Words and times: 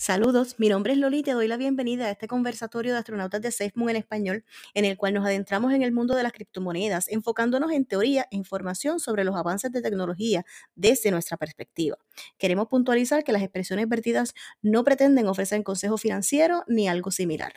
Saludos, 0.00 0.60
mi 0.60 0.68
nombre 0.68 0.92
es 0.92 0.98
Loli 1.00 1.18
y 1.18 1.22
te 1.24 1.32
doy 1.32 1.48
la 1.48 1.56
bienvenida 1.56 2.06
a 2.06 2.12
este 2.12 2.28
conversatorio 2.28 2.92
de 2.92 3.00
astronautas 3.00 3.42
de 3.42 3.50
SafeMoon 3.50 3.90
en 3.90 3.96
español, 3.96 4.44
en 4.74 4.84
el 4.84 4.96
cual 4.96 5.12
nos 5.12 5.26
adentramos 5.26 5.72
en 5.72 5.82
el 5.82 5.90
mundo 5.90 6.14
de 6.14 6.22
las 6.22 6.30
criptomonedas, 6.30 7.08
enfocándonos 7.08 7.72
en 7.72 7.84
teoría 7.84 8.28
e 8.30 8.36
información 8.36 9.00
sobre 9.00 9.24
los 9.24 9.34
avances 9.34 9.72
de 9.72 9.82
tecnología 9.82 10.46
desde 10.76 11.10
nuestra 11.10 11.36
perspectiva. 11.36 11.98
Queremos 12.38 12.68
puntualizar 12.68 13.24
que 13.24 13.32
las 13.32 13.42
expresiones 13.42 13.88
vertidas 13.88 14.34
no 14.62 14.84
pretenden 14.84 15.26
ofrecer 15.26 15.64
consejo 15.64 15.98
financiero 15.98 16.62
ni 16.68 16.88
algo 16.88 17.10
similar. 17.10 17.54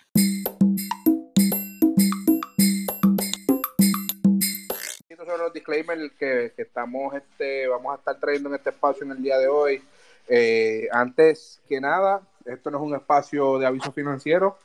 son 5.27 5.39
los 5.39 5.53
disclaimers 5.53 6.11
que, 6.19 6.53
estamos, 6.57 7.13
este, 7.13 7.67
vamos 7.67 7.93
a 7.93 7.99
estar 7.99 8.19
trayendo 8.19 8.49
en 8.49 8.55
este 8.55 8.71
espacio 8.71 9.05
en 9.05 9.11
el 9.11 9.21
día 9.21 9.37
de 9.37 9.47
hoy. 9.47 9.81
Eh, 10.27 10.87
antes 10.91 11.61
que 11.67 11.81
nada, 11.81 12.21
esto 12.45 12.71
no 12.71 12.77
es 12.77 12.83
un 12.83 12.95
espacio 12.95 13.59
de 13.59 13.65
aviso 13.65 13.91
financiero, 13.91 14.57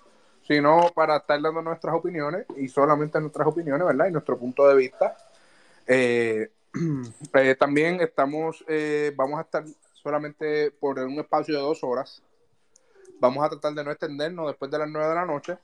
sino 0.46 0.90
para 0.94 1.16
estar 1.16 1.40
dando 1.40 1.60
nuestras 1.62 1.94
opiniones 1.94 2.46
y 2.56 2.68
solamente 2.68 3.20
nuestras 3.20 3.48
opiniones, 3.48 3.86
¿verdad? 3.86 4.06
Y 4.06 4.12
nuestro 4.12 4.38
punto 4.38 4.66
de 4.68 4.76
vista. 4.76 5.16
Eh, 5.86 6.50
eh, 7.34 7.56
también 7.58 8.00
estamos, 8.00 8.64
eh, 8.68 9.12
vamos 9.16 9.38
a 9.38 9.42
estar 9.42 9.64
solamente 9.92 10.70
por 10.70 10.98
un 11.00 11.18
espacio 11.18 11.54
de 11.54 11.60
dos 11.60 11.82
horas. 11.82 12.22
Vamos 13.18 13.44
a 13.44 13.48
tratar 13.48 13.74
de 13.74 13.84
no 13.84 13.90
extendernos 13.90 14.46
después 14.48 14.70
de 14.70 14.78
las 14.78 14.88
nueve 14.88 15.08
de 15.08 15.14
la 15.14 15.26
noche. 15.26 15.58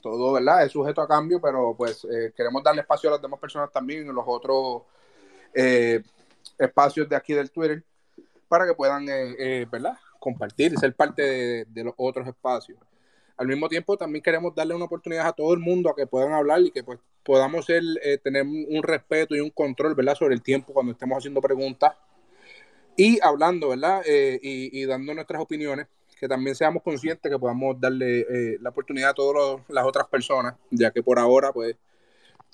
Todo, 0.00 0.32
¿verdad? 0.32 0.64
Es 0.64 0.72
sujeto 0.72 1.00
a 1.00 1.08
cambio, 1.08 1.40
pero 1.40 1.74
pues 1.76 2.06
queremos 2.36 2.62
darle 2.62 2.80
espacio 2.80 3.08
a 3.08 3.12
las 3.12 3.22
demás 3.22 3.38
personas 3.38 3.70
también 3.70 4.08
en 4.08 4.14
los 4.14 4.24
otros 4.26 4.82
espacios 6.58 7.08
de 7.08 7.14
aquí 7.14 7.34
del 7.34 7.50
Twitter 7.52 7.84
para 8.52 8.66
que 8.66 8.74
puedan, 8.74 9.06
¿verdad? 9.06 9.96
compartir 10.22 10.74
y 10.74 10.76
ser 10.76 10.94
parte 10.94 11.64
de, 11.64 11.84
los 11.84 11.94
otros 11.96 12.28
espacios. 12.28 12.78
Al 13.38 13.48
mismo 13.48 13.66
tiempo, 13.66 13.96
también 13.96 14.22
queremos 14.22 14.54
darle 14.54 14.74
una 14.74 14.84
oportunidad 14.84 15.26
a 15.26 15.32
todo 15.32 15.54
el 15.54 15.58
mundo 15.58 15.88
a 15.88 15.96
que 15.96 16.06
puedan 16.06 16.34
hablar 16.34 16.60
y 16.60 16.70
que 16.70 16.84
pues, 16.84 17.00
podamos 17.22 17.64
ser, 17.64 17.82
eh, 18.02 18.18
tener 18.18 18.44
un 18.44 18.82
respeto 18.82 19.34
y 19.34 19.40
un 19.40 19.48
control 19.48 19.94
¿verdad? 19.94 20.14
sobre 20.14 20.34
el 20.34 20.42
tiempo 20.42 20.74
cuando 20.74 20.92
estemos 20.92 21.16
haciendo 21.16 21.40
preguntas 21.40 21.94
y 22.94 23.18
hablando 23.22 23.70
¿verdad? 23.70 24.02
Eh, 24.06 24.38
y, 24.42 24.84
dando 24.84 25.14
nuestras 25.14 25.40
opiniones, 25.40 25.86
que 26.20 26.28
también 26.28 26.54
seamos 26.54 26.82
conscientes 26.82 27.32
que 27.32 27.38
podamos 27.38 27.80
darle 27.80 28.20
eh, 28.20 28.58
la 28.60 28.68
oportunidad 28.68 29.10
a 29.10 29.14
todas 29.14 29.60
las 29.68 29.86
otras 29.86 30.06
personas, 30.08 30.54
ya 30.70 30.90
que 30.90 31.02
por 31.02 31.18
ahora, 31.18 31.54
pues, 31.54 31.74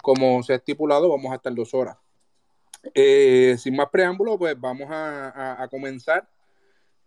como 0.00 0.44
se 0.44 0.52
ha 0.52 0.56
estipulado, 0.56 1.10
vamos 1.10 1.32
a 1.32 1.34
estar 1.34 1.52
dos 1.52 1.74
horas. 1.74 1.96
Sin 2.94 3.76
más 3.76 3.88
preámbulo, 3.90 4.38
pues 4.38 4.58
vamos 4.58 4.88
a 4.90 5.66
comenzar 5.70 6.28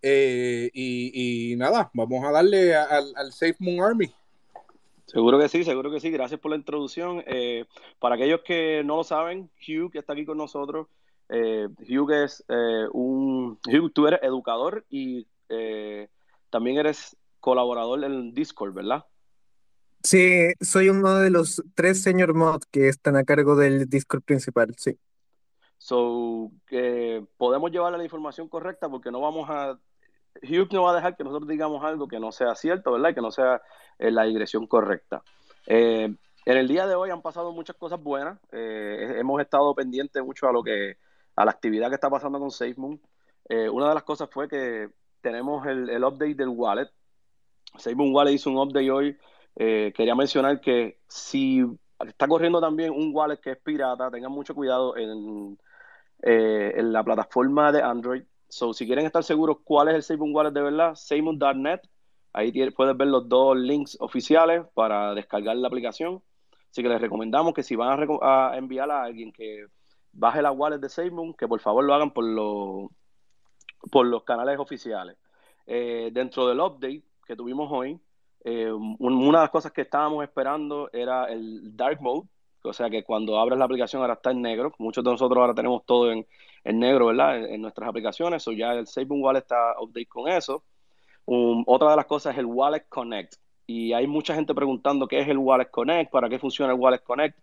eh, 0.02 0.72
y, 0.74 1.56
nada, 1.58 1.92
vamos 1.94 2.26
a 2.26 2.32
darle 2.32 2.76
al, 2.76 3.32
Safe 3.32 3.56
Moon 3.60 3.82
Army. 3.82 4.12
Seguro 5.06 5.38
que 5.38 5.50
sí, 5.50 5.64
seguro 5.64 5.92
que 5.92 6.00
sí. 6.00 6.10
Gracias 6.10 6.40
por 6.40 6.52
la 6.52 6.58
introducción. 6.58 7.24
Eh, 7.28 7.66
para 8.00 8.16
aquellos 8.16 8.42
que 8.42 8.84
no 8.84 8.98
lo 8.98 9.04
saben, 9.04 9.50
Hugh, 9.68 9.92
que 9.92 10.00
está 10.00 10.14
aquí 10.14 10.26
con 10.26 10.38
nosotros, 10.38 10.88
eh, 11.30 11.68
Hugh 11.88 12.12
es 12.12 12.44
un... 12.94 13.60
Hugh, 13.68 13.92
tú 13.94 14.08
eres 14.08 14.22
educador 14.24 14.86
y 14.90 15.28
también 16.50 16.78
eres 16.78 17.16
colaborador 17.40 18.04
en 18.04 18.34
Discord, 18.34 18.74
¿verdad? 18.74 19.06
Sí, 20.04 20.54
soy 20.60 20.90
uno 20.90 21.20
de 21.20 21.30
los 21.30 21.62
tres 21.76 22.02
señor 22.02 22.34
mod 22.34 22.62
que 22.72 22.88
están 22.88 23.16
a 23.18 23.24
cargo 23.24 23.56
del 23.56 23.88
Discord 23.88 24.24
principal, 24.24 24.74
sí. 24.78 24.98
So, 25.82 26.52
que 26.68 27.26
podemos 27.38 27.72
llevarle 27.72 27.98
la 27.98 28.04
información 28.04 28.48
correcta 28.48 28.88
porque 28.88 29.10
no 29.10 29.20
vamos 29.20 29.50
a 29.50 29.80
Hugh 30.44 30.72
no 30.72 30.84
va 30.84 30.92
a 30.92 30.96
dejar 30.96 31.18
que 31.18 31.24
nosotros 31.24 31.50
digamos 31.50 31.84
algo 31.84 32.08
que 32.08 32.20
no 32.20 32.32
sea 32.32 32.54
cierto, 32.54 32.92
¿verdad? 32.92 33.16
Que 33.16 33.22
no 33.22 33.32
sea 33.32 33.64
en 33.98 34.14
la 34.14 34.26
dirección 34.26 34.68
correcta. 34.68 35.24
Eh, 35.66 36.16
en 36.46 36.58
el 36.58 36.68
día 36.68 36.86
de 36.86 36.94
hoy 36.94 37.10
han 37.10 37.24
pasado 37.24 37.52
muchas 37.52 37.76
cosas 37.78 38.00
buenas. 38.00 38.40
Eh, 38.52 39.16
hemos 39.18 39.42
estado 39.42 39.74
pendientes 39.74 40.24
mucho 40.24 40.48
a 40.48 40.52
lo 40.52 40.62
que 40.62 40.98
a 41.36 41.46
la 41.46 41.52
actividad 41.52 41.90
que 41.90 41.96
está 41.96 42.12
pasando 42.12 42.40
con 42.40 42.52
SafeMoon. 42.52 43.02
Eh, 43.50 43.68
una 43.68 43.90
de 43.90 43.96
las 43.96 44.04
cosas 44.04 44.30
fue 44.32 44.48
que 44.48 44.88
tenemos 45.20 45.66
el, 45.66 45.90
el 45.90 46.04
update 46.04 46.36
del 46.36 46.50
wallet. 46.50 46.92
SafeMoon 47.76 48.14
Wallet 48.14 48.34
hizo 48.34 48.52
un 48.52 48.58
update 48.60 48.92
hoy. 48.92 49.18
quería 49.56 50.14
mencionar 50.14 50.62
que 50.62 51.00
si 51.08 51.66
está 52.08 52.28
corriendo 52.28 52.62
también 52.62 52.92
un 52.92 53.10
wallet 53.16 53.38
que 53.38 53.54
es 53.54 53.58
pirata, 53.58 54.12
tengan 54.12 54.32
mucho 54.32 54.54
cuidado 54.54 54.96
en, 54.96 55.58
en 56.24 56.94
la 56.94 57.04
plataforma 57.04 57.72
de 57.72 57.82
Android 57.82 58.24
So, 58.52 58.74
si 58.74 58.86
quieren 58.86 59.06
estar 59.06 59.24
seguros 59.24 59.60
cuál 59.64 59.88
es 59.88 59.96
el 59.96 60.04
SafeMoon 60.04 60.36
Wallet 60.36 60.52
de 60.52 60.62
verdad, 60.62 60.94
SafeMoon.net. 60.96 61.80
Ahí 62.34 62.52
puedes 62.72 62.98
ver 62.98 63.08
los 63.08 63.28
dos 63.30 63.58
links 63.58 63.98
oficiales 64.02 64.66
para 64.74 65.14
descargar 65.14 65.56
la 65.56 65.70
aplicación. 65.70 66.22
Así 66.70 66.84
que 66.84 66.90
les 66.90 67.00
recomendamos 67.00 67.54
que 67.54 67.64
si 67.64 67.78
van 67.78 68.10
a, 68.22 68.58
enviar 68.58 68.92
a 68.92 69.04
alguien 69.04 69.32
que 69.32 69.68
baje 70.12 70.42
la 70.42 70.52
wallet 70.52 70.80
de 70.80 70.90
SafeMoon, 70.90 71.34
que 71.34 71.48
por 71.48 71.62
favor 71.62 71.86
lo 71.86 71.94
hagan 71.94 72.12
por, 72.12 72.26
por 73.90 74.06
los 74.06 74.24
canales 74.24 74.60
oficiales. 74.60 75.18
Eh, 75.66 76.10
dentro 76.12 76.46
del 76.48 76.60
update 76.60 77.04
que 77.26 77.38
tuvimos 77.38 77.72
hoy, 77.72 78.02
eh, 78.44 78.70
una 78.70 79.38
de 79.38 79.44
las 79.44 79.50
cosas 79.50 79.72
que 79.72 79.82
estábamos 79.82 80.26
esperando 80.26 80.90
era 80.92 81.26
el 81.26 81.76
Dark 81.78 82.02
Mode, 82.02 82.28
o 82.64 82.74
sea 82.74 82.90
que 82.90 83.04
cuando 83.04 83.40
abres 83.40 83.58
la 83.58 83.66
aplicación 83.66 84.02
ahora 84.02 84.14
está 84.16 84.32
en 84.32 84.42
negro. 84.42 84.74
Muchos 84.78 85.04
de 85.04 85.12
nosotros 85.12 85.38
ahora 85.40 85.54
tenemos 85.54 85.86
todo 85.86 86.12
en, 86.12 86.26
negro, 86.64 87.08
¿verdad? 87.08 87.46
En, 87.46 87.62
nuestras 87.62 87.90
aplicaciones. 87.90 88.48
O 88.48 88.52
ya 88.52 88.74
el 88.74 88.88
SafeMoon 88.88 89.22
Wallet 89.22 89.40
está 89.40 89.76
update 89.80 90.08
con 90.08 90.28
eso. 90.28 90.64
otra 91.26 91.92
de 91.92 91.96
las 91.96 92.06
cosas 92.06 92.34
es 92.34 92.40
el 92.40 92.46
Wallet 92.46 92.86
Connect. 92.90 93.36
Y 93.68 93.94
hay 93.94 94.08
mucha 94.08 94.36
gente 94.36 94.54
preguntando 94.54 95.08
qué 95.08 95.20
es 95.22 95.28
el 95.28 95.38
Wallet 95.38 95.70
Connect, 95.72 96.12
para 96.12 96.30
qué 96.30 96.40
funciona 96.40 96.74
el 96.74 96.80
Wallet 96.80 97.04
Connect. 97.04 97.38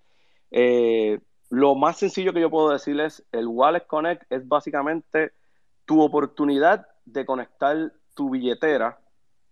Eh, 0.51 1.19
lo 1.51 1.75
más 1.75 1.97
sencillo 1.97 2.33
que 2.33 2.41
yo 2.41 2.51
puedo 2.51 2.71
decirles, 2.71 3.25
el 3.33 3.47
Wallet 3.47 3.87
Connect 3.87 4.31
es 4.31 4.47
básicamente 4.47 5.33
tu 5.87 6.03
oportunidad 6.03 6.87
de 7.07 7.25
conectar 7.25 7.93
tu 8.15 8.31
billetera 8.31 8.99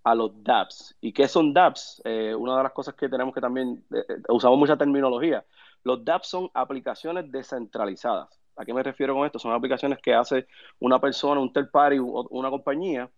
a 0.06 0.14
los 0.14 0.30
dApps. 0.44 0.96
¿Y 1.00 1.12
qué 1.12 1.26
son 1.26 1.52
dApps? 1.52 2.00
Eh, 2.04 2.32
una 2.32 2.56
de 2.56 2.62
las 2.62 2.72
cosas 2.72 2.94
que 2.94 3.08
tenemos 3.08 3.34
que 3.34 3.40
también, 3.40 3.84
eh, 3.92 4.04
eh, 4.08 4.22
usamos 4.28 4.56
mucha 4.56 4.76
terminología. 4.76 5.44
Los 5.82 6.04
dApps 6.04 6.28
son 6.28 6.48
aplicaciones 6.54 7.28
descentralizadas. 7.32 8.40
¿A 8.54 8.64
qué 8.64 8.72
me 8.72 8.84
refiero 8.84 9.14
con 9.14 9.26
esto? 9.26 9.40
Son 9.40 9.52
aplicaciones 9.52 9.98
que 10.00 10.14
hace 10.14 10.46
una 10.78 11.00
persona, 11.00 11.40
un 11.40 11.52
third 11.52 11.72
party, 11.72 11.98
una 11.98 12.50
compañía, 12.50 13.10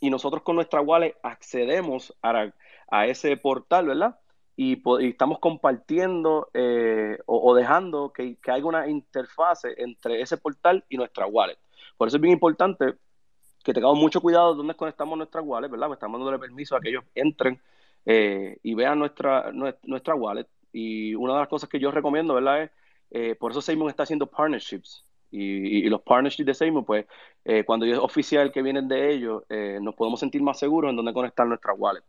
y 0.00 0.10
nosotros 0.10 0.42
con 0.42 0.56
nuestra 0.56 0.80
wallet 0.80 1.14
accedemos 1.22 2.12
a, 2.20 3.06
ese 3.06 3.36
portal, 3.36 3.86
¿verdad? 3.86 4.18
Y, 4.56 4.82
estamos 5.06 5.38
compartiendo 5.38 6.48
o, 7.26 7.54
dejando 7.54 8.12
que, 8.12 8.36
que 8.40 8.50
haya 8.50 8.66
una 8.66 8.88
interfase 8.88 9.74
entre 9.76 10.20
ese 10.20 10.38
portal 10.38 10.84
y 10.88 10.96
nuestra 10.96 11.26
wallet. 11.26 11.58
Por 11.96 12.08
eso 12.08 12.16
es 12.16 12.20
bien 12.20 12.34
importante 12.34 12.96
que 13.62 13.72
tengamos 13.72 13.98
mucho 13.98 14.20
cuidado 14.20 14.52
de 14.52 14.58
dónde 14.58 14.74
conectamos 14.74 15.16
nuestras 15.16 15.44
wallet, 15.44 15.68
¿verdad? 15.68 15.86
Pues 15.88 15.96
estamos 15.98 16.18
dándole 16.18 16.38
permiso 16.38 16.76
a 16.76 16.80
que 16.80 16.88
ellos 16.88 17.04
entren 17.14 17.60
eh, 18.04 18.58
y 18.62 18.74
vean 18.74 18.98
nuestra, 18.98 19.52
nuestra 19.52 20.14
wallet. 20.14 20.46
Y 20.72 21.14
una 21.14 21.34
de 21.34 21.40
las 21.40 21.48
cosas 21.48 21.68
que 21.68 21.78
yo 21.78 21.90
recomiendo, 21.90 22.34
¿verdad? 22.34 22.62
Es, 22.62 22.70
eh, 23.10 23.34
por 23.34 23.52
eso 23.52 23.60
Seymour 23.60 23.90
está 23.90 24.04
haciendo 24.04 24.26
partnerships. 24.26 25.04
Y, 25.30 25.88
los 25.88 26.02
partnerships 26.02 26.46
de 26.46 26.54
Seymour, 26.54 26.84
pues, 26.84 27.06
eh, 27.44 27.64
cuando 27.64 27.86
es 27.86 27.96
oficial 27.96 28.52
que 28.52 28.60
vienen 28.60 28.86
de 28.86 29.12
ellos, 29.14 29.44
nos 29.80 29.94
podemos 29.94 30.20
sentir 30.20 30.42
más 30.42 30.58
seguros 30.58 30.90
en 30.90 30.96
dónde 30.96 31.14
conectar 31.14 31.46
nuestra 31.46 31.72
wallet. 31.72 32.02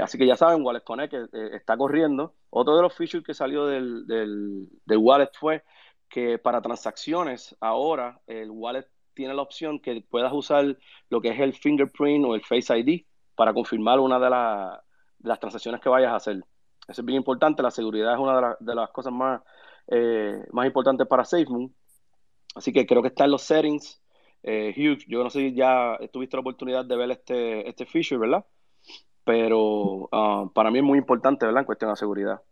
así 0.00 0.18
que 0.18 0.26
ya 0.26 0.36
saben, 0.36 0.64
Wallet 0.64 0.84
Connect 0.84 1.14
está 1.54 1.76
corriendo. 1.76 2.34
Otro 2.50 2.76
de 2.76 2.82
los 2.82 2.94
features 2.94 3.24
que 3.24 3.34
salió 3.34 3.66
del, 3.66 4.06
del 4.06 4.98
wallet 4.98 5.30
fue 5.32 5.64
que 6.08 6.38
para 6.38 6.62
transacciones 6.62 7.56
ahora 7.60 8.20
el 8.28 8.50
wallet 8.50 8.86
tiene 9.14 9.34
la 9.34 9.42
opción 9.42 9.78
que 9.80 10.04
puedas 10.08 10.32
usar 10.32 10.76
lo 11.08 11.20
que 11.20 11.28
es 11.28 11.40
el 11.40 11.54
fingerprint 11.54 12.24
o 12.24 12.34
el 12.34 12.42
Face 12.42 12.76
ID 12.76 13.04
para 13.34 13.52
confirmar 13.52 14.00
una 14.00 14.18
de, 14.18 14.30
las 15.20 15.40
transacciones 15.40 15.80
que 15.80 15.88
vayas 15.88 16.12
a 16.12 16.16
hacer. 16.16 16.44
Eso 16.88 17.00
es 17.00 17.04
bien 17.04 17.16
importante, 17.16 17.62
la 17.62 17.70
seguridad 17.70 18.12
es 18.12 18.18
una 18.18 18.56
de, 18.60 18.74
las 18.74 18.90
cosas 18.90 19.12
más, 19.12 19.42
eh, 19.88 20.44
más 20.52 20.66
importantes 20.66 21.06
para 21.06 21.24
SafeMoon. 21.24 21.74
Así 22.54 22.72
que 22.72 22.86
creo 22.86 23.02
que 23.02 23.08
está 23.08 23.24
en 23.24 23.30
los 23.32 23.42
settings. 23.42 24.00
Eh, 24.42 24.74
Hugh, 24.76 25.04
yo 25.08 25.24
no 25.24 25.30
sé 25.30 25.40
si 25.40 25.54
ya 25.54 25.98
tuviste 26.12 26.36
la 26.36 26.42
oportunidad 26.42 26.84
de 26.84 26.96
ver 26.96 27.10
este, 27.10 27.68
este 27.68 27.86
feature, 27.86 28.18
¿verdad? 28.18 28.44
Pero 29.24 30.08
ah, 30.12 30.50
para 30.54 30.70
mí 30.70 30.78
es 30.78 30.84
muy 30.84 30.98
importante, 30.98 31.46
¿verdad? 31.46 31.62
En 31.62 31.66
cuestión 31.66 31.90
de 31.90 31.96
seguridad. 31.96 32.42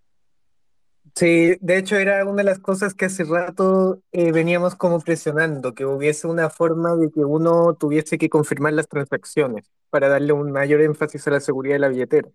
Sí, 1.15 1.57
de 1.61 1.79
hecho 1.79 1.97
era 1.97 2.25
una 2.25 2.39
de 2.39 2.45
las 2.45 2.59
cosas 2.59 2.95
que 2.95 3.05
hace 3.05 3.25
rato 3.25 4.01
eh, 4.13 4.33
veníamos 4.33 4.75
como 4.75 4.99
presionando, 5.01 5.75
que 5.75 5.85
hubiese 5.85 6.27
una 6.27 6.49
forma 6.49 6.97
de 6.97 7.11
que 7.11 7.21
uno 7.25 7.75
tuviese 7.75 8.17
que 8.17 8.31
confirmar 8.31 8.73
las 8.73 8.89
transacciones 8.89 9.71
para 9.91 10.09
darle 10.09 10.33
un 10.33 10.51
mayor 10.53 10.81
énfasis 10.81 11.27
a 11.29 11.33
la 11.33 11.41
seguridad 11.41 11.75
de 11.75 11.81
la 11.81 11.89
billetera. 11.89 12.29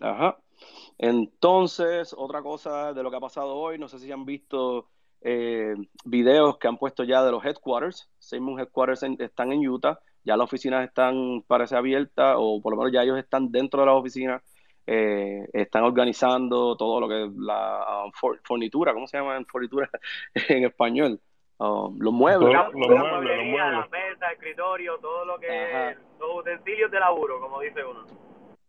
Ajá. 0.00 0.38
Entonces, 0.98 2.14
otra 2.16 2.42
cosa 2.42 2.92
de 2.94 3.02
lo 3.02 3.10
que 3.10 3.16
ha 3.16 3.20
pasado 3.20 3.56
hoy, 3.56 3.78
no 3.78 3.88
sé 3.88 3.98
si 3.98 4.10
han 4.12 4.24
visto 4.24 4.88
eh, 5.20 5.74
videos 6.04 6.58
que 6.58 6.68
han 6.68 6.78
puesto 6.78 7.04
ya 7.04 7.24
de 7.24 7.32
los 7.32 7.44
headquarters. 7.44 8.08
Seymour 8.18 8.60
Headquarters 8.60 9.02
están 9.18 9.52
en 9.52 9.66
Utah. 9.68 9.98
Ya 10.24 10.36
las 10.36 10.44
oficinas 10.44 10.86
están, 10.86 11.42
parece, 11.46 11.76
abiertas, 11.76 12.36
o 12.38 12.60
por 12.62 12.72
lo 12.72 12.78
menos 12.78 12.92
ya 12.92 13.02
ellos 13.02 13.18
están 13.18 13.50
dentro 13.50 13.80
de 13.80 13.86
las 13.86 13.96
oficinas, 13.96 14.42
eh, 14.86 15.48
están 15.52 15.84
organizando 15.84 16.76
todo 16.76 17.00
lo 17.00 17.08
que 17.08 17.24
es 17.24 17.30
la 17.36 18.04
um, 18.04 18.12
fornitura, 18.42 18.92
¿cómo 18.92 19.06
se 19.06 19.18
llama 19.18 19.36
en 19.36 19.46
fornitura 19.46 19.88
en 20.48 20.64
español? 20.64 21.20
Um, 21.58 21.98
los 21.98 22.12
muebles. 22.12 22.52
los, 22.52 22.74
muebles, 22.74 23.36
los 23.36 23.46
muebles. 23.46 23.56
La 23.56 23.88
mesa, 23.90 24.32
escritorio, 24.32 24.98
todo 24.98 25.24
lo 25.24 25.38
que 25.38 25.46
es, 25.46 25.96
los 26.20 26.40
utensilios 26.40 26.90
de 26.90 27.00
laburo, 27.00 27.40
como 27.40 27.60
dice 27.60 27.84
uno 27.84 28.04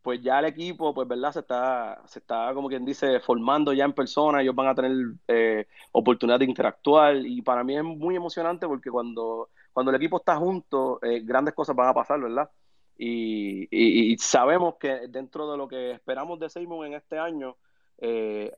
pues 0.08 0.22
ya 0.22 0.40
el 0.40 0.46
equipo, 0.46 0.94
pues 0.94 1.06
verdad, 1.06 1.34
se 1.34 1.42
está, 1.42 2.02
se 2.06 2.20
está 2.20 2.54
como 2.54 2.70
quien 2.70 2.86
dice, 2.86 3.20
formando 3.20 3.74
ya 3.74 3.84
en 3.84 3.92
persona, 3.92 4.42
ellos 4.42 4.56
van 4.56 4.68
a 4.68 4.74
tener 4.74 4.94
eh, 5.28 5.68
oportunidad 5.92 6.40
de 6.40 6.46
interactuar 6.46 7.18
y 7.18 7.42
para 7.42 7.62
mí 7.62 7.76
es 7.76 7.84
muy 7.84 8.16
emocionante 8.16 8.66
porque 8.68 8.90
cuando, 8.90 9.50
cuando 9.74 9.90
el 9.90 9.98
equipo 9.98 10.16
está 10.16 10.38
junto, 10.38 10.98
eh, 11.04 11.20
grandes 11.26 11.54
cosas 11.54 11.76
van 11.76 11.90
a 11.90 11.94
pasar, 11.94 12.22
¿verdad? 12.22 12.50
Y, 12.98 14.16
sabemos 14.20 14.76
que 14.80 15.08
dentro 15.10 15.52
de 15.52 15.58
lo 15.58 15.68
que 15.68 15.92
esperamos 15.92 16.40
de 16.40 16.50
Seymour 16.50 16.88
en 16.88 16.94
este 16.94 17.18
año, 17.20 17.58
eh, 18.00 18.52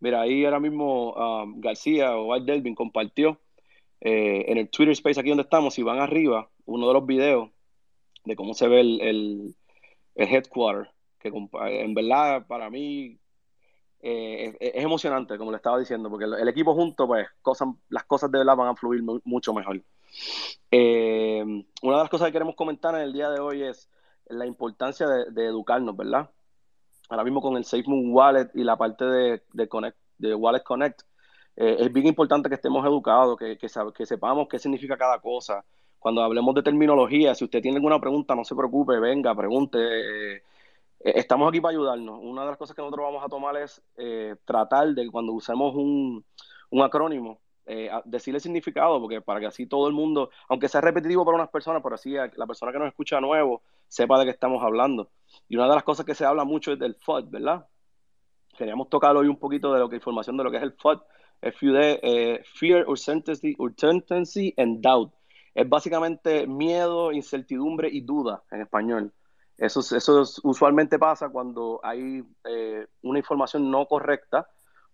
mira, 0.00 0.22
ahí 0.22 0.44
ahora 0.44 0.60
mismo 0.60 1.12
um, 1.12 1.60
García 1.60 2.16
o 2.16 2.32
Art 2.32 2.44
Delvin 2.44 2.74
compartió 2.74 3.40
en 4.00 4.58
el 4.58 4.68
Twitter 4.68 4.92
Space 4.92 5.18
aquí 5.18 5.30
donde 5.30 5.44
estamos, 5.44 5.72
si 5.72 5.82
van 5.82 5.98
arriba, 5.98 6.50
uno 6.66 6.88
de 6.88 6.92
los 6.92 7.06
videos 7.06 7.50
de 8.24 8.36
cómo 8.36 8.52
se 8.52 8.68
ve 8.68 8.80
el, 8.80 9.00
el, 9.00 9.54
el 10.14 10.28
headquarter 10.28 10.94
que 11.24 11.32
en 11.82 11.94
verdad 11.94 12.46
para 12.46 12.68
mí 12.68 13.18
eh, 14.00 14.54
es, 14.60 14.84
emocionante, 14.84 15.38
como 15.38 15.50
le 15.50 15.56
estaba 15.56 15.78
diciendo, 15.78 16.10
porque 16.10 16.26
el, 16.26 16.48
equipo 16.48 16.74
junto, 16.74 17.06
pues 17.06 17.26
cosas, 17.40 17.68
las 17.88 18.04
cosas 18.04 18.30
de 18.30 18.38
verdad 18.38 18.56
van 18.56 18.68
a 18.68 18.76
fluir 18.76 19.02
mucho 19.24 19.54
mejor. 19.54 19.82
Eh, 20.76 21.42
una 21.82 21.96
de 21.96 22.02
las 22.02 22.08
cosas 22.08 22.26
que 22.26 22.32
queremos 22.32 22.56
comentar 22.56 22.94
en 22.96 23.02
el 23.02 23.12
día 23.12 23.30
de 23.30 23.40
hoy 23.40 23.62
es 23.62 23.88
la 24.26 24.46
importancia 24.46 25.06
de, 25.06 25.46
educarnos, 25.46 25.96
¿verdad? 25.96 26.30
Ahora 27.08 27.22
mismo 27.22 27.40
con 27.40 27.56
el 27.56 27.64
SafeMoon 27.64 28.12
Wallet 28.12 28.50
y 28.54 28.64
la 28.64 28.76
parte 28.76 29.04
de, 29.04 30.34
Wallet 30.34 30.62
Connect, 30.64 31.02
eh, 31.56 31.76
es 31.78 31.92
bien 31.92 32.08
importante 32.08 32.48
que 32.48 32.56
estemos 32.56 32.84
educados, 32.84 33.36
que, 33.38 34.06
sepamos 34.06 34.48
qué 34.48 34.58
significa 34.58 34.96
cada 34.96 35.20
cosa. 35.20 35.64
Cuando 35.98 36.22
hablemos 36.22 36.54
de 36.54 36.62
terminología, 36.62 37.34
si 37.34 37.44
usted 37.44 37.62
tiene 37.62 37.76
alguna 37.76 38.00
pregunta, 38.00 38.34
no 38.34 38.44
se 38.44 38.56
preocupe, 38.56 38.98
venga, 38.98 39.34
pregunte. 39.34 39.78
Eh, 39.78 40.42
estamos 40.98 41.48
aquí 41.48 41.60
para 41.60 41.72
ayudarnos. 41.72 42.18
Una 42.20 42.42
de 42.42 42.48
las 42.48 42.58
cosas 42.58 42.74
que 42.74 42.82
nosotros 42.82 43.06
vamos 43.06 43.24
a 43.24 43.28
tomar 43.28 43.56
es 43.58 43.80
tratar 44.44 44.88
de 44.88 45.08
cuando 45.10 45.32
usemos 45.32 45.74
un, 45.74 46.24
acrónimo, 46.82 47.38
eh, 47.66 47.90
decirle 48.04 48.40
significado, 48.40 49.00
porque 49.00 49.20
para 49.20 49.40
que 49.40 49.46
así 49.46 49.66
todo 49.66 49.88
el 49.88 49.94
mundo, 49.94 50.30
aunque 50.48 50.68
sea 50.68 50.80
repetitivo 50.80 51.24
para 51.24 51.36
unas 51.36 51.50
personas, 51.50 51.82
pero 51.82 51.94
así 51.94 52.12
la 52.12 52.46
persona 52.46 52.72
que 52.72 52.78
nos 52.78 52.88
escucha 52.88 53.20
nuevo 53.20 53.62
sepa 53.88 54.18
de 54.18 54.26
qué 54.26 54.30
estamos 54.30 54.62
hablando. 54.62 55.10
Y 55.48 55.56
una 55.56 55.68
de 55.68 55.74
las 55.74 55.84
cosas 55.84 56.04
que 56.04 56.14
se 56.14 56.24
habla 56.24 56.44
mucho 56.44 56.72
es 56.72 56.78
del 56.78 56.96
FUD, 56.96 57.30
¿verdad? 57.30 57.66
Queríamos 58.56 58.88
tocar 58.88 59.16
hoy 59.16 59.28
un 59.28 59.38
poquito 59.38 59.72
de 59.72 59.80
lo 59.80 59.88
que 59.88 59.96
información 59.96 60.36
de 60.36 60.44
lo 60.44 60.50
que 60.50 60.58
es 60.58 60.62
el 60.62 60.72
FUD, 60.72 61.00
Fear, 62.54 62.86
Uncertainty, 62.86 63.54
Uncertainty 63.58 64.54
and 64.56 64.80
Doubt. 64.80 65.12
Es 65.54 65.68
básicamente 65.68 66.46
miedo, 66.46 67.12
incertidumbre 67.12 67.88
y 67.90 68.00
duda 68.00 68.42
en 68.50 68.62
español. 68.62 69.12
Eso, 69.56 69.80
eso 69.96 70.24
usualmente 70.42 70.98
pasa 70.98 71.28
cuando 71.28 71.80
hay 71.82 72.24
eh, 72.44 72.86
una 73.02 73.18
información 73.18 73.70
no 73.70 73.86
correcta 73.86 74.48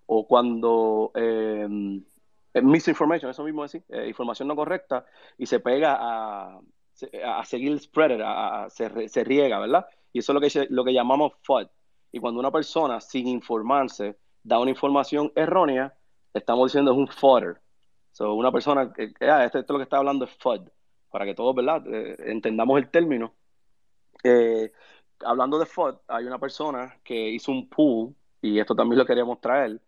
o 0.07 0.27
cuando 0.27 1.13
eh, 1.15 1.67
misinformation, 2.55 3.31
eso 3.31 3.45
mismo 3.45 3.63
decir, 3.63 3.85
eh, 3.89 4.09
información 4.09 4.49
no 4.49 4.57
correcta 4.57 5.07
y 5.39 5.47
se 5.47 5.61
pega 5.61 5.97
a, 6.01 6.61
a 7.25 7.45
seguir 7.45 7.79
spreader, 7.79 8.23
a, 8.23 8.69
se, 8.71 9.09
se, 9.09 9.25
riega, 9.25 9.59
¿verdad? 9.59 9.87
Y 10.13 10.21
eso 10.21 10.33
es 10.33 10.35
lo 10.35 10.41
que, 10.41 10.75
lo 10.75 10.85
que 10.85 10.93
llamamos 10.93 11.33
FUD. 11.43 11.69
Y 12.13 12.19
cuando 12.19 12.41
una 12.41 12.51
persona, 12.51 13.01
sin 13.01 13.29
informarse, 13.29 14.19
da 14.43 14.59
una 14.59 14.71
información 14.71 15.33
errónea, 15.35 15.95
estamos 16.35 16.71
diciendo 16.71 16.93
es 16.93 16.99
un 16.99 17.09
fodder. 17.09 17.61
So, 18.13 18.35
una 18.35 18.51
persona, 18.51 18.93
que, 18.93 19.13
ah, 19.21 19.45
esto, 19.45 19.61
es 19.61 19.69
lo 19.69 19.77
que 19.77 19.85
está 19.85 19.99
hablando 19.99 20.25
es 20.25 20.33
FUD, 20.39 20.69
para 21.11 21.25
que 21.25 21.35
todos, 21.35 21.55
¿verdad? 21.55 21.83
Eh, 21.87 22.17
entendamos 22.27 22.79
el 22.79 22.91
término 22.91 23.35
eh, 24.25 24.73
hablando 25.21 25.59
de 25.59 25.67
FUD, 25.67 25.97
hay 26.09 26.25
una 26.25 26.39
persona 26.39 26.99
que 27.05 27.31
hizo 27.31 27.53
un 27.53 27.69
pool, 27.69 28.15
y 28.43 28.59
esto 28.59 28.75
también 28.75 28.99
lo 28.99 29.07
queríamos 29.07 29.41
traer, 29.41 29.81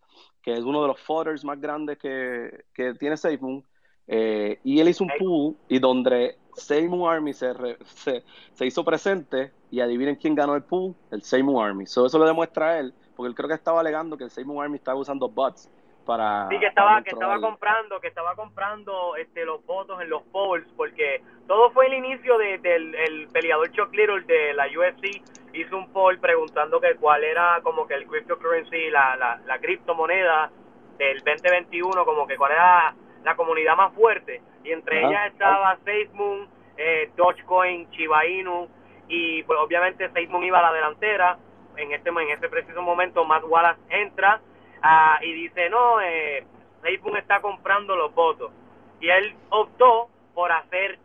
que 0.43 0.53
es 0.53 0.61
uno 0.61 0.83
de 0.83 0.89
los 0.89 1.01
FUDers 1.01 1.45
más 1.45 1.61
grandes 1.61 1.99
que, 1.99 2.65
que 2.75 2.95
tiene 2.95 3.17
SafeMoon, 3.17 3.65
eh, 4.09 4.59
y 4.65 4.81
él 4.81 4.89
hizo 4.89 5.05
un 5.05 5.13
pool 5.19 5.57
y 5.69 5.79
donde 5.79 6.37
SafeMoon 6.55 7.11
Army 7.11 7.33
se, 7.33 7.55
se, 7.85 8.25
se, 8.53 8.67
hizo 8.67 8.85
presente 8.85 9.53
y 9.71 9.81
adivinen 9.81 10.17
quién 10.17 10.35
ganó 10.35 10.55
el 10.55 10.63
pool, 10.65 10.95
el 11.11 11.23
SafeMoon 11.23 11.65
Army. 11.65 11.87
So, 11.87 12.07
eso 12.07 12.19
lo 12.19 12.27
demuestra 12.27 12.79
él, 12.79 12.93
porque 13.17 13.29
él 13.29 13.35
creo 13.35 13.49
que 13.49 13.55
estaba 13.55 13.81
alegando 13.81 14.17
que 14.17 14.25
el 14.25 14.31
SafeMoon 14.31 14.65
Army 14.65 14.77
estaba 14.77 14.99
usando 14.99 15.29
bots 15.29 15.71
para 16.05 16.49
sí 16.49 16.59
que 16.59 16.67
estaba 16.67 17.01
que 17.03 17.11
estaba 17.11 17.41
comprando 17.41 18.01
que 18.01 18.09
estaba 18.09 18.35
comprando 18.35 19.17
este 19.17 19.45
los 19.45 19.65
votos 19.65 20.01
en 20.01 20.11
los 20.11 20.23
polls 20.25 20.67
porque 20.77 21.23
todo 21.47 21.71
fue 21.71 21.87
el 21.87 21.95
inicio 21.95 22.37
de, 22.39 22.59
del 22.59 22.95
el 22.95 23.29
peleador 23.29 23.71
Chuck 23.71 23.93
Little 23.95 24.23
de 24.23 24.53
la 24.55 24.67
UFC 24.67 25.23
hizo 25.53 25.77
un 25.77 25.93
poll 25.93 26.19
preguntando 26.19 26.81
que 26.81 26.97
cuál 26.97 27.25
era 27.25 27.61
como 27.63 27.87
que 27.87 27.95
el 27.95 28.07
cryptocurrency 28.07 28.91
la, 28.91 29.17
la, 29.17 29.41
la 29.47 29.59
criptomoneda 29.59 30.51
del 30.99 31.19
2021 31.19 32.05
como 32.05 32.27
que 32.27 32.37
cuál 32.37 32.53
era 32.53 32.95
la 33.25 33.37
comunidad 33.37 33.77
más 33.77 33.93
fuerte. 33.95 34.41
Y 34.65 34.73
entre 34.73 35.01
ellas 35.01 35.33
estaba 35.33 35.77
SafeMoon 35.85 36.49
eh, 36.77 37.11
Dogecoin 37.17 37.91
Chiba 37.91 38.27
Inu 38.27 38.69
y 39.09 39.43
pues 39.43 39.59
obviamente 39.61 40.09
SafeMoon 40.09 40.45
iba 40.45 40.59
a 40.59 40.63
la 40.63 40.73
delantera. 40.73 41.39
En 41.77 41.93
este 41.93 42.11
en 42.11 42.31
ese 42.31 42.49
preciso 42.49 42.83
momento 42.83 43.25
Matt 43.25 43.45
Wallace 43.45 43.81
entra 43.89 44.41
Ah, 44.83 45.21
y 45.23 45.33
dice, 45.33 45.71
no, 45.71 46.01
eh, 46.01 46.45
Facebook 46.83 47.17
está 47.17 47.41
comprando 47.41 47.95
los 47.95 48.13
votos. 48.15 48.51
Y 49.01 49.09
él 49.09 49.35
optó 49.51 50.09
por 50.35 50.51
hacer 50.51 50.99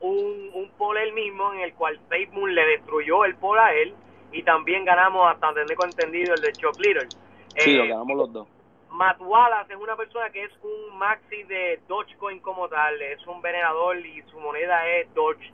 un, 0.00 0.50
un 0.54 0.70
poll 0.78 0.96
él 0.98 1.12
mismo 1.12 1.52
en 1.54 1.60
el 1.60 1.74
cual 1.74 1.98
Facebook 2.08 2.48
le 2.48 2.64
destruyó 2.66 3.24
el 3.24 3.36
poll 3.36 3.58
a 3.58 3.72
él 3.74 3.94
y 4.32 4.42
también 4.42 4.84
ganamos, 4.84 5.26
hasta 5.32 5.54
tengo 5.54 5.84
entendido, 5.84 6.34
el 6.34 6.40
de 6.40 6.52
Chuck 6.52 6.78
Little. 6.78 7.08
Sí, 7.56 7.74
lo 7.74 7.84
eh, 7.84 7.88
ganamos 7.88 8.16
los 8.16 8.32
dos. 8.32 8.48
Matt 8.90 9.20
Wallace 9.20 9.72
es 9.72 9.78
una 9.78 9.96
persona 9.96 10.30
que 10.30 10.44
es 10.44 10.52
un 10.62 10.96
maxi 10.98 11.42
de 11.44 11.80
Dogecoin 11.86 12.40
como 12.40 12.68
tal, 12.68 13.00
es 13.02 13.26
un 13.26 13.42
venerador 13.42 13.98
y 13.98 14.22
su 14.30 14.40
moneda 14.40 14.88
es 14.88 15.12
Doge. 15.14 15.52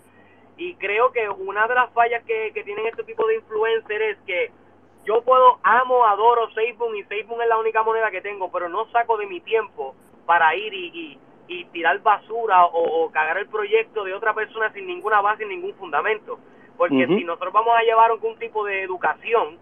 Y 0.57 0.75
creo 0.77 1.11
que 1.13 1.29
una 1.29 1.67
de 1.67 1.75
las 1.75 1.93
fallas 1.93 2.23
que, 2.25 2.53
que 2.55 2.63
tienen 2.63 2.87
este 2.87 3.03
tipo 3.05 3.27
de 3.27 3.37
influencers 3.37 4.17
es 4.17 4.19
que 4.27 4.51
yo 5.05 5.23
puedo, 5.23 5.59
amo, 5.65 6.05
adoro 6.05 6.49
Facebook 6.51 6.95
y 6.95 7.03
Facebook 7.05 7.41
es 7.43 7.49
la 7.49 7.59
única 7.59 7.83
moneda 7.83 8.11
que 8.11 8.21
tengo, 8.21 8.51
pero 8.53 8.69
no 8.69 8.89
saco 8.91 9.17
de 9.17 9.27
mi 9.27 9.41
tiempo 9.41 9.95
para 10.27 10.55
ir 10.55 10.73
y, 10.73 10.87
y, 10.87 11.19
tirar 11.47 12.01
basura 12.01 12.65
o, 12.67 13.11
cagar 13.11 13.39
el 13.39 13.49
proyecto 13.49 14.05
de 14.05 14.15
otra 14.15 14.35
persona 14.35 14.73
sin 14.73 14.87
ninguna 14.87 15.21
base, 15.21 15.39
sin 15.39 15.49
ningún 15.49 15.75
fundamento. 15.75 16.39
Porque 16.77 17.07
si 17.07 17.25
nosotros 17.25 17.53
vamos 17.53 17.75
a 17.77 17.83
llevar 17.83 18.11
algún 18.11 18.37
tipo 18.39 18.65
de 18.65 18.83
educación, 18.83 19.59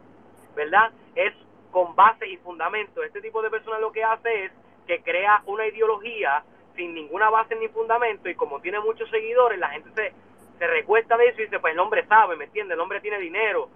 ¿verdad? 0.55 0.91
Es 1.15 1.35
con 1.71 1.95
base 1.95 2.29
y 2.29 2.37
fundamento. 2.39 3.03
Este 3.03 3.21
tipo 3.21 3.43
de 3.43 3.51
persona 3.51 3.79
lo 3.79 3.93
que 3.93 4.05
hace 4.05 4.45
es 4.45 4.53
que 4.87 5.03
crea 5.03 5.43
una 5.47 5.67
ideología 5.67 6.43
sin 6.77 6.95
ninguna 6.95 7.31
base 7.31 7.57
ni 7.57 7.69
fundamento 7.69 8.29
y 8.29 8.35
como 8.35 8.61
tiene 8.61 8.81
muchos 8.81 9.11
seguidores, 9.11 9.59
la 9.59 9.71
gente 9.71 9.91
se, 9.95 10.13
se 10.59 10.67
recuesta 10.67 11.17
de 11.17 11.29
eso 11.29 11.41
y 11.41 11.45
dice, 11.45 11.59
pues 11.59 11.75
el 11.75 11.81
hombre 11.81 12.07
sabe, 12.07 12.37
¿me 12.37 12.45
entiende? 12.45 12.75
El 12.75 12.81
hombre 12.81 13.01
tiene 13.01 13.19
dinero. 13.19 13.69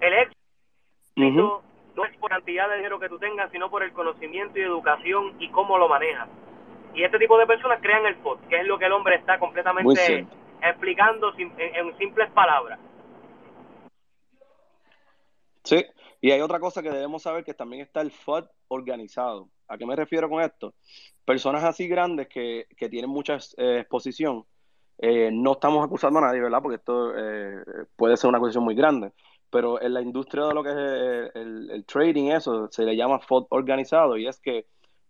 El 0.00 0.12
ex 0.14 0.32
no 1.96 2.04
es 2.04 2.16
por 2.18 2.30
cantidad 2.30 2.68
de 2.68 2.76
dinero 2.76 2.98
que 2.98 3.08
tú 3.08 3.18
tengas, 3.18 3.50
sino 3.52 3.70
por 3.70 3.82
el 3.82 3.92
conocimiento 3.92 4.58
y 4.58 4.62
educación 4.62 5.34
y 5.38 5.48
cómo 5.50 5.78
lo 5.78 5.88
manejas. 5.88 6.28
Y 6.94 7.02
este 7.02 7.18
tipo 7.18 7.36
de 7.38 7.46
personas 7.46 7.80
crean 7.80 8.06
el 8.06 8.16
FOD, 8.16 8.40
que 8.48 8.60
es 8.60 8.66
lo 8.66 8.78
que 8.78 8.86
el 8.86 8.92
hombre 8.92 9.16
está 9.16 9.38
completamente 9.38 10.26
explicando 10.62 11.32
en, 11.36 11.98
simples 11.98 12.30
palabras. 12.30 12.78
Sí, 15.64 15.84
y 16.20 16.30
hay 16.30 16.40
otra 16.40 16.60
cosa 16.60 16.82
que 16.82 16.90
debemos 16.90 17.22
saber 17.22 17.44
que 17.44 17.54
también 17.54 17.82
está 17.82 18.00
el 18.00 18.10
FOD 18.10 18.46
organizado. 18.68 19.48
¿A 19.68 19.76
qué 19.76 19.86
me 19.86 19.96
refiero 19.96 20.28
con 20.28 20.42
esto? 20.42 20.74
Personas 21.24 21.64
así 21.64 21.88
grandes 21.88 22.28
que, 22.28 22.66
que 22.76 22.88
tienen 22.88 23.10
mucha 23.10 23.38
eh, 23.56 23.80
exposición, 23.80 24.44
eh, 24.98 25.30
no 25.32 25.52
estamos 25.52 25.84
acusando 25.84 26.20
a 26.20 26.22
nadie, 26.22 26.40
¿verdad? 26.40 26.62
Porque 26.62 26.76
esto 26.76 27.12
eh, 27.16 27.64
puede 27.96 28.16
ser 28.16 28.28
una 28.28 28.38
acusación 28.38 28.64
muy 28.64 28.74
grande 28.74 29.12
pero 29.54 29.80
en 29.80 29.94
la 29.94 30.02
industria 30.02 30.46
de 30.46 30.54
lo 30.54 30.64
que 30.64 30.70
es 30.70 30.76
eh, 30.76 31.30
el, 31.36 31.84
trading, 31.86 32.32
eso 32.32 32.66
se 32.72 32.82
le 32.82 32.96
llama 32.96 33.20
FOD 33.20 33.46
organizado 33.50 34.16
y 34.16 34.26
es 34.26 34.40
que 34.40 34.66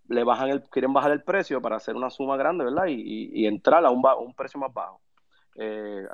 le 0.08 0.24
bajan 0.24 0.50
el, 0.50 0.62
quieren 0.64 0.92
bajar 0.92 1.12
el 1.12 1.22
precio 1.22 1.60
para 1.62 1.76
hacer 1.76 1.96
una 1.96 2.10
suma 2.10 2.36
grande, 2.36 2.64
¿verdad? 2.64 2.86
Y, 2.88 3.46
entrar 3.46 3.84
a 3.84 3.90
un, 3.90 4.02
un, 4.18 4.34
precio 4.34 4.60
más 4.60 4.72
bajo. 4.72 5.00
Eh, 5.56 6.06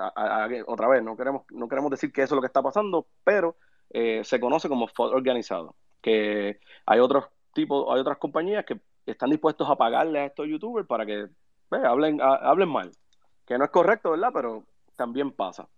otra 0.67 0.89
vez, 0.89 1.03
no 1.03 1.17
queremos, 1.17 1.43
no 1.51 1.69
queremos 1.69 1.91
decir 1.91 2.13
que 2.13 2.23
eso 2.23 2.35
es 2.35 2.37
lo 2.37 2.43
que 2.43 2.47
está 2.47 2.63
pasando, 2.63 3.07
pero 3.25 3.57
eh, 3.91 4.23
se 4.25 4.39
conoce 4.39 4.69
como 4.69 4.87
FOD 4.87 5.13
organizado, 5.13 5.75
que 6.01 6.61
hay 6.87 7.01
otros 7.01 7.27
tipos, 7.55 7.87
hay 7.93 8.01
otras 8.01 8.19
compañías 8.19 8.65
que 8.65 8.81
están 9.07 9.31
dispuestos 9.31 9.69
a 9.69 9.77
pagarle 9.77 10.21
a 10.21 10.27
estos 10.27 10.47
youtubers 10.47 10.87
para 10.87 11.07
que 11.07 11.29
hablen, 11.71 12.21
hablen 12.21 12.69
mal, 12.69 12.93
que 13.47 13.59
no 13.59 13.65
es 13.65 13.71
correcto, 13.71 14.11
¿verdad? 14.13 14.31
Pero 14.33 14.65
también 14.97 15.33
pasa. 15.33 15.69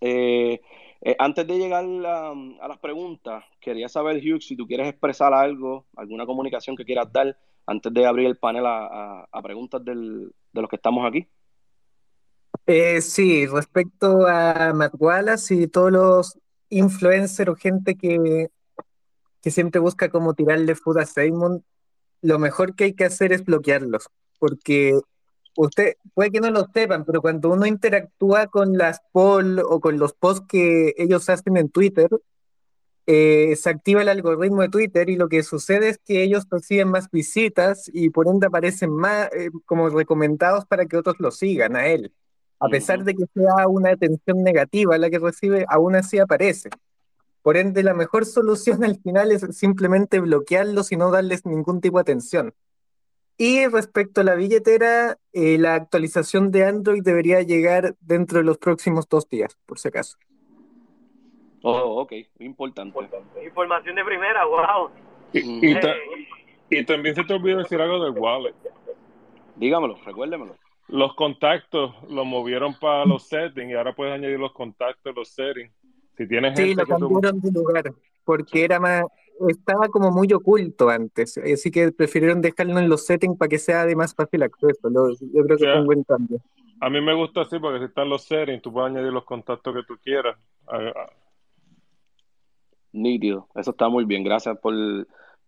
Eh, 0.00 0.60
eh, 1.02 1.16
antes 1.18 1.46
de 1.46 1.58
llegar 1.58 1.84
a, 1.84 2.68
las 2.68 2.78
preguntas, 2.78 3.44
quería 3.60 3.88
saber, 3.88 4.16
Hugh, 4.16 4.40
si 4.40 4.56
tú 4.56 4.66
quieres 4.66 4.88
expresar 4.88 5.32
algo, 5.32 5.86
alguna 5.96 6.26
comunicación 6.26 6.76
que 6.76 6.84
quieras 6.84 7.12
dar 7.12 7.36
antes 7.66 7.92
de 7.92 8.06
abrir 8.06 8.26
el 8.26 8.38
panel 8.38 8.64
a, 8.66 9.40
preguntas 9.42 9.84
de 9.84 10.30
los 10.52 10.68
que 10.68 10.76
estamos 10.76 11.06
aquí. 11.06 11.28
Eh, 12.66 13.00
sí, 13.00 13.46
respecto 13.46 14.26
a 14.26 14.72
Matt 14.74 14.94
Wallace 14.98 15.54
y 15.54 15.66
todos 15.68 15.92
los 15.92 16.38
influencers 16.68 17.50
o 17.50 17.54
gente 17.54 17.96
que, 17.96 18.48
que 19.40 19.50
siempre 19.50 19.80
busca 19.80 20.08
como 20.08 20.34
tirarle 20.34 20.74
food 20.74 20.98
a 20.98 21.06
Simon, 21.06 21.64
lo 22.22 22.38
mejor 22.38 22.74
que 22.74 22.84
hay 22.84 22.94
que 22.94 23.04
hacer 23.04 23.32
es 23.32 23.44
bloquearlos, 23.44 24.08
porque 24.38 24.98
usted 25.56 25.94
puede 26.14 26.30
que 26.30 26.40
no 26.40 26.50
lo 26.50 26.66
sepan, 26.72 27.04
pero 27.04 27.20
cuando 27.20 27.50
uno 27.50 27.66
interactúa 27.66 28.46
con 28.46 28.76
las 28.76 29.00
poll 29.12 29.60
o 29.60 29.80
con 29.80 29.98
los 29.98 30.14
posts 30.14 30.46
que 30.48 30.94
ellos 30.98 31.28
hacen 31.28 31.56
en 31.56 31.70
Twitter, 31.70 32.08
eh, 33.06 33.54
se 33.56 33.70
activa 33.70 34.02
el 34.02 34.08
algoritmo 34.08 34.62
de 34.62 34.68
Twitter 34.68 35.08
y 35.08 35.16
lo 35.16 35.28
que 35.28 35.44
sucede 35.44 35.88
es 35.90 35.98
que 35.98 36.22
ellos 36.24 36.46
reciben 36.50 36.88
más 36.88 37.08
visitas 37.10 37.88
y 37.92 38.10
por 38.10 38.26
ende 38.26 38.48
aparecen 38.48 38.90
más 38.90 39.28
eh, 39.32 39.50
como 39.64 39.88
recomendados 39.88 40.66
para 40.66 40.86
que 40.86 40.96
otros 40.96 41.16
lo 41.20 41.30
sigan 41.30 41.76
a 41.76 41.86
él. 41.86 42.12
A 42.58 42.68
pesar 42.68 43.04
de 43.04 43.14
que 43.14 43.24
sea 43.34 43.68
una 43.68 43.90
atención 43.90 44.42
negativa 44.42 44.96
la 44.98 45.10
que 45.10 45.18
recibe, 45.18 45.66
aún 45.68 45.94
así 45.94 46.18
aparece. 46.18 46.70
Por 47.42 47.56
ende, 47.56 47.84
la 47.84 47.94
mejor 47.94 48.26
solución 48.26 48.82
al 48.82 48.98
final 49.00 49.30
es 49.30 49.46
simplemente 49.56 50.18
bloquearlos 50.18 50.90
y 50.90 50.96
no 50.96 51.12
darles 51.12 51.46
ningún 51.46 51.80
tipo 51.80 51.98
de 51.98 52.02
atención. 52.02 52.54
Y 53.38 53.66
respecto 53.66 54.22
a 54.22 54.24
la 54.24 54.34
billetera, 54.34 55.18
eh, 55.32 55.58
la 55.58 55.74
actualización 55.74 56.50
de 56.50 56.64
Android 56.64 57.02
debería 57.02 57.42
llegar 57.42 57.94
dentro 58.00 58.38
de 58.38 58.44
los 58.44 58.56
próximos 58.56 59.08
dos 59.08 59.28
días, 59.28 59.58
por 59.66 59.78
si 59.78 59.88
acaso. 59.88 60.16
Oh, 61.62 62.00
ok, 62.00 62.12
importante. 62.38 62.98
Información 63.44 63.96
de 63.96 64.04
primera, 64.04 64.44
wow. 64.46 64.90
Y, 65.32 65.76
y, 66.70 66.84
también 66.84 67.14
se 67.14 67.24
te 67.24 67.34
olvidó 67.34 67.58
decir 67.58 67.80
algo 67.80 68.02
del 68.04 68.12
wallet. 68.16 68.54
Dígamelo, 69.56 69.98
recuérdemelo. 70.04 70.56
Los 70.88 71.14
contactos 71.14 71.94
los 72.08 72.24
movieron 72.24 72.78
para 72.78 73.04
los 73.04 73.24
settings 73.24 73.70
y 73.70 73.74
ahora 73.74 73.94
puedes 73.94 74.14
añadir 74.14 74.38
los 74.38 74.52
contactos, 74.52 75.14
los 75.14 75.28
settings. 75.28 75.72
Si 76.16 76.26
tienes 76.26 76.56
sí, 76.56 76.74
lo 76.74 76.86
cambiaron 76.86 77.40
de 77.40 77.52
lugar 77.52 77.92
porque 78.24 78.64
era 78.64 78.78
más, 78.78 79.04
estaba 79.48 79.88
como 79.88 80.10
muy 80.10 80.32
oculto 80.32 80.88
antes, 80.88 81.38
así 81.38 81.70
que 81.70 81.92
prefirieron 81.92 82.40
dejarlo 82.40 82.78
en 82.78 82.88
los 82.88 83.04
settings 83.06 83.36
para 83.36 83.48
que 83.48 83.58
sea 83.58 83.84
de 83.86 83.96
más 83.96 84.14
fácil 84.14 84.42
acceso. 84.42 84.88
yo 84.90 85.44
creo 85.44 85.58
que 85.58 85.64
fue 85.64 85.80
un 85.80 85.86
buen 85.86 86.04
cambio. 86.04 86.40
A 86.80 86.90
mí 86.90 87.00
me 87.00 87.14
gusta 87.14 87.42
así 87.42 87.58
porque 87.58 87.78
si 87.78 87.84
están 87.86 88.08
los 88.08 88.24
settings, 88.24 88.62
tú 88.62 88.72
puedes 88.72 88.90
añadir 88.90 89.12
los 89.12 89.24
contactos 89.24 89.74
que 89.74 89.82
tú 89.82 89.98
quieras. 90.02 90.36
Nítido, 92.92 93.48
eso 93.54 93.70
está 93.70 93.88
muy 93.88 94.04
bien, 94.04 94.24
gracias 94.24 94.58
por, 94.58 94.74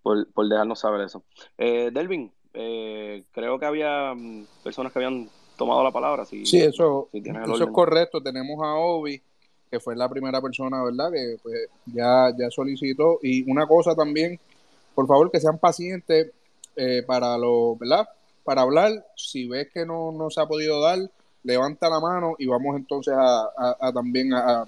por, 0.02 0.49
dejarnos 0.49 0.80
saber 0.80 1.02
eso. 1.02 1.25
Eh, 1.57 1.90
Delvin, 1.92 2.33
eh, 2.54 3.25
creo 3.33 3.59
que 3.59 3.66
había 3.66 4.14
mm, 4.14 4.47
personas 4.62 4.92
que 4.92 4.99
habían 4.99 5.28
tomado 5.57 5.83
la 5.83 5.90
palabra. 5.90 6.25
Si, 6.25 6.47
sí, 6.47 6.61
eso, 6.61 7.11
eso 7.12 7.64
es 7.64 7.71
correcto. 7.71 8.23
Tenemos 8.23 8.59
a 8.62 8.75
Obi, 8.75 9.23
que 9.70 9.80
fue 9.80 9.96
la 9.96 10.08
primera 10.08 10.40
persona, 10.40 10.82
¿verdad? 10.82 11.10
Que 11.12 11.37
pues, 11.42 11.68
ya, 11.87 12.32
ya 12.37 12.50
solicitó. 12.50 13.18
Y 13.22 13.50
una 13.50 13.66
cosa 13.66 13.94
también, 13.94 14.38
por 14.94 15.06
favor, 15.06 15.30
que 15.30 15.40
sean 15.40 15.58
pacientes 15.58 16.32
eh, 16.76 17.02
para 17.06 17.37
lo, 17.37 17.76
¿verdad? 17.76 18.08
Para 18.44 18.62
hablar, 18.62 18.92
si 19.16 19.46
ves 19.46 19.68
que 19.72 19.84
no, 19.84 20.12
no 20.12 20.30
se 20.30 20.40
ha 20.40 20.46
podido 20.46 20.80
dar, 20.80 20.98
levanta 21.42 21.88
la 21.88 22.00
mano 22.00 22.34
y 22.38 22.46
vamos 22.46 22.76
entonces 22.76 23.14
a, 23.16 23.92
también 23.92 24.32
a, 24.32 24.64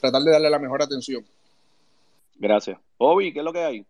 tratar 0.00 0.22
de 0.22 0.32
darle 0.32 0.50
la 0.50 0.58
mejor 0.58 0.82
atención. 0.82 1.24
Gracias. 2.36 2.78
Obi, 2.98 3.32
¿qué 3.32 3.40
es 3.40 3.44
lo 3.44 3.52
que 3.52 3.64
hay? 3.64 3.86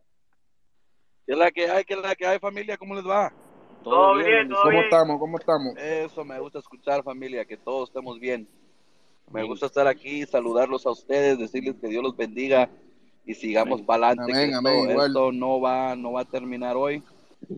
¿Qué 1.27 1.33
es 1.33 1.39
la 1.39 1.51
que 1.51 1.71
hay? 1.71 1.85
¿Qué 1.85 1.95
es 1.95 2.01
la 2.01 2.15
que 2.15 2.27
hay, 2.27 2.39
familia? 2.39 2.77
¿Cómo 2.77 2.95
les 2.95 3.07
va? 3.07 3.33
Todo, 3.85 4.17
bien, 4.17 4.49
todo 4.49 4.63
¿Cómo 4.63 4.81
estamos? 4.81 5.19
¿Cómo 5.19 5.39
estamos? 5.39 5.77
Eso 5.79 6.25
me 6.25 6.39
gusta 6.39 6.59
escuchar, 6.59 7.03
familia, 7.03 7.45
que 7.45 7.57
todos 7.57 7.89
estemos 7.89 8.19
bien. 8.19 8.47
Me 9.31 9.45
gusta 9.45 9.67
estar 9.67 9.87
aquí, 9.87 10.27
saludarlos 10.27 10.87
a 10.87 10.91
ustedes, 10.91 11.39
decirles 11.39 11.77
que 11.81 11.89
Dios 11.89 12.03
los 12.03 12.17
bendiga 12.17 12.69
y 13.25 13.35
sigamos 13.35 13.83
para 13.83 14.09
adelante. 14.09 14.51
esto, 15.07 15.33
no 15.33 15.61
va, 15.61 15.95
no 15.95 16.13
va 16.13 16.23
a 16.23 16.25
terminar 16.25 16.77
hoy, 16.77 17.03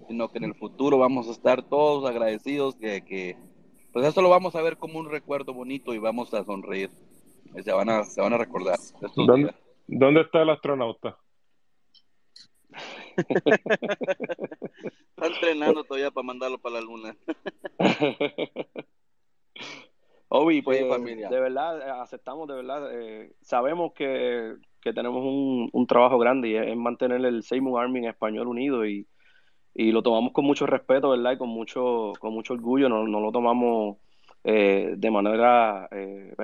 sino 0.08 0.28
que 0.28 0.38
en 0.38 0.44
el 0.44 0.54
futuro 0.54 0.98
vamos 0.98 1.28
a 1.28 1.32
estar 1.32 1.62
todos 1.62 2.08
agradecidos 2.08 2.76
que, 2.76 3.02
que 3.04 3.36
pues 3.92 4.06
esto 4.06 4.22
lo 4.22 4.28
vamos 4.28 4.54
a 4.54 4.62
ver 4.62 4.76
como 4.76 4.98
un 4.98 5.10
recuerdo 5.10 5.52
bonito 5.54 5.94
y 5.94 5.98
vamos 5.98 6.32
a 6.34 6.44
sonreír. 6.44 6.90
Se 7.62 7.72
van 7.72 7.90
a, 7.90 8.04
se 8.04 8.20
van 8.20 8.32
a 8.32 8.38
recordar. 8.38 8.78
¿Dónde, 9.14 9.54
¿Dónde 9.86 10.22
está 10.22 10.42
el 10.42 10.50
astronauta? 10.50 11.18
Está 15.10 15.26
entrenando 15.26 15.84
todavía 15.84 16.10
para 16.10 16.26
mandarlo 16.26 16.58
para 16.58 16.76
la 16.76 16.80
luna. 16.80 17.16
Obi, 20.34 20.62
pues 20.62 20.86
familia. 20.88 21.28
de 21.28 21.40
verdad, 21.40 21.78
eh, 21.80 21.90
aceptamos, 22.00 22.48
de 22.48 22.54
verdad, 22.54 22.88
eh, 22.92 23.32
sabemos 23.42 23.92
que, 23.92 24.54
tenemos 24.80 25.22
un, 25.24 25.86
trabajo 25.86 26.18
grande 26.18 26.48
y 26.48 26.56
es, 26.56 26.76
mantener 26.76 27.24
el 27.24 27.42
Seymour 27.42 27.82
Army 27.82 28.00
en 28.00 28.04
español 28.06 28.48
unido 28.48 28.86
y, 28.86 29.06
lo 29.74 30.02
tomamos 30.02 30.32
con 30.32 30.44
mucho 30.44 30.66
respeto, 30.66 31.10
¿verdad? 31.10 31.32
Y 31.32 31.38
con 31.38 31.48
mucho, 31.48 32.12
con 32.18 32.34
mucho 32.34 32.52
orgullo, 32.54 32.88
no, 32.88 33.06
no 33.06 33.20
lo 33.20 33.32
tomamos 33.32 33.96
eh, 34.44 34.94
de 34.96 35.10
manera, 35.10 35.88
eh, 35.92 36.34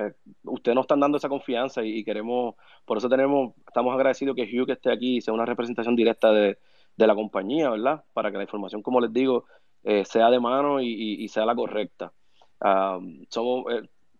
ustedes 0.43 0.73
nos 0.73 0.83
están 0.83 1.01
dando 1.01 1.17
esa 1.17 1.27
confianza 1.27 1.83
y, 1.83 2.03
queremos, 2.03 2.55
por 2.85 2.97
eso 2.97 3.09
tenemos, 3.09 3.53
estamos 3.67 3.93
agradecidos 3.93 4.35
que 4.35 4.43
Hugh 4.43 4.71
esté 4.71 4.91
aquí 4.91 5.17
y 5.17 5.21
sea 5.21 5.33
una 5.33 5.45
representación 5.45 5.95
directa 5.95 6.31
de, 6.31 6.57
la 6.95 7.15
compañía, 7.15 7.69
¿verdad? 7.69 8.03
Para 8.13 8.29
que 8.31 8.37
la 8.37 8.43
información, 8.43 8.81
como 8.81 8.99
les 8.99 9.13
digo, 9.13 9.45
eh, 9.83 10.03
sea 10.05 10.29
de 10.29 10.39
mano 10.39 10.81
y, 10.81 11.27
sea 11.29 11.45
la 11.45 11.55
correcta. 11.55 12.11
Somos, 13.29 13.65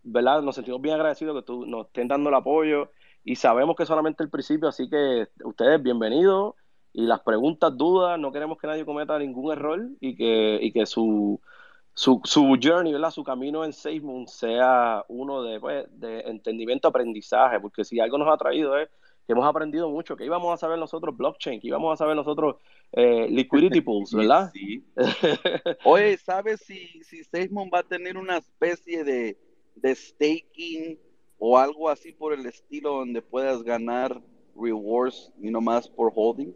¿verdad? 0.04 0.42
Nos 0.42 0.56
sentimos 0.56 0.82
bien 0.82 0.96
agradecidos 0.96 1.36
que 1.36 1.46
tú 1.46 1.66
nos 1.66 1.88
estén 1.88 2.08
dando 2.08 2.30
el 2.30 2.36
apoyo 2.36 2.92
y 3.24 3.36
sabemos 3.36 3.76
que 3.76 3.86
solamente 3.86 4.24
el 4.24 4.30
principio, 4.30 4.70
así 4.70 4.90
que 4.90 5.28
ustedes 5.44 5.82
bienvenidos 5.82 6.56
y 6.94 7.04
las 7.04 7.20
preguntas, 7.22 7.78
dudas, 7.78 8.20
no 8.20 8.32
queremos 8.32 8.58
que 8.58 8.68
nadie 8.68 8.86
cometa 8.86 9.20
ningún 9.20 9.52
error 9.52 9.80
y 10.00 10.16
que, 10.16 10.60
y 10.62 10.72
que 10.72 10.86
su 10.86 11.40
su, 12.00 12.22
su 12.24 12.58
journey, 12.62 12.94
¿verdad? 12.94 13.12
su 13.12 13.26
camino 13.26 13.66
en 13.66 13.74
SafeMoon 13.74 14.26
sea 14.28 15.04
uno 15.10 15.44
de, 15.44 15.60
pues, 15.60 15.86
de 15.92 16.22
entendimiento, 16.22 16.88
aprendizaje, 16.88 17.60
porque 17.60 17.84
si 17.84 18.00
algo 18.00 18.18
nos 18.18 18.34
ha 18.34 18.38
traído 18.38 18.78
es 18.78 18.90
que 19.30 19.34
hemos 19.34 19.46
aprendido 19.46 19.88
mucho, 19.92 20.18
que 20.18 20.26
íbamos 20.26 20.52
a 20.52 20.58
saber 20.58 20.80
nosotros 20.80 21.16
blockchain, 21.16 21.62
que 21.62 21.68
íbamos 21.68 21.94
a 21.94 21.98
saber 21.98 22.16
nosotros 22.16 22.56
eh, 22.94 23.28
liquidity 23.30 23.80
pools, 23.80 24.12
¿verdad? 24.16 24.50
Sí. 24.52 24.84
Oye, 25.86 26.18
¿sabes 26.18 26.62
si, 26.62 27.04
si 27.04 27.24
SafeMoon 27.24 27.70
va 27.72 27.82
a 27.82 27.84
tener 27.84 28.18
una 28.18 28.38
especie 28.38 29.04
de, 29.04 29.38
de 29.76 29.94
staking 29.94 30.98
o 31.38 31.60
algo 31.60 31.90
así 31.90 32.12
por 32.12 32.34
el 32.34 32.44
estilo 32.48 32.96
donde 32.96 33.22
puedas 33.22 33.62
ganar 33.62 34.20
rewards 34.60 35.32
y 35.40 35.52
no 35.52 35.62
más 35.62 35.88
por 35.88 36.12
holding? 36.16 36.52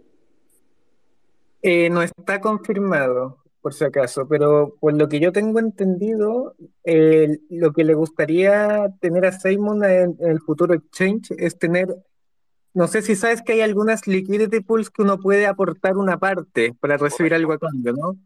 Eh, 1.62 1.92
no 1.92 2.02
está 2.02 2.42
confirmado 2.42 3.38
por 3.62 3.76
si 3.76 3.84
acaso, 3.84 4.28
pero 4.28 4.78
por 4.80 4.96
lo 4.96 5.08
que 5.08 5.20
yo 5.20 5.32
tengo 5.32 5.60
entendido, 5.60 6.56
lo 6.84 7.72
que 7.72 7.84
le 7.84 7.94
gustaría 7.94 8.92
tener 9.00 9.28
a 9.28 9.32
Simon 9.32 9.86
en, 9.86 10.18
el 10.22 10.42
futuro 10.42 10.74
exchange 10.74 11.36
es 11.38 11.60
tener, 11.60 11.96
no 12.74 12.88
sé 12.88 13.02
si 13.02 13.16
sabes 13.16 13.42
que 13.42 13.54
hay 13.54 13.62
algunas 13.62 14.08
liquidity 14.08 14.60
pools 14.62 14.90
que 14.90 15.04
uno 15.04 15.20
puede 15.20 15.46
aportar 15.46 15.98
una 15.98 16.18
parte 16.18 16.74
para 16.80 16.98
recibir 16.98 17.34
algo 17.34 17.54
a 17.54 17.60
cambio, 17.60 17.94
¿no? 17.94 18.18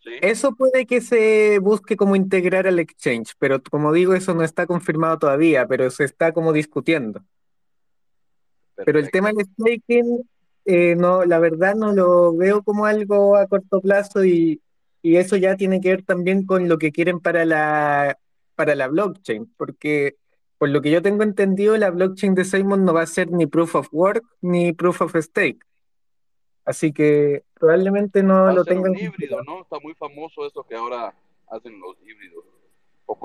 Sí. 0.00 0.10
Eso 0.22 0.54
puede 0.54 0.86
que 0.86 1.00
se 1.00 1.58
busque 1.58 1.96
como 1.96 2.14
integrar 2.14 2.66
al 2.66 2.78
exchange, 2.78 3.34
pero 3.38 3.60
como 3.62 3.92
digo, 3.92 4.14
eso 4.14 4.34
no 4.34 4.44
está 4.44 4.66
confirmado 4.66 5.18
todavía, 5.18 5.66
pero 5.66 5.90
se 5.90 6.04
está 6.04 6.32
como 6.32 6.52
discutiendo. 6.52 7.24
Pero 8.84 9.00
el 9.00 9.10
tema 9.10 9.32
del 9.32 9.46
staking, 9.46 10.28
eh, 10.64 10.94
no, 10.94 11.24
la 11.24 11.40
verdad 11.40 11.74
no 11.74 11.92
lo 11.92 12.36
veo 12.36 12.62
como 12.62 12.86
algo 12.86 13.36
a 13.36 13.48
corto 13.48 13.80
plazo 13.80 14.24
y, 14.24 14.62
y 15.02 15.16
eso 15.16 15.36
ya 15.36 15.56
tiene 15.56 15.80
que 15.80 15.90
ver 15.90 16.02
también 16.04 16.46
con 16.46 16.68
lo 16.68 16.78
que 16.78 16.92
quieren 16.92 17.18
para 17.18 17.44
la, 17.44 18.16
para 18.54 18.76
la 18.76 18.86
blockchain, 18.86 19.52
porque 19.56 20.16
por 20.58 20.68
lo 20.68 20.82
que 20.82 20.90
yo 20.90 21.00
tengo 21.00 21.22
entendido, 21.22 21.76
la 21.76 21.90
blockchain 21.90 22.34
de 22.34 22.44
Simon 22.44 22.84
no 22.84 22.92
va 22.92 23.02
a 23.02 23.06
ser 23.06 23.30
ni 23.30 23.46
proof 23.46 23.76
of 23.76 23.88
work 23.92 24.24
ni 24.40 24.72
proof 24.72 25.00
of 25.00 25.16
stake. 25.16 25.64
Así 26.64 26.92
que 26.92 27.44
probablemente 27.54 28.22
no 28.22 28.52
lo 28.52 28.64
tengan. 28.64 28.90
Un 28.90 28.98
híbrido, 28.98 29.42
¿no? 29.44 29.62
Está 29.62 29.78
muy 29.80 29.94
famoso 29.94 30.46
eso 30.46 30.64
que 30.64 30.74
ahora 30.74 31.14
hacen 31.48 31.80
los 31.80 31.96
híbridos. 32.02 32.44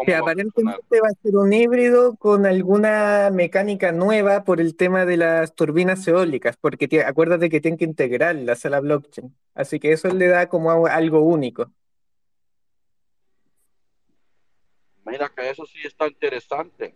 Que 0.06 0.16
aparentemente 0.16 1.02
va 1.02 1.10
a 1.10 1.22
ser 1.22 1.36
un 1.36 1.52
híbrido 1.52 2.16
con 2.16 2.46
alguna 2.46 3.30
mecánica 3.34 3.92
nueva 3.92 4.46
por 4.46 4.62
el 4.62 4.78
tema 4.78 5.06
de 5.06 5.18
las 5.18 5.56
turbinas 5.56 6.08
eólicas, 6.08 6.56
porque 6.56 7.04
acuérdate 7.06 7.50
que 7.50 7.60
tienen 7.60 7.78
que 7.78 7.84
integrarlas 7.84 8.66
a 8.66 8.70
la 8.70 8.80
blockchain. 8.80 9.36
Así 9.54 9.82
que 9.82 9.92
eso 9.92 10.08
le 10.08 10.28
da 10.28 10.48
como 10.48 10.88
algo 10.88 11.20
único. 11.20 11.70
Mira 15.06 15.30
que 15.36 15.50
eso 15.50 15.66
sí 15.66 15.80
está 15.84 16.08
interesante. 16.08 16.96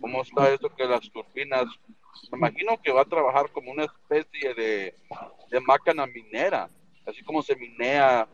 Cómo 0.00 0.22
está 0.22 0.50
esto 0.50 0.68
que 0.74 0.84
las 0.84 1.10
turbinas, 1.10 1.64
me 2.30 2.38
imagino 2.38 2.80
que 2.82 2.92
va 2.92 3.02
a 3.02 3.06
trabajar 3.06 3.50
como 3.52 3.70
una 3.72 3.84
especie 3.84 4.54
de, 4.54 4.94
de 5.50 5.60
máquina 5.60 6.06
minera, 6.06 6.68
así 7.06 7.22
como 7.24 7.42
se 7.42 7.56
minea 7.56 8.28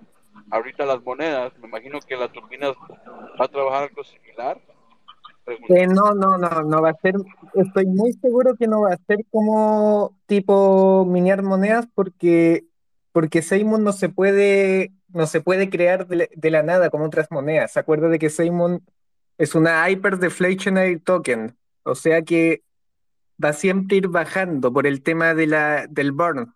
ahorita 0.51 0.87
las 0.87 1.03
monedas, 1.03 1.53
me 1.59 1.69
imagino 1.69 1.99
que 2.01 2.17
la 2.17 2.29
turbina 2.29 2.69
va 2.69 3.45
a 3.45 3.49
trabajar 3.49 3.85
algo 3.85 4.05
similar. 4.05 4.61
Eh, 5.69 5.87
no, 5.87 6.15
no, 6.15 6.39
no, 6.39 6.63
no 6.63 6.83
va 6.83 6.91
a 6.91 7.01
ser, 7.01 7.15
estoy 7.55 7.87
muy 7.87 8.13
seguro 8.13 8.55
que 8.57 8.69
no 8.69 8.83
va 8.83 8.93
a 8.93 8.99
ser 9.07 9.25
como 9.31 10.17
tipo 10.27 11.05
minear 11.07 11.43
monedas 11.43 11.89
porque, 11.95 12.67
porque 13.13 13.43
Seymour 13.43 13.81
no 13.81 13.93
se 13.93 14.09
puede, 14.09 14.93
no 15.09 15.27
se 15.27 15.41
puede 15.41 15.69
crear 15.69 16.07
de, 16.07 16.51
la 16.51 16.63
nada 16.63 16.91
como 16.91 17.07
otras 17.07 17.31
monedas. 17.31 17.73
¿Se 17.73 17.81
acuerda 17.81 18.09
de 18.09 18.19
que 18.19 18.31
Seymour 18.31 18.81
es 19.41 19.55
una 19.55 19.89
hyperdeflationary 19.89 21.01
token? 21.01 21.57
O 21.83 21.95
sea 21.95 22.23
que 22.23 22.63
va 23.43 23.53
siempre 23.53 23.97
a 23.97 23.99
ir 23.99 24.09
bajando 24.09 24.73
por 24.73 24.87
el 24.87 25.03
tema 25.03 25.35
de 25.35 25.47
la, 25.47 25.87
del 25.89 26.13
burn, 26.13 26.55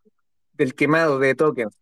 del 0.53 0.75
quemado 0.75 1.19
de 1.19 1.35
tokens 1.35 1.77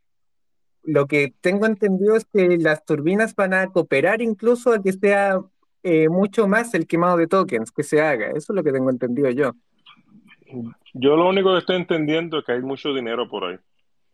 lo 0.82 1.06
que 1.06 1.32
tengo 1.40 1.66
entendido 1.66 2.16
es 2.16 2.24
que 2.24 2.58
las 2.58 2.84
turbinas 2.84 3.34
van 3.34 3.54
a 3.54 3.68
cooperar 3.68 4.20
incluso 4.20 4.72
a 4.72 4.82
que 4.82 4.92
sea 4.92 5.40
eh, 5.82 6.08
mucho 6.08 6.48
más 6.48 6.74
el 6.74 6.86
quemado 6.86 7.16
de 7.16 7.26
tokens 7.26 7.70
que 7.70 7.82
se 7.82 8.00
haga. 8.00 8.28
Eso 8.28 8.52
es 8.52 8.56
lo 8.56 8.62
que 8.64 8.72
tengo 8.72 8.90
entendido 8.90 9.30
yo. 9.30 9.52
Yo 10.92 11.16
lo 11.16 11.28
único 11.28 11.52
que 11.52 11.58
estoy 11.58 11.76
entendiendo 11.76 12.38
es 12.38 12.44
que 12.44 12.52
hay 12.52 12.62
mucho 12.62 12.92
dinero 12.92 13.28
por 13.28 13.44
ahí. 13.44 13.58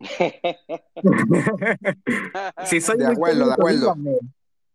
si 2.65 2.81
soy 2.81 2.99
de 2.99 3.05
muy 3.05 3.15
acuerdo, 3.15 3.47
de 3.47 3.53
acuerdo. 3.53 3.95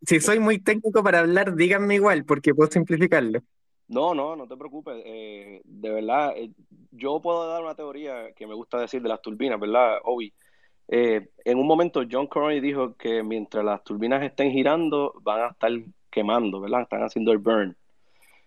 Si 0.05 0.19
soy 0.19 0.39
muy 0.39 0.59
técnico 0.59 1.03
para 1.03 1.19
hablar, 1.19 1.55
díganme 1.55 1.95
igual, 1.95 2.25
porque 2.25 2.53
puedo 2.53 2.69
simplificarlo. 2.69 3.39
No, 3.87 4.13
no, 4.13 4.35
no 4.35 4.47
te 4.47 4.57
preocupes. 4.57 5.01
Eh, 5.05 5.61
de 5.63 5.89
verdad, 5.89 6.33
eh, 6.35 6.51
yo 6.91 7.21
puedo 7.21 7.47
dar 7.47 7.63
una 7.63 7.75
teoría 7.75 8.33
que 8.33 8.47
me 8.47 8.53
gusta 8.53 8.79
decir 8.79 9.01
de 9.01 9.09
las 9.09 9.21
turbinas, 9.21 9.59
¿verdad, 9.59 9.99
Obi? 10.03 10.33
Eh, 10.87 11.29
en 11.45 11.57
un 11.57 11.67
momento 11.67 12.03
John 12.09 12.27
Corey 12.27 12.59
dijo 12.59 12.95
que 12.97 13.23
mientras 13.23 13.63
las 13.63 13.83
turbinas 13.83 14.21
estén 14.23 14.51
girando 14.51 15.13
van 15.21 15.41
a 15.41 15.47
estar 15.47 15.71
quemando, 16.09 16.59
¿verdad? 16.59 16.81
Están 16.81 17.03
haciendo 17.03 17.31
el 17.31 17.37
burn. 17.37 17.75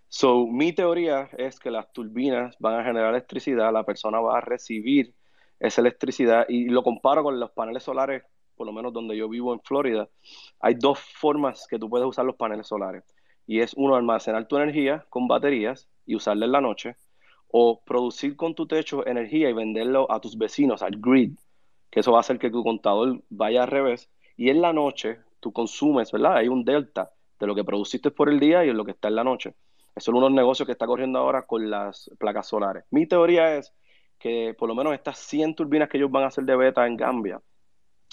So, 0.09 0.47
mi 0.47 0.73
teoría 0.73 1.29
es 1.37 1.59
que 1.59 1.71
las 1.71 1.93
turbinas 1.93 2.57
van 2.59 2.81
a 2.81 2.85
generar 2.85 3.11
electricidad, 3.11 3.73
la 3.73 3.85
persona 3.85 4.21
va 4.21 4.39
a 4.39 4.41
recibir 4.41 5.15
esa 5.59 5.81
electricidad 5.81 6.47
y 6.49 6.67
lo 6.67 6.83
comparo 6.83 7.23
con 7.23 7.41
los 7.41 7.51
paneles 7.51 7.83
solares, 7.83 8.23
por 8.57 8.67
lo 8.67 8.73
menos 8.73 8.93
donde 8.93 9.17
yo 9.17 9.29
vivo 9.29 9.53
en 9.53 9.61
Florida. 9.61 10.09
Hay 10.61 10.75
dos 10.75 10.99
formas 10.99 11.67
que 11.69 11.79
tú 11.79 11.89
puedes 11.89 12.07
usar 12.07 12.25
los 12.25 12.37
paneles 12.37 12.67
solares 12.67 13.05
y 13.47 13.61
es 13.61 13.75
uno 13.75 13.95
almacenar 13.95 14.49
tu 14.49 14.57
energía 14.57 15.07
con 15.09 15.29
baterías 15.29 15.89
y 16.05 16.17
usarla 16.17 16.47
en 16.47 16.53
la 16.53 16.61
noche 16.61 16.97
o 17.49 17.81
producir 17.85 18.37
con 18.37 18.55
tu 18.55 18.67
techo 18.67 19.07
energía 19.07 19.49
y 19.49 19.53
venderlo 19.53 20.11
a 20.11 20.21
tus 20.21 20.37
vecinos, 20.37 20.83
al 20.83 20.97
grid 20.99 21.37
que 21.91 22.01
eso 22.01 22.13
va 22.13 22.19
a 22.19 22.21
hacer 22.21 22.39
que 22.39 22.51
tu 22.51 22.63
contador 22.63 23.23
vaya 23.31 23.63
al 23.63 23.69
revés 23.69 24.11
y 24.37 24.51
en 24.51 24.61
la 24.61 24.73
noche 24.73 25.19
tú 25.41 25.53
consumes, 25.53 26.13
¿verdad? 26.13 26.37
Hay 26.37 26.49
un 26.49 26.65
delta 26.65 27.11
de 27.39 27.47
lo 27.47 27.55
que 27.55 27.65
produciste 27.65 28.11
por 28.11 28.29
el 28.29 28.41
día 28.41 28.65
y 28.65 28.69
en 28.69 28.77
lo 28.77 28.85
que 28.85 28.91
está 28.91 29.09
en 29.09 29.17
la 29.17 29.25
noche. 29.25 29.55
Eso 29.95 30.11
es 30.11 30.15
uno 30.15 30.27
de 30.27 30.31
los 30.31 30.37
negocios 30.37 30.67
que 30.67 30.73
está 30.73 30.87
corriendo 30.87 31.19
ahora 31.19 31.47
con 31.47 31.71
las 31.71 32.11
placas 32.19 32.49
solares. 32.49 32.85
Mi 32.91 33.07
teoría 33.07 33.57
es 33.57 33.73
que 34.19 34.55
por 34.59 34.69
lo 34.69 34.75
menos 34.75 34.93
estas 34.93 35.19
100 35.19 35.55
turbinas 35.55 35.89
que 35.89 35.97
ellos 35.99 36.11
van 36.11 36.25
a 36.25 36.27
hacer 36.27 36.45
de 36.45 36.57
beta 36.57 36.87
en 36.87 36.97
Gambia 36.97 37.41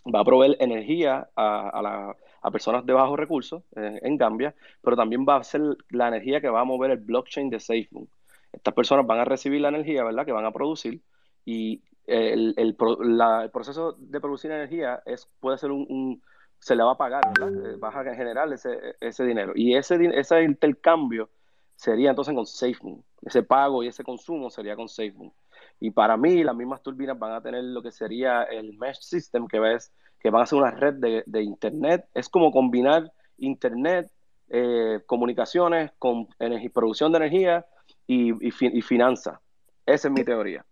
va 0.06 0.20
a 0.20 0.26
proveer 0.26 0.58
energía 0.60 1.30
a, 1.36 2.16
personas 2.52 2.86
de 2.86 2.94
bajos 2.94 3.18
recursos 3.18 3.64
en, 3.76 4.18
Gambia, 4.18 4.54
pero 4.82 4.96
también 4.96 5.26
va 5.28 5.38
a 5.38 5.44
ser 5.44 5.62
la 5.90 6.10
energía 6.10 6.42
que 6.42 6.50
va 6.50 6.62
a 6.62 6.66
mover 6.66 6.92
el 6.92 6.98
blockchain 6.98 7.50
de 7.50 7.60
SafeMoon. 7.60 8.10
Estas 8.52 8.74
personas 8.74 9.08
van 9.08 9.20
a 9.20 9.26
recibir 9.26 9.62
la 9.62 9.70
energía, 9.70 10.04
¿verdad? 10.04 10.26
Que 10.26 10.32
van 10.32 10.46
a 10.46 10.52
producir 10.52 11.02
y 11.46 11.82
el, 12.06 12.54
el, 12.58 12.76
proceso 12.76 13.94
de 13.98 14.20
producir 14.20 14.52
energía 14.52 15.02
es, 15.06 15.28
puede 15.40 15.58
ser 15.58 15.72
un, 15.72 16.22
se 16.60 16.76
le 16.76 16.84
va 16.84 16.92
a 16.92 16.98
pagar, 16.98 17.24
¿verdad? 17.38 17.74
Eh, 17.74 17.78
Vas 17.78 17.96
a 17.96 18.04
generar 18.04 18.52
ese, 18.52 18.96
ese 19.00 19.26
dinero. 19.26 19.54
Y 19.56 19.76
ese, 19.76 19.98
ese 20.14 20.44
intercambio 20.44 21.30
sería 21.76 22.10
entonces 22.10 22.34
con 22.34 22.46
SafeMoon. 22.46 23.04
Ese 23.22 23.44
pago 23.44 23.84
y 23.84 23.88
ese 23.88 24.04
consumo 24.04 24.50
sería 24.50 24.76
con 24.76 24.88
SafeMoon. 24.88 25.32
Y 25.80 25.92
para 25.92 26.18
mí, 26.18 26.44
las 26.44 26.56
mismas 26.56 26.82
turbinas 26.82 27.20
van 27.20 27.34
a 27.34 27.42
tener 27.42 27.64
lo 27.64 27.82
que 27.82 27.92
sería 27.92 28.44
el 28.44 28.78
mesh 28.78 29.00
system, 29.02 29.48
que 29.48 29.60
ves 29.60 29.92
que 30.20 30.30
van 30.30 30.44
a 30.44 30.46
ser 30.46 30.60
una 30.60 30.72
red 30.72 30.94
de, 30.96 31.24
de 31.26 31.44
internet. 31.44 32.06
Es 32.14 32.30
como 32.30 32.52
combinar 32.52 33.12
internet, 33.38 34.10
eh, 34.50 35.02
comunicaciones 35.06 35.92
con 36.00 36.28
producción 36.74 37.12
de 37.12 37.18
energía 37.18 37.66
y, 38.08 38.32
y, 38.32 38.54
y 38.60 38.82
finanzas. 38.82 39.40
Esa 39.86 40.08
es 40.08 40.14
mi 40.14 40.24
teoría. 40.24 40.66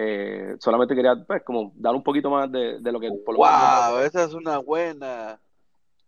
Eh, 0.00 0.54
solamente 0.60 0.94
quería 0.94 1.16
pues, 1.26 1.42
como 1.42 1.72
dar 1.74 1.92
un 1.92 2.04
poquito 2.04 2.30
más 2.30 2.50
de, 2.52 2.78
lo 2.80 3.00
que 3.00 3.10
por 3.26 3.34
lo 3.34 3.38
wow, 3.40 3.98
esa 4.04 4.22
es 4.22 4.32
una 4.32 4.58
buena 4.58 5.40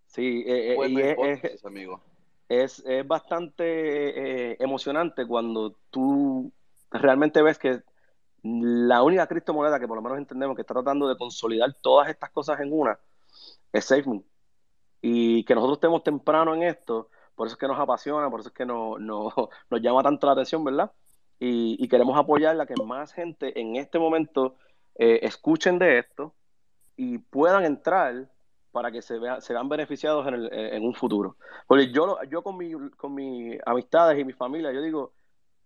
sí 0.06 0.44
eh, 0.46 0.76
eh, 0.78 1.40
es, 1.42 1.64
amigo 1.64 2.00
es, 2.48 2.84
bastante 3.04 4.62
emocionante 4.62 5.26
cuando 5.26 5.74
tú 5.90 6.52
realmente 6.92 7.42
ves 7.42 7.58
que 7.58 7.80
la 8.42 9.02
única 9.02 9.26
criptomoneda 9.26 9.78
que 9.78 9.88
por 9.88 9.96
lo 9.96 10.02
menos 10.02 10.18
entendemos 10.18 10.56
que 10.56 10.62
está 10.62 10.74
tratando 10.74 11.08
de 11.08 11.16
consolidar 11.16 11.74
todas 11.80 12.08
estas 12.08 12.30
cosas 12.30 12.60
en 12.60 12.72
una 12.72 12.98
es 13.72 13.84
SafeMoon 13.84 14.24
y 15.02 15.44
que 15.44 15.54
nosotros 15.54 15.78
estemos 15.78 16.02
temprano 16.02 16.54
en 16.54 16.62
esto 16.62 17.08
por 17.34 17.46
eso 17.46 17.54
es 17.54 17.58
que 17.58 17.68
nos 17.68 17.78
apasiona 17.78 18.30
por 18.30 18.40
eso 18.40 18.48
es 18.48 18.54
que 18.54 18.66
no, 18.66 18.98
no, 18.98 19.32
nos 19.70 19.80
llama 19.80 20.02
tanto 20.02 20.26
la 20.26 20.32
atención 20.32 20.64
verdad 20.64 20.90
y, 21.42 21.88
queremos 21.88 22.18
apoyar 22.18 22.60
a 22.60 22.66
que 22.66 22.74
más 22.84 23.14
gente 23.14 23.58
en 23.58 23.76
este 23.76 23.98
momento 23.98 24.56
eh, 24.96 25.20
escuchen 25.22 25.78
de 25.78 25.98
esto 25.98 26.34
y 26.96 27.16
puedan 27.16 27.64
entrar 27.64 28.28
para 28.72 28.92
que 28.92 29.00
se, 29.02 29.18
vean, 29.18 29.40
se 29.40 29.54
vean 29.54 29.68
beneficiados 29.68 30.26
en, 30.28 30.34
el, 30.34 30.52
en 30.52 30.84
un 30.84 30.94
futuro. 30.94 31.36
Porque 31.66 31.90
yo, 31.90 32.22
yo 32.24 32.42
con, 32.42 32.58
mi, 32.58 32.72
con 32.90 33.14
mis 33.14 33.58
amistades 33.64 34.18
y 34.18 34.24
mi 34.24 34.34
familia, 34.34 34.70
yo 34.70 34.82
digo 34.82 35.12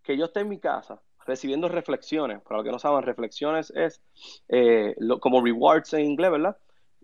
que 0.03 0.17
yo 0.17 0.27
esté 0.27 0.41
en 0.41 0.49
mi 0.49 0.59
casa 0.61 1.03
recibiendo 1.27 1.69
reflexiones. 1.69 2.41
Para 2.43 2.59
los 2.59 2.65
que 2.65 2.73
no 2.73 2.79
saben, 2.79 3.03
reflexiones 3.03 3.71
es 3.71 4.03
eh, 4.49 4.95
como 5.21 5.43
rewards 5.43 5.95
en 5.95 6.07
inglés, 6.07 6.31
¿verdad? 6.31 6.57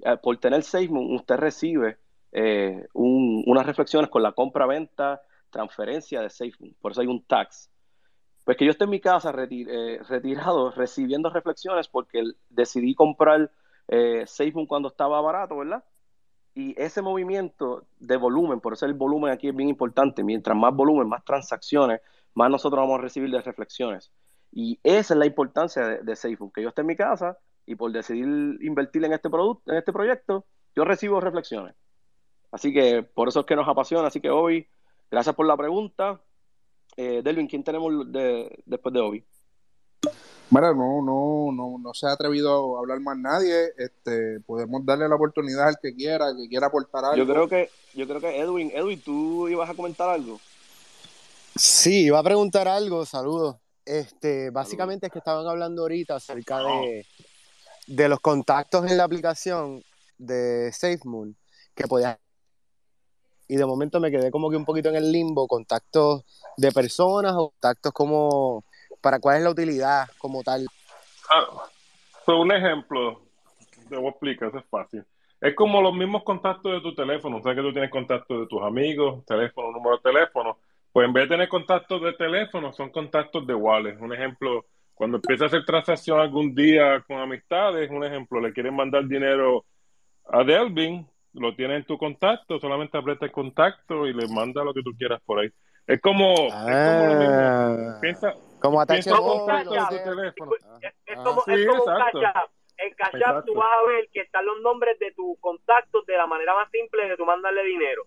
Eh, 0.03 0.17
por 0.23 0.37
tener 0.39 0.63
SafeMoon, 0.63 1.15
usted 1.15 1.37
recibe 1.37 1.99
unas 2.93 3.67
reflexiones 3.67 4.09
con 4.09 4.23
la 4.23 4.31
compra-venta, 4.33 5.21
transferencia 5.51 6.21
de 6.21 6.31
SafeMoon. 6.31 6.77
Por 6.81 6.93
eso 6.93 7.01
hay 7.01 7.09
un 7.09 7.25
tax. 7.25 7.71
Pues 8.45 8.57
que 8.57 8.65
yo 8.65 8.71
esté 8.71 8.85
en 8.85 8.91
mi 8.91 9.01
casa 9.01 9.33
eh, 9.37 10.01
retirado, 10.09 10.71
recibiendo 10.77 11.31
reflexiones 11.31 11.89
porque 11.89 12.23
decidí 12.49 12.95
comprar 12.95 13.51
eh, 13.89 14.25
cuando 14.67 14.89
estaba 14.89 15.21
barato, 15.21 15.59
¿verdad? 15.59 15.85
Y 16.55 16.75
ese 16.81 17.01
movimiento 17.01 17.87
de 17.99 18.17
volumen, 18.17 18.61
por 18.61 18.73
eso 18.73 18.87
el 18.87 18.95
volumen 18.95 19.31
aquí 19.31 19.49
es 19.49 19.55
bien 19.55 19.69
importante, 19.69 20.25
mientras 20.25 20.57
más 20.57 20.75
volumen, 20.75 21.09
más 21.09 21.25
transacciones, 21.25 22.01
más 22.35 22.51
nosotros 22.51 22.81
vamos 22.81 22.99
a 22.99 23.03
recibir 23.03 23.31
de 23.31 23.41
reflexiones. 23.41 24.13
Y 24.53 24.81
esa 24.83 25.15
es 25.15 25.19
la 25.19 25.27
importancia 25.27 25.87
de, 25.87 26.03
de 26.03 26.39
que 26.55 26.63
yo 26.63 26.69
esté 26.69 26.81
en 26.81 26.87
mi 26.87 26.97
casa 26.97 27.39
y 27.67 27.77
por 27.77 27.93
decidir 27.93 28.27
invertir 28.63 29.05
en 29.05 29.13
este 29.13 29.31
producto, 29.31 29.71
en 29.71 29.79
este 29.79 29.93
proyecto, 29.93 30.45
yo 30.75 30.85
recibo 30.85 31.21
reflexiones. 31.21 31.77
Así 32.51 32.73
que 32.73 33.03
por 33.03 33.29
eso 33.29 33.41
es 33.41 33.47
que 33.47 33.57
nos 33.57 33.69
apasiona. 33.69 34.09
Así 34.09 34.21
que 34.21 34.31
hoy, 34.31 34.67
gracias 35.11 35.35
por 35.35 35.47
la 35.47 35.57
pregunta. 35.57 36.21
Eh, 36.97 37.23
Delvin, 37.23 37.47
¿quién 37.47 37.63
tenemos 37.63 37.93
después 38.67 38.93
de 38.93 39.01
Obi? 39.01 39.25
Mira, 40.51 40.75
no, 40.75 41.01
no, 41.01 41.53
no, 41.53 41.79
no 41.79 41.95
se 41.95 42.09
ha 42.09 42.13
atrevido 42.13 42.77
a 42.77 42.81
hablar 42.81 42.99
más 42.99 43.17
nadie. 43.17 43.73
Este, 43.79 44.41
podemos 44.41 44.85
darle 44.85 45.09
la 45.09 45.15
oportunidad 45.15 45.69
al 45.69 45.79
que 45.81 45.95
quiera, 45.95 46.35
que 46.37 46.49
quiera 46.49 46.67
aportar 46.67 47.05
algo. 47.05 47.17
Yo 47.17 47.33
creo 47.33 47.49
que, 47.49 47.71
yo 47.95 48.09
creo 48.09 48.21
que 48.21 48.41
Edwin, 48.41 48.73
Edwin, 48.75 49.01
tú 49.01 49.49
ibas 49.49 49.71
a 49.71 49.75
comentar 49.75 50.09
algo. 50.09 50.41
Sí, 51.57 52.07
iba 52.07 52.19
a 52.19 52.23
preguntar 52.23 52.69
algo, 52.69 53.05
saludos. 53.05 53.57
Este, 53.85 54.51
básicamente 54.51 55.07
es 55.07 55.13
que 55.13 55.19
estaban 55.19 55.47
hablando 55.47 55.83
ahorita 55.83 56.17
acerca 56.17 56.59
de, 56.59 57.07
de 57.87 58.09
los 58.09 58.21
contactos 58.21 58.89
en 58.89 58.97
la 58.97 59.05
aplicación 59.05 59.83
de 60.17 60.71
SafeMoon 60.73 61.37
que 61.75 61.87
podías 61.87 62.19
y 63.51 63.57
de 63.57 63.67
momento 63.67 63.99
me 63.99 64.13
quedé 64.13 64.31
como 64.31 64.49
que 64.49 64.57
un 64.57 64.65
poquito 64.65 64.91
en 64.91 64.95
el 64.95 65.11
limbo, 65.11 65.49
contactos 65.49 66.23
de 66.57 66.71
personas 66.71 67.35
o 67.37 67.51
contactos 67.51 67.93
como, 67.93 68.65
para 69.01 69.19
cuál 69.19 69.39
es 69.39 69.43
la 69.43 69.51
utilidad 69.51 70.07
como 70.19 70.45
tal. 70.45 70.69
Ah, 71.29 71.67
un 72.29 72.53
ejemplo, 72.53 73.23
te 73.89 73.97
voy 73.97 74.07
a 74.07 74.11
explicar, 74.11 74.51
eso 74.51 74.59
es 74.59 74.65
fácil. 74.67 75.05
Es 75.41 75.57
como 75.57 75.83
los 75.83 75.93
mismos 75.93 76.23
contactos 76.23 76.71
de 76.71 76.81
tu 76.81 76.95
teléfono, 76.95 77.39
o 77.39 77.43
sea 77.43 77.53
que 77.53 77.61
tú 77.61 77.73
tienes 77.73 77.91
contactos 77.91 78.39
de 78.39 78.47
tus 78.47 78.63
amigos, 78.63 79.25
teléfono, 79.27 79.73
número 79.73 79.97
de 79.97 80.03
teléfono, 80.03 80.59
pues 80.93 81.07
en 81.07 81.13
vez 81.13 81.25
de 81.25 81.35
tener 81.35 81.49
contactos 81.49 82.03
de 82.03 82.13
teléfono, 82.15 82.73
son 82.73 82.91
contactos 82.91 83.47
de 83.47 83.55
wallet. 83.55 83.97
Un 84.01 84.13
ejemplo, 84.13 84.67
cuando 84.95 85.19
empiezas 85.19 85.45
a 85.45 85.47
hacer 85.47 85.65
transacción 85.65 86.19
algún 86.21 86.55
día 86.55 87.01
con 87.07 87.19
amistades, 87.19 87.91
un 87.91 88.05
ejemplo, 88.05 88.41
le 88.41 88.53
quieren 88.53 88.75
mandar 88.75 89.07
dinero 89.07 89.65
a 90.29 90.43
Delvin, 90.45 91.07
lo 91.35 91.55
tienes 91.55 91.79
en 91.79 91.85
tu 91.85 91.97
contacto, 91.97 92.59
solamente 92.59 92.99
aprieta 92.99 93.25
el 93.27 93.33
contacto 93.33 94.07
y 94.07 94.13
le 94.13 94.27
manda 94.29 94.65
lo 94.65 94.75
que 94.75 94.83
tú 94.83 94.91
quieras 94.99 95.21
por 95.25 95.39
ahí. 95.41 95.49
Es 95.87 96.01
como, 96.01 96.35
es 96.35 96.53
como 96.53 97.15
lo. 97.15 97.29
Ah. 97.31 97.99
Piensa, 98.01 98.33
Como 98.61 98.85
Como 98.85 99.33
un 99.33 99.39
contacto 99.47 99.73
de 99.73 99.99
tu 99.99 100.11
teléfono. 100.11 100.53
Es, 100.83 100.93
es 101.07 101.19
Ah. 101.19 101.23
como, 101.25 101.41
Sí, 101.43 101.53
es 101.53 101.67
como 101.67 101.83
un 101.85 101.89
exacto. 101.91 102.21
cash 102.21 102.33
app. 102.37 102.51
En 102.79 102.95
cash 102.95 103.23
app 103.27 103.45
tú 103.47 103.55
vas 103.55 103.69
a 103.73 103.89
ver 103.89 104.09
que 104.13 104.21
están 104.21 104.45
los 104.47 104.61
nombres 104.63 104.99
de 104.99 105.13
tus 105.13 105.39
contactos 105.41 106.05
de 106.07 106.17
la 106.17 106.27
manera 106.27 106.55
más 106.55 106.71
simple 106.71 107.09
de 107.09 107.17
tú 107.17 107.25
mandarle 107.25 107.65
dinero. 107.65 108.03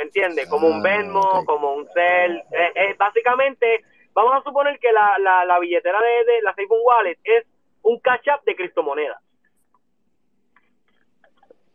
¿Me 0.00 0.04
entiendes? 0.06 0.48
Como 0.48 0.66
un 0.66 0.78
Ah, 0.78 0.82
Venmo, 0.82 1.44
como 1.44 1.74
un 1.74 1.86
Cell. 1.92 2.36
Eh, 2.52 2.72
eh, 2.74 2.94
básicamente, 2.98 3.84
vamos 4.14 4.32
a 4.34 4.42
suponer 4.42 4.78
que 4.78 4.90
la, 4.92 5.18
la, 5.18 5.44
la 5.44 5.58
billetera 5.58 6.00
de, 6.00 6.32
de 6.32 6.40
la 6.42 6.52
SafeMoon 6.52 6.80
Wallet 6.82 7.18
es 7.22 7.44
un 7.82 8.00
cash 8.00 8.26
app 8.30 8.42
de 8.46 8.56
criptomonedas. 8.56 9.18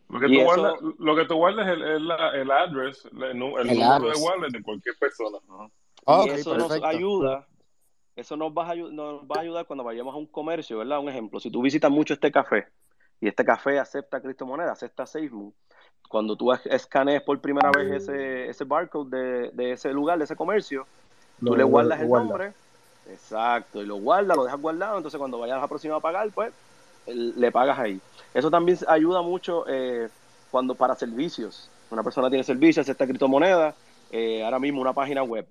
Lo 0.10 0.20
que, 0.20 0.26
tú 0.26 0.34
eso- 0.34 0.44
guardas, 0.46 0.82
lo 0.98 1.16
que 1.16 1.26
tú 1.26 1.36
guardas 1.36 1.68
es 1.68 1.74
el, 1.74 1.82
el, 1.84 2.08
la- 2.08 2.32
el 2.32 2.50
address, 2.52 3.06
el, 3.06 3.24
el 3.24 3.30
El 3.32 3.40
número 3.40 3.84
address. 3.92 4.20
de 4.20 4.26
wallet 4.28 4.50
de 4.52 4.64
cualquier 4.64 4.96
persona. 5.00 5.38
Ah, 6.08 6.24
y 6.26 6.30
eso 6.32 6.58
nos 6.58 6.72
ayuda, 6.84 7.48
eso 8.16 8.36
nos 8.38 8.52
va, 8.54 8.72
a, 8.72 8.76
nos 8.76 9.22
va 9.22 9.36
a 9.38 9.42
ayudar 9.42 9.68
cuando 9.68 9.84
vayamos 9.84 10.16
a 10.16 10.18
un 10.18 10.26
comercio, 10.26 10.80
¿verdad? 10.80 11.00
Un 11.00 11.10
ejemplo, 11.10 11.40
si 11.40 11.52
tú 11.52 11.62
visitas 11.62 11.92
mucho 11.92 12.16
este 12.16 12.32
café 12.32 12.68
y 13.22 13.28
este 13.28 13.46
café 13.46 13.78
acepta 13.78 14.20
criptomonedas, 14.20 14.72
acepta 14.74 15.06
SafeMoon, 15.06 15.54
cuando 16.10 16.36
tú 16.36 16.52
es- 16.54 16.65
escanees 16.65 17.22
por 17.24 17.39
primera 17.41 17.72
vez 17.72 18.04
ese, 18.04 18.50
ese 18.50 18.63
barcode 18.65 19.10
de, 19.18 19.52
de 19.54 19.72
ese 19.74 19.91
lugar, 19.94 20.18
de 20.18 20.26
ese 20.26 20.36
comercio, 20.36 20.88
tú 21.39 21.56
le 21.56 21.63
guardas 21.63 22.00
el 22.02 22.08
guarda. 22.08 22.28
nombre, 22.28 22.54
exacto, 23.06 23.82
y 23.82 23.86
lo 23.86 23.96
guardas, 23.98 24.38
lo 24.38 24.44
dejas 24.46 24.60
guardado, 24.62 24.98
entonces 24.98 25.18
cuando 25.18 25.39
vayas 25.39 25.58
a 25.58 25.62
la 25.62 25.68
próxima 25.68 25.96
a 25.96 26.02
pagar, 26.02 26.32
pues 26.34 26.54
le 27.06 27.52
pagas 27.52 27.78
ahí. 27.80 28.02
Eso 28.34 28.50
también 28.50 28.78
ayuda 28.88 29.22
mucho 29.22 29.65
eh, 29.68 30.10
cuando 30.50 30.76
para 30.76 30.96
servicios. 30.96 31.70
Una 31.89 32.04
persona 32.04 32.30
tiene 32.30 32.44
servicios, 32.44 32.84
acepta 32.86 33.06
criptomonedas, 33.06 33.76
eh, 34.10 34.44
ahora 34.44 34.60
mismo 34.60 34.82
una 34.82 34.94
página 34.94 35.24
web. 35.24 35.48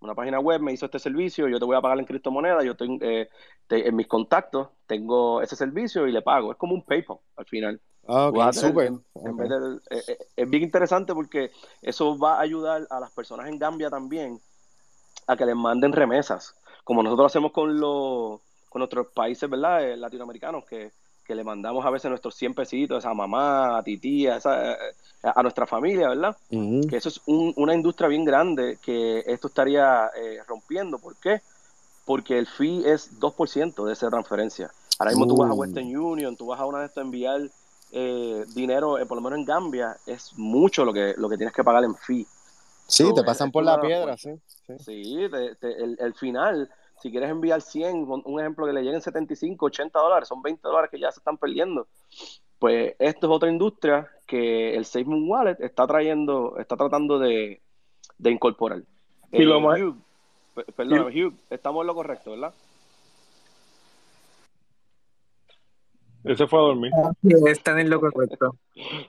Una 0.00 0.14
página 0.14 0.40
web 0.40 0.60
me 0.60 0.72
hizo 0.72 0.86
este 0.86 0.98
servicio, 0.98 1.48
yo 1.48 1.58
te 1.58 1.64
voy 1.64 1.76
a 1.76 1.80
pagar 1.80 1.98
en 1.98 2.04
criptomonedas, 2.04 2.64
yo 2.64 2.76
tengo 2.76 2.98
eh, 3.04 3.28
te- 3.68 3.86
en 3.88 3.94
mis 3.96 4.06
contactos 4.08 4.68
tengo 4.86 5.40
ese 5.42 5.54
servicio 5.56 6.06
y 6.08 6.12
le 6.12 6.22
pago. 6.22 6.52
Es 6.52 6.58
como 6.58 6.74
un 6.74 6.84
PayPal 6.84 7.18
al 7.36 7.46
final. 7.46 7.80
Ah, 8.06 8.28
Tú 8.30 8.36
vas 8.38 8.46
a 8.46 8.50
ok, 8.50 8.54
tener- 8.54 8.70
súper. 8.70 8.86
en 9.24 9.30
Ok. 9.32 9.38
vez 9.38 9.48
de- 9.48 9.96
eh, 9.98 10.04
eh, 10.08 10.18
es 10.36 10.50
bien 10.50 10.62
interesante 10.64 11.14
porque 11.14 11.50
eso 11.80 12.18
va 12.18 12.36
a 12.36 12.40
ayudar 12.40 12.86
a 12.90 13.00
las 13.00 13.10
personas 13.12 13.46
en 13.48 13.58
Gambia 13.58 13.90
también 13.90 14.40
a 15.26 15.36
que 15.36 15.46
les 15.46 15.54
manden 15.54 15.92
remesas, 15.92 16.54
como 16.84 17.02
nosotros 17.02 17.26
hacemos 17.30 17.52
con 17.52 17.78
los 17.78 18.40
con 18.68 18.80
nuestros 18.80 19.08
países, 19.08 19.48
¿verdad? 19.50 19.84
Eh, 19.86 19.96
latinoamericanos, 19.98 20.64
que, 20.64 20.92
que 21.24 21.34
le 21.34 21.44
mandamos 21.44 21.84
a 21.84 21.90
veces 21.90 22.08
nuestros 22.08 22.34
100 22.34 22.54
pesitos 22.54 23.04
a 23.04 23.12
mamá, 23.12 23.76
a 23.78 23.82
esa, 23.86 24.72
eh, 24.72 24.76
a 25.22 25.42
nuestra 25.42 25.66
familia, 25.66 26.08
¿verdad? 26.08 26.36
Que 26.88 26.96
eso 26.96 27.10
es 27.10 27.20
un- 27.26 27.52
una 27.56 27.74
industria 27.74 28.08
bien 28.08 28.24
grande 28.24 28.78
que 28.82 29.22
esto 29.26 29.48
estaría 29.48 30.10
eh, 30.16 30.38
rompiendo. 30.48 30.98
¿Por 30.98 31.16
qué? 31.16 31.42
Porque 32.06 32.38
el 32.38 32.46
fee 32.46 32.82
es 32.88 33.20
2% 33.20 33.84
de 33.84 33.92
esa 33.92 34.08
transferencia. 34.08 34.72
Ahora 34.98 35.10
mismo 35.10 35.26
tú 35.26 35.36
vas 35.36 35.50
a. 35.50 35.54
Western 35.54 35.94
Union, 35.96 36.34
tú 36.34 36.46
vas 36.46 36.58
a 36.58 36.64
una 36.64 36.80
de 36.80 36.86
estas 36.86 37.02
a 37.02 37.04
enviar 37.04 37.42
eh, 37.92 38.44
dinero, 38.54 38.98
eh, 38.98 39.06
por 39.06 39.16
lo 39.18 39.22
menos 39.22 39.38
en 39.38 39.44
Gambia, 39.44 39.96
es 40.06 40.32
mucho 40.36 40.84
lo 40.84 40.92
que, 40.92 41.14
lo 41.16 41.28
que 41.28 41.36
tienes 41.36 41.54
que 41.54 41.62
pagar 41.62 41.84
en 41.84 41.94
fee. 41.94 42.26
Sí, 42.86 43.04
So, 43.04 43.14
te 43.14 43.22
pasan 43.22 43.50
por 43.52 43.64
la 43.64 43.80
piedra, 43.80 44.16
sí. 44.16 44.30
sí. 44.66 44.78
Sí, 44.78 45.28
te- 45.30 45.54
te- 45.56 45.82
el, 45.82 45.96
el 46.00 46.14
final, 46.14 46.68
si 47.00 47.10
quieres 47.10 47.30
enviar 47.30 47.60
100, 47.62 48.04
un 48.24 48.40
ejemplo 48.40 48.66
que 48.66 48.72
le 48.72 48.82
lleguen 48.82 49.00
75, 49.00 49.66
80 49.66 49.98
dólares, 49.98 50.28
son 50.28 50.42
20 50.42 50.60
dólares 50.66 50.90
que 50.90 50.98
ya 50.98 51.10
se 51.12 51.20
están 51.20 51.38
perdiendo. 51.38 51.86
Pues 52.58 52.94
esto 52.98 53.26
es 53.26 53.32
otra 53.32 53.50
industria 53.50 54.08
que 54.26 54.74
el 54.76 54.84
SafeMoon 54.84 55.28
Wallet 55.28 55.56
está 55.60 55.86
trayendo, 55.86 56.56
está 56.58 56.76
tratando 56.76 57.18
de, 57.18 57.60
de 58.18 58.30
incorporar. 58.30 58.82
Y 59.32 59.42
lo 59.42 59.56
Eh, 59.56 59.60
más- 59.60 59.80
Hugh, 59.80 59.96
pe- 60.54 60.64
perdóname, 60.72 61.24
Hugh, 61.26 61.34
estamos 61.50 61.80
en 61.82 61.86
lo 61.88 61.94
correcto, 61.94 62.30
¿verdad? 62.32 62.52
Ese 66.24 66.46
fue 66.46 66.58
a 66.58 66.62
dormir. 66.62 66.92
Están 67.46 67.78
en 67.78 67.90
lo 67.90 68.00
correcto. 68.00 68.56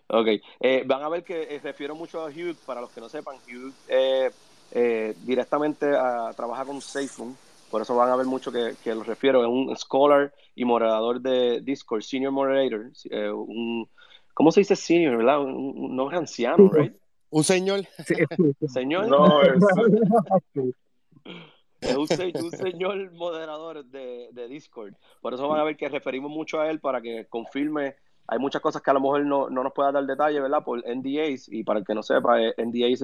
Ok, 0.07 0.27
eh, 0.59 0.83
van 0.85 1.03
a 1.03 1.09
ver 1.09 1.23
que 1.23 1.55
eh, 1.55 1.59
refiero 1.63 1.95
mucho 1.95 2.21
a 2.21 2.27
Hugh, 2.27 2.55
para 2.65 2.81
los 2.81 2.91
que 2.91 3.01
no 3.01 3.09
sepan, 3.09 3.35
Hugh 3.47 3.71
eh, 3.87 4.31
eh, 4.71 5.13
directamente 5.23 5.95
a, 5.95 6.31
trabaja 6.35 6.65
con 6.65 6.81
SafeMoon, 6.81 7.35
por 7.69 7.81
eso 7.81 7.95
van 7.95 8.09
a 8.09 8.15
ver 8.15 8.25
mucho 8.25 8.51
que, 8.51 8.75
que 8.83 8.93
lo 8.93 9.03
refiero, 9.03 9.41
es 9.43 9.47
un 9.49 9.75
scholar 9.77 10.33
y 10.55 10.65
moderador 10.65 11.21
de 11.21 11.61
Discord, 11.61 12.01
senior 12.01 12.31
moderator, 12.31 12.91
eh, 13.09 13.29
un, 13.29 13.87
¿cómo 14.33 14.51
se 14.51 14.61
dice 14.61 14.75
senior, 14.75 15.17
verdad? 15.17 15.41
Un, 15.41 15.53
un- 15.55 15.95
no 15.95 16.11
es 16.11 16.17
anciano, 16.17 16.69
right? 16.71 16.93
Un 17.29 17.43
señor. 17.43 17.81
Sí, 18.05 18.15
sí, 18.37 18.43
sí. 18.59 18.67
Señor, 18.67 19.07
No, 19.07 19.41
es, 19.41 19.63
es 21.85 21.95
un, 21.95 22.07
se- 22.07 22.33
un 22.41 22.51
señor 22.51 23.11
moderador 23.13 23.85
de, 23.85 24.29
de 24.31 24.47
Discord, 24.47 24.93
por 25.21 25.33
eso 25.33 25.47
van 25.47 25.59
a 25.59 25.63
ver 25.63 25.77
que 25.77 25.89
referimos 25.89 26.31
mucho 26.31 26.59
a 26.59 26.69
él 26.69 26.79
para 26.79 27.01
que 27.01 27.25
confirme 27.27 27.95
hay 28.27 28.39
muchas 28.39 28.61
cosas 28.61 28.81
que 28.81 28.89
a 28.89 28.93
lo 28.93 29.01
mejor 29.01 29.25
no, 29.25 29.49
no 29.49 29.63
nos 29.63 29.73
pueda 29.73 29.91
dar 29.91 30.05
detalle, 30.05 30.39
¿verdad? 30.39 30.63
Por 30.63 30.83
NDAs, 30.87 31.49
y 31.49 31.63
para 31.63 31.79
el 31.79 31.85
que 31.85 31.93
no 31.93 32.03
sepa, 32.03 32.41
eh, 32.41 32.53
NDAs 32.57 33.01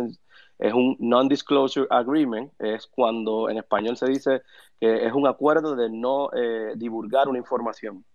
es, 0.60 0.74
un 0.74 0.96
Non-Disclosure 1.00 1.88
Agreement, 1.90 2.52
es 2.60 2.88
cuando 2.88 3.50
en 3.50 3.58
español 3.58 3.98
se 3.98 4.08
dice 4.08 4.42
que 4.80 5.06
es 5.06 5.14
un 5.14 5.28
acuerdo 5.28 5.76
de 5.76 5.90
no 5.90 6.30
eh, 6.34 6.74
divulgar 6.76 7.28
una 7.28 7.38
información. 7.38 8.06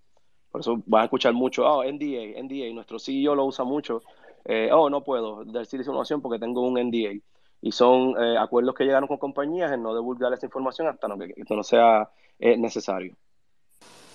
Por 0.51 0.63
eso 0.63 0.83
vas 0.87 1.03
a 1.03 1.05
escuchar 1.05 1.35
mucho, 1.35 1.67
oh, 1.67 1.83
NDA, 1.85 2.41
NDA, 2.43 2.73
nuestro 2.73 2.99
CEO 2.99 3.35
lo 3.35 3.45
usa 3.45 3.65
mucho, 3.65 4.03
eh, 4.45 4.71
oh, 4.73 4.89
no 4.89 5.03
puedo 5.03 5.45
decir 5.45 5.81
esa 5.81 5.91
información 5.91 6.23
porque 6.23 6.39
tengo 6.39 6.63
un 6.63 6.79
NDA. 6.79 7.21
Y 7.67 7.73
son 7.73 8.15
eh, 8.23 8.37
acuerdos 8.37 8.75
que 8.75 8.85
llegaron 8.85 9.09
con 9.09 9.17
compañías 9.17 9.73
en 9.73 9.83
no 9.83 9.95
divulgar 9.97 10.31
esa 10.35 10.45
información 10.45 10.87
hasta 10.87 11.09
no, 11.09 11.17
que, 11.19 11.33
que 11.33 11.57
no 11.57 11.63
sea 11.63 12.11
eh, 12.39 12.59
necesario. 12.59 13.17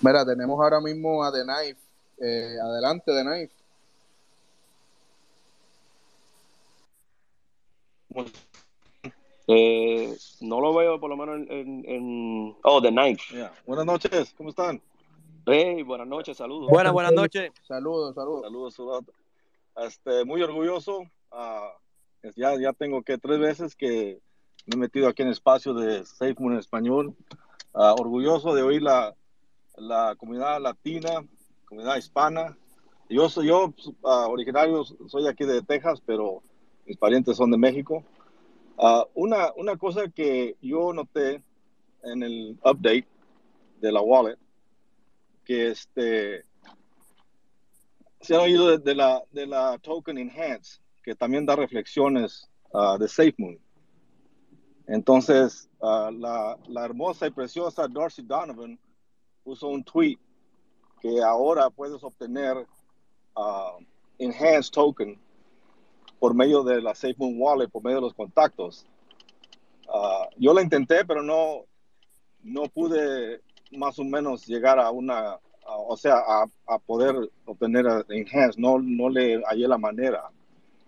Mira, 0.01 0.23
tenemos 0.23 0.59
ahora 0.62 0.79
mismo 0.79 1.23
a 1.23 1.31
The 1.31 1.41
Knife. 1.43 1.81
Eh, 2.19 2.57
adelante, 2.62 3.12
The 3.12 3.23
Knife. 3.23 3.53
Eh, 9.47 10.15
no 10.41 10.62
lo 10.62 10.73
veo 10.75 10.99
por 10.99 11.09
lo 11.09 11.17
menos 11.17 11.38
en... 11.38 11.51
en- 11.51 11.85
en- 11.89 12.55
Oh, 12.63 12.81
The 12.81 12.89
Knife. 12.91 13.49
Buenas 13.65 13.85
noches, 13.85 14.33
¿cómo 14.38 14.49
están? 14.49 14.79
Hey, 15.45 15.81
buenas 15.81 16.07
noches, 16.07 16.38
saludos. 16.38 16.69
Buenas, 16.69 16.93
buenas 16.93 17.13
noches. 17.13 17.51
Saludos, 17.67 18.13
saludos. 18.13 18.43
Saludos, 18.43 18.73
saludos. 18.75 19.03
Este, 19.77 20.23
muy 20.25 20.43
orgulloso. 20.43 21.01
ah, 21.31 21.71
ya, 22.36 22.60
ya 22.60 22.73
tengo 22.73 23.03
que 23.03 23.17
tres 23.17 23.39
veces 23.39 23.75
que 23.75 24.19
me 24.65 24.75
he 24.75 24.77
metido 24.77 25.08
aquí 25.08 25.21
en 25.21 25.29
el 25.29 25.34
espacio 25.34 25.73
de 25.73 26.05
SafeMoon 26.05 26.53
en 26.53 26.60
español. 26.60 27.15
Ah, 27.73 27.95
orgulloso 27.97 28.53
de 28.53 28.63
oír 28.63 28.82
la, 28.82 29.15
la 29.77 30.15
comunidad 30.17 30.62
latina, 30.62 31.25
comunidad 31.65 31.97
hispana. 31.97 32.58
Yo 33.10 33.29
soy 33.29 33.47
yo 33.47 33.73
ah, 34.03 34.27
originario, 34.27 34.84
soy 34.84 35.27
aquí 35.27 35.45
de 35.45 35.62
Texas, 35.62 36.01
pero 36.05 36.43
mis 36.86 36.97
parientes 36.97 37.38
son 37.38 37.51
de 37.51 37.58
México. 37.58 38.03
Ah, 38.77 39.05
una, 39.13 39.51
una 39.55 39.77
cosa 39.77 40.08
que 40.10 40.55
yo 40.62 40.93
noté 40.93 41.43
en 42.03 42.23
el 42.23 42.58
update 42.63 43.08
de 43.82 43.91
la 43.91 44.01
wallet, 44.01 44.38
que 45.45 45.69
este, 45.69 46.45
se 48.21 48.36
han 48.36 48.41
oído 48.41 48.67
de, 48.69 48.77
de 48.77 48.95
la, 48.95 49.23
de 49.32 49.47
la 49.47 49.77
token 49.79 50.17
Enhance, 50.17 50.79
que 51.10 51.15
también 51.15 51.43
da 51.43 51.56
reflexiones 51.56 52.48
ah, 52.72 52.95
de 53.00 53.08
SafeMoon. 53.08 53.60
Entonces, 54.86 55.67
ah, 55.82 56.12
la, 56.13 56.86
hermosa 56.86 57.26
y 57.26 57.32
preciosa 57.32 57.88
Darcy 57.88 58.22
Donovan 58.22 58.80
puso 59.43 59.69
un 59.69 59.84
tweet 59.84 60.19
que 61.02 61.24
ahora 61.24 61.72
puedes 61.72 62.04
obtener 62.04 62.63
ah, 63.36 63.76
Enhanced 64.19 64.72
Token 64.72 65.19
por 66.19 66.36
medio 66.36 66.62
de 66.62 66.80
la 66.80 66.93
SafeMoon 66.93 67.41
Wallet, 67.41 67.69
por 67.69 67.84
medio 67.84 67.98
de 67.98 68.02
los 68.04 68.13
contactos. 68.13 68.86
Yo 70.38 70.54
la 70.54 70.62
intenté, 70.62 71.04
pero 71.06 71.24
no, 71.24 71.65
no 72.43 72.65
pude 72.65 73.41
más 73.72 73.98
o 73.98 74.04
menos 74.04 74.45
llegar 74.45 74.78
a 74.80 74.91
una, 74.91 75.39
o 75.65 75.98
sea, 75.98 76.17
a, 76.17 76.45
a 76.67 76.78
poder 76.78 77.15
obtener 77.45 78.06
Enhanced. 78.10 78.60
No, 78.60 78.78
no 78.78 79.10
le 79.10 79.41
hallé 79.41 79.67
la 79.67 79.80
manera. 79.80 80.30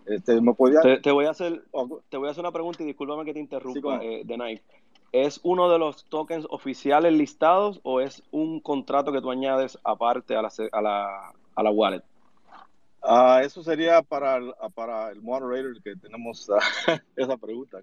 Este, 0.06 0.40
¿Me 0.40 0.54
podía...? 0.54 0.80
Te, 0.80 0.98
te 0.98 1.10
voy 1.12 1.26
a 1.26 1.30
hacer, 1.30 1.64
te 2.08 2.16
voy 2.16 2.28
a 2.28 2.30
hacer 2.30 2.42
una 2.42 2.52
pregunta 2.52 2.82
y 2.82 2.86
discúlpame 2.86 3.24
que 3.24 3.34
te 3.34 3.40
interrumpa, 3.40 4.00
Sí, 4.00 4.06
eh, 4.06 4.24
The 4.26 4.34
Knife. 4.34 4.64
¿Es 5.12 5.40
uno 5.42 5.68
de 5.70 5.78
los 5.78 6.06
tokens 6.06 6.46
oficiales 6.48 7.12
listados 7.12 7.80
o 7.82 8.00
es 8.00 8.22
un 8.30 8.60
contrato 8.60 9.12
que 9.12 9.20
tú 9.20 9.30
añades 9.30 9.78
aparte 9.84 10.34
a 10.34 10.42
la, 10.42 10.50
se- 10.50 10.70
a 10.72 10.80
la, 10.80 11.32
a 11.54 11.62
la 11.62 11.70
wallet? 11.70 12.02
Ah, 13.02 13.40
eso 13.44 13.62
sería 13.62 14.00
para 14.02 14.36
el, 14.36 14.54
para 14.74 15.10
el 15.10 15.20
moderator 15.20 15.82
que 15.82 15.96
tenemos 15.96 16.48
ah, 16.50 16.60
esa 17.16 17.36
pregunta. 17.36 17.80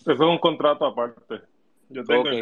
Eso 0.00 0.12
es 0.12 0.20
un 0.20 0.38
contrato 0.38 0.86
aparte. 0.86 1.42
Yo 1.90 2.04
tengo 2.04 2.22
Ok. 2.22 2.32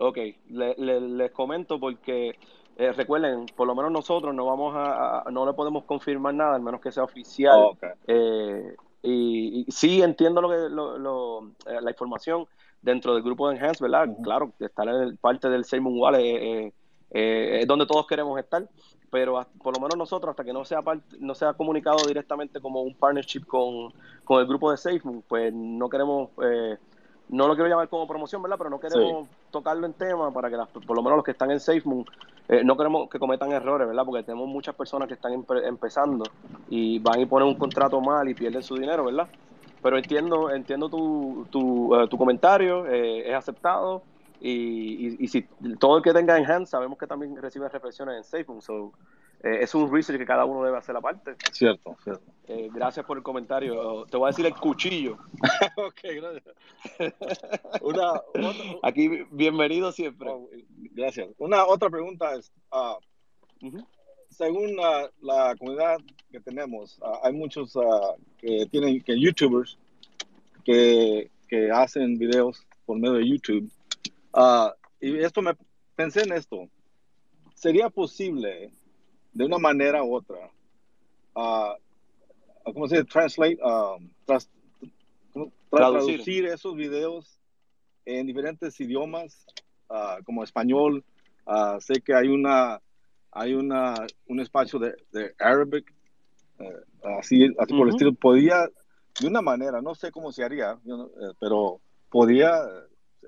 Ok, 0.00 0.16
le- 0.50 0.76
le- 0.78 1.00
les 1.00 1.32
comento 1.32 1.80
porque 1.80 2.38
eh, 2.78 2.92
recuerden, 2.92 3.44
por 3.56 3.66
lo 3.66 3.74
menos 3.74 3.90
nosotros 3.90 4.34
no 4.34 4.46
vamos 4.46 4.74
a, 4.74 5.18
a- 5.20 5.30
no 5.30 5.44
le 5.44 5.52
podemos 5.52 5.84
confirmar 5.84 6.32
nada, 6.32 6.54
al 6.54 6.62
menos 6.62 6.80
que 6.80 6.92
sea 6.92 7.02
oficial. 7.04 7.70
Eh, 8.06 8.74
y, 9.02 9.66
sí 9.68 10.00
entiendo 10.00 10.40
lo 10.40 10.48
que 10.48 10.68
lo, 10.68 11.42
eh, 11.66 11.80
la 11.82 11.90
información 11.90 12.46
dentro 12.80 13.14
del 13.14 13.22
grupo 13.22 13.48
de 13.48 13.56
Enhance, 13.56 13.82
¿verdad? 13.82 14.08
Claro, 14.22 14.52
estar 14.60 14.88
en 14.88 15.16
parte 15.16 15.48
del 15.50 15.64
Seymour 15.64 15.92
Wallet 15.92 16.72
es 17.10 17.66
donde 17.66 17.86
todos 17.86 18.06
queremos 18.06 18.38
estar, 18.38 18.68
pero 19.10 19.44
por 19.62 19.74
lo 19.74 19.80
menos 19.82 19.96
nosotros, 19.96 20.30
hasta 20.30 20.44
que 20.44 20.52
no 20.52 20.64
sea 20.64 20.80
no 21.18 21.34
sea 21.34 21.54
comunicado 21.54 22.06
directamente 22.06 22.60
como 22.60 22.82
un 22.82 22.94
partnership 22.94 23.44
con, 23.46 23.92
con 24.24 24.40
el 24.40 24.46
grupo 24.46 24.70
de 24.70 24.76
SafeMoon, 24.76 25.22
pues 25.26 25.52
no 25.52 25.88
queremos 25.88 26.30
eh, 26.44 26.76
no 27.28 27.46
lo 27.46 27.54
quiero 27.54 27.68
llamar 27.68 27.88
como 27.88 28.06
promoción, 28.06 28.42
¿verdad? 28.42 28.56
Pero 28.58 28.70
no 28.70 28.80
queremos 28.80 29.28
tocarlo 29.50 29.86
en 29.86 29.92
tema 29.92 30.30
para 30.32 30.50
que 30.50 30.56
por 30.86 30.96
lo 30.96 31.02
menos 31.02 31.18
los 31.18 31.24
que 31.24 31.32
están 31.32 31.50
en 31.50 31.60
SafeMoon 31.60 32.04
eh, 32.48 32.62
no 32.64 32.76
queremos 32.76 33.10
que 33.10 33.18
cometan 33.18 33.52
errores, 33.52 33.86
¿verdad? 33.86 34.04
Porque 34.04 34.22
tenemos 34.22 34.48
muchas 34.48 34.74
personas 34.74 35.06
que 35.08 35.14
están 35.14 35.44
empezando 35.64 36.24
y 36.68 36.98
van 36.98 37.20
y 37.20 37.26
ponen 37.26 37.48
un 37.48 37.54
contrato 37.56 38.00
mal 38.00 38.28
y 38.28 38.34
pierden 38.34 38.62
su 38.62 38.76
dinero, 38.76 39.04
¿verdad? 39.04 39.28
Pero 39.82 39.98
entiendo 39.98 40.50
entiendo 40.50 40.88
tu, 40.88 41.46
tu, 41.50 41.94
eh, 41.94 42.08
tu 42.08 42.16
comentario, 42.16 42.86
eh, 42.86 43.28
es 43.28 43.34
aceptado 43.34 44.02
y, 44.40 45.22
y, 45.22 45.28
si 45.28 45.42
todo 45.78 45.96
el 45.98 46.02
que 46.02 46.12
tenga 46.12 46.38
en 46.38 46.48
hand 46.48 46.66
sabemos 46.66 46.96
que 46.96 47.06
también 47.06 47.36
recibe 47.36 47.68
reflexiones 47.68 48.16
en 48.16 48.24
SafeMoon, 48.24 48.62
so 48.62 48.92
eh, 49.42 49.58
es 49.60 49.74
un 49.74 49.92
research 49.92 50.18
que 50.18 50.26
cada 50.26 50.44
uno 50.44 50.64
debe 50.64 50.78
hacer 50.78 50.96
aparte. 50.96 51.36
Cierto, 51.52 51.96
cierto. 52.02 52.24
Eh, 52.48 52.68
gracias 52.72 53.06
por 53.06 53.16
el 53.16 53.22
comentario. 53.22 54.04
Te 54.06 54.16
voy 54.16 54.26
a 54.26 54.30
decir 54.30 54.46
el 54.46 54.54
cuchillo. 54.54 55.16
ok, 55.76 56.00
gracias. 56.16 56.54
Una, 57.82 58.20
Aquí, 58.82 59.08
bienvenido 59.30 59.92
siempre. 59.92 60.28
Oh, 60.28 60.48
gracias. 60.92 61.28
Una 61.38 61.64
otra 61.66 61.88
pregunta 61.88 62.34
es, 62.34 62.50
uh, 62.72 62.98
según 64.28 64.76
la 65.20 65.54
comunidad 65.56 65.98
que 66.32 66.40
tenemos, 66.40 66.98
uh, 66.98 67.24
hay 67.24 67.32
muchos 67.32 67.76
uh, 67.76 68.16
que 68.38 68.66
tienen, 68.66 69.00
que 69.02 69.20
youtubers, 69.20 69.78
que, 70.64 71.30
que 71.48 71.70
hacen 71.70 72.18
videos 72.18 72.66
por 72.86 72.98
medio 72.98 73.14
de 73.14 73.28
YouTube. 73.28 73.70
y 75.00 75.16
esto 75.18 75.42
me 75.42 75.52
pensé 75.94 76.22
en 76.22 76.32
esto. 76.32 76.68
¿Sería 77.54 77.90
posible 77.90 78.72
de 79.32 79.44
una 79.44 79.58
manera 79.58 80.02
u 80.02 80.14
otra, 80.14 80.50
uh, 81.34 82.72
¿cómo 82.72 82.88
se 82.88 82.96
dice? 82.96 83.08
Translate, 83.08 83.58
um, 83.62 84.08
traducir. 85.70 86.46
esos 86.46 86.74
videos 86.74 87.38
en 88.04 88.26
diferentes 88.26 88.80
idiomas, 88.80 89.46
uh, 89.90 90.22
como 90.24 90.42
español. 90.42 91.04
Uh, 91.46 91.80
sé 91.80 92.00
que 92.00 92.14
hay 92.14 92.28
una 92.28 92.80
hay 93.30 93.54
una 93.54 93.94
un 94.26 94.40
espacio 94.40 94.78
de, 94.78 94.94
de 95.12 95.34
Arabic, 95.38 95.94
eh, 96.58 96.76
así, 97.18 97.44
así 97.58 97.74
por 97.74 97.88
el 97.88 97.94
estilo. 97.94 98.12
Podía, 98.12 98.68
de 99.20 99.26
una 99.26 99.42
manera, 99.42 99.80
no 99.80 99.94
sé 99.94 100.10
cómo 100.10 100.32
se 100.32 100.44
haría, 100.44 100.72
eh, 100.72 101.32
pero 101.40 101.80
podría, 102.10 102.52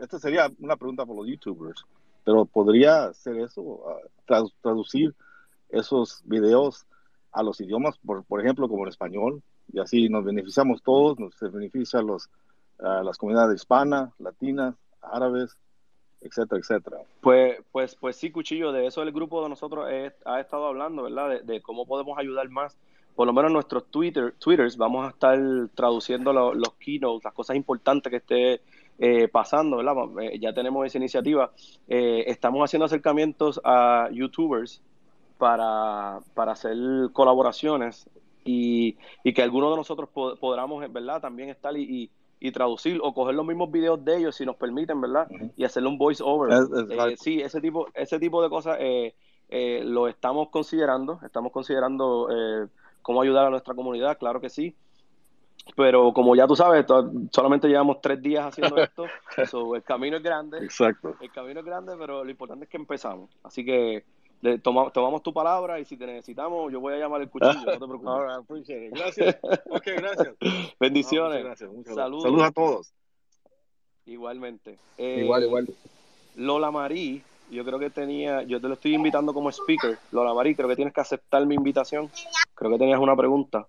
esta 0.00 0.18
sería 0.18 0.50
una 0.58 0.76
pregunta 0.76 1.04
para 1.04 1.16
los 1.16 1.28
youtubers, 1.28 1.84
pero 2.24 2.44
podría 2.44 3.12
ser 3.12 3.38
eso, 3.38 3.84
traducir 4.60 5.14
esos 5.72 6.22
videos 6.24 6.86
a 7.32 7.42
los 7.42 7.60
idiomas, 7.60 7.98
por, 7.98 8.24
por 8.24 8.40
ejemplo, 8.40 8.68
como 8.68 8.84
el 8.84 8.90
español, 8.90 9.42
y 9.72 9.78
así 9.78 10.08
nos 10.08 10.24
beneficiamos 10.24 10.82
todos, 10.82 11.18
nos 11.18 11.38
beneficia 11.40 12.02
los, 12.02 12.28
las 12.78 13.16
comunidades 13.18 13.60
hispanas, 13.60 14.10
latinas, 14.18 14.74
árabes, 15.00 15.56
etcétera, 16.20 16.60
etcétera. 16.60 16.98
Pues, 17.20 17.58
pues, 17.72 17.94
pues 17.94 18.16
sí, 18.16 18.30
Cuchillo, 18.30 18.72
de 18.72 18.86
eso 18.86 19.02
el 19.02 19.12
grupo 19.12 19.42
de 19.42 19.48
nosotros 19.48 19.88
ha 20.24 20.40
estado 20.40 20.66
hablando, 20.66 21.04
¿verdad? 21.04 21.42
De, 21.42 21.62
cómo 21.62 21.86
podemos 21.86 22.18
ayudar 22.18 22.48
más. 22.50 22.76
Por 23.14 23.26
lo 23.26 23.32
menos 23.32 23.52
nuestros 23.52 23.86
Twitter, 23.86 24.34
Twitters 24.38 24.76
vamos 24.76 25.06
a 25.06 25.10
estar 25.10 25.38
traduciendo 25.74 26.32
los 26.32 26.74
keynotes, 26.78 27.24
las 27.24 27.34
cosas 27.34 27.56
importantes 27.56 28.10
que 28.10 28.16
esté 28.16 28.60
eh, 28.98 29.28
pasando, 29.28 29.78
¿verdad? 29.78 29.94
Eh, 30.22 30.38
ya 30.38 30.52
tenemos 30.52 30.86
esa 30.86 30.98
iniciativa. 30.98 31.50
Eh, 31.88 32.24
estamos 32.26 32.62
haciendo 32.62 32.86
acercamientos 32.86 33.60
a 33.64 34.08
YouTubers 34.12 34.82
para, 35.40 36.20
para 36.34 36.52
hacer 36.52 36.76
colaboraciones 37.12 38.08
y, 38.44 38.96
y, 39.24 39.32
que 39.32 39.42
algunos 39.42 39.70
de 39.70 39.76
nosotros 39.76 40.10
podamos, 40.38 40.92
¿verdad? 40.92 41.20
También 41.20 41.48
estar 41.48 41.76
y, 41.76 42.10
y, 42.38 42.52
traducir 42.52 43.00
o 43.02 43.12
coger 43.14 43.34
los 43.34 43.46
mismos 43.46 43.70
videos 43.72 44.04
de 44.04 44.18
ellos 44.18 44.36
si 44.36 44.44
nos 44.44 44.56
permiten, 44.56 45.00
¿verdad? 45.00 45.28
Y 45.56 45.64
hacerle 45.64 45.88
un 45.88 45.98
voice 45.98 46.22
over. 46.24 46.52
Eh, 46.52 47.16
sí, 47.16 47.40
ese 47.40 47.60
tipo, 47.60 47.88
ese 47.94 48.18
tipo 48.18 48.42
de 48.42 48.50
cosas 48.50 48.76
eh, 48.80 49.14
eh, 49.48 49.82
lo 49.84 50.08
estamos 50.08 50.50
considerando, 50.50 51.18
estamos 51.24 51.52
considerando 51.52 52.28
cómo 53.02 53.22
ayudar 53.22 53.46
a 53.46 53.50
nuestra 53.50 53.74
comunidad, 53.74 54.18
claro 54.18 54.40
que 54.40 54.50
sí. 54.50 54.76
Pero 55.76 56.12
como 56.12 56.34
ya 56.34 56.46
tú 56.46 56.56
sabes, 56.56 56.84
solamente 57.30 57.68
llevamos 57.68 58.00
tres 58.00 58.20
días 58.20 58.46
haciendo 58.46 58.76
esto, 59.36 59.74
el 59.74 59.82
camino 59.82 60.18
es 60.18 60.22
grande. 60.22 60.58
Exacto. 60.58 61.14
El 61.20 61.30
camino 61.30 61.60
es 61.60 61.66
grande, 61.66 61.94
pero 61.98 62.24
lo 62.24 62.30
importante 62.30 62.64
es 62.64 62.70
que 62.70 62.76
empezamos. 62.76 63.30
Así 63.42 63.64
que 63.64 64.04
tomamos 64.62 65.22
tu 65.22 65.32
palabra 65.32 65.78
y 65.80 65.84
si 65.84 65.96
te 65.96 66.06
necesitamos, 66.06 66.72
yo 66.72 66.80
voy 66.80 66.94
a 66.94 66.98
llamar 66.98 67.20
el 67.20 67.28
cuchillo, 67.28 67.64
no 67.64 67.72
te 67.72 67.78
preocupes. 68.48 68.90
Gracias. 68.90 69.38
Ok, 69.70 69.86
gracias. 69.96 70.34
Bendiciones. 70.78 71.58
Saludos. 71.58 72.22
Saludos 72.22 72.42
a 72.42 72.50
todos. 72.52 72.94
Igualmente. 74.06 74.78
igual, 74.98 75.44
igual. 75.44 75.68
Lola 76.36 76.70
Marí, 76.70 77.22
yo 77.50 77.64
creo 77.64 77.78
que 77.78 77.90
tenía, 77.90 78.42
yo 78.42 78.60
te 78.60 78.68
lo 78.68 78.74
estoy 78.74 78.94
invitando 78.94 79.34
como 79.34 79.50
speaker. 79.50 79.98
Lola 80.12 80.32
Marí, 80.32 80.54
creo 80.54 80.68
que 80.68 80.76
tienes 80.76 80.94
que 80.94 81.00
aceptar 81.00 81.44
mi 81.46 81.54
invitación. 81.54 82.10
Creo 82.54 82.70
que 82.70 82.78
tenías 82.78 83.00
una 83.00 83.16
pregunta. 83.16 83.66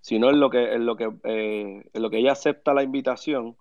Si 0.00 0.18
no, 0.18 0.28
es 0.28 0.36
lo 0.36 0.50
que, 0.50 0.74
en 0.74 0.84
lo 0.84 0.96
que, 0.96 1.10
eh, 1.24 1.88
en 1.90 2.02
lo 2.02 2.10
que 2.10 2.18
ella 2.18 2.32
acepta 2.32 2.74
la 2.74 2.82
invitación, 2.82 3.56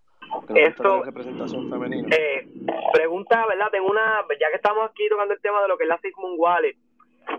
esto, 0.55 1.03
representación 1.03 1.69
femenina. 1.69 2.07
Eh, 2.15 2.47
pregunta, 2.93 3.45
¿verdad? 3.47 3.69
Tengo 3.71 3.89
una, 3.89 4.25
ya 4.39 4.49
que 4.49 4.55
estamos 4.55 4.89
aquí 4.89 5.07
tocando 5.09 5.33
el 5.33 5.41
tema 5.41 5.61
de 5.61 5.67
lo 5.67 5.77
que 5.77 5.83
es 5.83 5.89
la 5.89 5.99
Sigmund 5.99 6.35
Wallet. 6.37 6.75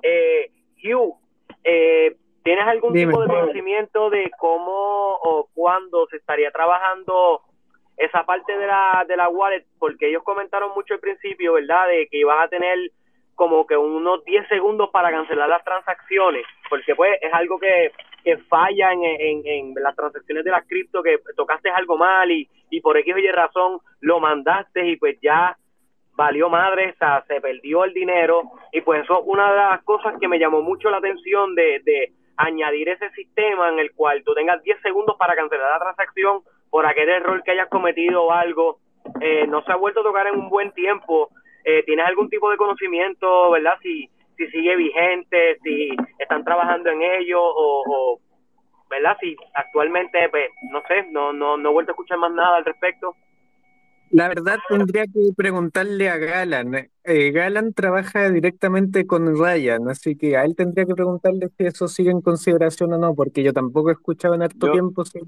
Eh, 0.02 0.50
Hugh, 0.82 1.16
eh, 1.62 2.16
¿tienes 2.42 2.66
algún 2.66 2.92
tipo 2.92 3.20
de 3.22 3.28
conocimiento 3.28 4.10
de 4.10 4.30
cómo 4.38 5.18
o 5.22 5.48
cuándo 5.54 6.06
se 6.08 6.16
estaría 6.16 6.50
trabajando 6.50 7.42
esa 7.96 8.24
parte 8.24 8.56
de 8.56 8.66
la, 8.66 9.04
de 9.06 9.16
la 9.16 9.28
wallet? 9.28 9.64
Porque 9.78 10.08
ellos 10.08 10.22
comentaron 10.22 10.72
mucho 10.74 10.94
al 10.94 11.00
principio, 11.00 11.54
¿verdad? 11.54 11.88
De 11.88 12.08
que 12.08 12.18
iban 12.18 12.40
a 12.40 12.48
tener 12.48 12.78
como 13.34 13.66
que 13.66 13.76
unos 13.76 14.24
10 14.24 14.48
segundos 14.48 14.90
para 14.90 15.10
cancelar 15.10 15.48
las 15.48 15.64
transacciones, 15.64 16.46
porque 16.70 16.94
pues 16.94 17.18
es 17.20 17.32
algo 17.32 17.58
que, 17.58 17.92
que 18.24 18.38
falla 18.38 18.92
en, 18.92 19.04
en, 19.04 19.46
en 19.46 19.74
las 19.74 19.94
transacciones 19.94 20.44
de 20.44 20.50
las 20.50 20.66
cripto, 20.66 21.02
que 21.02 21.18
tocaste 21.36 21.70
algo 21.70 21.96
mal 21.96 22.30
y, 22.30 22.48
y 22.70 22.80
por 22.80 22.96
X 22.96 23.14
o 23.14 23.18
Y 23.18 23.30
razón 23.30 23.78
lo 24.00 24.20
mandaste 24.20 24.86
y 24.86 24.96
pues 24.96 25.18
ya 25.20 25.56
valió 26.16 26.48
madre, 26.48 26.90
o 26.90 26.96
sea, 26.96 27.24
se 27.26 27.40
perdió 27.40 27.84
el 27.84 27.92
dinero 27.92 28.42
y 28.72 28.80
pues 28.80 29.02
eso 29.02 29.20
es 29.20 29.26
una 29.26 29.50
de 29.50 29.56
las 29.56 29.82
cosas 29.84 30.14
que 30.20 30.28
me 30.28 30.38
llamó 30.38 30.62
mucho 30.62 30.88
la 30.90 30.98
atención 30.98 31.54
de, 31.54 31.80
de 31.84 32.12
añadir 32.36 32.88
ese 32.88 33.10
sistema 33.10 33.68
en 33.68 33.78
el 33.78 33.92
cual 33.92 34.22
tú 34.24 34.32
tengas 34.34 34.62
10 34.62 34.80
segundos 34.80 35.16
para 35.18 35.34
cancelar 35.34 35.70
la 35.70 35.84
transacción 35.84 36.40
por 36.70 36.86
aquel 36.86 37.08
error 37.08 37.42
que 37.42 37.50
hayas 37.50 37.68
cometido 37.68 38.24
o 38.24 38.32
algo. 38.32 38.78
Eh, 39.20 39.46
no 39.46 39.62
se 39.62 39.72
ha 39.72 39.76
vuelto 39.76 40.00
a 40.00 40.04
tocar 40.04 40.26
en 40.28 40.38
un 40.38 40.48
buen 40.48 40.72
tiempo 40.72 41.30
eh, 41.64 41.82
¿tienes 41.84 42.06
algún 42.06 42.28
tipo 42.28 42.50
de 42.50 42.58
conocimiento, 42.58 43.50
verdad? 43.50 43.78
Si, 43.82 44.08
si 44.36 44.46
sigue 44.48 44.76
vigente, 44.76 45.58
si 45.62 45.90
están 46.18 46.44
trabajando 46.44 46.90
en 46.90 47.02
ello 47.02 47.40
o, 47.42 48.20
¿verdad? 48.90 49.16
Si 49.20 49.36
actualmente, 49.54 50.28
pues, 50.30 50.44
no 50.70 50.82
sé, 50.88 51.06
no, 51.10 51.32
no, 51.32 51.56
no 51.56 51.70
he 51.70 51.72
vuelto 51.72 51.92
a 51.92 51.94
escuchar 51.94 52.18
más 52.18 52.32
nada 52.32 52.56
al 52.56 52.64
respecto. 52.64 53.14
La 54.10 54.28
verdad 54.28 54.58
tendría 54.68 55.06
que 55.06 55.32
preguntarle 55.36 56.08
a 56.08 56.18
Galan. 56.18 56.88
Eh, 57.02 57.30
Galan 57.32 57.72
trabaja 57.72 58.30
directamente 58.30 59.06
con 59.06 59.36
Ryan, 59.36 59.88
así 59.88 60.16
que 60.16 60.36
a 60.36 60.44
él 60.44 60.54
tendría 60.54 60.84
que 60.84 60.94
preguntarle 60.94 61.48
si 61.56 61.64
eso 61.64 61.88
sigue 61.88 62.10
en 62.10 62.20
consideración 62.20 62.92
o 62.92 62.98
no, 62.98 63.14
porque 63.14 63.42
yo 63.42 63.52
tampoco 63.52 63.90
he 63.90 63.94
escuchado 63.94 64.34
en 64.34 64.42
harto 64.42 64.70
tiempo 64.70 65.04
si 65.04 65.18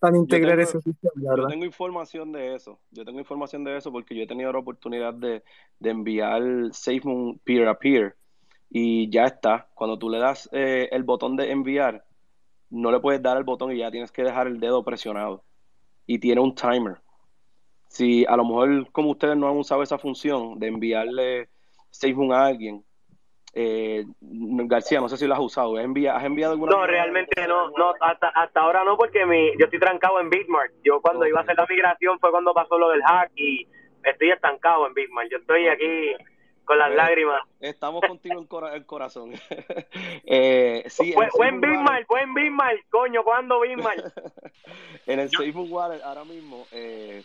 van 0.00 0.14
a 0.14 0.18
integrar 0.18 0.58
ese 0.58 0.80
sistema. 0.80 1.12
Yo 1.36 1.46
tengo 1.46 1.64
información 1.64 2.32
de 2.32 2.56
eso, 2.56 2.80
yo 2.90 3.04
tengo 3.04 3.20
información 3.20 3.62
de 3.62 3.76
eso 3.76 3.92
porque 3.92 4.16
yo 4.16 4.24
he 4.24 4.26
tenido 4.26 4.52
la 4.52 4.58
oportunidad 4.58 5.14
de, 5.14 5.44
de 5.78 5.90
enviar 5.90 6.42
SafeMoon 6.72 7.38
peer 7.44 7.68
a 7.68 7.78
peer 7.78 8.16
y 8.72 9.10
ya 9.10 9.24
está. 9.24 9.68
Cuando 9.74 9.98
tú 9.98 10.08
le 10.08 10.18
das 10.18 10.48
eh, 10.52 10.88
el 10.92 11.02
botón 11.02 11.36
de 11.36 11.50
enviar, 11.50 12.04
no 12.70 12.90
le 12.90 13.00
puedes 13.00 13.22
dar 13.22 13.36
el 13.36 13.44
botón 13.44 13.72
y 13.72 13.78
ya 13.78 13.90
tienes 13.90 14.10
que 14.10 14.24
dejar 14.24 14.46
el 14.46 14.58
dedo 14.58 14.82
presionado 14.82 15.44
y 16.06 16.18
tiene 16.18 16.40
un 16.40 16.54
timer 16.54 17.02
si 17.92 18.24
a 18.26 18.36
lo 18.36 18.44
mejor 18.44 18.90
como 18.90 19.10
ustedes 19.10 19.36
no 19.36 19.48
han 19.48 19.56
usado 19.58 19.82
esa 19.82 19.98
función 19.98 20.58
de 20.58 20.68
enviarle 20.68 21.48
SafeMoon 21.90 22.32
a 22.32 22.46
alguien, 22.46 22.82
eh, 23.54 24.04
García, 24.18 24.98
no 24.98 25.10
sé 25.10 25.18
si 25.18 25.26
lo 25.26 25.34
has 25.34 25.40
usado, 25.40 25.76
¿has 25.76 25.84
enviado, 25.84 26.16
¿has 26.16 26.24
enviado 26.24 26.54
alguna 26.54 26.72
No, 26.72 26.86
realmente 26.86 27.46
no, 27.46 27.68
no 27.72 27.92
hasta, 28.00 28.28
hasta 28.28 28.60
ahora 28.60 28.82
no, 28.84 28.96
porque 28.96 29.26
mi, 29.26 29.50
yo 29.58 29.66
estoy 29.66 29.78
trancado 29.78 30.20
en 30.20 30.30
Bitmark. 30.30 30.72
Yo 30.82 31.02
cuando 31.02 31.26
iba 31.26 31.40
a 31.40 31.42
hacer 31.42 31.54
la 31.54 31.66
migración 31.68 32.18
fue 32.18 32.30
cuando 32.30 32.54
pasó 32.54 32.78
lo 32.78 32.88
del 32.88 33.02
hack 33.02 33.30
y 33.36 33.68
estoy 34.04 34.30
estancado 34.30 34.86
en 34.86 34.94
Bitmark. 34.94 35.28
Yo 35.30 35.36
estoy 35.36 35.68
aquí 35.68 36.14
con 36.64 36.78
las 36.78 36.94
lágrimas. 36.94 37.42
Estamos 37.60 38.02
contigo 38.06 38.40
en, 38.40 38.74
el 38.74 38.86
corazón. 38.86 39.32
eh, 40.24 40.84
sí, 40.88 41.12
buen 41.14 41.28
buen 41.36 41.60
Bismarck, 41.60 42.06
buen 42.08 42.34
Bismarck, 42.34 42.88
coño, 42.90 43.22
¿cuándo 43.24 43.60
Bismarck? 43.60 44.12
en 45.06 45.20
el 45.20 45.28
Facebook 45.30 45.70
Wallet 45.70 46.02
ahora 46.02 46.24
mismo, 46.24 46.66
eh, 46.72 47.22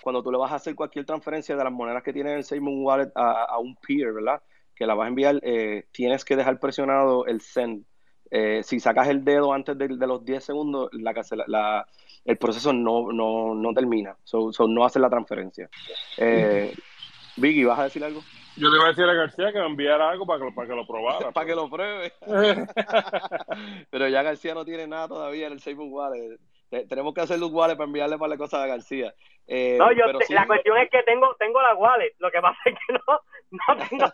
cuando 0.00 0.22
tú 0.22 0.30
le 0.30 0.38
vas 0.38 0.52
a 0.52 0.56
hacer 0.56 0.74
cualquier 0.74 1.04
transferencia 1.04 1.56
de 1.56 1.64
las 1.64 1.72
monedas 1.72 2.02
que 2.02 2.12
tiene 2.12 2.34
el 2.34 2.44
Facebook 2.44 2.84
Wallet 2.84 3.12
a, 3.14 3.58
un 3.58 3.76
peer, 3.76 4.12
¿verdad? 4.12 4.42
Que 4.74 4.86
la 4.86 4.94
vas 4.94 5.06
a 5.06 5.08
enviar, 5.08 5.40
eh, 5.42 5.86
tienes 5.92 6.24
que 6.24 6.36
dejar 6.36 6.58
presionado 6.60 7.26
el 7.26 7.40
send. 7.40 7.84
Eh, 8.30 8.62
si 8.62 8.78
sacas 8.78 9.08
el 9.08 9.24
dedo 9.24 9.52
antes 9.52 9.76
de, 9.78 9.88
los 9.88 10.24
10 10.24 10.44
segundos, 10.44 10.90
la, 10.92 11.14
la, 11.46 11.86
el 12.24 12.36
proceso 12.36 12.72
no, 12.72 13.10
no, 13.10 13.54
no 13.54 13.72
termina, 13.72 14.16
so, 14.22 14.50
no 14.68 14.84
hace 14.84 14.98
la 14.98 15.08
transferencia. 15.08 15.68
Eh, 16.18 16.74
Vicky, 17.36 17.64
¿vas 17.64 17.78
a 17.78 17.84
decir 17.84 18.04
algo? 18.04 18.20
Yo 18.58 18.68
le 18.68 18.76
iba 18.76 18.86
a 18.86 18.88
decir 18.88 19.04
a 19.04 19.14
García 19.14 19.52
que 19.52 19.60
me 19.60 19.66
enviara 19.66 20.10
algo 20.10 20.26
para 20.26 20.44
que, 20.44 20.52
para 20.52 20.68
que 20.68 20.74
lo 20.74 20.86
probara. 20.86 21.30
para 21.32 21.46
que 21.46 21.54
lo 21.54 21.70
pruebe. 21.70 22.12
pero 23.90 24.08
ya 24.08 24.22
García 24.22 24.54
no 24.54 24.64
tiene 24.64 24.86
nada 24.86 25.08
todavía 25.08 25.46
en 25.46 25.52
el 25.52 25.60
Facebook 25.60 25.92
Wallet. 25.92 26.38
Tenemos 26.88 27.14
que 27.14 27.22
hacer 27.22 27.38
los 27.38 27.50
wallet 27.50 27.76
para 27.76 27.86
enviarle 27.86 28.18
para 28.18 28.30
la 28.30 28.36
cosa 28.36 28.62
a 28.62 28.66
García. 28.66 29.14
Eh, 29.46 29.76
no, 29.78 29.90
yo 29.92 30.04
la 30.06 30.46
cuestión 30.46 30.76
es 30.76 30.90
que 30.90 31.02
tengo 31.04 31.34
tengo 31.38 31.62
la 31.62 31.74
wallet. 31.74 32.12
Lo 32.18 32.30
que 32.30 32.40
pasa 32.40 32.58
es 32.66 32.74
que 32.74 32.92
no, 32.92 33.20
no 33.50 33.86
tengo 33.88 34.06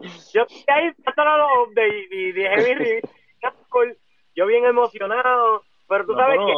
Yo 0.34 0.42
estoy 0.42 0.64
ahí 0.66 0.92
los 1.06 1.68
updates 1.68 2.12
y 2.12 2.32
dije, 2.32 3.00
yo 4.34 4.46
bien 4.46 4.64
emocionado, 4.66 5.62
pero 5.88 6.06
tú 6.06 6.14
sabes 6.14 6.38
que... 6.38 6.54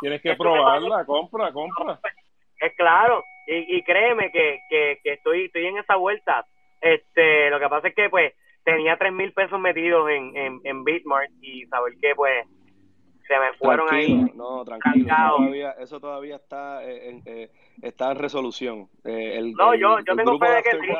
Tienes 0.00 0.20
que 0.20 0.34
probarla, 0.34 1.04
compra, 1.06 1.52
compra. 1.52 2.00
Es 2.58 2.74
claro, 2.76 3.22
y, 3.46 3.76
y 3.76 3.82
créeme 3.82 4.30
que, 4.30 4.60
que, 4.68 5.00
que 5.02 5.12
estoy, 5.14 5.44
estoy 5.46 5.66
en 5.66 5.78
esa 5.78 5.96
vuelta. 5.96 6.46
Este, 6.80 7.50
lo 7.50 7.58
que 7.58 7.68
pasa 7.68 7.88
es 7.88 7.94
que 7.94 8.10
pues 8.10 8.34
tenía 8.64 8.96
tres 8.96 9.12
mil 9.12 9.32
pesos 9.32 9.58
metidos 9.60 10.08
en, 10.10 10.36
en, 10.36 10.60
en 10.64 10.84
Bitmart 10.84 11.30
y 11.40 11.66
saber 11.66 11.94
que 12.00 12.14
pues 12.14 12.46
se 13.26 13.38
me 13.38 13.52
fueron 13.54 13.92
ahí. 13.92 14.14
No, 14.34 14.64
tranquilo. 14.64 15.06
Eso 15.06 15.36
todavía, 15.36 15.70
eso 15.72 16.00
todavía 16.00 16.36
está, 16.36 16.84
en, 16.84 17.22
eh, 17.26 17.50
está 17.82 18.12
en 18.12 18.18
resolución. 18.18 18.88
Eh, 19.04 19.38
el, 19.38 19.52
no, 19.52 19.74
yo, 19.74 19.98
yo 20.00 20.14
tengo 20.14 20.38
fe 20.38 20.50
de 20.50 20.62
que 20.62 20.70
sí. 20.72 20.92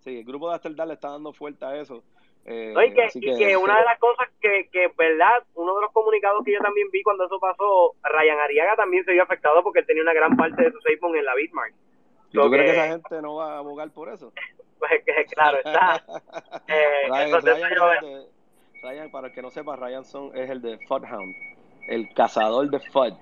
sí. 0.00 0.18
el 0.18 0.24
grupo 0.24 0.48
de 0.48 0.56
Asterdal 0.56 0.88
le 0.88 0.94
está 0.94 1.10
dando 1.10 1.32
fuerte 1.32 1.64
a 1.64 1.76
eso. 1.76 2.02
Eh, 2.50 2.74
y, 2.74 2.94
que, 2.94 3.08
y 3.14 3.36
que, 3.36 3.56
una 3.58 3.78
de 3.78 3.84
las 3.84 3.98
cosas 3.98 4.26
que, 4.40 4.68
que, 4.72 4.90
verdad, 4.96 5.44
uno 5.54 5.74
de 5.74 5.82
los 5.82 5.92
comunicados 5.92 6.42
que 6.44 6.52
yo 6.52 6.60
también 6.60 6.88
vi 6.90 7.02
cuando 7.02 7.26
eso 7.26 7.38
pasó, 7.38 7.94
Ryan 8.02 8.38
Ariaga 8.38 8.74
también 8.74 9.04
se 9.04 9.12
vio 9.12 9.22
afectado 9.22 9.62
porque 9.62 9.80
él 9.80 9.86
tenía 9.86 10.02
una 10.02 10.14
gran 10.14 10.34
parte 10.34 10.64
de 10.64 10.72
su 10.72 10.80
Facebook 10.80 11.14
en 11.14 11.26
la 11.26 11.34
Bitmark. 11.34 11.74
¿Tú 12.32 12.50
crees 12.50 12.70
que 12.70 12.76
esa 12.78 12.88
gente 12.88 13.22
no 13.22 13.34
va 13.36 13.56
a 13.56 13.58
abogar 13.58 13.90
por 13.92 14.08
eso? 14.08 14.32
pues 14.78 15.04
que 15.04 15.24
claro 15.26 15.58
está. 15.58 16.02
eh, 16.68 17.08
Ryan, 17.08 17.42
Ryan, 18.82 19.10
para 19.10 19.26
el 19.26 19.34
que 19.34 19.42
no 19.42 19.50
sepa, 19.50 19.76
Ryan 19.76 20.04
son, 20.04 20.34
es 20.34 20.48
el 20.48 20.62
de 20.62 20.78
Fudhound 20.86 21.34
el 21.88 22.12
cazador 22.14 22.70
de 22.70 22.78
FUD. 22.78 23.14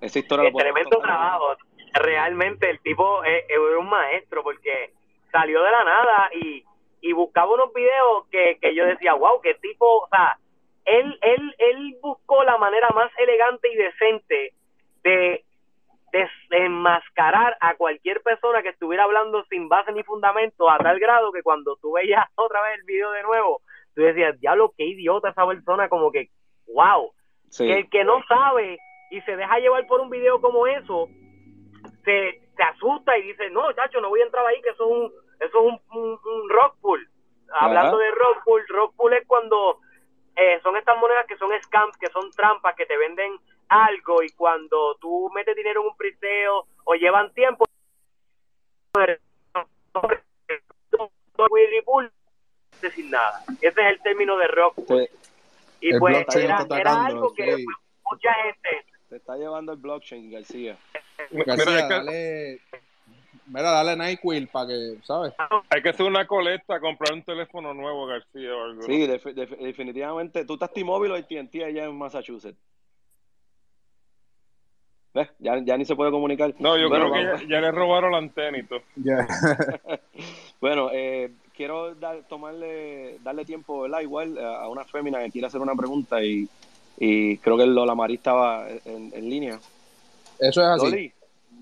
Esa 0.00 0.18
historia 0.18 0.50
lo 0.50 0.58
Tremendo 0.58 0.98
trabajo. 0.98 1.56
Realmente 1.94 2.68
el 2.68 2.80
tipo 2.80 3.24
es, 3.24 3.44
un 3.78 3.88
maestro 3.88 4.42
porque 4.42 4.92
salió 5.32 5.62
de 5.62 5.70
la 5.70 5.84
nada 5.84 6.30
y, 6.34 6.62
y 7.00 7.12
buscaba 7.12 7.54
unos 7.54 7.72
videos 7.72 8.26
que, 8.30 8.58
que 8.60 8.74
yo 8.74 8.84
decía, 8.86 9.14
wow, 9.14 9.40
qué 9.40 9.54
tipo, 9.54 10.04
o 10.04 10.08
sea, 10.08 10.38
él, 10.84 11.18
él, 11.20 11.54
él 11.58 11.96
buscó 12.00 12.44
la 12.44 12.56
manera 12.58 12.88
más 12.90 13.10
elegante 13.18 13.68
y 13.72 13.76
decente 13.76 14.52
de 15.02 15.44
desenmascarar 16.12 17.56
a 17.60 17.74
cualquier 17.74 18.22
persona 18.22 18.62
que 18.62 18.70
estuviera 18.70 19.04
hablando 19.04 19.44
sin 19.50 19.68
base 19.68 19.92
ni 19.92 20.02
fundamento 20.04 20.70
a 20.70 20.78
tal 20.78 20.98
grado 20.98 21.32
que 21.32 21.42
cuando 21.42 21.76
tú 21.76 21.92
veías 21.92 22.24
otra 22.36 22.62
vez 22.62 22.78
el 22.78 22.84
video 22.84 23.10
de 23.10 23.22
nuevo, 23.22 23.60
tú 23.94 24.02
decías, 24.02 24.38
diablo, 24.40 24.72
qué 24.76 24.84
idiota 24.84 25.30
esa 25.30 25.46
persona, 25.46 25.88
como 25.88 26.10
que, 26.10 26.28
wow, 26.72 27.12
el 27.58 27.88
que 27.90 28.04
no 28.04 28.22
sabe 28.26 28.78
y 29.10 29.20
se 29.22 29.36
deja 29.36 29.58
llevar 29.58 29.86
por 29.86 30.00
un 30.00 30.10
video 30.10 30.40
como 30.40 30.66
eso, 30.66 31.08
se, 32.04 32.40
se 32.56 32.62
asusta 32.62 33.16
y 33.18 33.22
dice, 33.22 33.50
no, 33.50 33.72
chacho, 33.72 34.00
no 34.00 34.08
voy 34.08 34.20
a 34.20 34.24
entrar 34.24 34.46
ahí, 34.46 34.60
que 34.62 34.70
eso 34.70 34.84
es 34.84 34.90
un, 34.90 35.25
eso 35.40 35.58
es 35.58 35.80
un, 35.90 36.18
un, 36.24 36.50
rock 36.50 36.76
pool. 36.80 37.08
Hablando 37.52 37.98
de 37.98 38.10
rock 38.10 38.44
pool, 38.44 38.64
rock 38.68 38.94
pool 38.96 39.12
es 39.14 39.26
cuando 39.26 39.80
eh, 40.34 40.60
son 40.62 40.76
estas 40.76 40.98
monedas 40.98 41.26
que 41.26 41.36
son 41.36 41.50
scams, 41.62 41.96
que 41.96 42.08
son 42.08 42.30
trampas, 42.32 42.74
que 42.74 42.86
te 42.86 42.96
venden 42.96 43.38
algo 43.68 44.22
y 44.22 44.30
cuando 44.30 44.96
tú 45.00 45.30
metes 45.34 45.56
dinero 45.56 45.80
en 45.80 45.88
un 45.88 45.96
priseo 45.96 46.66
o 46.84 46.94
llevan 46.94 47.32
tiempo, 47.32 47.64
sin 52.94 53.10
nada. 53.10 53.42
Ese 53.60 53.80
es 53.80 53.86
el 53.86 54.02
término 54.02 54.36
de 54.36 54.48
rock 54.48 54.74
pool. 54.86 55.08
Y 55.80 55.98
pues 55.98 56.26
era, 56.34 56.58
algo 57.06 57.32
que 57.34 57.64
mucha 58.10 58.32
gente. 58.34 58.84
Se 59.08 59.16
está 59.16 59.36
llevando 59.36 59.72
el 59.72 59.78
blockchain, 59.78 60.30
García. 60.30 60.76
García, 61.30 61.88
dale, 61.88 62.60
mira, 63.46 63.70
dale 63.70 63.96
NyQuil 63.96 64.48
para 64.48 64.68
que, 64.68 64.98
¿sabes? 65.04 65.34
Hay 65.70 65.82
que 65.82 65.90
hacer 65.90 66.06
una 66.06 66.26
colecta, 66.26 66.80
comprar 66.80 67.12
un 67.14 67.22
teléfono 67.22 67.74
nuevo, 67.74 68.06
García, 68.06 68.54
o 68.54 68.64
algo. 68.64 68.82
Sí, 68.82 69.06
definitivamente. 69.06 70.44
Tú 70.44 70.54
estás 70.54 70.72
T-Mobile 70.72 71.14
o 71.14 71.16
AT&T 71.16 71.64
allá 71.64 71.84
en 71.84 71.96
Massachusetts. 71.96 72.58
¿Ves? 75.14 75.28
Ya, 75.38 75.58
ya, 75.64 75.78
ni 75.78 75.86
se 75.86 75.96
puede 75.96 76.10
comunicar. 76.10 76.54
No, 76.58 76.76
yo 76.76 76.90
creo 76.90 77.10
que 77.10 77.48
ya, 77.48 77.60
le 77.60 77.72
robaron 77.72 78.12
la 78.12 78.18
antena 78.18 78.58
y 78.58 78.64
todo. 78.64 78.80
bueno, 80.60 80.90
eh, 80.92 81.32
quiero 81.54 81.94
dar, 81.94 82.24
tomarle, 82.28 83.18
darle 83.20 83.46
tiempo, 83.46 83.80
¿verdad? 83.80 84.00
Igual 84.00 84.36
a 84.38 84.68
una 84.68 84.84
fémina 84.84 85.20
que 85.20 85.30
quiere 85.30 85.46
hacer 85.46 85.62
una 85.62 85.74
pregunta 85.74 86.22
y, 86.22 86.46
y 86.98 87.38
creo 87.38 87.56
que 87.56 87.66
Lola 87.66 87.94
Marí 87.94 88.14
estaba 88.14 88.68
en, 88.68 89.10
en 89.14 89.30
línea. 89.30 89.58
Eso 90.38 90.60
es 90.60 90.66
así. 90.66 90.84
Loli. 90.84 91.12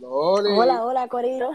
Hola, 0.06 0.84
hola, 0.84 1.08
Corino. 1.08 1.50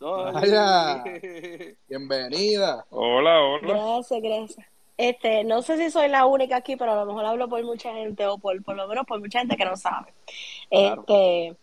Vaya. 0.00 1.02
Bienvenida. 1.88 2.84
Hola, 2.90 3.40
hola. 3.42 3.60
Gracias, 3.60 4.22
gracias. 4.22 4.66
Este, 4.96 5.44
no 5.44 5.62
sé 5.62 5.78
si 5.78 5.90
soy 5.90 6.08
la 6.08 6.26
única 6.26 6.56
aquí, 6.56 6.76
pero 6.76 6.92
a 6.92 6.96
lo 6.96 7.06
mejor 7.06 7.24
hablo 7.24 7.48
por 7.48 7.62
mucha 7.64 7.92
gente 7.94 8.26
o 8.26 8.38
por, 8.38 8.62
por 8.62 8.76
lo 8.76 8.86
menos 8.86 9.06
por 9.06 9.18
mucha 9.18 9.38
gente 9.38 9.56
que 9.56 9.64
no 9.64 9.76
sabe. 9.76 10.12
Este, 10.68 11.56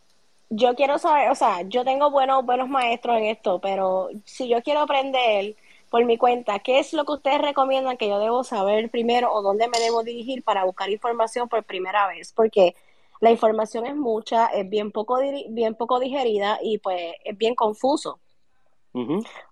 yo 0.49 0.75
quiero 0.75 0.97
saber, 0.97 1.29
o 1.29 1.35
sea, 1.35 1.61
yo 1.61 1.83
tengo 1.83 2.09
buenos, 2.09 2.43
buenos 2.45 2.67
maestros 2.67 3.17
en 3.17 3.25
esto, 3.25 3.59
pero 3.59 4.09
si 4.25 4.47
yo 4.47 4.63
quiero 4.63 4.81
aprender 4.81 5.55
por 5.89 6.03
mi 6.05 6.17
cuenta, 6.17 6.59
¿qué 6.59 6.79
es 6.79 6.93
lo 6.93 7.05
que 7.05 7.13
ustedes 7.13 7.41
recomiendan 7.41 7.97
que 7.97 8.07
yo 8.07 8.19
debo 8.19 8.43
saber 8.43 8.89
primero 8.89 9.31
o 9.31 9.41
dónde 9.41 9.67
me 9.67 9.79
debo 9.79 10.03
dirigir 10.03 10.43
para 10.43 10.65
buscar 10.65 10.89
información 10.89 11.47
por 11.47 11.63
primera 11.63 12.07
vez? 12.07 12.33
Porque 12.33 12.75
la 13.19 13.31
información 13.31 13.85
es 13.85 13.95
mucha, 13.95 14.47
es 14.47 14.69
bien 14.69 14.91
poco, 14.91 15.19
bien 15.49 15.75
poco 15.75 15.99
digerida 15.99 16.59
y 16.61 16.77
pues 16.79 17.13
es 17.23 17.37
bien 17.37 17.55
confuso. 17.55 18.19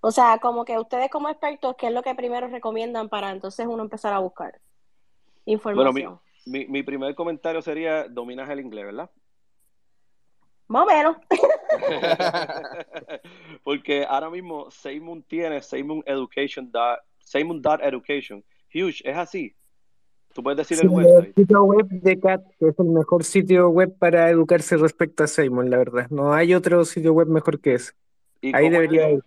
O 0.02 0.10
sea, 0.10 0.40
como 0.40 0.66
que 0.66 0.80
ustedes 0.80 1.12
como 1.12 1.30
expertos, 1.30 1.76
¿qué 1.78 1.88
es 1.88 1.94
lo 1.94 2.02
que 2.02 2.16
primero 2.16 2.48
recomiendan 2.48 3.10
para 3.10 3.30
entonces 3.30 3.68
uno 3.68 3.84
empezar 3.84 4.12
a 4.12 4.18
buscar 4.18 4.60
información? 5.46 5.94
Bueno, 5.94 6.22
mi, 6.48 6.66
mi 6.66 6.82
primer 6.82 7.14
comentario 7.14 7.62
sería, 7.62 8.08
dominas 8.08 8.50
el 8.50 8.60
inglés, 8.60 8.86
¿verdad? 8.86 9.12
Más 10.68 10.84
o 10.84 10.86
menos. 10.88 11.18
Porque 13.64 14.06
ahora 14.08 14.30
mismo 14.30 14.72
Seymour 14.72 15.24
tiene 15.28 15.62
Seymour 15.62 16.04
Education, 16.08 16.72
Education. 17.82 18.44
Huge, 18.74 19.02
es 19.04 19.18
así. 19.18 19.56
Tú 20.36 20.44
puedes 20.44 20.58
decir 20.58 20.78
el 20.84 20.90
website. 20.90 21.28
El 21.30 21.34
sitio 21.34 21.64
web 21.64 21.88
de 21.88 22.20
CAT 22.20 22.42
es 22.60 22.78
el 22.78 22.88
mejor 22.88 23.24
sitio 23.24 23.70
web 23.70 23.98
para 23.98 24.30
educarse 24.30 24.76
respecto 24.76 25.24
a 25.24 25.28
Seymour, 25.28 25.66
la 25.70 25.78
verdad. 25.78 26.10
No 26.10 26.34
hay 26.34 26.54
otro 26.54 26.84
sitio 26.84 27.14
web 27.14 27.30
mejor 27.30 27.62
que 27.62 27.76
ese. 27.76 27.94
Ahí 28.52 28.70
debería 28.70 29.10
ir. 29.12 29.24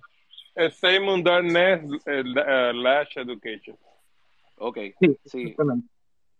Es 0.54 0.76
Seymour.net 0.76 1.80
slash 2.04 3.16
education. 3.16 3.78
Ok, 4.58 4.78
sí. 5.24 5.56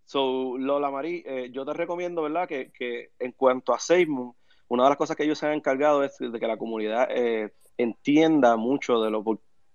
So, 0.05 0.59
Lola 0.59 0.91
Marí, 0.91 1.23
eh, 1.25 1.49
yo 1.51 1.64
te 1.64 1.73
recomiendo, 1.73 2.21
¿verdad? 2.21 2.47
Que, 2.47 2.71
que 2.71 3.12
en 3.19 3.33
cuanto 3.33 3.73
a 3.73 3.79
Seymour, 3.79 4.35
una 4.69 4.83
de 4.83 4.91
las 4.91 4.99
cosas 4.99 5.16
que 5.16 5.25
ellos 5.25 5.39
se 5.39 5.47
han 5.47 5.55
encargado 5.55 6.05
es 6.05 6.19
de 6.19 6.39
que 6.39 6.47
la 6.47 6.59
comunidad 6.59 7.09
eh, 7.11 7.55
entienda 7.79 8.57
mucho 8.57 9.01
de 9.01 9.11
lo, 9.11 9.25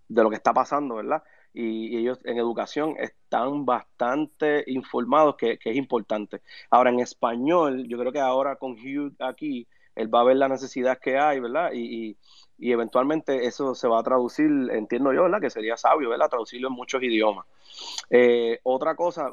de 0.08 0.24
lo 0.24 0.30
que 0.30 0.36
está 0.36 0.54
pasando, 0.54 0.96
¿verdad? 0.96 1.24
Y, 1.54 1.98
ellos 1.98 2.20
en 2.26 2.38
educación 2.38 2.96
están 2.98 3.66
bastante 3.66 4.64
informados, 4.68 5.36
que, 5.36 5.60
es 5.64 5.76
importante. 5.76 6.42
Ahora, 6.70 6.90
en 6.90 7.00
español, 7.00 7.88
yo 7.88 7.98
creo 7.98 8.12
que 8.12 8.20
ahora 8.20 8.56
con 8.56 8.74
Hugh 8.74 9.14
aquí, 9.20 9.68
él 9.96 10.14
va 10.14 10.22
a 10.22 10.24
ver 10.24 10.38
la 10.38 10.50
necesidad 10.50 11.00
que 11.00 11.18
hay, 11.18 11.40
¿verdad? 11.40 11.72
Y, 11.74 12.18
y, 12.58 12.72
eventualmente 12.72 13.46
eso 13.46 13.76
se 13.76 13.88
va 13.88 14.00
a 14.00 14.04
traducir, 14.04 14.50
entiendo 14.72 15.14
yo, 15.14 15.24
¿verdad? 15.24 15.42
Que 15.42 15.50
sería 15.50 15.78
sabio, 15.78 16.10
¿verdad? 16.10 16.30
Traducirlo 16.30 16.70
en 16.70 16.74
muchos 16.74 17.04
idiomas. 17.04 17.46
Eh, 18.10 18.60
otra 18.64 18.96
cosa, 18.96 19.32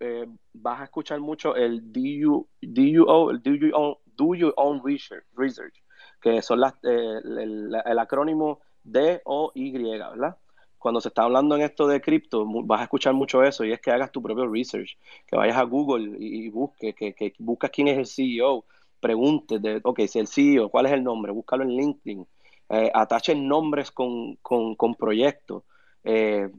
eh, 0.00 0.26
vas 0.52 0.80
a 0.80 0.84
escuchar 0.84 1.20
mucho 1.20 1.54
el 1.56 1.92
DU, 1.92 2.48
DUO, 2.60 3.30
el 3.30 3.42
DUO, 3.42 4.00
Do 4.04 4.34
Your 4.34 4.52
Own 4.56 4.82
Research, 4.84 5.24
research 5.34 5.82
que 6.22 6.40
son 6.40 6.60
las, 6.60 6.74
eh, 6.84 7.20
el, 7.24 7.98
acrónimo 7.98 8.60
D-O-Y, 8.84 9.72
¿verdad? 9.72 10.36
Cuando 10.82 11.00
se 11.00 11.08
está 11.08 11.22
hablando 11.22 11.54
en 11.56 11.62
esto 11.62 11.86
de 11.86 12.00
cripto, 12.00 12.44
vas 12.64 12.80
a 12.80 12.84
escuchar 12.84 13.14
mucho 13.14 13.42
eso 13.42 13.64
y 13.64 13.72
es 13.72 13.80
que 13.80 13.90
hagas 13.90 14.12
tu 14.12 14.20
propio 14.22 14.48
research, 14.48 14.98
que 15.26 15.36
vayas 15.36 15.56
a 15.56 15.62
Google 15.62 16.16
y, 16.18 16.48
busques, 16.50 16.94
que, 16.94 17.14
que 17.14 17.32
buscas 17.38 17.70
quién 17.70 17.88
es 17.88 17.98
el 17.98 18.06
CEO, 18.06 18.64
preguntes 19.00 19.60
de, 19.62 19.80
ok, 19.82 20.00
si 20.08 20.18
el 20.18 20.28
CEO, 20.28 20.68
¿cuál 20.68 20.86
es 20.86 20.92
el 20.92 21.04
nombre? 21.04 21.32
Búscalo 21.32 21.64
en 21.64 21.70
LinkedIn, 21.70 22.26
eh, 22.68 22.90
atachen 22.94 23.46
nombres 23.48 23.90
con, 23.90 24.36
con, 24.36 24.94
proyectos. 24.94 25.64
Eh, 26.04 26.50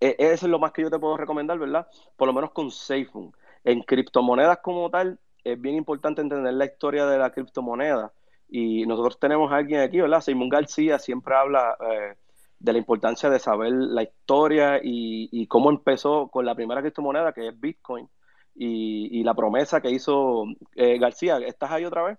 e, 0.00 0.16
eso 0.18 0.46
es 0.46 0.50
lo 0.50 0.58
más 0.58 0.72
que 0.72 0.82
yo 0.82 0.90
te 0.90 0.98
puedo 0.98 1.16
recomendar, 1.16 1.58
¿verdad? 1.58 1.86
Por 2.16 2.26
lo 2.26 2.32
menos 2.32 2.52
con 2.52 2.70
SafeMoon. 2.70 3.32
En 3.64 3.82
criptomonedas 3.82 4.58
como 4.58 4.90
tal, 4.90 5.18
es 5.44 5.60
bien 5.60 5.76
importante 5.76 6.20
entender 6.20 6.54
la 6.54 6.64
historia 6.64 7.06
de 7.06 7.18
la 7.18 7.30
criptomoneda. 7.30 8.12
Y 8.48 8.86
nosotros 8.86 9.18
tenemos 9.18 9.52
a 9.52 9.56
alguien 9.56 9.80
aquí, 9.80 10.00
¿verdad? 10.00 10.20
Simón 10.20 10.48
García 10.48 10.98
siempre 10.98 11.34
habla 11.34 11.76
eh, 11.80 12.14
de 12.62 12.72
la 12.72 12.78
importancia 12.78 13.28
de 13.28 13.40
saber 13.40 13.72
la 13.72 14.04
historia 14.04 14.80
y, 14.82 15.46
cómo 15.48 15.68
empezó 15.70 16.28
con 16.28 16.46
la 16.46 16.54
primera 16.54 16.80
criptomoneda, 16.80 17.32
que 17.32 17.48
es 17.48 17.60
Bitcoin, 17.60 18.08
y, 18.54 19.22
la 19.24 19.34
promesa 19.34 19.80
que 19.80 19.90
hizo 19.90 20.44
eh, 20.76 20.96
García. 20.98 21.38
¿Estás 21.38 21.72
ahí 21.72 21.84
otra 21.84 22.02
vez? 22.02 22.18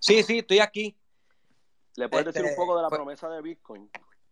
Sí, 0.00 0.24
sí, 0.24 0.38
estoy 0.38 0.58
aquí. 0.58 0.96
¿Le 1.94 2.08
puedes 2.08 2.26
decir 2.26 2.42
un 2.42 2.48
este, 2.48 2.60
poco 2.60 2.76
de 2.76 2.82
la 2.82 2.88
pues 2.88 2.98
promesa 2.98 3.28
de 3.28 3.40
Bitcoin? 3.40 3.88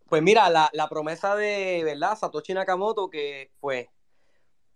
Pues 0.09 0.21
mira, 0.21 0.51
la, 0.51 0.69
la, 0.73 0.89
promesa 0.89 1.37
de, 1.37 1.83
¿verdad? 1.85 2.19
Satoshi 2.19 2.53
Nakamoto, 2.53 3.09
que 3.09 3.53
pues 3.61 3.87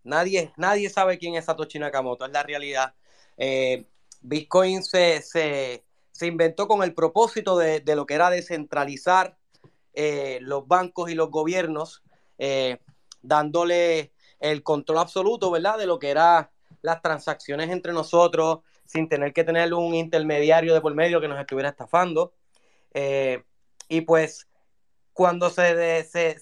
nadie, 0.05 0.53
nadie 0.57 0.89
sabe 0.89 1.19
quién 1.19 1.35
es 1.35 1.47
Satoshi 1.47 1.81
Nakamoto, 1.81 2.25
es 2.25 2.33
la 2.33 2.45
realidad. 2.45 2.95
Eh, 3.37 3.87
Bitcoin 4.21 4.85
se, 4.85 5.21
se, 5.21 5.85
se, 6.13 6.27
inventó 6.27 6.69
con 6.69 6.83
el 6.83 6.95
propósito 6.95 7.59
de, 7.59 7.81
de 7.81 7.97
lo 7.97 8.07
que 8.07 8.15
era 8.15 8.31
descentralizar 8.31 9.38
eh, 10.01 10.39
los 10.43 10.69
bancos 10.69 11.11
y 11.11 11.17
los 11.17 11.29
gobiernos, 11.29 12.05
eh, 12.39 12.79
dándole 13.21 14.13
el 14.39 14.63
control 14.63 14.99
absoluto, 14.99 15.51
¿verdad? 15.51 15.77
De 15.77 15.89
lo 15.89 15.99
que 15.99 16.11
eran 16.11 16.49
las 16.83 17.03
transacciones 17.03 17.69
entre 17.71 17.93
nosotros, 17.93 18.61
sin 18.85 19.09
tener 19.09 19.33
que 19.33 19.43
tener 19.43 19.75
un 19.75 19.97
intermediario 19.97 20.73
de 20.73 20.81
por 20.81 20.95
medio 20.95 21.21
que 21.21 21.27
nos 21.27 21.41
estuviera 21.41 21.71
estafando. 21.71 22.33
y 23.89 24.01
pues 24.03 24.47
cuando 25.13 25.51
se, 25.51 25.75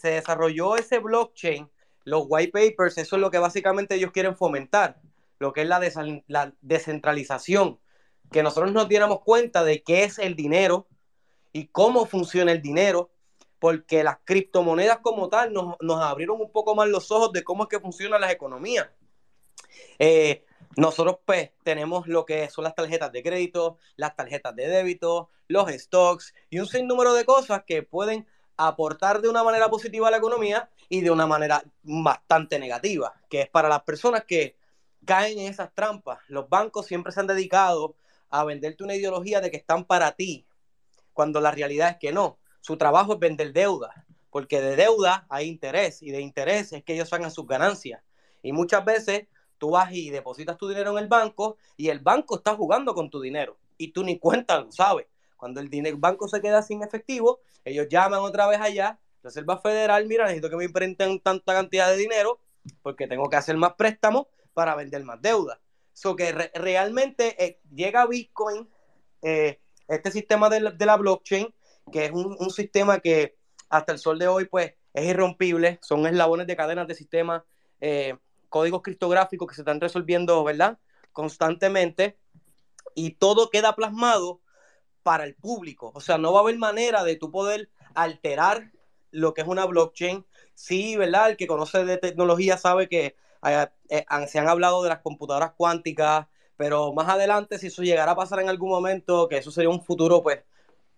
desarrolló 0.02 0.76
ese 0.76 0.98
blockchain, 0.98 1.70
los 2.04 2.26
white 2.28 2.52
papers, 2.52 2.98
eso 2.98 3.16
es 3.16 3.22
lo 3.22 3.30
que 3.30 3.38
básicamente 3.38 3.94
ellos 3.94 4.12
quieren 4.12 4.36
fomentar, 4.36 5.00
lo 5.38 5.54
que 5.54 5.62
es 5.62 5.68
la 5.68 6.52
descentralización, 6.60 7.80
que 8.30 8.42
nosotros 8.42 8.72
nos 8.72 8.86
diéramos 8.86 9.20
cuenta 9.20 9.64
de 9.64 9.82
qué 9.82 10.04
es 10.04 10.18
el 10.18 10.36
dinero 10.36 10.88
y 11.54 11.68
cómo 11.68 12.04
funciona 12.04 12.52
el 12.52 12.60
dinero, 12.60 13.08
porque 13.58 14.04
las 14.04 14.18
criptomonedas 14.24 14.98
como 14.98 15.28
tal 15.28 15.52
nos, 15.52 15.76
nos 15.80 16.02
abrieron 16.02 16.40
un 16.40 16.52
poco 16.52 16.74
más 16.74 16.88
los 16.88 17.10
ojos 17.10 17.32
de 17.32 17.44
cómo 17.44 17.64
es 17.64 17.68
que 17.68 17.80
funcionan 17.80 18.20
las 18.20 18.32
economías. 18.32 18.88
Eh, 19.98 20.44
nosotros 20.76 21.18
pues 21.24 21.50
tenemos 21.64 22.06
lo 22.06 22.26
que 22.26 22.48
son 22.50 22.64
las 22.64 22.74
tarjetas 22.74 23.10
de 23.12 23.22
crédito, 23.22 23.78
las 23.96 24.14
tarjetas 24.14 24.54
de 24.54 24.68
débito, 24.68 25.30
los 25.48 25.70
stocks 25.70 26.34
y 26.50 26.58
un 26.58 26.66
sinnúmero 26.66 27.14
de 27.14 27.24
cosas 27.24 27.64
que 27.66 27.82
pueden 27.82 28.26
aportar 28.56 29.20
de 29.20 29.28
una 29.28 29.42
manera 29.42 29.68
positiva 29.68 30.08
a 30.08 30.10
la 30.10 30.16
economía 30.18 30.70
y 30.88 31.00
de 31.00 31.10
una 31.10 31.26
manera 31.26 31.62
bastante 31.82 32.58
negativa, 32.58 33.14
que 33.28 33.42
es 33.42 33.48
para 33.48 33.68
las 33.68 33.82
personas 33.82 34.24
que 34.24 34.56
caen 35.04 35.38
en 35.38 35.46
esas 35.46 35.72
trampas. 35.74 36.18
Los 36.28 36.48
bancos 36.48 36.86
siempre 36.86 37.12
se 37.12 37.20
han 37.20 37.26
dedicado 37.26 37.96
a 38.30 38.44
venderte 38.44 38.84
una 38.84 38.94
ideología 38.94 39.40
de 39.40 39.50
que 39.50 39.56
están 39.56 39.84
para 39.84 40.12
ti, 40.12 40.46
cuando 41.12 41.40
la 41.40 41.50
realidad 41.50 41.90
es 41.90 41.96
que 41.96 42.12
no. 42.12 42.38
Su 42.66 42.76
trabajo 42.76 43.12
es 43.12 43.20
vender 43.20 43.52
deuda, 43.52 44.04
porque 44.28 44.60
de 44.60 44.74
deuda 44.74 45.24
hay 45.28 45.46
interés 45.46 46.02
y 46.02 46.10
de 46.10 46.20
interés 46.20 46.72
es 46.72 46.82
que 46.82 46.94
ellos 46.94 47.12
hagan 47.12 47.30
sus 47.30 47.46
ganancias. 47.46 48.02
Y 48.42 48.50
muchas 48.50 48.84
veces 48.84 49.28
tú 49.56 49.70
vas 49.70 49.92
y 49.92 50.10
depositas 50.10 50.56
tu 50.56 50.66
dinero 50.66 50.90
en 50.90 50.98
el 50.98 51.06
banco 51.06 51.58
y 51.76 51.90
el 51.90 52.00
banco 52.00 52.38
está 52.38 52.56
jugando 52.56 52.92
con 52.92 53.08
tu 53.08 53.20
dinero 53.20 53.56
y 53.78 53.92
tú 53.92 54.02
ni 54.02 54.18
cuenta 54.18 54.58
lo 54.58 54.72
sabes. 54.72 55.06
Cuando 55.36 55.60
el, 55.60 55.70
dinero, 55.70 55.96
banco 56.00 56.26
se 56.26 56.40
queda 56.40 56.60
sin 56.60 56.82
efectivo, 56.82 57.38
ellos 57.64 57.86
llaman 57.88 58.18
otra 58.18 58.48
vez 58.48 58.60
allá, 58.60 58.98
Reserva 59.22 59.58
Federal, 59.58 60.04
mira, 60.08 60.24
necesito 60.24 60.50
que 60.50 60.56
me 60.56 60.64
imprenten 60.64 61.20
tanta 61.20 61.54
cantidad 61.54 61.88
de 61.88 61.96
dinero 61.96 62.40
porque 62.82 63.06
tengo 63.06 63.30
que 63.30 63.36
hacer 63.36 63.56
más 63.56 63.74
préstamos 63.74 64.26
para 64.54 64.74
vender 64.74 65.04
más 65.04 65.22
deuda. 65.22 65.60
So 65.92 66.16
que 66.16 66.32
realmente 66.32 67.36
eh, 67.44 67.60
llega 67.72 68.06
Bitcoin, 68.06 68.68
eh, 69.22 69.60
este 69.86 70.10
sistema 70.10 70.48
de 70.48 70.60
la, 70.60 70.96
blockchain, 70.96 71.54
que 71.92 72.06
es 72.06 72.12
un, 72.12 72.50
sistema 72.50 73.00
que 73.00 73.36
hasta 73.68 73.92
el 73.92 73.98
sol 73.98 74.18
de 74.18 74.28
hoy 74.28 74.46
pues 74.46 74.74
es 74.94 75.04
irrompible, 75.04 75.78
son 75.82 76.06
eslabones 76.06 76.46
de 76.46 76.56
cadenas 76.56 76.86
de 76.86 76.94
sistemas, 76.94 77.42
eh, 77.80 78.16
códigos 78.48 78.82
criptográficos 78.82 79.48
que 79.48 79.54
se 79.54 79.60
están 79.62 79.80
resolviendo, 79.80 80.42
¿verdad? 80.44 80.78
Constantemente 81.12 82.18
y 82.94 83.12
todo 83.12 83.50
queda 83.50 83.74
plasmado 83.74 84.40
para 85.02 85.24
el 85.24 85.34
público. 85.34 85.92
O 85.94 86.00
sea, 86.00 86.18
no 86.18 86.32
va 86.32 86.40
a 86.40 86.42
haber 86.42 86.58
manera 86.58 87.04
de 87.04 87.16
tú 87.16 87.30
poder 87.30 87.70
alterar 87.94 88.72
lo 89.10 89.34
que 89.34 89.42
es 89.42 89.46
una 89.46 89.64
blockchain. 89.66 90.26
Sí, 90.54 90.96
¿verdad? 90.96 91.30
El 91.30 91.36
que 91.36 91.46
conoce 91.46 91.84
de 91.84 91.98
tecnología 91.98 92.56
sabe 92.56 92.88
que 92.88 93.16
eh, 93.44 93.66
eh, 93.90 94.04
se 94.26 94.38
han 94.38 94.48
hablado 94.48 94.82
de 94.82 94.88
las 94.88 95.00
computadoras 95.00 95.52
cuánticas, 95.56 96.26
pero 96.56 96.92
más 96.92 97.08
adelante, 97.08 97.58
si 97.58 97.68
eso 97.68 97.82
llegara 97.82 98.12
a 98.12 98.16
pasar 98.16 98.40
en 98.40 98.48
algún 98.48 98.70
momento, 98.70 99.28
que 99.28 99.38
eso 99.38 99.50
sería 99.50 99.70
un 99.70 99.84
futuro, 99.84 100.22
pues 100.22 100.40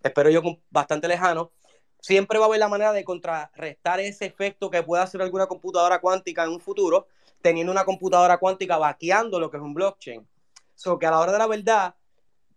espero 0.03 0.31
yo 0.31 0.43
bastante 0.71 1.09
lejano, 1.09 1.53
siempre 2.01 2.39
va 2.39 2.45
a 2.45 2.49
haber 2.49 2.61
la 2.61 2.69
manera 2.69 2.93
de 2.93 3.05
contrarrestar 3.05 4.01
ese 4.01 4.27
efecto 4.27 4.71
que 4.71 4.83
pueda 4.83 5.03
hacer 5.03 5.21
alguna 5.21 5.47
computadora 5.47 6.01
cuántica 6.01 6.45
en 6.45 6.51
un 6.51 6.61
futuro, 6.61 7.09
teniendo 7.43 7.73
una 7.73 7.85
computadora 7.85 8.39
cuántica 8.39 8.79
vaqueando 8.79 9.41
lo 9.41 9.51
que 9.51 9.57
es 9.57 9.63
un 9.63 9.75
blockchain. 9.75 10.27
So 10.75 10.99
que 10.99 11.07
a 11.07 11.11
la 11.11 11.21
hora 11.21 11.33
de 11.33 11.39
la 11.39 11.47
verdad, 11.47 11.95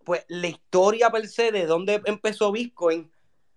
pues 0.03 0.25
la 0.27 0.47
historia 0.47 1.09
per 1.09 1.27
se 1.27 1.51
de 1.51 1.65
dónde 1.65 2.01
empezó 2.05 2.51
Bitcoin 2.51 3.11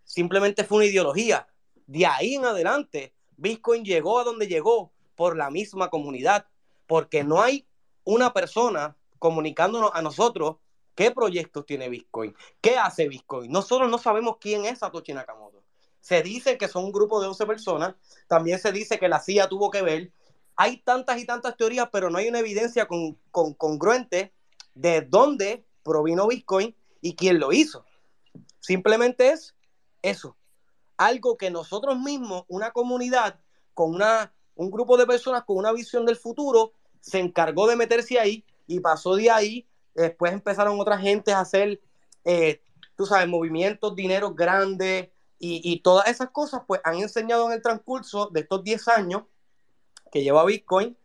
simplemente 0.04 0.64
fue 0.64 0.78
una 0.78 0.86
ideología. 0.86 1.46
De 1.86 2.06
ahí 2.06 2.34
en 2.34 2.44
adelante, 2.44 3.14
Bitcoin 3.36 3.84
llegó 3.84 4.18
a 4.18 4.24
donde 4.24 4.46
llegó 4.46 4.92
por 5.14 5.36
la 5.36 5.50
misma 5.50 5.90
comunidad, 5.90 6.46
porque 6.86 7.24
no 7.24 7.42
hay 7.42 7.66
una 8.04 8.32
persona 8.32 8.96
comunicándonos 9.18 9.90
a 9.94 10.02
nosotros 10.02 10.56
qué 10.94 11.10
proyectos 11.10 11.66
tiene 11.66 11.88
Bitcoin, 11.88 12.34
qué 12.60 12.76
hace 12.76 13.08
Bitcoin. 13.08 13.50
Nosotros 13.50 13.90
no 13.90 13.98
sabemos 13.98 14.36
quién 14.40 14.64
es 14.64 14.80
Satoshi 14.80 15.12
Nakamoto. 15.12 15.62
Se 16.00 16.22
dice 16.22 16.58
que 16.58 16.68
son 16.68 16.84
un 16.84 16.92
grupo 16.92 17.20
de 17.20 17.28
11 17.28 17.46
personas, 17.46 17.94
también 18.28 18.58
se 18.58 18.72
dice 18.72 18.98
que 18.98 19.08
la 19.08 19.20
CIA 19.20 19.48
tuvo 19.48 19.70
que 19.70 19.82
ver. 19.82 20.12
Hay 20.56 20.78
tantas 20.78 21.18
y 21.18 21.26
tantas 21.26 21.56
teorías, 21.56 21.88
pero 21.90 22.10
no 22.10 22.18
hay 22.18 22.28
una 22.28 22.40
evidencia 22.40 22.86
con, 22.86 23.18
con, 23.30 23.54
congruente 23.54 24.32
de 24.74 25.00
dónde 25.00 25.64
provino 25.82 26.28
Bitcoin 26.28 26.76
y 27.00 27.16
quién 27.16 27.38
lo 27.40 27.52
hizo. 27.52 27.84
Simplemente 28.60 29.30
es 29.30 29.54
eso. 30.02 30.36
Algo 30.96 31.36
que 31.36 31.50
nosotros 31.50 31.98
mismos, 31.98 32.44
una 32.48 32.70
comunidad 32.70 33.40
con 33.72 33.94
una, 33.94 34.32
un 34.54 34.70
grupo 34.70 34.96
de 34.96 35.06
personas 35.06 35.44
con 35.44 35.56
una 35.56 35.72
visión 35.72 36.06
del 36.06 36.16
futuro, 36.16 36.72
se 37.00 37.18
encargó 37.18 37.66
de 37.66 37.76
meterse 37.76 38.18
ahí 38.18 38.44
y 38.66 38.80
pasó 38.80 39.16
de 39.16 39.30
ahí. 39.30 39.66
Después 39.94 40.32
empezaron 40.32 40.80
otras 40.80 41.00
gentes 41.00 41.34
a 41.34 41.40
hacer, 41.40 41.80
eh, 42.24 42.62
tú 42.96 43.06
sabes, 43.06 43.28
movimientos, 43.28 43.94
dinero 43.94 44.34
grandes 44.34 45.10
y, 45.38 45.80
todas 45.80 46.08
esas 46.08 46.30
cosas, 46.30 46.62
pues 46.66 46.80
han 46.84 46.96
enseñado 46.96 47.46
en 47.46 47.52
el 47.52 47.62
transcurso 47.62 48.30
de 48.32 48.40
estos 48.40 48.64
10 48.64 48.88
años 48.88 49.24
que 50.10 50.22
lleva 50.22 50.44
Bitcoin 50.44 50.96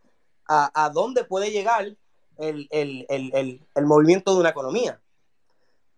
a, 0.48 0.90
dónde 0.94 1.26
puede 1.26 1.52
llegar 1.52 1.98
el, 2.38 3.68
movimiento 3.84 4.34
de 4.34 4.40
una 4.40 4.50
economía. 4.50 5.02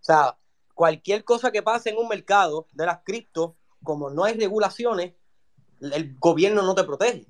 O 0.01 0.03
sea, 0.03 0.37
cualquier 0.73 1.23
cosa 1.23 1.51
que 1.51 1.61
pase 1.61 1.91
en 1.91 1.97
un 1.97 2.07
mercado 2.07 2.65
de 2.73 2.87
las 2.87 3.01
cripto, 3.03 3.55
como 3.83 4.09
no 4.09 4.23
hay 4.23 4.33
regulaciones, 4.33 5.13
el 5.79 6.17
gobierno 6.17 6.63
no 6.63 6.73
te 6.73 6.83
protege. 6.83 7.27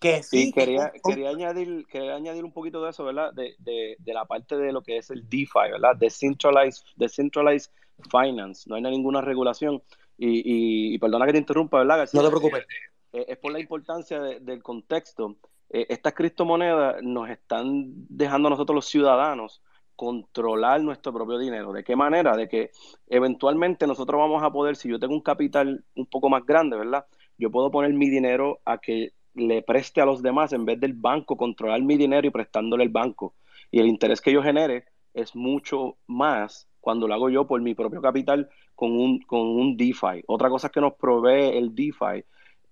Que 0.00 0.22
sí, 0.22 0.50
quería, 0.52 0.92
quería, 1.04 1.28
añadir, 1.28 1.86
quería 1.86 2.16
añadir 2.16 2.44
un 2.44 2.52
poquito 2.52 2.82
de 2.82 2.90
eso, 2.90 3.04
¿verdad? 3.04 3.32
De, 3.34 3.96
la 4.06 4.24
parte 4.24 4.56
de 4.56 4.72
lo 4.72 4.82
que 4.82 4.96
es 4.96 5.10
el 5.10 5.28
DeFi, 5.28 5.70
¿verdad? 5.72 5.94
Decentralized, 5.96 6.82
decentralized 6.96 7.70
Finance. 8.10 8.68
No 8.68 8.76
hay 8.76 8.82
ninguna 8.82 9.20
regulación. 9.20 9.82
Y, 10.16 10.94
y, 10.94 10.98
perdona 10.98 11.26
que 11.26 11.32
te 11.32 11.38
interrumpa, 11.38 11.78
¿verdad? 11.78 12.08
no 12.12 12.22
te 12.22 12.28
preocupes. 12.28 12.66
Eh, 13.12 13.26
es 13.28 13.38
por 13.38 13.52
la 13.52 13.60
importancia 13.60 14.20
del 14.20 14.62
contexto 14.62 15.36
eh, 15.72 15.86
estas 15.88 16.14
criptomonedas 16.14 17.00
nos 17.02 17.30
están 17.30 17.92
dejando 18.08 18.48
a 18.48 18.50
nosotros 18.50 18.74
los 18.74 18.86
ciudadanos 18.86 19.62
controlar 19.94 20.80
nuestro 20.82 21.12
propio 21.12 21.38
dinero. 21.38 21.72
¿De 21.72 21.84
qué 21.84 21.94
manera? 21.94 22.36
De 22.36 22.48
que 22.48 22.70
eventualmente 23.06 23.86
nosotros 23.86 24.18
vamos 24.18 24.42
a 24.42 24.50
poder, 24.50 24.74
si 24.74 24.88
yo 24.88 24.98
tengo 24.98 25.14
un 25.14 25.20
capital 25.20 25.84
un 25.94 26.06
poco 26.06 26.28
más 26.28 26.44
grande, 26.44 26.76
¿verdad? 26.76 27.06
Yo 27.38 27.50
puedo 27.50 27.70
poner 27.70 27.92
mi 27.92 28.10
dinero 28.10 28.60
a 28.64 28.78
que 28.78 29.12
le 29.34 29.62
preste 29.62 30.00
a 30.00 30.06
los 30.06 30.22
demás 30.22 30.52
en 30.52 30.64
vez 30.64 30.80
del 30.80 30.92
banco 30.92 31.36
controlar 31.36 31.82
mi 31.82 31.96
dinero 31.96 32.26
y 32.26 32.30
prestándole 32.30 32.84
el 32.84 32.90
banco. 32.90 33.34
Y 33.70 33.80
el 33.80 33.86
interés 33.86 34.20
que 34.20 34.32
yo 34.32 34.42
genere 34.42 34.84
es 35.14 35.34
mucho 35.34 35.96
más 36.06 36.68
cuando 36.80 37.06
lo 37.06 37.14
hago 37.14 37.30
yo 37.30 37.46
por 37.46 37.60
mi 37.60 37.74
propio 37.74 38.00
capital 38.00 38.48
con 38.74 38.92
un, 38.92 39.20
con 39.20 39.40
un 39.40 39.76
DeFi. 39.76 40.24
Otra 40.26 40.48
cosa 40.48 40.68
que 40.70 40.80
nos 40.80 40.94
provee 40.94 41.56
el 41.56 41.74
DeFi 41.74 42.24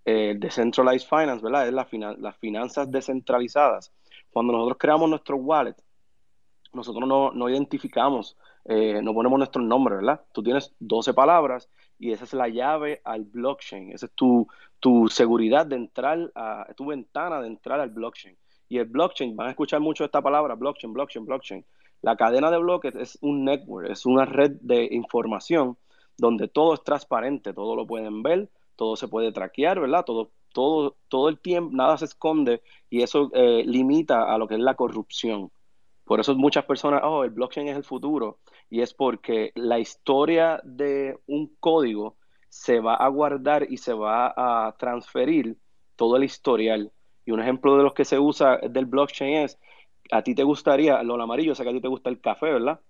eh, 0.05 0.35
decentralized 0.39 1.07
finance, 1.07 1.43
¿verdad? 1.43 1.69
Es 1.69 1.75
la 1.75 2.17
las 2.19 2.37
finanzas 2.39 2.91
descentralizadas. 2.91 3.93
Cuando 4.31 4.55
nosotros 4.55 4.79
creamos 4.79 5.11
nuestro 5.11 5.37
wallet, 5.37 5.77
nosotros 6.73 7.07
no, 7.07 7.31
no 7.33 7.49
identificamos, 7.49 8.37
eh, 8.65 9.01
no 9.03 9.13
ponemos 9.13 9.39
nuestro 9.39 9.63
nombre, 9.63 9.97
¿verdad? 9.97 10.23
Tú 10.33 10.43
tienes 10.43 10.75
12 10.79 11.13
palabras 11.13 11.69
y 11.99 12.13
esa 12.13 12.25
es 12.25 12.33
la 12.33 12.49
llave 12.49 13.01
al 13.05 13.25
blockchain. 13.25 13.93
Esa 13.93 14.07
es 14.07 14.13
tu, 14.13 14.47
tu 14.81 15.09
seguridad 15.09 15.67
de 15.67 15.77
entrar, 15.77 16.31
a, 16.35 16.67
tu 16.77 16.87
ventana 16.87 17.41
de 17.41 17.49
entrar 17.49 17.81
al 17.81 17.91
blockchain. 17.91 18.37
Y 18.69 18.79
el 18.79 18.87
blockchain, 18.87 19.35
van 19.37 19.49
a 19.49 19.51
escuchar 19.51 19.81
mucho 19.81 20.05
esta 20.05 20.23
palabra, 20.23 20.55
blockchain, 20.55 20.93
blockchain, 20.93 21.25
blockchain. 21.25 21.65
La 22.03 22.17
cadena 22.17 22.51
de 22.51 22.59
bloques 22.59 22.95
es 22.95 23.19
un 23.23 23.45
network, 23.45 23.91
es 23.91 24.07
una 24.07 24.25
red 24.25 24.53
de 24.61 24.89
información 24.93 25.77
donde 26.17 26.49
todo 26.49 26.75
es 26.75 26.85
transparente, 26.85 27.53
todo 27.53 27.75
lo 27.75 27.87
pueden 27.87 28.23
ver, 28.23 28.51
todo 28.77 28.97
se 28.97 29.09
puede 29.09 29.33
traquear, 29.33 29.81
¿verdad? 29.81 30.05
Todo, 30.05 30.31
todo, 30.53 30.97
todo 31.09 31.29
el 31.29 31.39
tiempo, 31.39 31.75
nada 31.75 31.97
se 31.97 32.05
esconde 32.05 32.63
y 32.91 33.03
eso 33.03 33.31
eh, 33.35 33.65
limita 33.67 34.33
a 34.33 34.39
lo 34.39 34.47
que 34.47 34.55
es 34.55 34.61
la 34.61 34.75
corrupción. 34.75 35.51
Por 36.05 36.21
eso 36.21 36.35
muchas 36.37 36.65
personas, 36.65 37.03
oh, 37.05 37.25
el 37.25 37.31
blockchain 37.31 37.69
es 37.69 37.77
el 37.77 37.85
futuro. 37.85 38.39
Y 38.71 38.83
es 38.83 38.95
porque 38.95 39.53
la 39.55 39.79
historia 39.79 40.61
de 40.65 41.19
un 41.27 41.55
código 41.61 42.17
se 42.49 42.81
va 42.81 42.95
a 42.95 43.09
guardar 43.09 43.67
y 43.71 43.79
se 43.79 43.93
va 43.93 44.33
a 44.37 44.77
transferir 44.79 45.57
todo 45.97 46.17
el 46.17 46.25
historial. 46.25 46.93
Y 47.25 47.31
un 47.31 47.41
ejemplo 47.41 47.77
de 47.77 47.83
los 47.83 47.95
que 47.95 48.05
se 48.05 48.19
usa 48.19 48.59
del 48.59 48.87
blockchain 48.87 49.45
es, 49.45 49.59
a 50.11 50.23
ti 50.23 50.35
te 50.35 50.43
gustaría, 50.43 51.03
lo 51.03 51.21
amarillo, 51.21 51.53
o 51.53 51.55
sea 51.55 51.65
que 51.65 51.71
a 51.71 51.75
ti 51.75 51.81
te 51.81 51.89
gusta 51.89 52.11
el 52.11 52.21
café, 52.21 52.53
¿verdad? 52.53 52.81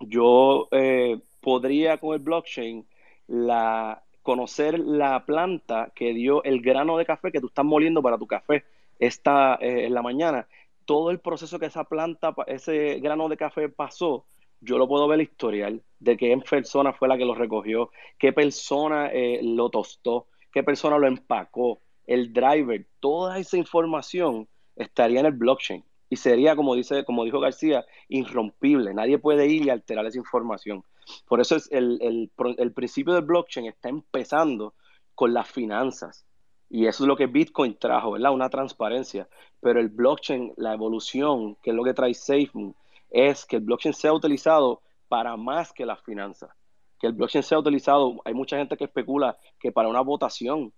Yo 0.00 0.68
eh, 0.70 1.20
podría 1.40 1.98
con 1.98 2.14
el 2.14 2.20
blockchain 2.20 2.86
la, 3.26 4.02
conocer 4.22 4.78
la 4.78 5.24
planta 5.26 5.92
que 5.94 6.14
dio 6.14 6.42
el 6.44 6.62
grano 6.62 6.96
de 6.96 7.04
café 7.04 7.32
que 7.32 7.40
tú 7.40 7.48
estás 7.48 7.64
moliendo 7.64 8.02
para 8.02 8.18
tu 8.18 8.26
café 8.26 8.64
esta, 8.98 9.56
eh, 9.60 9.86
en 9.86 9.94
la 9.94 10.02
mañana. 10.02 10.46
Todo 10.84 11.10
el 11.10 11.20
proceso 11.20 11.58
que 11.58 11.66
esa 11.66 11.84
planta, 11.84 12.34
ese 12.46 12.98
grano 13.00 13.28
de 13.28 13.36
café 13.36 13.68
pasó, 13.68 14.26
yo 14.60 14.78
lo 14.78 14.88
puedo 14.88 15.08
ver 15.08 15.20
el 15.20 15.26
historial 15.26 15.82
de 15.98 16.16
qué 16.16 16.36
persona 16.48 16.92
fue 16.92 17.08
la 17.08 17.18
que 17.18 17.24
lo 17.24 17.34
recogió, 17.34 17.90
qué 18.18 18.32
persona 18.32 19.08
eh, 19.12 19.40
lo 19.42 19.70
tostó, 19.70 20.26
qué 20.52 20.62
persona 20.62 20.98
lo 20.98 21.06
empacó, 21.06 21.80
el 22.06 22.32
driver, 22.32 22.86
toda 22.98 23.38
esa 23.38 23.56
información 23.56 24.48
estaría 24.76 25.20
en 25.20 25.26
el 25.26 25.32
blockchain 25.32 25.84
y 26.10 26.16
sería, 26.16 26.56
como, 26.56 26.74
dice, 26.74 27.04
como 27.04 27.24
dijo 27.24 27.38
García, 27.38 27.86
irrompible. 28.08 28.92
Nadie 28.92 29.18
puede 29.18 29.46
ir 29.46 29.64
y 29.64 29.70
alterar 29.70 30.04
esa 30.06 30.18
información. 30.18 30.82
Por 31.28 31.40
eso 31.40 31.54
es 31.54 31.70
el, 31.70 32.28
el, 32.58 32.72
principio 32.72 33.14
del 33.14 33.24
blockchain 33.24 33.66
está 33.66 33.88
empezando 33.88 34.74
con 35.14 35.32
las 35.32 35.48
finanzas. 35.48 36.26
Y 36.68 36.86
eso 36.86 37.04
es 37.04 37.08
lo 37.08 37.16
que 37.16 37.26
Bitcoin 37.26 37.76
trajo, 37.78 38.12
¿verdad? 38.12 38.32
Una 38.32 38.50
transparencia. 38.50 39.28
Pero 39.60 39.78
el 39.78 39.88
blockchain, 39.88 40.52
la 40.56 40.74
evolución, 40.74 41.56
que 41.62 41.70
es 41.70 41.76
lo 41.76 41.84
que 41.84 41.94
trae 41.94 42.12
SafeMoon, 42.12 42.74
es 43.10 43.44
que 43.44 43.56
el 43.56 43.62
blockchain 43.62 43.94
sea 43.94 44.12
utilizado 44.12 44.82
para 45.08 45.36
más 45.36 45.72
que 45.72 45.84
las 45.84 46.00
finanzas. 46.02 46.50
Que 46.98 47.08
el 47.08 47.12
blockchain 47.14 47.42
sea 47.42 47.58
utilizado, 47.58 48.20
hay 48.24 48.34
mucha 48.34 48.56
gente 48.56 48.76
que 48.76 48.84
especula 48.84 49.38
que 49.58 49.72
para 49.72 49.88
una 49.88 50.00
votación. 50.00 50.72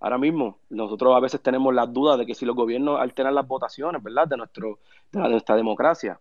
Ahora 0.00 0.18
mismo, 0.18 0.60
nosotros 0.68 1.14
a 1.14 1.20
veces 1.20 1.40
tenemos 1.42 1.72
las 1.74 1.92
dudas 1.92 2.18
de 2.18 2.26
que 2.26 2.34
si 2.34 2.44
los 2.44 2.56
gobiernos 2.56 3.00
alteran 3.00 3.34
las 3.34 3.46
votaciones, 3.46 4.02
¿verdad? 4.02 4.26
De, 4.26 4.36
nuestro, 4.36 4.80
de 5.12 5.20
nuestra 5.20 5.56
democracia. 5.56 6.20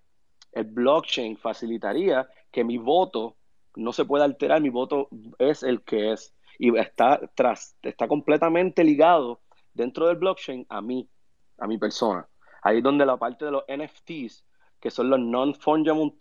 El 0.52 0.66
blockchain 0.66 1.38
facilitaría 1.38 2.28
que 2.52 2.64
mi 2.64 2.78
voto 2.78 3.36
no 3.76 3.92
se 3.92 4.06
puede 4.06 4.24
alterar, 4.24 4.62
mi 4.62 4.70
voto 4.70 5.10
es 5.40 5.64
el 5.64 5.82
que 5.82 6.14
es. 6.14 6.34
Y 6.58 6.78
está, 6.78 7.20
tras, 7.36 7.76
está 7.82 8.08
completamente 8.08 8.84
ligado 8.84 9.42
dentro 9.74 10.08
del 10.08 10.16
blockchain 10.16 10.66
a 10.70 10.82
mí, 10.82 11.10
a 11.58 11.68
mi 11.68 11.78
persona. 11.78 12.28
Ahí 12.62 12.78
es 12.78 12.84
donde 12.84 13.06
la 13.06 13.18
parte 13.18 13.46
de 13.46 13.52
los 13.52 13.64
NFTs, 13.68 14.46
que 14.86 14.92
son 14.92 15.10
los 15.10 15.20
Non-Fungible 15.20 16.14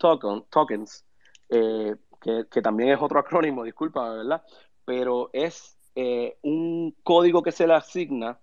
Tokens, 0.49 1.05
eh, 1.49 1.95
que, 2.19 2.61
también 2.63 2.89
es 2.89 2.97
otro 2.99 3.19
acrónimo, 3.19 3.63
disculpa, 3.63 4.09
¿verdad? 4.09 4.41
Pero 4.83 5.29
es 5.33 5.77
eh, 5.93 6.39
un 6.41 6.95
código 7.03 7.43
que 7.43 7.51
se 7.51 7.67
le 7.67 7.75
asigna 7.75 8.39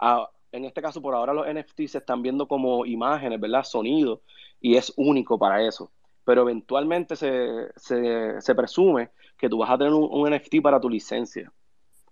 a, 0.00 0.30
en 0.50 0.64
este 0.64 0.80
caso 0.80 1.02
por 1.02 1.14
ahora 1.14 1.34
los 1.34 1.46
NFTs 1.46 1.90
se 1.90 1.98
están 1.98 2.22
viendo 2.22 2.48
como 2.48 2.86
imágenes, 2.86 3.38
¿verdad? 3.38 3.64
Sonido, 3.64 4.22
y 4.62 4.76
es 4.76 4.94
único 4.96 5.38
para 5.38 5.62
eso 5.62 5.92
pero 6.24 6.40
eventualmente 6.40 7.14
se, 7.14 7.68
se, 7.76 8.54
presume 8.56 9.10
que 9.36 9.50
tú 9.50 9.58
vas 9.58 9.70
a 9.70 9.76
tener 9.76 9.92
un, 9.92 10.28
NFT 10.28 10.62
para 10.62 10.80
tu 10.80 10.88
licencia. 10.88 11.52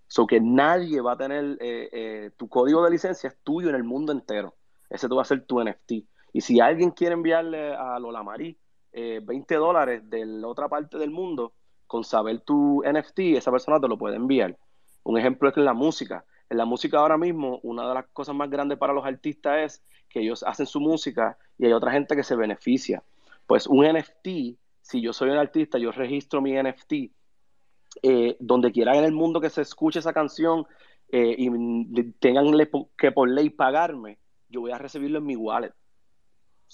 So 0.07 0.27
que 0.27 0.39
nadie 0.39 1.01
va 1.01 1.13
a 1.13 1.17
tener, 1.17 1.57
eh, 1.59 1.89
eh, 1.91 2.31
tu 2.37 2.47
código 2.47 2.81
de 2.85 2.91
licencia 2.91 3.27
es 3.27 3.37
tuyo 3.43 3.67
en 3.69 3.75
el 3.75 3.83
mundo 3.83 4.13
entero. 4.13 4.55
Ese 4.89 5.09
tú 5.09 5.17
va 5.17 5.23
a 5.23 5.25
ser 5.25 5.45
tu 5.45 5.59
NFT. 5.59 6.05
Y 6.35 6.41
si 6.41 6.59
alguien 6.59 6.91
quiere 6.91 7.13
enviarle 7.13 7.73
a 7.73 7.97
Lola 7.97 8.21
Marí 8.21 8.57
eh, 8.91 9.21
20 9.23 9.55
dólares 9.55 10.09
de 10.09 10.25
la 10.25 10.49
otra 10.49 10.67
parte 10.67 10.97
del 10.97 11.09
mundo 11.09 11.53
con 11.87 12.03
saber 12.03 12.41
tu 12.41 12.83
NFT, 12.85 13.37
esa 13.37 13.51
persona 13.51 13.79
te 13.79 13.87
lo 13.87 13.97
puede 13.97 14.17
enviar. 14.17 14.57
Un 15.03 15.17
ejemplo 15.17 15.47
es 15.47 15.55
en 15.55 15.63
la 15.63 15.73
música. 15.73 16.25
En 16.49 16.57
la 16.57 16.65
música 16.65 16.97
ahora 16.97 17.17
mismo, 17.17 17.61
una 17.63 17.87
de 17.87 17.93
las 17.93 18.07
cosas 18.07 18.35
más 18.35 18.49
grandes 18.49 18.77
para 18.77 18.91
los 18.91 19.05
artistas 19.05 19.59
es 19.59 19.83
que 20.09 20.19
ellos 20.19 20.43
hacen 20.43 20.65
su 20.65 20.81
música 20.81 21.37
y 21.57 21.67
hay 21.67 21.71
otra 21.71 21.93
gente 21.93 22.17
que 22.17 22.23
se 22.23 22.35
beneficia. 22.35 23.01
Pues 23.47 23.65
un 23.65 23.85
NFT, 23.85 24.57
si 24.81 24.99
yo 24.99 25.13
soy 25.13 25.29
un 25.29 25.37
artista, 25.37 25.77
yo 25.77 25.93
registro 25.93 26.41
mi 26.41 26.61
NFT, 26.61 27.13
eh, 28.03 28.35
donde 28.41 28.73
quiera 28.73 28.97
en 28.97 29.05
el 29.05 29.13
mundo 29.13 29.39
que 29.39 29.49
se 29.49 29.61
escuche 29.61 29.99
esa 29.99 30.11
canción 30.11 30.65
eh, 31.07 31.33
y 31.37 32.11
tengan 32.19 32.47
que 32.97 33.13
por 33.13 33.29
ley 33.29 33.51
pagarme, 33.51 34.19
yo 34.49 34.59
voy 34.59 34.71
a 34.71 34.77
recibirlo 34.77 35.19
en 35.19 35.25
mi 35.27 35.37
wallet. 35.37 35.71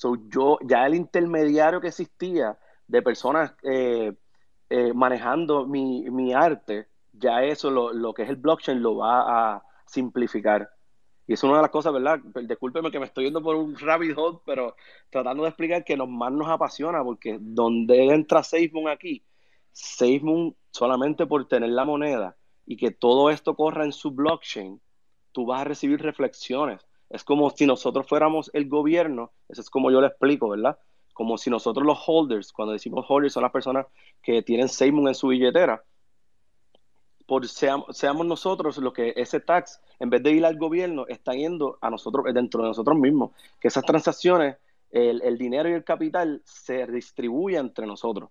So, 0.01 0.17
yo, 0.29 0.57
ya 0.63 0.87
el 0.87 0.95
intermediario 0.95 1.79
que 1.79 1.89
existía 1.89 2.57
de 2.87 3.03
personas 3.03 3.53
eh, 3.61 4.11
manejando 4.95 5.67
mi, 5.67 6.09
mi, 6.09 6.33
arte, 6.33 6.87
ya 7.13 7.43
eso, 7.43 7.69
lo, 7.69 7.93
lo 7.93 8.11
que 8.11 8.23
es 8.23 8.29
el 8.29 8.37
blockchain, 8.37 8.81
lo 8.81 8.95
va 8.95 9.53
a 9.53 9.63
simplificar. 9.85 10.67
Y 11.27 11.33
es 11.33 11.43
una 11.43 11.57
de 11.57 11.61
las 11.61 11.69
cosas, 11.69 11.93
¿verdad? 11.93 12.19
Discúlpeme 12.47 12.89
que 12.89 12.97
me 12.97 13.05
estoy 13.05 13.25
yendo 13.25 13.43
por 13.43 13.55
un 13.55 13.77
rabbit 13.77 14.17
hole, 14.17 14.39
pero 14.43 14.75
tratando 15.11 15.43
de 15.43 15.49
explicar 15.49 15.83
que 15.83 15.95
nos, 15.95 16.09
más 16.09 16.31
nos 16.31 16.49
apasiona, 16.49 17.03
porque 17.03 17.37
donde 17.39 18.05
entra 18.05 18.41
SafeMoon 18.41 18.87
aquí, 18.87 19.23
SafeMoon 19.71 20.55
solamente 20.71 21.27
por 21.27 21.47
tener 21.47 21.69
la 21.69 21.85
moneda 21.85 22.35
y 22.65 22.75
que 22.75 22.89
todo 22.89 23.29
esto 23.29 23.55
corra 23.55 23.85
en 23.85 23.91
su 23.91 24.09
blockchain, 24.09 24.81
tú 25.31 25.45
vas 25.45 25.61
a 25.61 25.65
recibir 25.65 26.01
reflexiones. 26.01 26.87
Es 27.13 27.23
como 27.23 27.49
si 27.51 27.65
nosotros 27.65 28.07
fuéramos 28.07 28.49
el 28.53 28.67
gobierno, 28.67 29.31
eso 29.49 29.61
es 29.61 29.69
como 29.69 29.91
yo 29.91 30.01
le 30.01 30.07
explico, 30.07 30.49
¿verdad? 30.49 30.77
Como 31.13 31.37
si 31.37 31.49
nosotros 31.49 31.85
los 31.85 31.99
holders, 32.07 32.51
cuando 32.53 32.73
decimos 32.73 33.05
holders 33.07 33.33
son 33.33 33.43
las 33.43 33.51
personas 33.51 33.85
que 34.21 34.41
tienen 34.41 34.69
SafeMoon 34.69 35.09
en 35.09 35.15
su 35.15 35.27
billetera, 35.27 35.83
por 37.31 37.47
seamos, 37.47 37.95
seamos 37.95 38.25
nosotros 38.25 38.77
los 38.77 38.91
que 38.91 39.13
ese 39.15 39.39
tax, 39.39 39.79
en 39.99 40.09
vez 40.09 40.21
de 40.21 40.31
ir 40.31 40.45
al 40.45 40.57
gobierno, 40.57 41.05
está 41.07 41.31
yendo 41.31 41.77
a 41.79 41.89
nosotros, 41.89 42.25
dentro 42.33 42.61
de 42.61 42.67
nosotros 42.67 42.97
mismos. 42.97 43.31
Que 43.57 43.69
esas 43.69 43.85
transacciones, 43.85 44.57
el, 44.89 45.37
dinero 45.37 45.69
y 45.69 45.71
el 45.71 45.85
capital 45.85 46.41
se 46.43 46.85
distribuyan 46.87 47.67
entre 47.67 47.87
nosotros. 47.87 48.29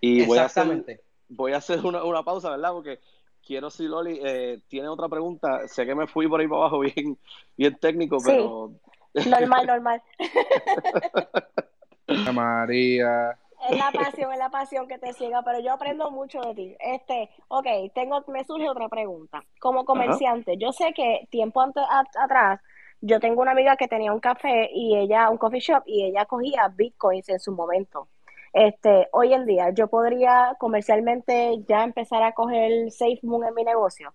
Y 0.00 0.24
voy 0.24 0.38
a 0.38 0.44
hacer, 0.44 1.02
voy 1.28 1.52
a 1.52 1.56
hacer 1.56 1.84
una, 1.84 2.22
pausa, 2.22 2.50
¿verdad? 2.50 2.72
Porque 2.72 3.00
quiero 3.44 3.70
si 3.70 3.84
Loli 3.84 4.20
eh, 4.22 4.60
tiene 4.68 4.88
otra 4.88 5.08
pregunta. 5.08 5.66
Sé 5.68 5.84
que 5.84 5.94
me 5.94 6.06
fui 6.06 6.28
por 6.28 6.40
ahí 6.40 6.48
para 6.48 6.62
abajo 6.62 6.78
bien, 6.80 7.18
bien 7.56 7.76
técnico, 7.78 8.18
pero. 8.24 8.72
Normal, 9.14 9.66
normal. 9.66 10.02
María. 12.32 13.38
Es 13.70 13.78
la 13.78 13.92
pasión, 13.92 14.32
es 14.32 14.38
la 14.38 14.50
pasión 14.50 14.88
que 14.88 14.98
te 14.98 15.12
ciega, 15.12 15.42
pero 15.42 15.60
yo 15.60 15.72
aprendo 15.72 16.10
mucho 16.10 16.40
de 16.40 16.54
ti. 16.54 16.76
Este, 16.80 17.30
ok, 17.46 17.66
tengo, 17.94 18.24
me 18.28 18.44
surge 18.44 18.68
otra 18.68 18.88
pregunta. 18.88 19.40
Como 19.60 19.84
comerciante, 19.84 20.56
yo 20.56 20.72
sé 20.72 20.92
que 20.92 21.28
tiempo 21.30 21.62
atrás, 21.62 22.60
yo 23.00 23.20
tengo 23.20 23.40
una 23.40 23.52
amiga 23.52 23.76
que 23.76 23.86
tenía 23.86 24.12
un 24.12 24.18
café 24.18 24.68
y 24.72 24.96
ella, 24.96 25.30
un 25.30 25.38
coffee 25.38 25.60
shop, 25.60 25.84
y 25.86 26.04
ella 26.04 26.24
cogía 26.24 26.72
bitcoins 26.74 27.28
en 27.28 27.38
su 27.38 27.52
momento. 27.52 28.08
Este, 28.52 29.08
hoy 29.12 29.32
en 29.32 29.46
día, 29.46 29.70
yo 29.70 29.88
podría 29.88 30.56
comercialmente 30.58 31.64
ya 31.66 31.84
empezar 31.84 32.22
a 32.22 32.32
coger 32.32 32.90
SafeMoon 32.90 33.46
en 33.46 33.54
mi 33.54 33.64
negocio. 33.64 34.12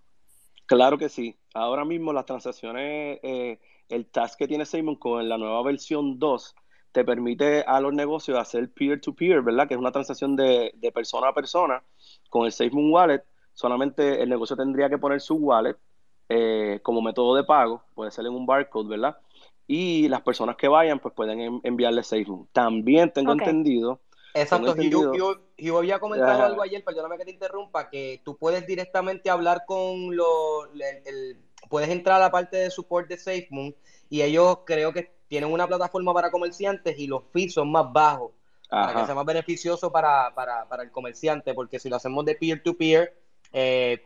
Claro 0.66 0.98
que 0.98 1.08
sí. 1.08 1.36
Ahora 1.54 1.84
mismo 1.84 2.12
las 2.12 2.26
transacciones, 2.26 3.18
eh, 3.22 3.58
el 3.88 4.06
task 4.06 4.38
que 4.38 4.46
tiene 4.46 4.64
SafeMoon 4.64 4.96
con 4.96 5.28
la 5.28 5.38
nueva 5.38 5.62
versión 5.62 6.18
2 6.18 6.54
te 6.92 7.04
permite 7.04 7.62
a 7.66 7.80
los 7.80 7.92
negocios 7.92 8.38
hacer 8.38 8.72
peer-to-peer, 8.72 9.42
¿verdad? 9.42 9.66
Que 9.66 9.74
es 9.74 9.80
una 9.80 9.92
transacción 9.92 10.36
de, 10.36 10.72
persona 10.94 11.28
a 11.28 11.34
persona 11.34 11.82
con 12.30 12.46
el 12.46 12.52
SafeMoon 12.52 12.92
Wallet. 12.92 13.24
Solamente 13.54 14.22
el 14.22 14.28
negocio 14.28 14.56
tendría 14.56 14.88
que 14.88 14.98
poner 14.98 15.20
su 15.20 15.34
wallet 15.34 15.76
eh, 16.28 16.80
como 16.82 17.02
método 17.02 17.34
de 17.34 17.44
pago, 17.44 17.82
puede 17.94 18.10
ser 18.10 18.26
en 18.26 18.34
un 18.34 18.46
barcode, 18.46 18.88
¿verdad? 18.88 19.16
Y 19.66 20.08
las 20.08 20.22
personas 20.22 20.56
que 20.56 20.68
vayan, 20.68 20.98
pues 20.98 21.12
pueden 21.14 21.60
enviarle 21.62 22.02
SafeMoon. 22.02 22.48
También 22.52 23.12
tengo 23.12 23.32
entendido. 23.32 24.00
Exacto, 24.34 24.76
yo, 24.76 25.78
había 25.78 25.98
comentado 25.98 26.44
algo 26.44 26.62
ayer, 26.62 26.84
perdóname 26.84 27.16
que 27.16 27.24
te 27.24 27.30
interrumpa, 27.32 27.88
que 27.88 28.20
tú 28.24 28.36
puedes 28.36 28.66
directamente 28.66 29.30
hablar 29.30 29.64
con 29.66 30.14
los, 30.16 30.68
puedes 31.68 31.88
entrar 31.88 32.16
a 32.16 32.24
la 32.26 32.30
parte 32.30 32.56
de 32.56 32.70
support 32.70 33.08
de 33.08 33.16
SafeMoon 33.16 33.74
y 34.10 34.22
ellos 34.22 34.58
creo 34.64 34.92
que 34.92 35.10
tienen 35.28 35.52
una 35.52 35.66
plataforma 35.66 36.14
para 36.14 36.30
comerciantes 36.30 36.98
y 36.98 37.06
los 37.06 37.22
fees 37.32 37.54
son 37.54 37.70
más 37.70 37.92
bajos 37.92 38.32
para 38.68 39.00
que 39.00 39.06
sea 39.06 39.14
más 39.14 39.24
beneficioso 39.24 39.90
para, 39.90 40.32
el 40.82 40.90
comerciante, 40.90 41.54
porque 41.54 41.78
si 41.78 41.88
lo 41.88 41.96
hacemos 41.96 42.24
de 42.24 42.34
peer-to-peer, 42.34 43.14
eh, 43.52 44.02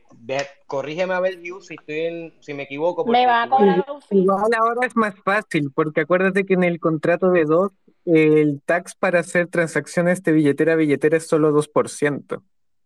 corrígeme 0.69 1.15
a 1.15 1.21
ver, 1.21 1.39
Hugh, 1.39 1.63
si, 1.63 1.75
estoy 1.75 2.33
si 2.41 2.55
me 2.55 2.63
equivoco. 2.63 3.05
Me 3.05 3.27
va 3.27 3.43
a 3.43 3.49
cobrar 3.49 3.85
Igual 4.11 4.55
ahora 4.57 4.87
es 4.87 4.95
más 4.95 5.15
fácil, 5.25 5.73
porque 5.75 6.03
acuérdate 6.03 6.47
que 6.47 6.55
en 6.55 6.63
el 6.63 6.79
contrato 6.79 7.31
de 7.31 7.45
DOT, 7.45 7.73
el 8.05 8.61
tax 8.65 8.95
para 8.95 9.21
hacer 9.21 9.49
transacciones 9.49 10.23
de 10.23 10.33
billetera 10.33 10.73
a 10.73 10.77
billetera 10.77 11.17
es 11.17 11.27
solo 11.27 11.53
2%. 11.53 12.43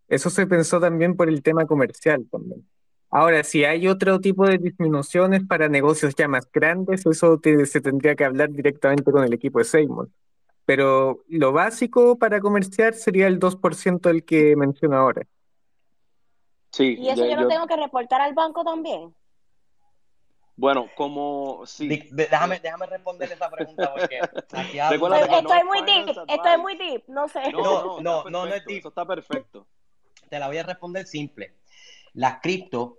Eso 0.08 0.30
se 0.30 0.46
pensó 0.46 0.80
también 0.80 1.16
por 1.16 1.28
el 1.28 1.42
tema 1.42 1.66
comercial 1.66 2.26
también. 2.30 2.66
Ahora, 3.10 3.44
si 3.44 3.64
hay 3.64 3.88
otro 3.88 4.20
tipo 4.20 4.46
de 4.46 4.58
disminuciones 4.58 5.44
para 5.46 5.68
negocios 5.68 6.14
ya 6.14 6.28
más 6.28 6.50
grandes, 6.52 7.06
eso 7.06 7.40
se 7.64 7.80
tendría 7.80 8.14
que 8.14 8.24
hablar 8.24 8.50
directamente 8.50 9.10
con 9.10 9.24
el 9.24 9.32
equipo 9.32 9.58
de 9.58 9.64
Seymour. 9.64 10.08
Pero 10.64 11.22
lo 11.28 11.52
básico 11.52 12.18
para 12.18 12.40
comerciar 12.40 12.94
sería 12.94 13.28
el 13.28 13.38
2% 13.38 14.10
el 14.10 14.24
que 14.24 14.56
menciono 14.56 14.96
ahora. 14.96 15.22
Sí, 16.72 16.96
¿Y 16.98 17.08
eso 17.08 17.24
yo, 17.24 17.36
no 17.36 17.48
tengo 17.48 17.66
que 17.66 17.76
reportar 17.76 18.20
al 18.20 18.34
banco 18.34 18.64
también? 18.64 19.14
Bueno, 20.56 20.88
como 20.96 21.66
sí. 21.66 22.08
déjame, 22.12 22.58
déjame 22.60 22.86
responder 22.86 23.30
esa 23.30 23.50
pregunta 23.50 23.92
porque 23.96 24.20
aquí 24.52 24.78
estoy, 24.78 24.98
muy 25.64 25.82
deep, 25.82 26.16
estoy 26.28 26.58
muy 26.58 26.76
deep, 26.76 27.04
no 27.08 27.28
sé. 27.28 27.52
No, 27.52 28.00
no, 28.00 28.24
no, 28.24 28.30
no, 28.30 28.46
es 28.46 28.64
deep. 28.64 28.78
Eso 28.78 28.88
está 28.88 29.04
perfecto. 29.04 29.66
Te 30.30 30.38
la 30.38 30.46
voy 30.46 30.56
a 30.56 30.62
responder 30.62 31.06
simple. 31.06 31.54
Las 32.14 32.40
cripto 32.40 32.98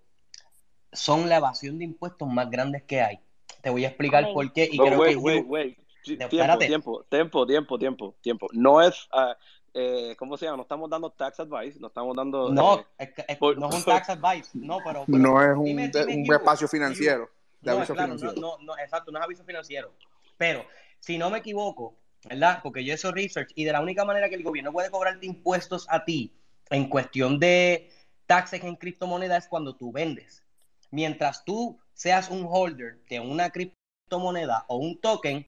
son 0.92 1.28
la 1.28 1.38
evasión 1.38 1.80
de 1.80 1.86
impuestos 1.86 2.28
más 2.28 2.50
grandes 2.50 2.84
que 2.84 3.02
hay. 3.02 3.20
Te 3.62 3.72
voy 3.72 3.86
a 3.86 3.88
explicar 3.88 4.32
por 4.34 4.54
qué 4.54 4.70
y 4.72 4.78
creo 4.78 5.02
que 5.02 5.76
tiempo, 6.16 6.58
tiempo, 6.70 7.06
tiempo, 7.10 7.46
tiempo, 7.46 7.78
tiempo, 7.80 8.16
tiempo. 8.22 8.48
No 8.54 8.82
es, 8.82 9.10
uh, 9.14 9.34
eh, 9.74 10.16
¿cómo 10.18 10.38
se 10.38 10.46
llama? 10.46 10.58
No 10.58 10.64
estamos 10.64 10.90
dando 10.90 11.10
tax 11.10 11.40
advice, 11.40 11.80
no 11.80 11.88
estamos 11.88 12.16
dando... 12.16 12.50
No, 12.50 12.80
eh, 12.98 13.14
es, 13.28 13.42
no 13.42 13.70
es 13.70 13.76
un 13.76 13.84
tax 13.84 14.10
advice, 14.10 14.52
no, 14.54 14.78
pero... 14.86 15.04
no 15.08 15.42
es 15.42 15.56
un, 15.58 16.20
un 16.20 16.34
espacio 16.34 16.68
financiero, 16.68 17.30
de 17.62 17.72
no, 17.72 17.78
aviso 17.78 17.96
financiero. 17.96 18.34
No, 18.40 18.58
no, 18.60 18.78
exacto, 18.78 19.12
no 19.12 19.20
es 19.20 19.26
aviso 19.26 19.44
financiero. 19.44 19.94
Pero, 20.38 20.66
si 21.00 21.18
no 21.18 21.30
me 21.30 21.40
equivoco, 21.40 21.98
¿verdad? 22.28 22.60
Porque 22.64 22.84
yo 22.84 22.94
he 22.94 22.96
hecho 22.96 23.12
research 23.12 23.52
y 23.56 23.64
de 23.64 23.72
la 23.72 23.82
única 23.82 24.06
manera 24.06 24.30
que 24.30 24.36
el 24.36 24.44
gobierno 24.44 24.72
puede 24.72 24.90
cobrarte 24.90 25.26
impuestos 25.26 25.88
a 25.90 26.06
ti 26.06 26.34
en 26.70 26.90
cuestión 26.90 27.40
de 27.40 27.90
taxes 28.26 28.64
en 28.64 28.76
criptomonedas 28.76 29.46
es 29.46 29.50
cuando 29.50 29.76
tú 29.76 29.92
vendes. 29.92 30.44
Mientras 30.92 31.44
tú 31.46 31.80
seas 31.94 32.30
un 32.30 32.48
holder 32.50 33.00
de 33.10 33.20
una 33.20 33.50
criptomoneda 33.50 34.66
o 34.68 34.78
un 34.78 35.00
token, 35.00 35.48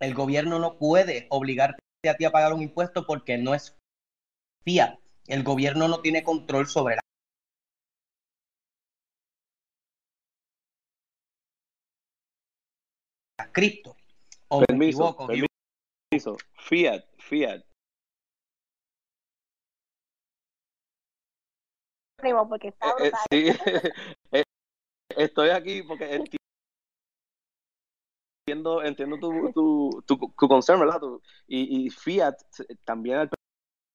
el 0.00 0.14
gobierno 0.14 0.58
no 0.58 0.78
puede 0.78 1.26
obligarte 1.30 1.80
a 2.08 2.14
ti 2.14 2.24
a 2.24 2.30
pagar 2.30 2.52
un 2.52 2.62
impuesto 2.62 3.06
porque 3.06 3.38
no 3.38 3.54
es 3.54 3.76
fiat. 4.64 4.98
El 5.26 5.42
gobierno 5.42 5.88
no 5.88 6.00
tiene 6.00 6.22
control 6.22 6.68
sobre 6.68 6.96
la 6.96 7.02
cripto. 13.58 13.96
O 14.48 14.60
permiso, 14.60 15.16
permiso. 15.16 16.36
Fiat, 16.54 17.04
fiat. 17.18 17.62
porque 22.48 22.68
está 22.68 22.94
eh, 23.00 23.12
eh, 23.30 23.54
sí. 24.32 24.44
Estoy 25.16 25.50
aquí 25.50 25.82
porque 25.82 26.26
entiendo, 28.46 28.82
entiendo 28.82 29.18
tu, 29.18 29.52
tu, 29.52 30.02
tu, 30.06 30.16
tu 30.38 30.48
concern, 30.48 30.80
¿verdad? 30.80 31.00
y, 31.46 31.86
y, 31.86 31.90
Fiat 31.90 32.34
también 32.84 33.28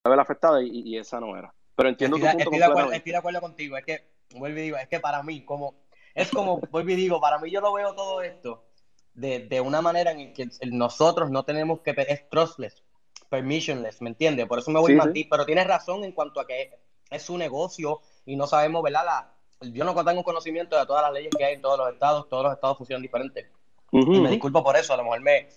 haber 0.05 0.19
afectado 0.19 0.61
y, 0.61 0.81
y, 0.85 0.97
esa 0.97 1.19
no 1.19 1.37
era. 1.37 1.53
Pero 1.75 1.89
entiendo 1.89 2.17
estoy, 2.17 2.31
tu 2.31 2.37
punto 2.37 2.43
estoy 2.43 2.59
de, 2.59 2.65
acuerdo, 2.65 2.91
estoy 2.91 3.11
de 3.11 3.17
acuerdo 3.17 3.41
contigo. 3.41 3.77
Es 3.77 3.85
que, 3.85 4.11
vuelvo 4.35 4.59
y 4.59 4.61
digo, 4.61 4.77
es 4.77 4.87
que 4.87 4.99
para 4.99 5.23
mí, 5.23 5.45
como, 5.45 5.75
es 6.13 6.29
como, 6.29 6.59
vuelvo 6.71 6.91
y 6.91 6.95
digo, 6.95 7.21
para 7.21 7.39
mí 7.39 7.49
yo 7.51 7.61
lo 7.61 7.73
veo 7.73 7.95
todo 7.95 8.21
esto 8.21 8.65
de, 9.13 9.39
de 9.39 9.61
una 9.61 9.81
manera 9.81 10.11
en 10.11 10.33
que 10.33 10.49
nosotros 10.71 11.29
no 11.29 11.43
tenemos 11.43 11.81
que, 11.81 11.93
es 12.07 12.29
trustless, 12.29 12.83
permissionless, 13.29 14.01
¿me 14.01 14.09
entiendes? 14.09 14.47
Por 14.47 14.59
eso 14.59 14.71
me 14.71 14.79
voy 14.79 14.97
a 14.99 15.11
ti, 15.11 15.25
pero 15.29 15.45
tienes 15.45 15.67
razón 15.67 16.03
en 16.03 16.11
cuanto 16.11 16.39
a 16.39 16.47
que 16.47 16.71
es 17.09 17.21
su 17.21 17.37
negocio 17.37 18.01
y 18.25 18.35
no 18.35 18.47
sabemos, 18.47 18.81
¿verdad? 18.83 19.05
La, 19.05 19.33
yo 19.71 19.83
no 19.83 19.93
tengo 20.03 20.23
conocimiento 20.23 20.77
de 20.77 20.85
todas 20.85 21.03
las 21.03 21.13
leyes 21.13 21.31
que 21.35 21.45
hay 21.45 21.55
en 21.55 21.61
todos 21.61 21.77
los 21.77 21.91
estados, 21.91 22.27
todos 22.29 22.43
los 22.43 22.53
estados 22.53 22.77
funcionan 22.77 23.01
diferentes 23.01 23.47
y 23.91 24.19
me 24.19 24.29
disculpo 24.31 24.63
por 24.63 24.75
eso, 24.75 24.93
a 24.93 24.97
lo 24.97 25.03
mejor 25.03 25.21
me, 25.21 25.47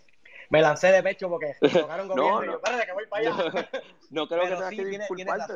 me 0.50 0.60
lancé 0.60 0.92
de 0.92 1.02
pecho 1.02 1.28
porque 1.28 1.54
tocaron 1.72 2.08
gobierno 2.08 2.40
no, 2.40 2.44
y 2.44 2.46
yo, 2.48 2.52
espérate 2.54 2.86
que 2.86 2.92
voy 2.92 3.06
para 3.06 3.30
allá. 3.30 3.70
No, 4.10 4.28
creo 4.28 4.42
que 4.42 4.48
tengas 4.48 4.70
que 4.70 4.84
disculparte. 4.84 5.54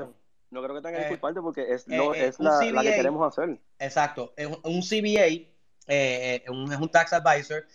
No 0.51 0.63
creo 0.63 0.75
que 0.75 0.83
tengas 0.83 1.01
que 1.01 1.07
eh, 1.07 1.11
disculparte 1.11 1.41
porque 1.41 1.73
es, 1.73 1.87
lo, 1.87 2.15
eh, 2.15 2.27
es 2.27 2.41
la, 2.41 2.61
la, 2.73 2.83
que 2.83 2.95
queremos 2.97 3.27
hacer. 3.27 3.61
Exacto. 3.79 4.35
Un 4.65 4.81
CBA 4.81 5.47
eh, 5.87 6.45
un, 6.49 6.73
es 6.73 6.79
un 6.79 6.91
tax 6.91 7.13
advisor, 7.13 7.67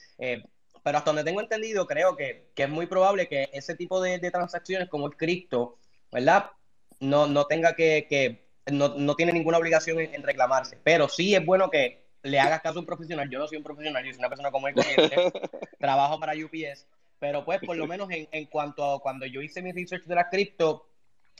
pero 0.85 0.99
hasta 0.99 1.09
donde 1.09 1.23
tengo 1.23 1.41
entendido, 1.41 1.87
creo 1.87 2.15
que, 2.15 2.51
que 2.53 2.61
es 2.61 2.69
muy 2.69 2.85
probable 2.85 3.27
que 3.27 3.49
ese 3.53 3.73
tipo 3.73 3.99
de, 3.99 4.19
de, 4.19 4.29
transacciones 4.29 4.87
como 4.87 5.07
el 5.07 5.17
cripto, 5.17 5.79
¿verdad? 6.11 6.51
No, 6.99 7.25
no 7.25 7.45
tenga 7.45 7.75
que, 7.75 8.05
que 8.07 8.47
no, 8.71 8.89
no, 8.89 9.15
tiene 9.15 9.33
ninguna 9.33 9.57
obligación 9.57 9.99
en, 9.99 10.13
en 10.13 10.21
reclamarse. 10.21 10.77
Pero 10.83 11.09
sí 11.09 11.33
es 11.33 11.43
bueno 11.43 11.71
que 11.71 12.05
le 12.21 12.39
hagas 12.39 12.61
caso 12.61 12.77
a 12.77 12.81
un 12.81 12.85
profesional. 12.85 13.27
Yo 13.31 13.39
no 13.39 13.47
soy 13.47 13.57
un 13.57 13.63
profesional, 13.63 14.05
yo 14.05 14.11
soy 14.11 14.19
una 14.19 14.29
persona 14.29 14.51
como 14.51 14.67
corriente, 14.71 15.15
trabajo 15.79 16.19
para 16.19 16.33
UPS, 16.33 16.85
pero 17.17 17.43
pues 17.43 17.59
por 17.61 17.75
lo 17.75 17.87
menos 17.87 18.11
en, 18.11 18.27
en, 18.31 18.45
cuanto 18.45 18.83
a 18.83 19.01
cuando 19.01 19.25
yo 19.25 19.41
hice 19.41 19.63
mi 19.63 19.71
research 19.71 20.05
de 20.05 20.13
la 20.13 20.29
cripto, 20.29 20.87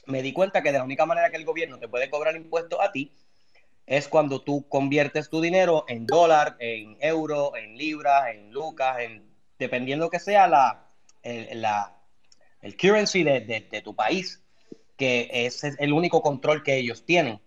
me 0.06 0.22
di 0.22 0.32
cuenta 0.32 0.60
que 0.60 0.72
de 0.72 0.78
la 0.78 0.84
única 0.84 1.06
manera 1.06 1.30
que 1.30 1.36
el 1.36 1.44
gobierno 1.44 1.78
te 1.78 1.86
puede 1.86 2.10
cobrar 2.10 2.34
impuestos 2.34 2.80
a 2.80 2.90
ti 2.90 3.12
es 3.86 4.08
cuando 4.08 4.42
tú 4.42 4.68
conviertes 4.68 5.30
tu 5.30 5.40
dinero 5.40 5.84
en 5.88 6.06
dólar, 6.06 6.56
en 6.58 6.96
euro, 7.00 7.56
en 7.56 7.76
libras, 7.76 8.34
en 8.34 8.50
lucas, 8.50 8.98
en, 9.00 9.30
dependiendo 9.58 10.10
que 10.10 10.18
sea 10.18 10.48
la, 10.48 10.90
el, 11.22 12.76
currency 12.76 13.22
de, 13.22 13.40
de 13.40 13.80
tu 13.82 13.94
país, 13.94 14.42
que 14.96 15.28
es 15.30 15.62
el 15.62 15.92
único 15.92 16.22
control 16.22 16.62
que 16.62 16.76
ellos 16.76 17.04
tienen. 17.04 17.40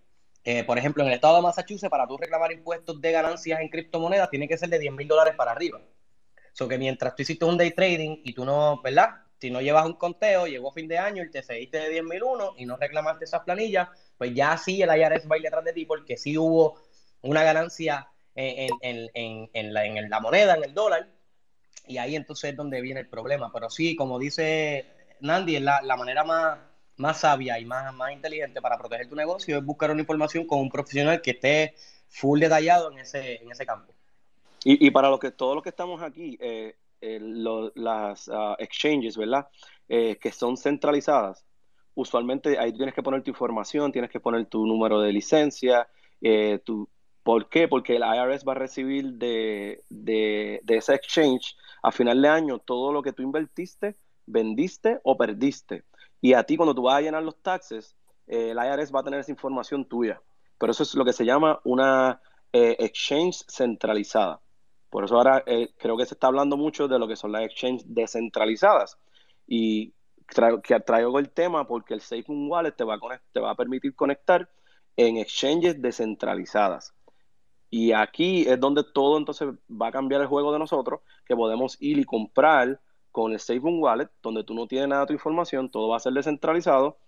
Eh, 0.44 0.64
por 0.64 0.78
ejemplo, 0.78 1.02
en 1.02 1.08
el 1.08 1.14
estado 1.14 1.36
de 1.36 1.42
Massachusetts, 1.42 1.90
para 1.90 2.06
tú 2.06 2.16
reclamar 2.16 2.52
impuestos 2.52 3.00
de 3.00 3.12
ganancias 3.12 3.60
en 3.60 3.68
criptomonedas, 3.68 4.30
tiene 4.30 4.48
que 4.48 4.56
ser 4.56 4.70
de 4.70 4.78
10 4.78 4.94
mil 4.94 5.08
dólares 5.08 5.34
para 5.36 5.52
arriba. 5.52 5.80
So 6.52 6.66
que 6.66 6.78
mientras 6.78 7.14
tú 7.14 7.22
hiciste 7.22 7.44
un 7.44 7.58
day 7.58 7.72
trading 7.72 8.22
y 8.24 8.32
tú 8.32 8.44
no, 8.44 8.80
¿verdad? 8.82 9.10
Si 9.38 9.50
no 9.50 9.60
llevas 9.60 9.86
un 9.86 9.94
conteo, 9.94 10.46
llegó 10.46 10.72
fin 10.72 10.88
de 10.88 10.98
año 10.98 11.22
y 11.22 11.30
te 11.30 11.42
seguiste 11.42 11.78
de 11.78 11.90
10 11.90 12.04
mil 12.04 12.22
uno 12.22 12.54
y 12.56 12.66
no 12.66 12.76
reclamaste 12.76 13.24
esas 13.24 13.42
planillas, 13.42 13.88
pues 14.20 14.34
ya 14.34 14.54
sí 14.58 14.82
el 14.82 14.90
IRS 14.90 15.26
va 15.26 15.36
a 15.36 15.38
ir 15.38 15.44
detrás 15.44 15.64
de 15.64 15.72
ti 15.72 15.86
porque 15.86 16.18
sí 16.18 16.36
hubo 16.36 16.78
una 17.22 17.42
ganancia 17.42 18.06
en, 18.34 19.72
la, 19.72 20.20
moneda, 20.20 20.56
en 20.56 20.64
el 20.64 20.74
dólar, 20.74 21.08
y 21.86 21.96
ahí 21.96 22.16
entonces 22.16 22.50
es 22.50 22.56
donde 22.56 22.82
viene 22.82 23.00
el 23.00 23.08
problema. 23.08 23.50
Pero 23.50 23.70
sí, 23.70 23.96
como 23.96 24.18
dice 24.18 24.84
Nandi, 25.20 25.56
es 25.56 25.62
la, 25.62 25.96
manera 25.96 26.22
más 26.24 27.18
sabia 27.18 27.58
y 27.58 27.64
más, 27.64 27.94
inteligente 28.12 28.60
para 28.60 28.76
proteger 28.76 29.08
tu 29.08 29.16
negocio 29.16 29.56
es 29.56 29.64
buscar 29.64 29.90
una 29.90 30.02
información 30.02 30.46
con 30.46 30.58
un 30.58 30.68
profesional 30.68 31.22
que 31.22 31.30
esté 31.30 31.74
full 32.10 32.40
detallado 32.40 32.92
en 32.92 32.98
ese, 32.98 33.40
campo. 33.64 33.94
Y, 34.64 34.90
para 34.90 35.08
lo 35.08 35.18
que, 35.18 35.30
todos 35.30 35.54
los 35.54 35.62
que 35.62 35.70
estamos 35.70 36.02
aquí, 36.02 36.36
eh, 36.42 36.76
las 37.74 38.28
ah, 38.30 38.54
exchanges, 38.58 39.16
¿verdad? 39.16 39.48
Eh, 39.88 40.18
que 40.20 40.30
son 40.30 40.58
centralizadas, 40.58 41.46
usualmente 41.94 42.58
ahí 42.58 42.72
tienes 42.72 42.94
que 42.94 43.02
poner 43.02 43.22
tu 43.22 43.30
información, 43.30 43.92
tienes 43.92 44.10
que 44.10 44.20
poner 44.20 44.46
tu 44.46 44.66
número 44.66 45.00
de 45.00 45.12
licencia, 45.12 45.88
eh, 46.20 46.60
tu, 46.64 46.88
¿por 47.22 47.48
qué? 47.48 47.68
Porque 47.68 47.96
el 47.96 48.02
IRS 48.02 48.44
va 48.46 48.52
a 48.52 48.56
recibir 48.56 49.14
de, 49.14 49.82
de, 49.88 50.60
de 50.62 50.76
ese 50.76 50.94
exchange 50.94 51.56
a 51.82 51.92
final 51.92 52.20
de 52.20 52.28
año 52.28 52.58
todo 52.58 52.92
lo 52.92 53.02
que 53.02 53.12
tú 53.12 53.22
invertiste, 53.22 53.96
vendiste 54.26 55.00
o 55.02 55.16
perdiste. 55.16 55.84
Y 56.20 56.34
a 56.34 56.44
ti 56.44 56.56
cuando 56.56 56.74
tú 56.74 56.82
vas 56.82 56.96
a 56.96 57.00
llenar 57.00 57.22
los 57.22 57.40
taxes, 57.42 57.96
eh, 58.26 58.50
el 58.50 58.58
IRS 58.58 58.94
va 58.94 59.00
a 59.00 59.04
tener 59.04 59.20
esa 59.20 59.32
información 59.32 59.84
tuya. 59.84 60.20
Pero 60.58 60.72
eso 60.72 60.82
es 60.82 60.94
lo 60.94 61.04
que 61.04 61.12
se 61.12 61.24
llama 61.24 61.60
una 61.64 62.20
eh, 62.52 62.76
exchange 62.78 63.44
centralizada. 63.48 64.40
Por 64.90 65.04
eso 65.04 65.16
ahora 65.16 65.44
creo 65.78 65.96
que 65.96 66.04
se 66.04 66.14
está 66.14 66.26
hablando 66.26 66.56
mucho 66.56 66.88
de 66.88 66.98
lo 66.98 67.06
que 67.06 67.14
son 67.14 67.30
las 67.30 67.44
exchanges 67.44 67.84
descentralizadas. 67.86 68.98
Y 69.46 69.94
que 70.62 70.80
traigo 70.80 71.18
el 71.18 71.30
tema 71.30 71.66
porque 71.66 71.94
el 71.94 72.00
SafeMoon 72.00 72.50
Wallet 72.50 72.72
te 72.72 72.84
va, 72.84 72.98
a 73.50 73.54
permitir 73.54 73.94
conectar 73.94 74.48
en 74.96 75.16
exchanges 75.16 75.80
descentralizadas. 75.80 76.94
Y 77.68 77.92
aquí 77.92 78.48
es 78.48 78.58
donde 78.58 78.82
todo 78.82 79.18
entonces 79.18 79.48
va 79.70 79.88
a 79.88 79.92
cambiar 79.92 80.20
el 80.20 80.26
juego 80.26 80.52
de 80.52 80.58
nosotros, 80.58 81.00
que 81.24 81.36
podemos 81.36 81.76
ir 81.80 81.98
y 81.98 82.04
comprar 82.04 82.80
con 83.12 83.32
el 83.32 83.40
SafeMoon 83.40 83.80
Wallet, 83.80 84.08
donde 84.22 84.44
tú 84.44 84.54
no 84.54 84.66
tienes 84.66 84.88
nada 84.88 85.02
de 85.02 85.08
tu 85.08 85.12
información, 85.12 85.70
todo 85.70 85.88
va 85.88 85.96
a 85.96 86.00
ser 86.00 86.12
descentralizado. 86.12 86.98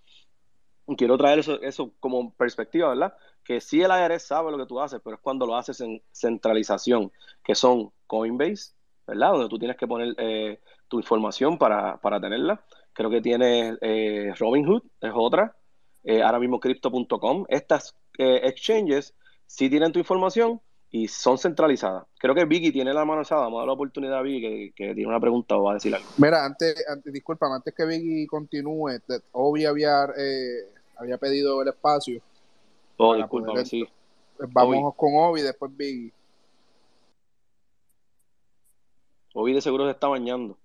quiero 0.96 1.16
traer 1.16 1.40
eso, 1.40 1.60
eso 1.62 1.92
como 2.00 2.32
perspectiva, 2.34 2.88
¿verdad? 2.90 3.14
Que 3.44 3.60
sí 3.60 3.82
el 3.82 3.90
IRS 3.90 4.26
sabe 4.26 4.50
lo 4.50 4.58
que 4.58 4.66
tú 4.66 4.80
haces, 4.80 5.00
pero 5.02 5.16
es 5.16 5.22
cuando 5.22 5.46
lo 5.46 5.56
haces 5.56 5.80
en 5.80 6.02
centralización, 6.12 7.12
que 7.42 7.54
son 7.54 7.92
Coinbase, 8.06 8.74
¿verdad? 9.06 9.32
Donde 9.32 9.48
tú 9.48 9.58
tienes 9.58 9.76
que 9.76 9.86
poner 9.86 10.14
eh, 10.18 10.60
tu 10.88 10.98
información 10.98 11.58
para, 11.58 11.96
para, 11.98 12.20
tenerla. 12.20 12.62
Creo 12.92 13.10
que 13.10 13.20
tiene 13.20 13.76
eh, 13.80 14.34
Robinhood, 14.38 14.82
es 15.00 15.12
otra. 15.14 15.56
Eh, 16.04 16.22
ahora 16.22 16.38
mismo 16.38 16.60
Crypto.com. 16.60 17.46
Estas 17.48 17.94
exchanges 18.18 19.14
sí 19.46 19.70
tienen 19.70 19.92
tu 19.92 19.98
información 19.98 20.60
y 20.90 21.08
son 21.08 21.38
centralizadas. 21.38 22.04
Creo 22.18 22.34
que 22.34 22.44
Vicky 22.44 22.70
tiene 22.72 22.92
la 22.92 23.04
mano 23.04 23.20
alzada. 23.20 23.42
Vamos 23.42 23.58
a 23.58 23.60
dar 23.60 23.68
la 23.68 23.72
oportunidad 23.72 24.18
a 24.18 24.22
Vicky 24.22 24.72
que, 24.72 24.94
tiene 24.94 25.06
una 25.06 25.20
pregunta 25.20 25.56
o 25.56 25.62
va 25.64 25.70
a 25.72 25.74
decir 25.74 25.94
algo. 25.94 26.06
Mira, 26.18 26.44
antes, 26.44 26.84
antes 26.88 27.12
disculpa, 27.12 27.46
antes 27.46 27.74
que 27.74 27.86
Vicky 27.86 28.26
continúe, 28.26 29.00
Obi 29.32 29.64
había, 29.64 30.06
había 30.96 31.18
pedido 31.18 31.62
el 31.62 31.68
espacio. 31.68 32.20
Oh, 32.98 33.14
disculpa, 33.14 33.64
sí. 33.64 33.86
Vamos 34.48 34.94
con 34.96 35.10
Obi, 35.14 35.42
después 35.42 35.74
Vicky. 35.76 36.12
Obi 39.34 39.54
de 39.54 39.60
seguro 39.60 39.84
se 39.86 39.92
está 39.92 40.08
bañando. 40.08 40.58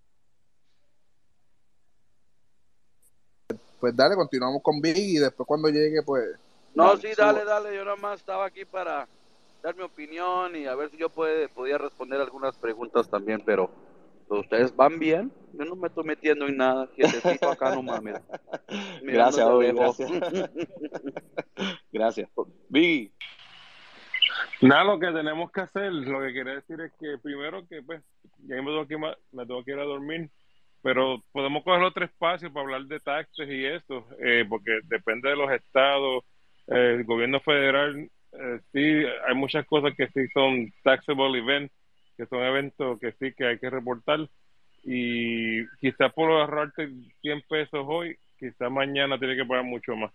Pues 3.79 3.95
dale, 3.95 4.15
continuamos 4.15 4.61
con 4.63 4.81
Big 4.81 4.97
y 4.97 5.17
después 5.17 5.45
cuando 5.47 5.69
llegue, 5.69 6.01
pues. 6.03 6.25
No, 6.73 6.97
sí, 6.97 7.09
dale, 7.17 7.43
dale. 7.43 7.75
Yo 7.75 7.83
nada 7.83 7.97
más 7.97 8.19
estaba 8.19 8.45
aquí 8.45 8.65
para 8.65 9.07
dar 9.61 9.75
mi 9.75 9.83
opinión 9.83 10.55
y 10.55 10.65
a 10.65 10.75
ver 10.75 10.89
si 10.89 10.97
yo 10.97 11.09
puede, 11.09 11.49
podía 11.49 11.77
responder 11.77 12.21
algunas 12.21 12.57
preguntas 12.57 13.09
también, 13.09 13.41
pero 13.45 13.69
ustedes 14.29 14.75
van 14.75 14.99
bien. 14.99 15.31
Yo 15.53 15.65
no 15.65 15.75
me 15.75 15.87
estoy 15.87 16.03
metiendo 16.03 16.47
en 16.47 16.57
nada. 16.57 16.87
Quietecito 16.95 17.49
acá 17.49 17.73
nomás, 17.73 18.01
mira. 18.03 18.21
Gracias, 19.01 19.45
Obi, 19.45 19.71
gracias. 19.71 20.11
gracias. 21.91 22.29
Biggie. 22.69 23.11
Nada, 24.61 24.83
lo 24.83 24.99
que 24.99 25.07
tenemos 25.07 25.51
que 25.51 25.61
hacer, 25.61 25.93
lo 25.93 26.19
que 26.19 26.33
quería 26.33 26.55
decir 26.55 26.81
es 26.81 26.91
que 26.99 27.17
primero 27.21 27.67
que 27.67 27.83
pues 27.83 28.01
ya 28.39 28.55
me 28.55 28.71
tengo 28.71 28.87
que, 28.87 28.97
me 28.97 29.45
tengo 29.45 29.63
que 29.63 29.71
ir 29.71 29.79
a 29.79 29.83
dormir, 29.83 30.29
pero 30.81 31.23
podemos 31.31 31.63
coger 31.63 31.83
otro 31.83 32.05
espacio 32.05 32.51
para 32.51 32.65
hablar 32.65 32.83
de 32.83 32.99
taxes 32.99 33.49
y 33.49 33.65
eso, 33.65 34.07
eh, 34.23 34.45
porque 34.47 34.79
depende 34.85 35.29
de 35.29 35.35
los 35.35 35.51
estados, 35.51 36.23
eh, 36.67 36.95
el 36.97 37.03
gobierno 37.03 37.39
federal, 37.41 38.09
eh, 38.33 38.59
sí, 38.71 39.03
hay 39.27 39.35
muchas 39.35 39.65
cosas 39.65 39.93
que 39.95 40.07
sí 40.07 40.27
son 40.33 40.71
taxable 40.83 41.39
events, 41.39 41.73
que 42.15 42.25
son 42.25 42.43
eventos 42.43 42.99
que 42.99 43.11
sí 43.13 43.33
que 43.33 43.45
hay 43.45 43.59
que 43.59 43.69
reportar, 43.69 44.27
y 44.83 45.67
quizás 45.79 46.13
por 46.13 46.31
ahorrarte 46.31 46.89
100 47.21 47.41
pesos 47.49 47.85
hoy, 47.87 48.17
quizás 48.39 48.71
mañana 48.71 49.19
tiene 49.19 49.35
que 49.35 49.45
pagar 49.45 49.65
mucho 49.65 49.95
más. 49.95 50.13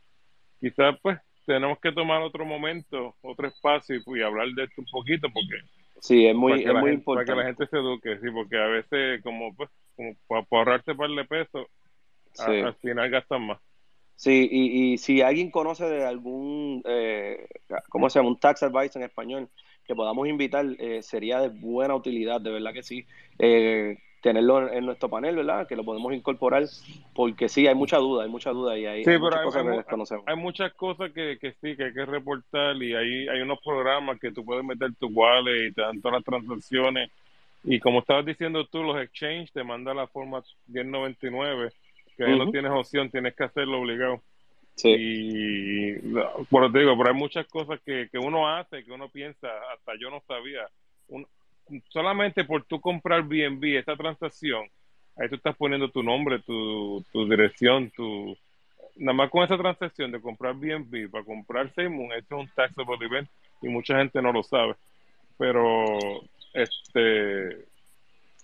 Quizás 0.60 0.96
pues 1.02 1.18
tenemos 1.44 1.78
que 1.80 1.92
tomar 1.92 2.22
otro 2.22 2.44
momento, 2.44 3.16
otro 3.20 3.48
espacio 3.48 3.96
y, 3.96 4.22
hablar 4.22 4.48
de 4.54 4.64
esto 4.64 4.80
un 4.80 4.86
poquito 4.90 5.28
porque 5.30 5.56
sí 6.02 6.26
es 6.26 6.34
muy, 6.34 6.64
es 6.64 6.74
muy 6.74 6.90
importante 6.90 7.32
para 7.32 7.42
que 7.42 7.42
la 7.42 7.54
gente 7.54 7.66
se 7.68 7.76
eduque 7.76 8.18
sí 8.18 8.30
porque 8.32 8.58
a 8.58 8.66
veces 8.66 9.22
como 9.22 9.54
pues 9.54 9.70
como 9.94 10.16
para, 10.26 10.46
ahorrarse 10.50 10.96
par 10.96 11.10
de 11.10 11.24
pesos 11.24 11.66
al 12.38 12.74
final 12.76 13.08
gastan 13.10 13.46
más. 13.46 13.60
Sí 14.16 14.48
y, 14.50 14.92
y 14.92 14.98
si 14.98 15.22
alguien 15.22 15.50
conoce 15.50 15.84
de 15.84 16.04
algún 16.04 16.82
eh, 16.86 17.46
cómo 17.88 18.10
se 18.10 18.18
llama 18.18 18.30
un 18.30 18.40
tax 18.40 18.64
advice 18.64 18.98
en 18.98 19.04
español 19.04 19.48
que 19.84 19.94
podamos 19.94 20.26
invitar 20.28 20.66
eh, 20.78 21.02
sería 21.02 21.40
de 21.40 21.48
buena 21.48 21.94
utilidad 21.94 22.40
de 22.40 22.50
verdad 22.50 22.72
que 22.72 22.82
sí. 22.82 23.06
Eh, 23.38 23.96
tenerlo 24.22 24.72
en 24.72 24.86
nuestro 24.86 25.08
panel, 25.08 25.34
¿verdad? 25.34 25.66
Que 25.66 25.74
lo 25.74 25.84
podemos 25.84 26.14
incorporar, 26.14 26.64
porque 27.12 27.48
sí, 27.48 27.66
hay 27.66 27.74
mucha 27.74 27.98
duda, 27.98 28.22
hay 28.22 28.30
mucha 28.30 28.50
duda 28.50 28.78
y 28.78 28.86
hay, 28.86 29.04
muchas 29.18 29.42
cosas 29.42 29.64
que 29.64 29.70
desconocemos. 29.70 30.24
Hay 30.28 30.36
muchas 30.36 30.72
cosas 30.74 31.10
que, 31.12 31.38
que, 31.40 31.52
sí, 31.60 31.76
que 31.76 31.86
hay 31.86 31.92
que 31.92 32.06
reportar 32.06 32.76
y 32.76 32.94
hay, 32.94 33.28
hay 33.28 33.40
unos 33.40 33.60
programas 33.60 34.20
que 34.20 34.30
tú 34.30 34.44
puedes 34.44 34.64
meter 34.64 34.94
tu 34.94 35.08
wallet 35.08 35.66
y 35.66 35.72
te 35.72 35.82
dan 35.82 36.00
todas 36.00 36.18
las 36.18 36.24
transacciones. 36.24 37.10
Y 37.64 37.80
como 37.80 37.98
estabas 37.98 38.24
diciendo 38.24 38.64
tú, 38.66 38.84
los 38.84 39.02
exchange 39.02 39.50
te 39.52 39.64
mandan 39.64 39.96
la 39.96 40.06
forma 40.06 40.42
1099, 40.68 41.72
que 42.16 42.24
ahí 42.24 42.38
no 42.38 42.48
tienes 42.52 42.70
opción, 42.70 43.10
tienes 43.10 43.34
que 43.34 43.44
hacerlo 43.44 43.80
obligado. 43.80 44.20
Sí. 44.76 44.94
Y, 44.96 45.92
bueno, 46.48 46.70
te 46.70 46.78
digo, 46.78 46.96
pero 46.96 47.10
hay 47.10 47.18
muchas 47.18 47.46
cosas 47.48 47.80
que, 47.84 48.08
que 48.10 48.18
uno 48.18 48.48
hace, 48.48 48.84
que 48.84 48.92
uno 48.92 49.08
piensa, 49.08 49.48
hasta 49.74 49.94
yo 50.00 50.10
no 50.10 50.22
sabía. 50.28 50.68
Un, 51.08 51.26
solamente 51.88 52.44
por 52.44 52.64
tú 52.64 52.80
comprar 52.80 53.22
BNB, 53.22 53.78
esta 53.78 53.96
transacción, 53.96 54.64
ahí 55.16 55.28
tú 55.28 55.36
estás 55.36 55.56
poniendo 55.56 55.90
tu 55.90 56.02
nombre, 56.02 56.38
tu, 56.40 57.04
tu 57.12 57.28
dirección, 57.28 57.90
tu... 57.90 58.36
Nada 58.96 59.14
más 59.14 59.30
con 59.30 59.42
esa 59.42 59.56
transacción 59.56 60.12
de 60.12 60.20
comprar 60.20 60.54
BNB 60.54 61.10
para 61.10 61.24
comprar 61.24 61.72
Seymour, 61.72 62.14
esto 62.14 62.36
es 62.36 62.40
un 62.42 62.48
taxable 62.54 63.06
event 63.06 63.28
y 63.62 63.68
mucha 63.68 63.96
gente 63.96 64.20
no 64.20 64.32
lo 64.32 64.42
sabe. 64.42 64.74
Pero, 65.38 65.96
este, 66.52 67.64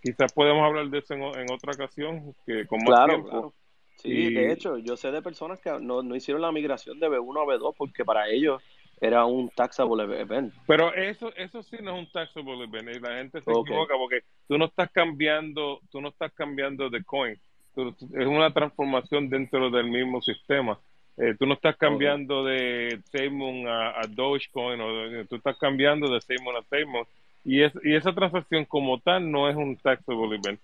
quizás 0.03 0.33
podemos 0.33 0.64
hablar 0.64 0.89
de 0.89 0.99
eso 0.99 1.14
en, 1.14 1.53
otra 1.53 1.72
ocasión, 1.72 2.35
que 2.47 2.66
con 2.66 2.83
más 2.85 3.07
tiempo. 3.07 3.53
Sí, 3.97 4.33
de 4.33 4.53
hecho, 4.53 4.79
yo 4.79 4.97
sé 4.97 5.11
de 5.11 5.20
personas 5.20 5.61
que 5.61 5.70
no, 5.81 6.03
no 6.03 6.14
hicieron 6.14 6.41
la 6.41 6.53
migración 6.53 7.01
de 7.01 7.09
B1 7.09 7.43
a 7.43 7.47
B2 7.47 7.74
porque 7.76 8.05
para 8.05 8.29
ellos 8.31 8.62
era 9.01 9.25
un 9.25 9.49
taxable 9.51 10.05
event. 10.21 10.53
Pero 10.67 10.95
eso 10.95 11.33
eso 11.37 11.63
sí 11.63 11.77
no 11.81 11.95
es 11.95 11.99
un 12.01 12.13
taxable 12.13 12.65
event 12.65 12.89
y 12.97 13.01
la 13.01 13.17
gente 13.19 13.41
se 13.41 13.51
equivoca 13.51 13.95
porque 13.97 14.21
tú 14.47 14.59
no 14.59 14.67
estás 14.67 14.91
cambiando, 14.91 15.81
tú 15.91 16.01
no 16.01 16.09
estás 16.09 16.33
cambiando 16.33 16.91
de 16.91 17.05
coin. 17.05 17.39
es 17.77 18.27
una 18.27 18.53
transformación 18.53 19.29
dentro 19.29 19.71
del 19.71 19.87
mismo 19.87 20.21
sistema. 20.21 20.79
Eh, 21.17 21.35
tú 21.39 21.47
no 21.47 21.55
estás 21.55 21.77
cambiando 21.77 22.45
de 22.45 23.01
Seymour 23.11 23.69
a, 23.69 24.03
Dogecoin 24.09 24.81
o 24.81 25.27
tú 25.27 25.37
estás 25.37 25.57
cambiando 25.59 26.09
de 26.13 26.21
Seymour 26.21 26.57
a 26.57 26.63
Seymour 26.63 27.09
y 27.45 27.63
es, 27.63 27.73
y 27.83 27.95
esa 27.95 28.13
transacción 28.13 28.65
como 28.65 29.01
tal 29.01 29.31
no 29.31 29.49
es 29.49 29.57
un 29.57 29.77
taxable 29.77 30.37
event. 30.37 30.61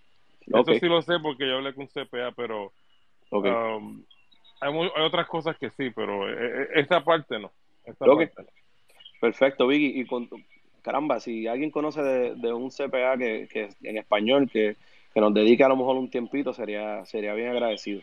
Eso 0.47 0.75
sí 0.79 0.87
lo 0.87 1.03
sé 1.03 1.19
porque 1.21 1.47
yo 1.47 1.57
hablé 1.57 1.75
con 1.75 1.87
CPA, 1.87 2.33
pero 2.37 2.73
um, 3.31 4.03
hay, 4.61 4.73
hay, 4.73 5.03
otras 5.03 5.27
cosas 5.27 5.57
que 5.57 5.71
sí, 5.71 5.91
pero 5.91 6.29
eh, 6.29 6.63
eh, 6.63 6.69
esa 6.75 7.03
parte 7.03 7.39
no. 7.39 7.51
Perfecto, 9.21 9.67
Vicky. 9.67 10.01
Y 10.01 10.07
con, 10.07 10.29
caramba, 10.83 11.19
si 11.21 11.47
alguien 11.47 11.71
conoce 11.71 12.03
de, 12.03 12.53
un 12.53 12.71
CPA 12.71 13.17
que, 13.17 13.49
que, 13.51 13.71
en 13.83 13.99
español 13.99 14.51
que, 14.51 14.77
nos 15.15 15.33
dedique 15.33 15.65
a 15.65 15.69
lo 15.69 15.77
mejor 15.77 15.97
un 15.97 16.11
tiempito, 16.11 16.53
sería, 16.53 17.05
sería 17.07 17.35
bien 17.35 17.51
agradecido. 17.51 18.03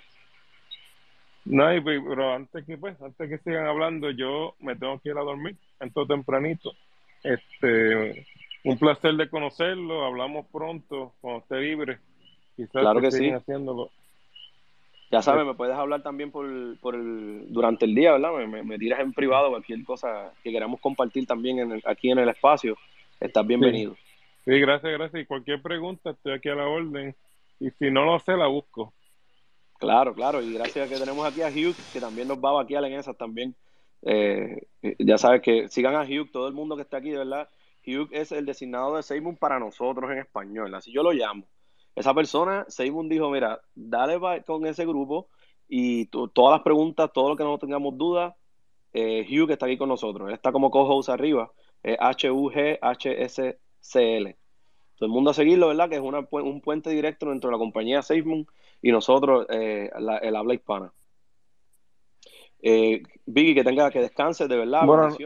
No, 1.45 1.65
pero 1.83 2.33
antes 2.33 2.65
que 2.65 2.77
pues, 2.77 3.01
antes 3.01 3.29
que 3.29 3.37
sigan 3.39 3.65
hablando, 3.65 4.11
yo 4.11 4.55
me 4.59 4.75
tengo 4.75 4.99
que 4.99 5.09
ir 5.09 5.17
a 5.17 5.21
dormir, 5.21 5.57
entonces 5.79 6.15
tempranito. 6.15 6.71
Este, 7.23 8.25
un 8.63 8.77
placer 8.77 9.15
de 9.15 9.29
conocerlo, 9.29 10.05
hablamos 10.05 10.45
pronto, 10.51 11.13
cuando 11.19 11.41
esté 11.41 11.59
libre. 11.59 11.99
Quizás 12.55 12.71
claro 12.71 13.01
que 13.01 13.11
sí. 13.11 13.29
haciéndolo. 13.29 13.91
Ya 15.11 15.21
sabes, 15.21 15.45
me 15.45 15.53
puedes 15.53 15.75
hablar 15.75 16.01
también 16.01 16.31
por, 16.31 16.47
por 16.79 16.95
el, 16.95 17.45
durante 17.49 17.83
el 17.83 17.93
día, 17.93 18.13
¿verdad? 18.13 18.31
Me, 18.47 18.63
me, 18.63 18.79
tiras 18.79 19.01
en 19.01 19.11
privado 19.11 19.49
cualquier 19.49 19.83
cosa 19.83 20.31
que 20.41 20.51
queramos 20.51 20.79
compartir 20.79 21.27
también 21.27 21.59
en 21.59 21.81
aquí 21.85 22.11
en 22.11 22.19
el 22.19 22.29
espacio. 22.29 22.77
Estás 23.19 23.45
bienvenido. 23.45 23.97
Sí. 24.45 24.57
gracias, 24.57 24.89
gracias. 24.93 25.23
Y 25.23 25.25
cualquier 25.25 25.61
pregunta, 25.61 26.11
estoy 26.11 26.31
aquí 26.31 26.47
a 26.47 26.55
la 26.55 26.65
orden. 26.65 27.13
Y 27.59 27.71
si 27.71 27.91
no 27.91 28.05
lo 28.05 28.19
sé, 28.19 28.37
la 28.37 28.47
busco. 28.47 28.93
Claro, 29.79 30.13
claro. 30.15 30.41
Y 30.41 30.53
gracias 30.53 30.87
que 30.87 30.97
tenemos 30.97 31.25
aquí 31.25 31.41
a 31.41 31.49
Hugh, 31.49 31.75
que 31.91 31.99
también 31.99 32.29
nos 32.29 32.37
va 32.37 32.51
a 32.51 32.63
vaquear 32.63 32.85
en 32.85 32.93
esas 32.93 33.17
también. 33.17 33.53
Eh, 34.03 34.65
ya 34.97 35.17
sabes 35.17 35.41
que 35.41 35.67
sigan 35.67 35.95
a 35.95 36.03
Hugh, 36.03 36.31
todo 36.31 36.47
el 36.47 36.53
mundo 36.53 36.77
que 36.77 36.83
está 36.83 36.97
aquí, 36.97 37.09
de 37.09 37.17
verdad. 37.17 37.49
Hugh 37.85 38.07
es 38.11 38.31
el 38.31 38.45
designado 38.45 38.95
de 38.95 39.03
Seymour 39.03 39.37
para 39.37 39.59
nosotros 39.59 40.09
en 40.09 40.19
español, 40.19 40.73
así 40.73 40.91
yo 40.91 41.03
lo 41.03 41.11
llamo 41.11 41.45
esa 41.95 42.13
persona, 42.13 42.65
Seymour 42.67 43.07
dijo, 43.07 43.29
mira, 43.29 43.61
dale 43.75 44.19
con 44.45 44.65
ese 44.65 44.85
grupo 44.85 45.27
y 45.67 46.05
todas 46.07 46.51
las 46.51 46.61
preguntas, 46.61 47.11
todo 47.13 47.29
lo 47.29 47.35
que 47.35 47.43
no 47.43 47.57
tengamos 47.57 47.97
dudas, 47.97 48.33
eh, 48.93 49.25
Hugh 49.29 49.47
que 49.47 49.53
está 49.53 49.65
aquí 49.65 49.77
con 49.77 49.89
nosotros, 49.89 50.27
él 50.29 50.33
está 50.33 50.51
como 50.51 50.69
co-host 50.71 51.09
arriba, 51.09 51.51
H-U-G-H-S-C-L. 51.83 53.57
Todo 54.95 55.07
el 55.07 55.11
mundo 55.11 55.31
a 55.31 55.33
seguirlo, 55.33 55.69
¿verdad? 55.69 55.89
Que 55.89 55.95
es 55.95 56.01
un 56.01 56.61
puente 56.61 56.91
directo 56.91 57.29
dentro 57.29 57.49
de 57.49 57.53
la 57.53 57.57
compañía 57.57 58.03
Seymour 58.03 58.45
y 58.81 58.91
nosotros, 58.91 59.47
eh, 59.49 59.89
el 60.21 60.35
habla 60.35 60.53
hispana. 60.53 60.93
Eh, 62.61 63.01
Vicky, 63.25 63.55
que 63.55 63.63
tenga 63.63 63.89
que 63.89 63.99
descanse, 63.99 64.47
de 64.47 64.55
verdad. 64.55 64.85
Bueno, 64.85 65.09
si 65.11 65.23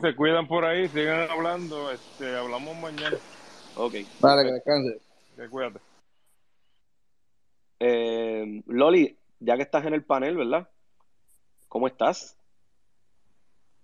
se 0.00 0.16
cuidan 0.16 0.48
por 0.48 0.64
ahí, 0.64 0.88
sigan 0.88 1.30
hablando, 1.30 1.92
este, 1.92 2.36
hablamos 2.36 2.76
mañana. 2.76 3.16
Ok. 3.76 3.94
Vale, 4.18 4.44
que 4.44 4.52
descanse. 4.52 5.09
Eh, 7.78 8.62
Loli, 8.66 9.16
ya 9.38 9.56
que 9.56 9.62
estás 9.62 9.86
en 9.86 9.94
el 9.94 10.04
panel, 10.04 10.36
¿verdad? 10.36 10.68
¿Cómo 11.68 11.86
estás? 11.86 12.36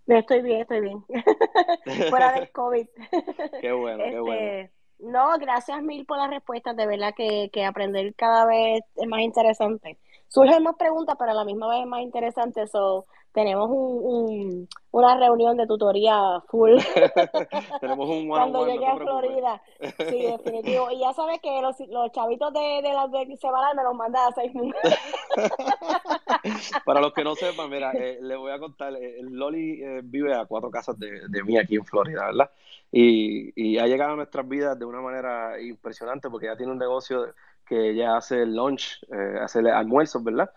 Estoy 0.06 0.42
bien, 0.42 0.60
estoy 0.60 0.80
bien. 0.80 1.04
Fuera 2.10 2.32
del 2.32 2.50
COVID. 2.50 2.86
qué 3.60 3.72
bueno, 3.72 4.04
qué 4.04 4.20
bueno. 4.20 4.40
Este, 4.40 4.72
no, 4.98 5.38
gracias 5.38 5.82
mil 5.82 6.06
por 6.06 6.18
las 6.18 6.30
respuestas. 6.30 6.76
De 6.76 6.86
verdad 6.86 7.14
que, 7.16 7.64
aprender 7.64 8.14
cada 8.14 8.46
vez 8.46 8.82
es 8.94 9.08
más 9.08 9.20
interesante. 9.20 9.98
Surgen 10.28 10.62
más 10.62 10.76
preguntas, 10.76 11.16
pero 11.18 11.32
a 11.32 11.34
la 11.34 11.44
misma 11.44 11.68
vez 11.68 11.80
es 11.80 11.86
más 11.86 12.02
interesante. 12.02 12.66
So, 12.66 13.06
tenemos 13.36 13.68
un, 13.70 14.66
una 14.92 15.16
reunión 15.18 15.58
de 15.58 15.66
tutoría 15.66 16.40
full. 16.48 16.72
tenemos 17.82 18.08
un 18.08 18.28
Cuando 18.28 18.66
llegue 18.66 18.86
a 18.86 18.96
Florida. 18.96 19.62
Sí, 20.08 20.22
definitivo. 20.22 20.90
Y 20.90 21.00
ya 21.00 21.12
sabes 21.12 21.38
que 21.42 21.60
los, 21.60 21.78
los 21.88 22.10
chavitos 22.12 22.50
de, 22.54 22.80
de 22.82 22.94
las 22.94 23.12
de 23.12 23.26
me 23.26 23.82
los 23.82 23.94
mandan 23.94 24.32
a 24.32 24.34
seis 24.34 24.52
Para 26.86 27.02
los 27.02 27.12
que 27.12 27.24
no 27.24 27.34
sepan, 27.34 27.68
mira, 27.68 27.92
eh, 27.92 28.18
les 28.22 28.38
voy 28.38 28.52
a 28.52 28.58
contar. 28.58 28.94
Eh, 28.94 29.18
Loli 29.20 29.82
eh, 29.82 30.00
vive 30.02 30.34
a 30.34 30.46
cuatro 30.46 30.70
casas 30.70 30.98
de, 30.98 31.28
de 31.28 31.44
mí 31.44 31.58
aquí 31.58 31.76
en 31.76 31.84
Florida, 31.84 32.24
¿verdad? 32.24 32.50
Y, 32.90 33.52
y, 33.54 33.78
ha 33.78 33.86
llegado 33.86 34.14
a 34.14 34.16
nuestras 34.16 34.48
vidas 34.48 34.78
de 34.78 34.86
una 34.86 35.02
manera 35.02 35.60
impresionante 35.60 36.30
porque 36.30 36.46
ya 36.46 36.56
tiene 36.56 36.72
un 36.72 36.78
negocio 36.78 37.34
que 37.66 37.90
ella 37.90 38.16
hace 38.16 38.42
el 38.42 38.54
lunch, 38.54 39.02
eh, 39.12 39.38
hace 39.40 39.58
almuerzos, 39.70 40.22
¿verdad? 40.24 40.50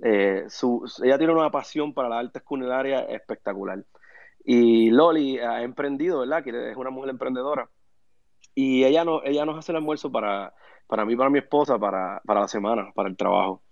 Eh, 0.00 0.44
su, 0.48 0.84
ella 1.04 1.18
tiene 1.18 1.32
una 1.32 1.50
pasión 1.50 1.92
para 1.94 2.08
las 2.08 2.24
artes 2.24 2.42
culinarias 2.42 3.06
espectacular. 3.10 3.84
Y 4.44 4.90
Loli 4.90 5.38
ha 5.38 5.62
emprendido, 5.62 6.20
¿verdad? 6.20 6.42
Que 6.42 6.70
es 6.70 6.76
una 6.76 6.90
mujer 6.90 7.10
emprendedora. 7.10 7.68
Y 8.54 8.84
ella, 8.84 9.04
no, 9.04 9.22
ella 9.24 9.44
nos 9.44 9.58
hace 9.58 9.72
el 9.72 9.76
almuerzo 9.76 10.10
para, 10.10 10.54
para 10.86 11.04
mí, 11.04 11.16
para 11.16 11.30
mi 11.30 11.38
esposa, 11.38 11.78
para, 11.78 12.20
para 12.26 12.40
la 12.42 12.48
semana, 12.48 12.92
para 12.94 13.08
el 13.08 13.16
trabajo. 13.16 13.62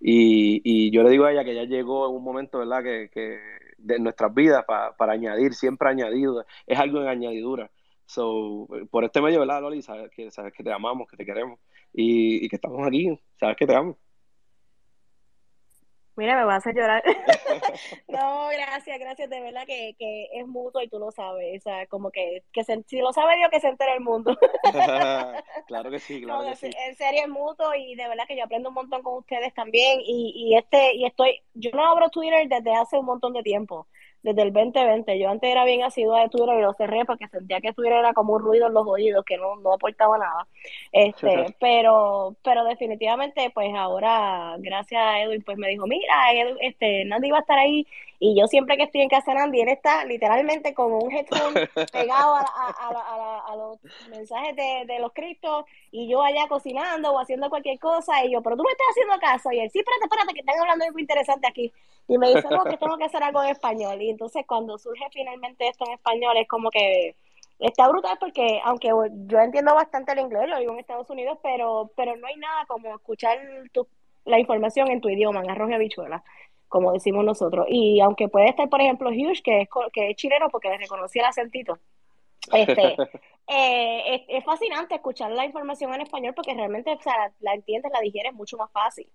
Y, 0.00 0.60
y, 0.64 0.90
yo 0.92 1.02
le 1.02 1.10
digo 1.10 1.24
a 1.24 1.32
ella 1.32 1.44
que 1.44 1.54
ya 1.54 1.64
llegó 1.64 2.08
en 2.08 2.16
un 2.16 2.22
momento, 2.24 2.58
¿verdad? 2.58 2.82
Que, 2.82 3.10
que 3.10 3.40
de 3.78 3.98
nuestras 3.98 4.34
vidas 4.34 4.64
para, 4.66 4.94
para 4.96 5.14
añadir, 5.14 5.54
siempre 5.54 5.88
añadido, 5.88 6.44
es 6.66 6.78
algo 6.78 7.00
en 7.00 7.08
añadidura. 7.08 7.70
So, 8.06 8.68
por 8.90 9.04
este 9.04 9.20
medio, 9.20 9.40
¿verdad, 9.40 9.62
Loli? 9.62 9.82
Sabes 9.82 10.10
que, 10.10 10.30
sabes 10.30 10.52
que 10.52 10.62
te 10.62 10.72
amamos, 10.72 11.08
que 11.08 11.16
te 11.16 11.24
queremos 11.24 11.58
y, 11.96 12.44
y 12.44 12.48
que 12.48 12.56
estamos 12.56 12.86
aquí, 12.86 13.18
sabes 13.40 13.56
que 13.56 13.66
te 13.66 13.74
amo. 13.74 13.98
Mira, 16.14 16.34
me 16.34 16.44
vas 16.44 16.54
a 16.54 16.56
hacer 16.56 16.74
llorar. 16.74 17.02
no, 18.08 18.48
gracias, 18.48 18.98
gracias, 18.98 19.28
de 19.28 19.40
verdad 19.40 19.66
que, 19.66 19.94
que, 19.98 20.28
es 20.32 20.46
mutuo 20.46 20.82
y 20.82 20.88
tú 20.88 20.98
lo 20.98 21.10
sabes. 21.10 21.58
O 21.58 21.62
sea, 21.62 21.86
como 21.86 22.10
que, 22.10 22.42
que 22.52 22.64
si 22.64 23.00
lo 23.00 23.12
sabe 23.12 23.36
Dios, 23.36 23.50
que 23.50 23.60
se 23.60 23.68
entere 23.68 23.94
el 23.94 24.00
mundo. 24.00 24.36
claro 25.66 25.90
que 25.90 25.98
sí, 25.98 26.22
claro 26.22 26.48
que 26.48 26.56
sí. 26.56 26.70
En 26.86 26.96
serio 26.96 27.22
es 27.22 27.28
mutuo 27.28 27.74
y 27.74 27.94
de 27.94 28.08
verdad 28.08 28.24
que 28.26 28.36
yo 28.36 28.44
aprendo 28.44 28.70
un 28.70 28.74
montón 28.74 29.02
con 29.02 29.18
ustedes 29.18 29.52
también. 29.52 30.00
Y, 30.00 30.32
y 30.34 30.56
este, 30.56 30.94
y 30.94 31.04
estoy, 31.04 31.42
yo 31.54 31.70
no 31.72 31.86
abro 31.86 32.08
Twitter 32.08 32.48
desde 32.48 32.74
hace 32.74 32.98
un 32.98 33.06
montón 33.06 33.34
de 33.34 33.42
tiempo 33.42 33.86
desde 34.26 34.42
el 34.42 34.52
2020. 34.52 35.18
Yo 35.20 35.30
antes 35.30 35.48
era 35.48 35.64
bien 35.64 35.84
asidua 35.84 36.22
de 36.22 36.28
Twitter 36.28 36.58
y 36.58 36.62
lo 36.62 36.72
cerré 36.72 37.04
porque 37.04 37.28
sentía 37.28 37.60
que 37.60 37.72
Twitter 37.72 37.92
era 37.94 38.12
como 38.12 38.34
un 38.34 38.42
ruido 38.42 38.66
en 38.66 38.74
los 38.74 38.86
oídos 38.86 39.24
que 39.24 39.36
no, 39.36 39.54
no 39.56 39.74
aportaba 39.74 40.18
nada. 40.18 40.48
Este, 40.90 41.54
pero, 41.60 42.34
pero 42.42 42.64
definitivamente, 42.64 43.50
pues 43.54 43.72
ahora, 43.76 44.56
gracias 44.58 45.00
a 45.00 45.22
Edwin, 45.22 45.42
pues 45.42 45.56
me 45.58 45.68
dijo, 45.68 45.86
mira, 45.86 46.12
este, 46.60 47.04
Nandi 47.04 47.28
iba 47.28 47.38
a 47.38 47.40
estar 47.40 47.58
ahí 47.58 47.86
y 48.18 48.38
yo 48.38 48.46
siempre 48.46 48.76
que 48.76 48.84
estoy 48.84 49.02
en 49.02 49.08
casa 49.08 49.32
de 49.32 49.38
Nandi, 49.38 49.60
él 49.60 49.68
está 49.68 50.04
literalmente 50.04 50.74
con 50.74 50.92
un 50.92 51.12
headphone 51.12 51.54
pegado 51.92 52.36
a, 52.36 52.40
a, 52.40 53.52
a, 53.52 53.56
los 53.56 53.78
mensajes 54.08 54.56
de, 54.56 54.84
de 54.86 54.98
los 55.00 55.12
criptos 55.12 55.64
y 55.90 56.08
yo 56.08 56.22
allá 56.22 56.48
cocinando 56.48 57.12
o 57.12 57.18
haciendo 57.18 57.50
cualquier 57.50 57.78
cosa 57.78 58.24
y 58.24 58.32
yo, 58.32 58.42
pero 58.42 58.56
tú 58.56 58.62
me 58.62 58.72
estás 58.72 58.86
haciendo 58.90 59.18
caso 59.18 59.52
y 59.52 59.60
él, 59.60 59.70
sí, 59.70 59.80
espérate, 59.80 60.04
espérate, 60.04 60.34
que 60.34 60.40
están 60.40 60.58
hablando 60.60 60.82
de 60.84 60.88
algo 60.88 60.98
interesante 60.98 61.46
aquí. 61.46 61.72
Y 62.08 62.18
me 62.18 62.28
dice, 62.28 62.46
no, 62.50 62.62
que 62.64 62.76
tengo 62.76 62.96
que 62.96 63.04
hacer 63.04 63.22
algo 63.22 63.42
en 63.42 63.50
español. 63.50 64.00
Y 64.00 64.10
entonces 64.10 64.44
cuando 64.46 64.78
surge 64.78 65.04
finalmente 65.12 65.66
esto 65.68 65.84
en 65.86 65.94
español 65.94 66.36
es 66.36 66.46
como 66.46 66.70
que 66.70 67.16
está 67.58 67.88
brutal 67.88 68.16
porque 68.20 68.60
aunque 68.64 68.88
yo 68.88 69.40
entiendo 69.40 69.74
bastante 69.74 70.12
el 70.12 70.20
inglés, 70.20 70.48
lo 70.48 70.58
digo 70.58 70.72
en 70.72 70.78
Estados 70.78 71.08
Unidos, 71.10 71.38
pero, 71.42 71.90
pero 71.96 72.16
no 72.16 72.26
hay 72.26 72.36
nada 72.36 72.66
como 72.66 72.94
escuchar 72.94 73.38
tu, 73.72 73.86
la 74.24 74.38
información 74.38 74.90
en 74.90 75.00
tu 75.00 75.08
idioma, 75.08 75.40
en 75.40 75.50
arroz 75.50 75.70
y 75.70 75.74
habichuela, 75.74 76.22
como 76.68 76.92
decimos 76.92 77.24
nosotros. 77.24 77.66
Y 77.68 78.00
aunque 78.00 78.28
puede 78.28 78.48
estar, 78.48 78.68
por 78.68 78.80
ejemplo, 78.80 79.10
Hughes, 79.10 79.42
que 79.42 79.62
es, 79.62 79.68
que 79.92 80.10
es 80.10 80.16
chileno 80.16 80.48
porque 80.50 80.68
le 80.68 80.78
reconocí 80.78 81.18
el 81.18 81.24
acentito, 81.24 81.78
este, 82.52 82.96
eh, 83.48 84.24
es, 84.28 84.44
fascinante 84.44 84.94
escuchar 84.94 85.30
la 85.32 85.44
información 85.44 85.94
en 85.94 86.02
español 86.02 86.34
porque 86.34 86.54
realmente 86.54 86.92
o 86.92 87.02
sea, 87.02 87.16
la, 87.16 87.32
la 87.40 87.54
entiendes, 87.54 87.92
la 87.92 88.00
digieres 88.00 88.32
mucho 88.34 88.56
más 88.56 88.70
fácil. 88.70 89.06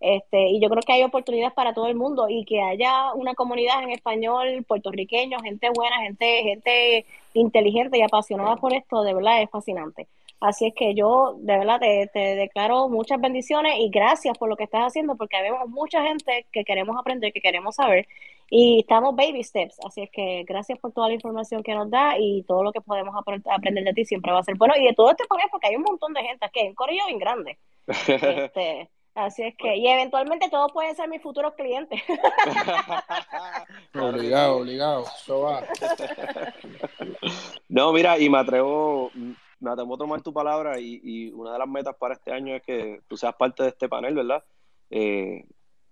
Este, 0.00 0.50
y 0.50 0.60
yo 0.60 0.68
creo 0.68 0.82
que 0.82 0.92
hay 0.92 1.02
oportunidades 1.02 1.52
para 1.54 1.74
todo 1.74 1.88
el 1.88 1.96
mundo 1.96 2.28
y 2.28 2.44
que 2.44 2.62
haya 2.62 3.12
una 3.14 3.34
comunidad 3.34 3.82
en 3.82 3.90
español, 3.90 4.64
puertorriqueños, 4.66 5.42
gente 5.42 5.70
buena, 5.74 6.00
gente, 6.02 6.42
gente 6.44 7.06
inteligente 7.34 7.98
y 7.98 8.02
apasionada 8.02 8.56
por 8.56 8.72
esto, 8.72 9.02
de 9.02 9.14
verdad 9.14 9.42
es 9.42 9.50
fascinante. 9.50 10.06
Así 10.40 10.66
es 10.66 10.74
que 10.74 10.94
yo 10.94 11.34
de 11.38 11.58
verdad 11.58 11.80
te, 11.80 12.08
te 12.12 12.36
declaro 12.36 12.88
muchas 12.88 13.20
bendiciones 13.20 13.74
y 13.78 13.90
gracias 13.90 14.38
por 14.38 14.48
lo 14.48 14.56
que 14.56 14.64
estás 14.64 14.82
haciendo 14.82 15.16
porque 15.16 15.40
vemos 15.42 15.68
mucha 15.68 16.02
gente 16.04 16.46
que 16.52 16.64
queremos 16.64 16.96
aprender, 16.98 17.32
que 17.32 17.40
queremos 17.40 17.74
saber 17.74 18.06
y 18.50 18.80
estamos 18.80 19.14
baby 19.16 19.42
steps. 19.42 19.78
Así 19.84 20.02
es 20.02 20.10
que 20.10 20.44
gracias 20.46 20.78
por 20.78 20.92
toda 20.92 21.08
la 21.08 21.14
información 21.14 21.62
que 21.62 21.74
nos 21.74 21.90
da 21.90 22.18
y 22.18 22.44
todo 22.44 22.62
lo 22.62 22.72
que 22.72 22.80
podemos 22.80 23.14
aprender 23.16 23.84
de 23.84 23.92
ti 23.92 24.04
siempre 24.04 24.32
va 24.32 24.38
a 24.38 24.44
ser 24.44 24.56
bueno. 24.56 24.74
Y 24.76 24.84
de 24.84 24.94
todo 24.94 25.10
este 25.10 25.26
poner 25.26 25.46
porque 25.50 25.68
hay 25.68 25.76
un 25.76 25.82
montón 25.82 26.12
de 26.14 26.22
gente 26.22 26.46
que 26.52 26.60
es 26.62 26.68
un 26.68 26.74
corillo 26.74 27.06
bien 27.06 27.18
grande. 27.18 27.58
Este, 27.86 28.88
Así 29.18 29.42
es 29.42 29.56
que, 29.56 29.76
y 29.76 29.88
eventualmente 29.88 30.48
todos 30.48 30.70
pueden 30.70 30.94
ser 30.94 31.08
mis 31.08 31.20
futuros 31.20 31.54
clientes. 31.54 32.00
obligado, 34.00 34.58
obligado, 34.58 35.04
eso 35.04 35.40
va. 35.40 35.64
No, 37.68 37.92
mira, 37.92 38.18
y 38.18 38.30
me 38.30 38.38
atrevo, 38.38 39.10
me 39.60 39.70
atrevo 39.70 39.94
a 39.94 39.98
tomar 39.98 40.22
tu 40.22 40.32
palabra 40.32 40.80
y, 40.80 41.00
y, 41.02 41.30
una 41.32 41.52
de 41.52 41.58
las 41.58 41.68
metas 41.68 41.96
para 41.96 42.14
este 42.14 42.32
año 42.32 42.54
es 42.54 42.62
que 42.62 43.00
tú 43.08 43.16
seas 43.16 43.34
parte 43.34 43.62
de 43.62 43.70
este 43.70 43.88
panel, 43.88 44.14
¿verdad? 44.14 44.44
Eh, 44.90 45.44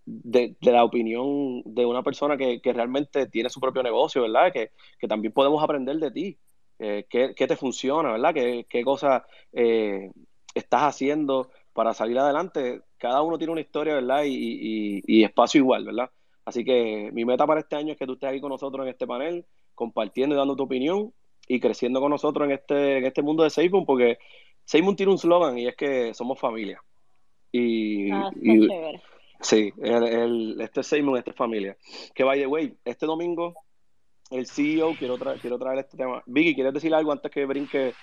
de, 0.04 0.56
de, 0.60 0.72
la 0.72 0.84
opinión 0.84 1.62
de 1.64 1.84
una 1.84 2.02
persona 2.02 2.36
que, 2.36 2.60
que, 2.60 2.72
realmente 2.72 3.26
tiene 3.26 3.50
su 3.50 3.60
propio 3.60 3.82
negocio, 3.82 4.22
¿verdad? 4.22 4.52
Que, 4.52 4.70
que 4.98 5.08
también 5.08 5.32
podemos 5.32 5.62
aprender 5.62 5.96
de 5.96 6.10
ti. 6.10 6.38
Eh, 6.78 7.06
qué, 7.08 7.34
qué, 7.34 7.46
te 7.46 7.56
funciona, 7.56 8.12
¿verdad? 8.12 8.34
¿Qué, 8.34 8.66
qué 8.68 8.84
cosas 8.84 9.22
eh, 9.52 10.10
estás 10.54 10.82
haciendo 10.82 11.50
para 11.72 11.94
salir 11.94 12.18
adelante? 12.18 12.82
cada 12.98 13.22
uno 13.22 13.38
tiene 13.38 13.52
una 13.52 13.60
historia, 13.60 13.94
¿verdad? 13.94 14.22
Y, 14.26 15.24
espacio 15.24 15.60
igual, 15.60 15.84
¿verdad? 15.84 16.10
Así 16.44 16.64
que 16.64 17.10
mi 17.12 17.24
meta 17.24 17.46
para 17.46 17.60
este 17.60 17.76
año 17.76 17.92
es 17.92 17.98
que 17.98 18.06
tú 18.06 18.14
estés 18.14 18.30
aquí 18.30 18.40
con 18.40 18.50
nosotros 18.50 18.84
en 18.84 18.90
este 18.90 19.06
panel, 19.06 19.46
compartiendo 19.74 20.34
y 20.34 20.38
dando 20.38 20.56
tu 20.56 20.64
opinión 20.64 21.12
y 21.46 21.60
creciendo 21.60 22.00
con 22.00 22.10
nosotros 22.10 22.46
en 22.46 22.52
este, 22.52 22.98
en 22.98 23.04
este 23.06 23.22
mundo 23.22 23.42
de 23.42 23.50
Seymour, 23.50 23.84
porque 23.86 24.18
Seymour 24.64 24.96
tiene 24.96 25.12
un 25.12 25.18
slogan 25.18 25.58
y 25.58 25.68
es 25.68 25.76
que 25.76 26.14
somos 26.14 26.38
familia. 26.38 26.82
Y, 27.52 28.10
ah, 28.10 28.30
sí, 29.40 29.72
el, 29.82 30.60
este 30.60 30.80
es 30.80 30.86
Seymour, 30.86 31.18
este 31.18 31.30
es 31.30 31.36
familia. 31.36 31.76
Que 32.14 32.24
by 32.24 32.38
the 32.38 32.46
way, 32.46 32.74
este 32.84 33.06
domingo 33.06 33.54
el 34.30 34.46
CEO, 34.46 34.94
quiero, 34.98 35.16
quiero 35.40 35.58
traer 35.58 35.78
este 35.78 35.96
tema. 35.96 36.22
Vicky, 36.26 36.54
¿quieres 36.54 36.74
decir 36.74 36.92
algo 36.94 37.12
antes 37.12 37.30
que 37.30 37.44
brinque 37.44 37.94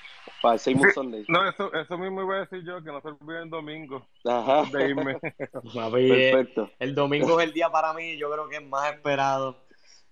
para 0.41 0.53
el 0.53 0.59
Seymour 0.59 0.93
Sunday? 0.93 1.25
No, 1.27 1.47
eso, 1.47 1.73
eso 1.73 1.97
mismo 1.97 2.25
voy 2.25 2.37
a 2.37 2.39
decir 2.41 2.63
yo, 2.65 2.81
que 2.81 2.91
no 2.91 3.01
se 3.01 3.09
olvide 3.09 3.43
el 3.43 3.49
domingo. 3.49 4.07
Ajá. 4.25 4.63
De 4.71 4.89
irme. 4.89 5.19
Perfecto. 5.19 6.69
El 6.79 6.95
domingo 6.95 7.39
es 7.39 7.47
el 7.47 7.53
día 7.53 7.69
para 7.69 7.93
mí, 7.93 8.17
yo 8.17 8.31
creo 8.31 8.47
que 8.47 8.57
es 8.57 8.65
más 8.65 8.93
esperado. 8.93 9.57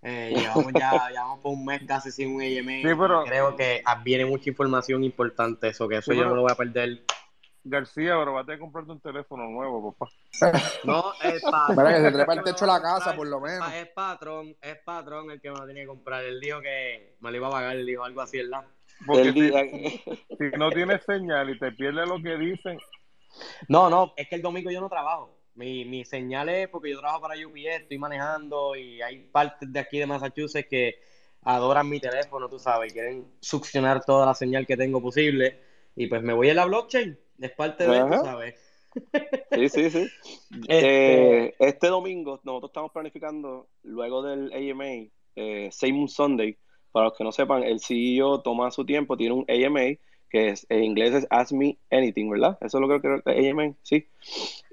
Eh, 0.04 0.34
llevamos 0.36 0.74
ya 0.74 1.10
llevamos 1.10 1.40
por 1.40 1.54
un 1.54 1.66
mes 1.66 1.84
casi 1.88 2.12
sin 2.12 2.36
un 2.36 2.42
AMA. 2.42 2.72
Sí, 2.82 2.96
pero, 3.00 3.24
creo 3.24 3.56
que 3.56 3.84
viene 4.04 4.26
mucha 4.26 4.50
información 4.50 5.04
importante, 5.04 5.68
eso 5.70 5.88
que 5.88 5.98
eso 5.98 6.14
yo 6.14 6.26
no 6.26 6.36
lo 6.36 6.42
voy 6.42 6.52
a 6.52 6.56
perder 6.56 7.04
García, 7.64 8.16
pero 8.18 8.34
vas 8.34 8.44
a 8.44 8.46
tener 8.46 8.58
que 8.58 8.64
comprarte 8.64 8.92
un 8.92 9.00
teléfono 9.00 9.48
nuevo, 9.48 9.94
papá. 9.94 10.12
No, 10.84 11.14
es 11.24 11.44
patrón. 11.44 11.76
Para 11.76 11.94
que 11.94 12.02
se 12.02 12.12
trepa 12.12 12.34
el 12.34 12.44
techo 12.44 12.66
de 12.66 12.72
la 12.72 12.82
casa, 12.82 13.16
por 13.16 13.28
lo 13.28 13.40
menos. 13.40 13.72
Es 13.74 13.88
patrón, 13.90 14.56
es 14.60 14.78
patrón 14.78 15.30
el 15.30 15.40
que 15.40 15.52
me 15.52 15.60
lo 15.60 15.68
tenía 15.68 15.84
que 15.84 15.88
comprar. 15.88 16.24
Él 16.24 16.40
dijo 16.40 16.60
que 16.62 17.18
me 17.20 17.30
lo 17.30 17.38
iba 17.38 17.48
a 17.48 17.52
pagar, 17.52 17.76
él 17.76 17.86
dijo 17.86 18.04
algo 18.04 18.22
así, 18.22 18.38
¿verdad? 18.38 18.66
Porque 19.06 19.32
si, 19.32 19.52
si, 20.38 20.58
no 20.58 20.72
tienes 20.72 21.04
señal 21.06 21.52
y 21.52 21.60
te 21.60 21.72
pierdes 21.74 22.08
lo 22.08 22.22
que 22.22 22.36
dicen. 22.38 22.80
No, 23.68 23.90
no, 23.90 24.14
es 24.18 24.28
que 24.28 24.36
el 24.36 24.42
domingo 24.42 24.72
yo 24.72 24.82
no 24.82 24.90
trabajo. 24.90 25.41
Mi, 25.56 25.86
mi 25.86 26.06
señal 26.06 26.50
es 26.50 26.70
porque 26.70 26.92
yo 26.92 27.00
trabajo 27.00 27.22
para 27.22 27.36
UPS, 27.36 27.82
estoy 27.82 27.98
manejando 27.98 28.76
y 28.76 29.02
hay 29.02 29.20
partes 29.32 29.72
de 29.72 29.80
aquí 29.80 30.00
de 30.00 30.06
Massachusetts 30.06 30.68
que 30.70 31.00
adoran 31.44 31.90
mi 31.90 32.00
teléfono, 32.00 32.48
tú 32.48 32.60
sabes, 32.60 32.92
y 32.92 32.94
quieren 32.94 33.26
succionar 33.40 34.04
toda 34.06 34.26
la 34.26 34.34
señal 34.34 34.66
que 34.66 34.78
tengo 34.78 35.02
posible. 35.02 35.60
Y 35.96 36.08
pues 36.08 36.22
me 36.22 36.34
voy 36.34 36.50
a 36.50 36.54
la 36.54 36.66
blockchain 36.66 37.18
es 37.42 37.52
parte 37.52 37.88
de 37.88 37.98
eso, 37.98 38.24
¿sabes? 38.24 38.56
Sí, 39.52 39.70
sí, 39.70 39.90
sí. 39.90 40.08
Este... 40.68 41.46
Eh, 41.46 41.56
este... 41.60 41.88
domingo 41.88 42.40
nosotros 42.44 42.70
estamos 42.70 42.92
planificando, 42.92 43.68
luego 43.84 44.22
del 44.22 44.52
AMA, 44.54 45.10
eh, 45.36 45.70
Seymour 45.72 46.10
Sunday. 46.10 46.58
Para 46.92 47.06
los 47.06 47.18
que 47.18 47.24
no 47.24 47.32
sepan, 47.32 47.64
el 47.64 47.80
CEO 47.80 48.42
toma 48.42 48.70
su 48.70 48.86
tiempo, 48.86 49.16
tiene 49.16 49.34
un 49.34 49.46
AMA, 49.48 49.98
que 50.32 50.50
es, 50.50 50.66
en 50.70 50.84
inglés 50.84 51.14
es 51.14 51.28
Ask 51.30 51.52
Me 51.52 51.78
Anything, 51.92 52.30
¿verdad? 52.30 52.58
Eso 52.62 52.78
es 52.78 52.82
lo 52.82 52.88
que 52.88 53.02
creo 53.02 53.52
AMA, 53.52 53.74
sí. 53.84 54.08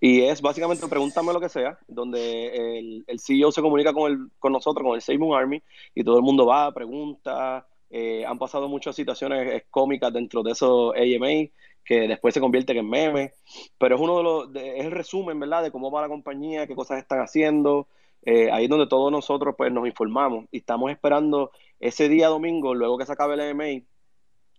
Y 0.01 0.23
es 0.23 0.41
básicamente 0.41 0.87
pregúntame 0.89 1.33
lo 1.33 1.41
que 1.41 1.49
sea, 1.49 1.79
donde 1.89 2.79
el, 2.79 3.05
el 3.07 3.21
CEO 3.21 3.51
se 3.53 3.63
comunica 3.63 3.93
con, 3.93 4.13
el, 4.13 4.19
con 4.39 4.53
nosotros, 4.53 4.85
con 4.85 4.95
el 4.95 5.03
Seymour 5.03 5.39
Army, 5.39 5.63
y 5.95 6.05
todo 6.05 6.17
el 6.17 6.23
mundo 6.23 6.47
va, 6.47 6.73
pregunta, 6.73 7.67
Eh, 7.91 8.23
han 8.27 8.39
pasado 8.39 8.69
muchas 8.69 8.95
situaciones 8.97 9.51
eh, 9.51 9.67
cómicas 9.71 10.13
dentro 10.13 10.43
de 10.43 10.53
esos 10.53 10.93
AMA 10.95 11.49
que 11.85 12.07
después 12.07 12.35
se 12.35 12.41
convierten 12.41 12.77
en 12.77 12.87
memes, 12.89 13.33
pero 13.79 13.95
es 13.97 14.01
uno 14.03 14.19
de 14.19 14.23
los, 14.23 14.55
es 14.57 14.85
el 14.85 14.91
resumen, 14.93 15.41
¿verdad? 15.41 15.63
De 15.63 15.71
cómo 15.71 15.91
va 15.91 16.03
la 16.03 16.09
compañía, 16.09 16.67
qué 16.67 16.75
cosas 16.75 16.99
están 16.99 17.21
haciendo, 17.21 17.89
eh, 18.27 18.51
ahí 18.53 18.65
es 18.65 18.71
donde 18.71 18.87
todos 18.89 19.11
nosotros 19.11 19.55
pues 19.57 19.73
nos 19.73 19.87
informamos 19.87 20.45
y 20.51 20.59
estamos 20.59 20.91
esperando 20.91 21.51
ese 21.81 22.11
día 22.11 22.29
domingo, 22.29 22.75
luego 22.75 22.99
que 22.99 23.07
se 23.07 23.13
acabe 23.13 23.35
el 23.35 23.41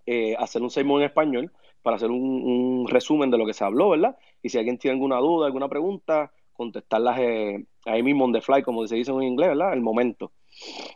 AMA, 0.09 0.43
hacer 0.43 0.61
un 0.61 0.69
sermón 0.69 1.01
en 1.01 1.07
español 1.07 1.51
para 1.81 1.95
hacer 1.97 2.11
un, 2.11 2.87
resumen 2.87 3.31
de 3.31 3.37
lo 3.37 3.45
que 3.45 3.53
se 3.53 3.63
habló, 3.63 3.89
¿verdad? 3.89 4.17
Y 4.41 4.49
si 4.49 4.57
alguien 4.57 4.77
tiene 4.77 4.93
alguna 4.93 5.17
duda, 5.17 5.45
alguna 5.47 5.69
pregunta, 5.69 6.31
contestarlas 6.53 7.17
ahí 7.85 8.03
mismo 8.03 8.25
on 8.25 8.33
the 8.33 8.41
fly, 8.41 8.63
como 8.63 8.85
se 8.87 8.95
dice 8.95 9.11
en 9.11 9.23
inglés, 9.23 9.49
¿verdad? 9.49 9.73
El 9.73 9.81
momento. 9.81 10.33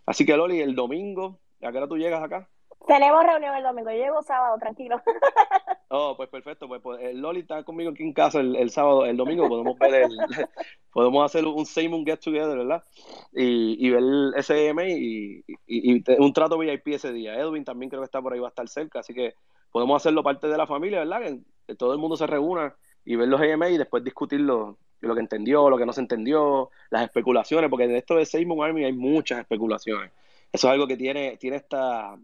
Así 0.06 0.26
que 0.26 0.36
Loli, 0.36 0.60
el 0.60 0.76
domingo 0.76 1.40
¿A 1.64 1.72
qué 1.72 1.78
hora 1.78 1.88
tú 1.88 1.98
llegas 1.98 2.22
acá? 2.22 2.50
Tenemos 2.88 3.24
reunión 3.24 3.56
el 3.56 3.64
domingo, 3.64 3.92
yo 3.92 3.98
llego 3.98 4.24
sábado, 4.24 4.58
tranquilo. 4.60 5.02
Oh, 5.96 6.16
pues 6.18 6.28
perfecto, 6.28 6.68
pues, 6.68 6.82
pues, 6.82 7.00
el 7.04 7.22
Loli 7.22 7.42
está 7.42 7.62
conmigo 7.64 7.92
aquí 7.92 8.02
en 8.02 8.14
casa 8.14 8.40
el, 8.40 8.72
sábado, 8.72 9.06
el 9.06 9.16
domingo 9.16 9.48
podemos 9.48 9.78
ver 9.78 9.94
el, 9.94 10.10
podemos 10.92 11.24
hacer 11.24 11.46
un 11.46 11.68
Simon 11.68 12.04
Get 12.04 12.20
Together, 12.20 12.58
¿verdad? 12.58 12.84
Y, 13.32 13.78
y 13.86 13.92
ver 13.92 14.00
el 14.00 14.34
SM 14.36 14.90
y, 14.90 15.46
y, 15.68 16.04
un 16.18 16.34
trato 16.34 16.58
VIP 16.58 16.88
ese 16.88 17.14
día. 17.14 17.36
Edwin 17.36 17.64
también 17.64 17.92
creo 17.92 18.02
que 18.02 18.06
está 18.06 18.24
por 18.24 18.34
ahí, 18.34 18.40
va 18.40 18.48
a 18.48 18.50
estar 18.50 18.68
cerca, 18.68 19.02
así 19.02 19.14
que 19.14 19.36
podemos 19.72 20.02
hacerlo 20.02 20.24
parte 20.24 20.48
de 20.48 20.58
la 20.58 20.66
familia, 20.66 20.98
¿verdad? 20.98 21.22
Que, 21.68 21.76
todo 21.76 21.94
el 21.94 22.00
mundo 22.00 22.18
se 22.18 22.26
reúna 22.26 22.76
y 23.06 23.16
ver 23.16 23.28
los 23.28 23.40
EMA 23.40 23.70
y 23.70 23.78
después 23.78 24.04
discutir 24.04 24.40
lo, 24.40 24.80
que 25.00 25.20
entendió, 25.20 25.70
lo 25.70 25.78
que 25.78 25.86
no 25.86 25.94
se 25.94 26.02
entendió, 26.02 26.72
las 26.90 27.04
especulaciones, 27.04 27.70
porque 27.70 27.86
en 27.86 27.96
esto 27.96 28.16
de 28.16 28.26
Simon 28.26 28.64
Army 28.64 28.84
hay 28.84 28.94
muchas 28.94 29.38
especulaciones 29.42 30.12
eso 30.54 30.68
es 30.68 30.72
algo 30.72 30.88
que 30.88 30.96
tiene, 30.96 31.36
tiene 31.38 31.58
esta, 31.58 32.16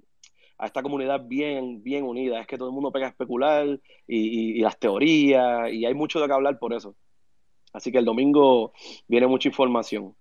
a 0.60 0.66
esta 0.66 0.84
comunidad 0.84 1.26
bien, 1.26 1.82
bien 1.82 2.04
unida. 2.04 2.42
Es 2.42 2.46
que 2.46 2.58
todo 2.58 2.68
el 2.68 2.74
mundo 2.74 2.92
pega 2.92 3.08
a 3.08 3.10
especular 3.10 3.80
y, 4.06 4.60
las 4.62 4.78
teorías, 4.78 5.72
y 5.72 5.86
hay 5.86 5.94
mucho 5.94 6.20
de 6.20 6.28
qué 6.28 6.34
hablar 6.34 6.60
por 6.60 6.74
eso. 6.74 6.96
Así 7.72 7.92
que 7.92 7.98
el 7.98 8.06
domingo 8.06 8.74
viene 9.08 9.26
mucha 9.28 9.48
información. 9.48 10.16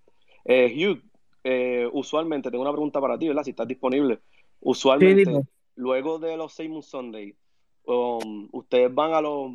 Eh, 0.45 0.73
Hugh, 0.73 1.01
eh, 1.43 1.89
usualmente, 1.91 2.49
tengo 2.49 2.61
una 2.61 2.71
pregunta 2.71 3.01
para 3.01 3.19
ti, 3.19 3.27
¿verdad? 3.27 3.43
Si 3.43 3.49
estás 3.49 3.67
disponible. 3.67 4.21
Usualmente, 4.61 5.41
luego 5.75 6.19
de 6.19 6.37
los 6.37 6.53
Seymour 6.53 6.83
Sunday, 6.83 7.35
um, 7.83 8.47
ustedes 8.53 8.93
van 8.93 9.13
a 9.13 9.21
los, 9.21 9.51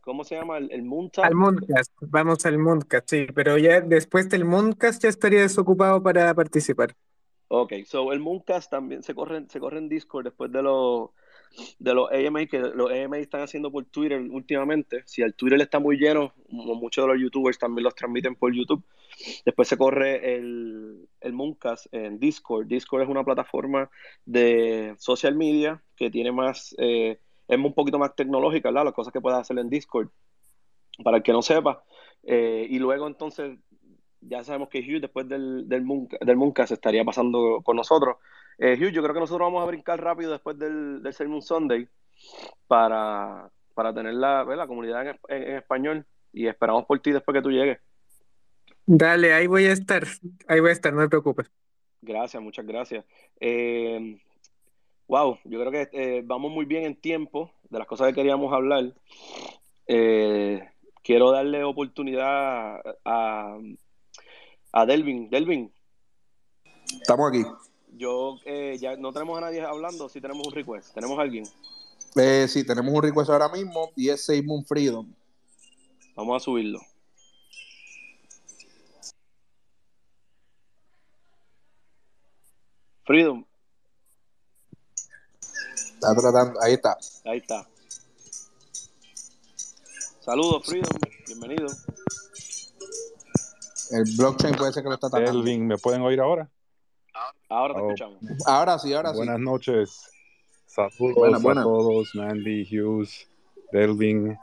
¿cómo 0.00 0.24
se 0.24 0.36
llama? 0.36 0.56
El, 0.56 0.72
el 0.72 0.84
Mooncast. 0.84 1.26
Al 1.26 1.34
Mooncast, 1.34 1.92
vamos 2.00 2.46
al 2.46 2.58
Mooncast, 2.58 3.10
sí, 3.10 3.26
pero 3.34 3.58
ya 3.58 3.82
después 3.82 4.30
del 4.30 4.46
Mooncast 4.46 5.02
ya 5.02 5.10
estaría 5.10 5.42
desocupado 5.42 6.02
para 6.02 6.32
participar. 6.34 6.94
Ok, 7.48 7.72
so 7.84 8.12
el 8.12 8.20
Mooncast 8.20 8.70
también 8.70 9.02
se 9.02 9.14
corre, 9.14 9.44
se 9.48 9.60
corre 9.60 9.78
en 9.78 9.88
Discord 9.88 10.24
después 10.24 10.50
de 10.50 10.62
los 10.62 11.10
de 11.78 11.94
los 11.94 12.10
AMA 12.10 12.46
que 12.46 12.58
los 12.58 12.90
AMA 12.90 13.18
están 13.18 13.42
haciendo 13.42 13.70
por 13.70 13.84
Twitter 13.84 14.20
últimamente. 14.20 15.02
Si 15.06 15.22
el 15.22 15.34
Twitter 15.34 15.60
está 15.60 15.78
muy 15.78 15.96
lleno, 15.96 16.34
muchos 16.48 17.04
de 17.04 17.12
los 17.12 17.22
YouTubers 17.22 17.58
también 17.58 17.84
los 17.84 17.94
transmiten 17.94 18.34
por 18.34 18.52
YouTube. 18.52 18.84
Después 19.44 19.68
se 19.68 19.76
corre 19.76 20.36
el, 20.36 21.08
el 21.20 21.32
Mooncast 21.32 21.86
en 21.92 22.18
Discord. 22.18 22.66
Discord 22.66 23.02
es 23.02 23.08
una 23.08 23.24
plataforma 23.24 23.90
de 24.24 24.94
social 24.98 25.36
media 25.36 25.82
que 25.96 26.10
tiene 26.10 26.32
más, 26.32 26.74
eh, 26.78 27.20
es 27.46 27.58
un 27.58 27.74
poquito 27.74 27.98
más 27.98 28.14
tecnológica, 28.16 28.70
¿verdad? 28.70 28.86
Las 28.86 28.94
cosas 28.94 29.12
que 29.12 29.20
puedes 29.20 29.38
hacer 29.38 29.58
en 29.58 29.70
Discord. 29.70 30.08
Para 31.02 31.18
el 31.18 31.22
que 31.22 31.32
no 31.32 31.42
sepa. 31.42 31.84
Eh, 32.22 32.66
y 32.70 32.78
luego 32.78 33.06
entonces 33.06 33.58
ya 34.28 34.42
sabemos 34.44 34.68
que 34.68 34.80
Hugh 34.80 35.00
después 35.00 35.28
del, 35.28 35.68
del, 35.68 35.82
Moonca, 35.82 36.66
se 36.66 36.74
estaría 36.74 37.04
pasando 37.04 37.60
con 37.62 37.76
nosotros. 37.76 38.16
Eh, 38.58 38.74
Hugh, 38.74 38.92
yo 38.92 39.02
creo 39.02 39.14
que 39.14 39.20
nosotros 39.20 39.46
vamos 39.46 39.62
a 39.62 39.66
brincar 39.66 40.02
rápido 40.02 40.32
después 40.32 40.58
del, 40.58 41.02
del 41.02 41.12
Sermon 41.12 41.42
Sunday 41.42 41.88
para, 42.66 43.50
para 43.74 43.94
tener 43.94 44.14
la, 44.14 44.44
la 44.44 44.66
comunidad 44.66 45.16
en, 45.28 45.56
español 45.56 46.06
y 46.32 46.46
esperamos 46.46 46.84
por 46.86 47.00
ti 47.00 47.12
después 47.12 47.34
que 47.34 47.42
tú 47.42 47.50
llegues. 47.50 47.78
Dale, 48.86 49.32
ahí 49.32 49.46
voy 49.46 49.64
a 49.66 49.72
estar, 49.72 50.04
ahí 50.46 50.60
voy 50.60 50.70
a 50.70 50.72
estar, 50.74 50.92
no 50.92 51.02
te 51.02 51.08
preocupes. 51.08 51.50
Gracias, 52.02 52.42
muchas 52.42 52.66
gracias. 52.66 53.04
Eh, 53.40 54.20
wow, 55.08 55.38
yo 55.44 55.60
creo 55.60 55.72
que 55.72 55.88
eh, 55.92 56.22
vamos 56.24 56.52
muy 56.52 56.66
bien 56.66 56.84
en 56.84 56.96
tiempo 56.96 57.50
de 57.70 57.78
las 57.78 57.88
cosas 57.88 58.08
que 58.08 58.14
queríamos 58.14 58.52
hablar. 58.52 58.92
quiero 59.86 61.30
darle 61.30 61.64
oportunidad 61.64 62.80
a, 63.04 63.58
a 64.74 64.84
Delvin. 64.84 65.30
Delvin. 65.30 65.72
Estamos 67.00 67.30
aquí. 67.30 67.44
Yo, 67.96 68.38
eh, 68.44 68.76
ya 68.80 68.96
no 68.96 69.12
tenemos 69.12 69.38
a 69.38 69.42
nadie 69.42 69.62
hablando, 69.62 70.08
sí 70.08 70.20
tenemos 70.20 70.46
un 70.46 70.52
request. 70.52 70.92
¿Tenemos 70.92 71.16
a 71.18 71.22
alguien? 71.22 71.44
Eh, 72.16 72.46
sí, 72.48 72.66
tenemos 72.66 72.92
un 72.92 73.02
request 73.02 73.30
ahora 73.30 73.48
mismo 73.48 73.92
y 73.94 74.08
es 74.08 74.26
Simon 74.26 74.64
Freedom. 74.64 75.06
Vamos 76.16 76.42
a 76.42 76.44
subirlo. 76.44 76.80
Freedom. 83.04 83.44
Está 85.94 86.14
tratando, 86.16 86.60
ahí 86.60 86.72
está. 86.74 86.98
Ahí 87.24 87.38
está. 87.38 87.68
Saludos, 90.20 90.66
Freedom. 90.66 90.98
Bienvenido. 91.26 91.68
El 93.90 94.04
blockchain 94.16 94.54
puede 94.54 94.72
ser 94.72 94.82
que 94.82 94.88
lo 94.88 94.94
está 94.94 95.08
atacando. 95.08 95.40
Elvin, 95.40 95.66
¿me 95.66 95.78
pueden 95.78 96.02
oír 96.02 96.20
ahora? 96.20 96.48
Ahora 97.48 97.74
te 97.74 97.80
oh. 97.80 97.90
escuchamos. 97.90 98.18
Ahora 98.46 98.78
sí, 98.78 98.92
ahora 98.92 99.10
sí. 99.10 99.16
Buenas 99.16 99.40
noches. 99.40 100.10
Saludos 100.66 101.56
a 101.56 101.62
todos, 101.62 102.10
Mandy, 102.14 102.66
Hughes, 102.70 103.28
Delvin. 103.70 104.36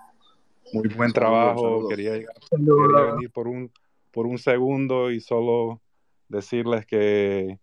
Muy 0.73 0.87
buen 0.89 1.11
trabajo. 1.11 1.89
Quería, 1.89 2.13
venir 2.51 3.29
por 3.33 3.47
un, 3.47 3.69
por 4.11 4.25
un 4.25 4.37
segundo 4.37 5.11
y 5.11 5.19
solo 5.19 5.81
decirles 6.29 6.85
que, 6.85 7.59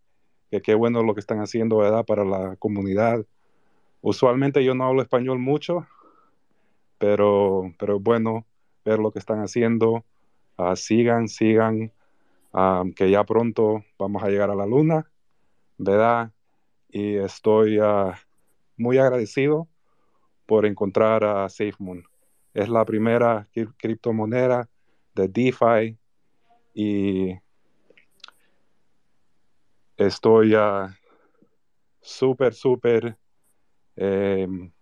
que 0.51 0.61
qué 0.61 0.75
bueno 0.75 1.03
lo 1.03 1.15
que 1.15 1.21
están 1.21 1.39
haciendo, 1.39 1.79
¿verdad? 1.79 2.05
Para 2.05 2.25
la 2.25 2.57
comunidad. 2.57 3.25
Usualmente 4.03 4.63
yo 4.63 4.75
no 4.75 4.85
hablo 4.85 5.01
español 5.01 5.39
mucho, 5.39 5.87
pero, 6.99 7.73
pero 7.79 7.97
es 7.97 8.03
bueno 8.03 8.45
ver 8.85 8.99
lo 8.99 9.11
que 9.11 9.19
están 9.19 9.41
haciendo 9.41 10.05
Ah, 10.61 10.75
sigan, 10.75 11.29
sigan, 11.29 11.93
ah, 12.53 12.83
que 12.97 13.09
ya 13.09 13.23
pronto 13.23 13.85
vamos 13.97 14.25
a 14.25 14.29
llegar 14.29 14.51
a 14.51 14.57
la 14.57 14.67
luna, 14.67 15.09
¿verdad? 15.79 16.33
Y 16.89 17.15
estoy 17.17 17.79
ah, 17.81 18.19
muy 18.77 18.99
agradecido 18.99 19.69
por 20.47 20.67
encontrar 20.67 21.23
a 21.23 21.49
SafeMoon. 21.49 22.03
Es 22.55 22.69
la 22.69 22.85
primera 22.85 23.49
criptomoneda 23.77 24.69
de 25.15 25.29
DeFi 25.29 25.97
y 26.75 27.39
estoy 29.97 30.55
súper, 32.01 32.53
súper 32.53 33.17
em, 33.95 34.73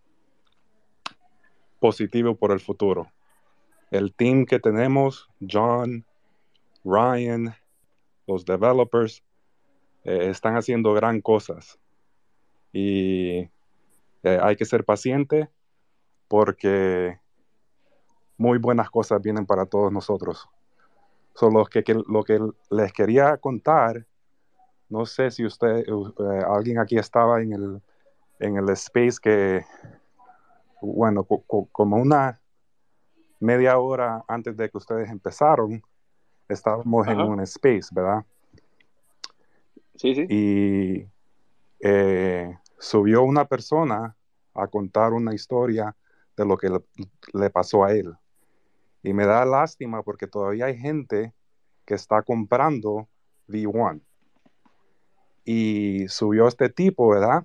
positivo 1.79 2.35
por 2.35 2.53
el 2.53 2.61
futuro 2.61 3.13
el 3.91 4.15
team 4.15 4.47
que 4.47 4.59
tenemos, 4.59 5.29
John, 5.41 6.05
Ryan, 6.85 7.55
los 8.27 8.45
developers, 8.45 9.23
eh, 10.05 10.31
están 10.31 10.57
haciendo 10.57 10.93
gran 10.93 11.21
cosas. 11.21 11.79
Y 12.73 13.49
eh, 14.23 14.39
hay 14.43 14.57
que 14.57 14.65
ser 14.65 14.85
paciente 14.85 15.49
porque 16.29 17.19
muy 18.37 18.59
buenas 18.59 18.91
cosas 18.91 19.23
vienen 19.23 19.47
para 19.47 19.67
todos 19.67 19.93
nosotros. 19.93 20.49
Solo 21.35 21.65
que, 21.67 21.85
lo 22.09 22.25
que 22.25 22.41
les 22.71 22.93
quería 22.93 23.37
contar, 23.37 24.07
no 24.89 25.07
sé 25.07 25.31
si 25.31 25.45
usted, 25.45 25.85
eh, 25.87 26.43
alguien 26.49 26.79
aquí 26.79 26.99
estaba 26.99 27.43
en 27.43 27.53
el, 27.53 27.83
en 28.39 28.57
el 28.57 28.69
space 28.71 29.19
que, 29.23 29.65
bueno, 30.81 31.25
como 31.25 31.97
una 31.97 32.41
media 33.41 33.79
hora 33.79 34.25
antes 34.29 34.57
de 34.57 34.71
que 34.71 34.79
ustedes 34.79 35.11
empezaron, 35.11 35.83
estábamos 36.49 37.07
en 37.09 37.21
un 37.21 37.41
space, 37.41 37.89
¿verdad? 37.93 38.25
Sí, 39.97 40.15
sí. 40.15 40.27
Y 40.29 41.07
eh, 41.81 42.57
subió 42.79 43.23
una 43.23 43.45
persona 43.45 44.15
a 44.55 44.67
contar 44.67 45.13
una 45.13 45.35
historia 45.35 45.95
de 46.37 46.45
lo 46.45 46.57
que 46.57 46.71
le, 47.33 47.51
pasó 47.51 47.85
a 47.85 47.93
él. 47.93 48.15
Y 49.03 49.13
me 49.13 49.27
da 49.27 49.45
lástima 49.45 50.03
porque 50.03 50.27
todavía 50.27 50.67
hay 50.67 50.79
gente 50.79 51.33
que 51.85 51.95
está 51.95 52.23
comprando 52.23 53.09
V1. 53.49 54.01
Y 55.45 56.09
subió 56.09 56.49
este 56.49 56.69
tipo, 56.69 57.09
¿verdad? 57.09 57.45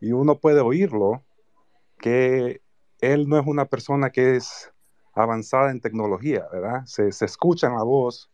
Y 0.00 0.12
uno 0.12 0.38
puede 0.38 0.60
oírlo, 0.60 1.22
que 1.98 2.60
él 3.00 3.28
no 3.28 3.38
es 3.38 3.46
una 3.46 3.64
persona 3.64 4.10
que 4.10 4.36
es 4.36 4.72
avanzada 5.14 5.70
en 5.70 5.80
tecnología, 5.80 6.46
¿verdad? 6.52 6.84
Se, 6.86 7.12
se 7.12 7.24
escucha 7.24 7.68
la 7.68 7.82
voz. 7.82 8.30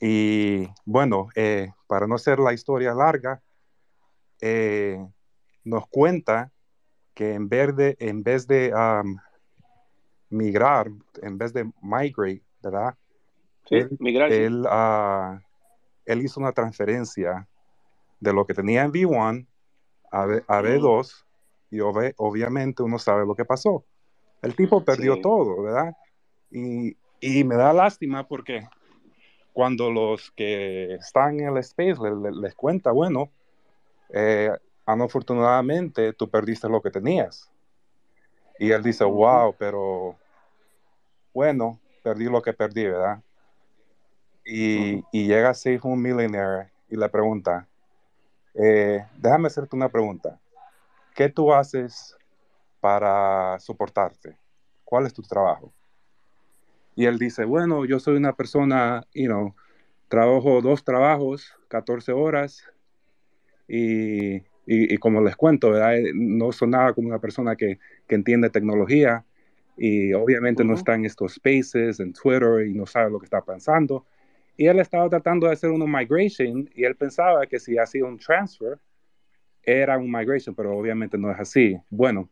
Y 0.00 0.68
bueno, 0.84 1.28
eh, 1.34 1.72
para 1.86 2.06
no 2.06 2.14
hacer 2.14 2.38
la 2.38 2.52
historia 2.52 2.94
larga, 2.94 3.42
eh, 4.40 4.98
nos 5.64 5.86
cuenta 5.88 6.52
que 7.14 7.34
en 7.34 7.48
vez 7.48 7.76
de, 7.76 7.96
en 7.98 8.22
vez 8.22 8.46
de 8.46 8.72
migrar, 10.30 10.90
en 11.22 11.36
vez 11.36 11.52
de 11.52 11.70
migrate, 11.82 12.42
¿verdad? 12.62 12.96
él, 13.68 14.66
ah, 14.68 15.40
él, 16.06 16.22
hizo 16.22 16.40
una 16.40 16.52
transferencia 16.52 17.46
de 18.18 18.32
lo 18.32 18.46
que 18.46 18.54
tenía 18.54 18.82
en 18.82 18.92
V1 18.92 19.46
a, 20.10 20.60
B, 20.60 20.78
2 20.78 21.26
y 21.70 21.80
obviamente 21.80 22.82
uno 22.82 22.98
sabe 22.98 23.24
lo 23.24 23.34
que 23.34 23.44
pasó. 23.44 23.84
El 24.42 24.56
tipo 24.56 24.84
perdió 24.84 25.20
todo, 25.20 25.62
¿verdad? 25.62 25.94
Y, 26.50 26.96
me 27.44 27.54
da 27.54 27.72
lástima 27.72 28.26
porque 28.26 28.66
cuando 29.52 29.90
los 29.90 30.30
que 30.32 30.94
están 30.94 31.38
en 31.38 31.48
el 31.48 31.58
space 31.58 32.00
les, 32.40 32.54
cuenta, 32.54 32.90
bueno, 32.92 33.30
eh, 34.08 34.50
afortunadamente 34.84 36.12
tú 36.14 36.28
perdiste 36.28 36.68
lo 36.68 36.80
que 36.80 36.90
tenías. 36.90 37.50
Y 38.58 38.72
él 38.72 38.82
dice, 38.82 39.04
wow, 39.04 39.54
pero 39.58 40.16
bueno, 41.32 41.78
perdí 42.02 42.24
lo 42.24 42.42
que 42.42 42.52
perdí, 42.52 42.84
¿verdad? 42.84 43.22
Y, 44.44 45.04
y 45.12 45.26
llega 45.26 45.54
Safe 45.54 45.80
un 45.82 46.00
Millionaire 46.00 46.70
y 46.88 46.96
le 46.96 47.08
pregunta, 47.08 47.68
eh, 48.54 49.06
déjame 49.16 49.46
hacerte 49.46 49.76
una 49.76 49.88
pregunta. 49.88 50.40
¿Qué 51.14 51.28
tú 51.28 51.52
haces 51.52 52.16
para 52.80 53.58
soportarte? 53.60 54.36
¿Cuál 54.84 55.06
es 55.06 55.12
tu 55.12 55.22
trabajo? 55.22 55.72
Y 56.96 57.06
él 57.06 57.18
dice, 57.18 57.44
bueno, 57.44 57.84
yo 57.84 57.98
soy 58.00 58.16
una 58.16 58.34
persona, 58.34 59.06
you 59.14 59.26
know, 59.26 59.54
trabajo 60.08 60.60
dos 60.60 60.84
trabajos, 60.84 61.56
14 61.68 62.12
horas, 62.12 62.64
y, 63.68 64.42
y, 64.66 64.96
como 64.98 65.20
les 65.22 65.36
cuento, 65.36 65.70
¿verdad? 65.70 65.96
Eh, 65.96 66.10
no 66.14 66.50
sonaba 66.50 66.92
como 66.92 67.08
una 67.08 67.20
persona 67.20 67.54
que, 67.54 67.78
que 68.08 68.16
entiende 68.16 68.50
tecnología, 68.50 69.24
y 69.76 70.12
obviamente 70.12 70.64
no 70.64 70.74
está 70.74 70.94
en 70.94 71.06
estos 71.06 71.34
spaces, 71.34 72.00
en 72.00 72.12
Twitter, 72.12 72.66
y 72.66 72.74
no 72.74 72.86
sabe 72.86 73.10
lo 73.10 73.18
que 73.18 73.24
está 73.24 73.40
pensando. 73.40 74.04
Y 74.56 74.66
él 74.66 74.78
estaba 74.78 75.08
tratando 75.08 75.46
de 75.46 75.54
hacer 75.54 75.70
una 75.70 75.86
migration, 75.86 76.68
y 76.74 76.84
él 76.84 76.96
pensaba 76.96 77.46
que 77.46 77.58
si 77.58 77.78
hacía 77.78 78.04
un 78.04 78.18
transfer, 78.18 78.78
era 79.62 79.98
un 79.98 80.10
migration, 80.10 80.54
pero 80.54 80.76
obviamente 80.76 81.18
no 81.18 81.30
es 81.30 81.38
así. 81.38 81.78
Bueno, 81.90 82.28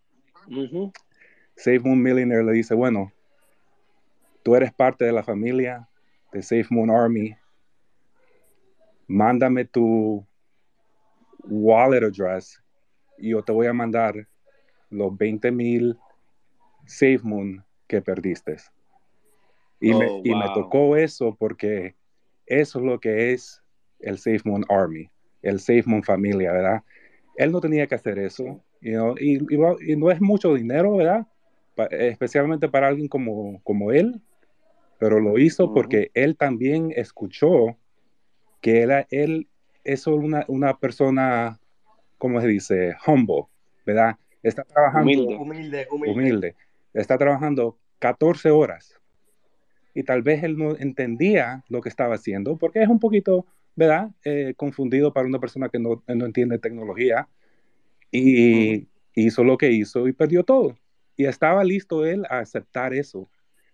Save 1.57 1.81
Moon 1.81 2.03
Millionaire 2.03 2.45
le 2.45 2.53
dice, 2.53 2.74
bueno, 2.74 3.12
tú 4.43 4.55
eres 4.55 4.72
parte 4.72 5.05
de 5.05 5.12
la 5.12 5.22
familia 5.22 5.89
de 6.33 6.43
Safe 6.43 6.66
Moon 6.70 6.91
Army, 6.91 7.37
mándame 9.07 9.64
tu 9.64 10.24
wallet 11.45 12.05
address 12.05 12.62
y 13.16 13.31
yo 13.31 13.43
te 13.43 13.53
voy 13.53 13.66
a 13.66 13.72
mandar 13.72 14.29
los 14.91 15.16
20 15.16 15.51
mil 15.51 15.99
Safe 16.87 17.20
Moon 17.22 17.64
que 17.87 18.01
perdiste. 18.01 18.57
Y, 19.81 19.95
me, 19.95 20.07
oh, 20.07 20.20
y 20.24 20.35
me 20.35 20.47
tocó 20.55 20.97
eso 20.97 21.37
porque 21.39 21.95
eso 22.47 22.79
es 22.79 22.85
lo 22.85 22.99
que 22.99 23.33
es 23.33 23.62
el 24.01 24.18
Safe 24.18 24.41
Moon 24.45 24.64
Army, 24.68 25.11
el 25.43 25.61
Safe 25.61 25.85
Moon 25.87 26.03
familia, 26.03 26.53
¿verdad? 26.53 26.83
Él 27.39 27.53
no 27.53 27.61
tenía 27.61 27.86
que 27.86 27.95
hacer 27.95 28.18
eso, 28.18 28.62
y, 28.80 28.95
y, 28.95 29.97
no 29.97 30.11
es 30.11 30.20
mucho 30.20 30.55
dinero, 30.55 30.97
¿verdad? 30.97 31.26
especialmente 31.91 32.68
para 32.68 32.89
alguien 32.89 33.09
como, 33.09 33.61
como 33.62 33.93
él, 33.93 34.20
pero 34.99 35.20
lo 35.20 35.39
hizo 35.39 35.72
porque 35.72 36.11
él 36.14 36.36
también 36.36 36.93
escuchó 36.95 37.76
que 38.61 38.82
él, 38.82 39.07
él 39.11 39.49
es 39.84 40.07
una, 40.07 40.45
una 40.49 40.76
persona, 40.78 41.61
¿cómo 42.18 42.41
se 42.41 42.49
dice? 42.49 42.97
Humble, 43.07 43.45
¿verdad? 43.86 44.16
Está 44.43 44.64
trabajando. 44.64 45.03
Humilde, 45.03 45.36
humilde, 45.36 45.86
humilde. 45.91 46.12
humilde. 46.12 46.57
Está 46.95 47.16
trabajando 47.16 47.78
14 48.01 48.51
horas. 48.51 48.95
Y 49.95 50.03
tal 50.03 50.22
vez 50.22 50.43
él 50.43 50.59
no 50.59 50.76
entendía 50.76 51.64
lo 51.68 51.80
que 51.80 51.89
estaba 51.89 52.16
haciendo, 52.16 52.57
porque 52.57 52.82
es 52.82 52.89
un 52.89 52.99
poquito, 52.99 53.47
¿verdad? 53.79 54.11
Eh, 54.24 54.55
confundido 54.57 55.12
para 55.12 55.26
una 55.26 55.39
persona 55.39 55.68
que 55.68 55.79
no, 55.79 56.03
no 56.07 56.26
entiende 56.26 56.59
tecnología. 56.59 57.29
Y 58.11 58.89
hizo 59.14 59.45
lo 59.45 59.57
que 59.57 59.70
hizo 59.70 60.09
y 60.09 60.12
perdió 60.12 60.43
todo. 60.43 60.76
Y 61.16 61.26
estaba 61.26 61.62
listo 61.64 62.07
él 62.07 62.24
a 62.31 62.39
aceptar 62.39 62.95
eso 62.95 63.29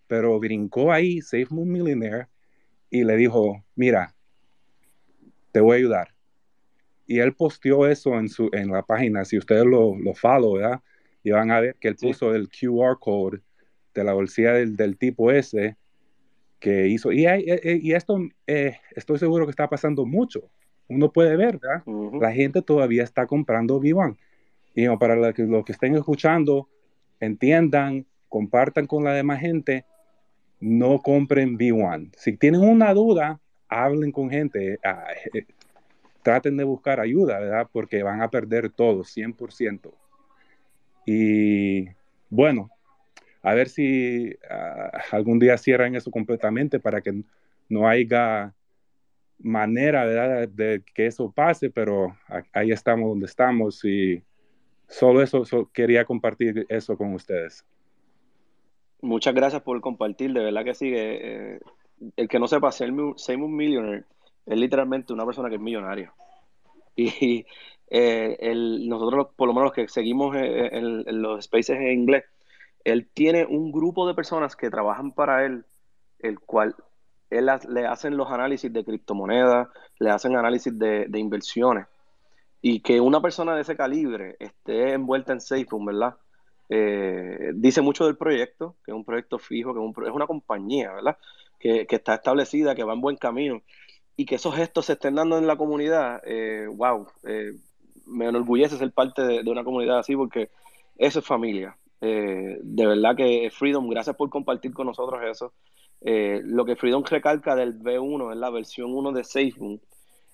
pero 0.07 0.38
brincó 0.38 0.92
ahí 0.92 1.20
Safe 1.20 1.48
Moon 1.50 1.70
Millionaire 1.70 2.28
y 2.90 3.05
le 3.05 3.16
dijo, 3.16 3.64
mira, 3.74 4.14
te 5.52 5.61
voy 5.61 5.72
a 5.72 5.78
ayudar. 5.78 6.14
Y 7.07 7.18
él 7.18 7.34
posteó 7.34 7.86
eso 7.86 8.18
en, 8.18 8.28
su, 8.28 8.48
en 8.52 8.70
la 8.70 8.82
página, 8.82 9.24
si 9.24 9.38
ustedes 9.38 9.64
lo, 9.64 9.96
lo 9.96 10.14
follow, 10.14 10.55
¿verdad? 10.55 10.80
Y 11.22 11.30
van 11.30 11.50
a 11.50 11.61
ver 11.61 11.76
que 11.76 11.88
él 11.88 11.96
puso 11.96 12.34
el 12.34 12.48
QR 12.48 12.98
code 12.98 13.40
de 13.94 14.05
la 14.05 14.12
bolsilla 14.12 14.52
del, 14.52 14.96
tipo 14.96 15.30
ese 15.30 15.76
que 16.64 16.88
hizo. 16.88 17.12
Y, 17.12 17.26
y 17.26 17.92
esto 17.92 18.18
eh, 18.46 18.78
estoy 18.96 19.18
seguro 19.18 19.44
que 19.44 19.50
está 19.50 19.68
pasando 19.68 20.06
mucho. 20.06 20.48
Uno 20.88 21.12
puede 21.12 21.36
ver, 21.36 21.58
¿verdad? 21.58 21.82
La 22.18 22.32
gente 22.32 22.62
todavía 22.62 23.02
está 23.02 23.26
comprando 23.26 23.78
V1. 23.78 24.16
Y 24.74 24.88
para 24.96 25.14
los 25.14 25.34
que, 25.34 25.42
los 25.42 25.62
que 25.62 25.72
estén 25.72 25.94
escuchando, 25.94 26.70
entiendan, 27.20 28.06
compartan 28.30 28.86
con 28.86 29.04
la 29.04 29.12
demás 29.12 29.40
gente 29.40 29.84
no 30.58 31.00
compren 31.00 31.58
V1. 31.58 32.12
Si 32.16 32.34
tienen 32.38 32.62
una 32.62 32.94
duda, 32.94 33.38
hablen 33.68 34.10
con 34.10 34.30
gente, 34.30 34.78
ah, 34.82 35.04
eh, 35.34 35.44
traten 36.22 36.56
de 36.56 36.64
buscar 36.64 36.98
ayuda, 36.98 37.40
¿verdad? 37.40 37.68
Porque 37.70 38.02
van 38.02 38.22
a 38.22 38.30
perder 38.30 38.70
todo, 38.70 39.04
100%. 39.04 39.92
Y 41.04 41.88
bueno, 42.30 42.70
a 43.45 43.55
ver 43.55 43.68
si 43.68 44.34
ah, 44.51 44.90
algún 45.12 45.38
día 45.38 45.57
cierran 45.59 45.95
eso 45.95 46.11
completamente 46.11 46.80
para 46.80 47.01
que 47.01 47.22
no 47.68 47.86
haya 47.86 48.55
manera 49.38 50.05
¿verdad? 50.07 50.49
de 50.49 50.82
que 50.95 51.07
eso 51.07 51.30
pase, 51.30 51.70
pero 51.70 52.16
ahí 52.53 52.72
estamos 52.72 53.11
donde 53.11 53.26
estamos 53.26 53.84
y 53.84 54.22
solo 54.88 55.22
eso 55.22 55.70
quería 55.72 56.05
compartir 56.05 56.66
eso 56.68 56.97
con 56.97 57.14
ustedes. 57.14 57.64
Muchas 59.03 59.34
gracias 59.34 59.61
por 59.61 59.80
compartir, 59.82 60.32
de 60.32 60.42
verdad 60.42 60.64
que 60.64 60.74
sí. 60.74 60.90
Eh, 60.95 61.61
el 62.16 62.28
que 62.28 62.38
no 62.38 62.49
sepa, 62.49 62.70
un 62.80 63.57
Millionaire 63.57 64.05
es 64.47 64.59
literalmente 64.59 65.12
una 65.12 65.26
persona 65.26 65.49
que 65.49 65.57
es 65.57 65.61
millonaria. 65.61 66.12
Y 66.97 67.45
eh, 67.90 68.55
nosotros, 68.86 69.28
por 69.36 69.49
lo 69.49 69.55
menos 69.55 69.66
los 69.66 69.72
que 69.72 69.88
seguimos 69.88 70.36
eh, 70.36 70.70
en, 70.72 71.22
los 71.22 71.45
spaces 71.45 71.76
en 71.76 71.90
inglés, 71.90 72.24
él 72.85 73.09
tiene 73.12 73.47
un 73.47 73.72
grupo 73.72 74.07
de 74.07 74.14
personas 74.14 74.57
que 74.57 74.70
trabajan 74.70 75.12
para 75.12 75.45
él, 75.45 75.64
el 76.20 76.39
cual 76.39 76.76
él 77.30 77.51
le 77.68 77.87
hacen 77.87 78.16
los 78.16 78.30
análisis 78.30 78.72
de 78.72 78.85
criptomonedas, 78.85 79.68
le 79.99 80.11
hacen 80.11 80.37
análisis 80.37 80.78
de, 80.78 81.09
inversiones. 81.15 81.86
Y 82.61 82.81
que 82.81 83.01
una 83.01 83.20
persona 83.20 83.55
de 83.55 83.62
ese 83.62 83.77
calibre 83.77 84.36
esté 84.39 84.93
envuelta 84.93 85.32
en 85.32 85.40
SafeRoom, 85.40 85.86
¿verdad? 85.86 86.16
Eh, 86.69 87.52
dice 87.55 87.82
mucho 87.82 88.06
del 88.06 88.16
proyecto, 88.16 88.77
que 88.85 88.90
es 88.90 88.94
un 88.94 89.05
proyecto 89.05 89.39
fijo, 89.39 89.74
que 89.74 90.06
es, 90.06 90.12
una 90.12 90.27
compañía, 90.27 90.93
¿verdad? 90.93 91.19
Que, 91.59 91.86
está 91.89 92.15
establecida, 92.15 92.74
que 92.74 92.85
va 92.85 92.93
en 92.93 93.01
buen 93.01 93.16
camino 93.16 93.62
y 94.16 94.27
que 94.27 94.36
esos 94.36 94.55
gestos 94.55 94.86
se 94.86 94.93
estén 94.93 95.15
dando 95.15 95.39
en 95.39 95.47
la 95.47 95.56
comunidad, 95.56 96.23
eh, 96.24 96.69
wow, 96.70 97.09
eh, 97.24 97.52
me 98.06 98.27
enorgullece 98.27 98.77
ser 98.77 98.93
parte 98.93 99.23
de, 99.23 99.51
una 99.51 99.65
comunidad 99.65 99.98
así 99.98 100.15
porque 100.15 100.51
eso 100.97 101.19
es 101.19 101.27
familia. 101.27 101.77
De 102.00 102.86
verdad 102.86 103.16
que 103.16 103.50
Freedom, 103.50 103.88
gracias 103.88 104.16
por 104.16 104.28
compartir 104.30 104.72
con 104.72 104.86
nosotros 104.86 105.20
eso. 105.24 105.52
lo 106.00 106.64
que 106.64 106.76
Freedom 106.76 107.02
recalca 107.04 107.56
del 107.56 107.78
V1 107.78 108.32
es 108.32 108.38
la 108.38 108.50
versión 108.50 108.94
1 108.94 109.12
de 109.12 109.24
SafeMoon. 109.24 109.80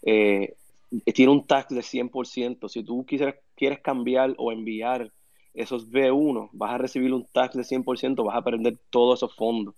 tiene 0.01 1.33
un 1.33 1.47
tax 1.47 1.69
de 1.75 1.83
100%. 1.83 2.69
Si 2.69 2.83
tú 2.83 3.07
quisieras, 3.07 3.37
quieres 3.55 3.81
cambiar 3.81 4.35
o 4.39 4.53
enviar 4.53 5.13
esos 5.55 5.91
B1, 5.91 6.51
vas 6.53 6.73
a 6.73 6.79
recibir 6.79 7.13
un 7.13 7.27
tax 7.27 7.57
de 7.57 7.63
100%, 7.63 8.25
vas 8.25 8.37
a 8.37 8.43
perder 8.43 8.79
todos 8.91 9.19
esos 9.19 9.35
fondos. 9.35 9.75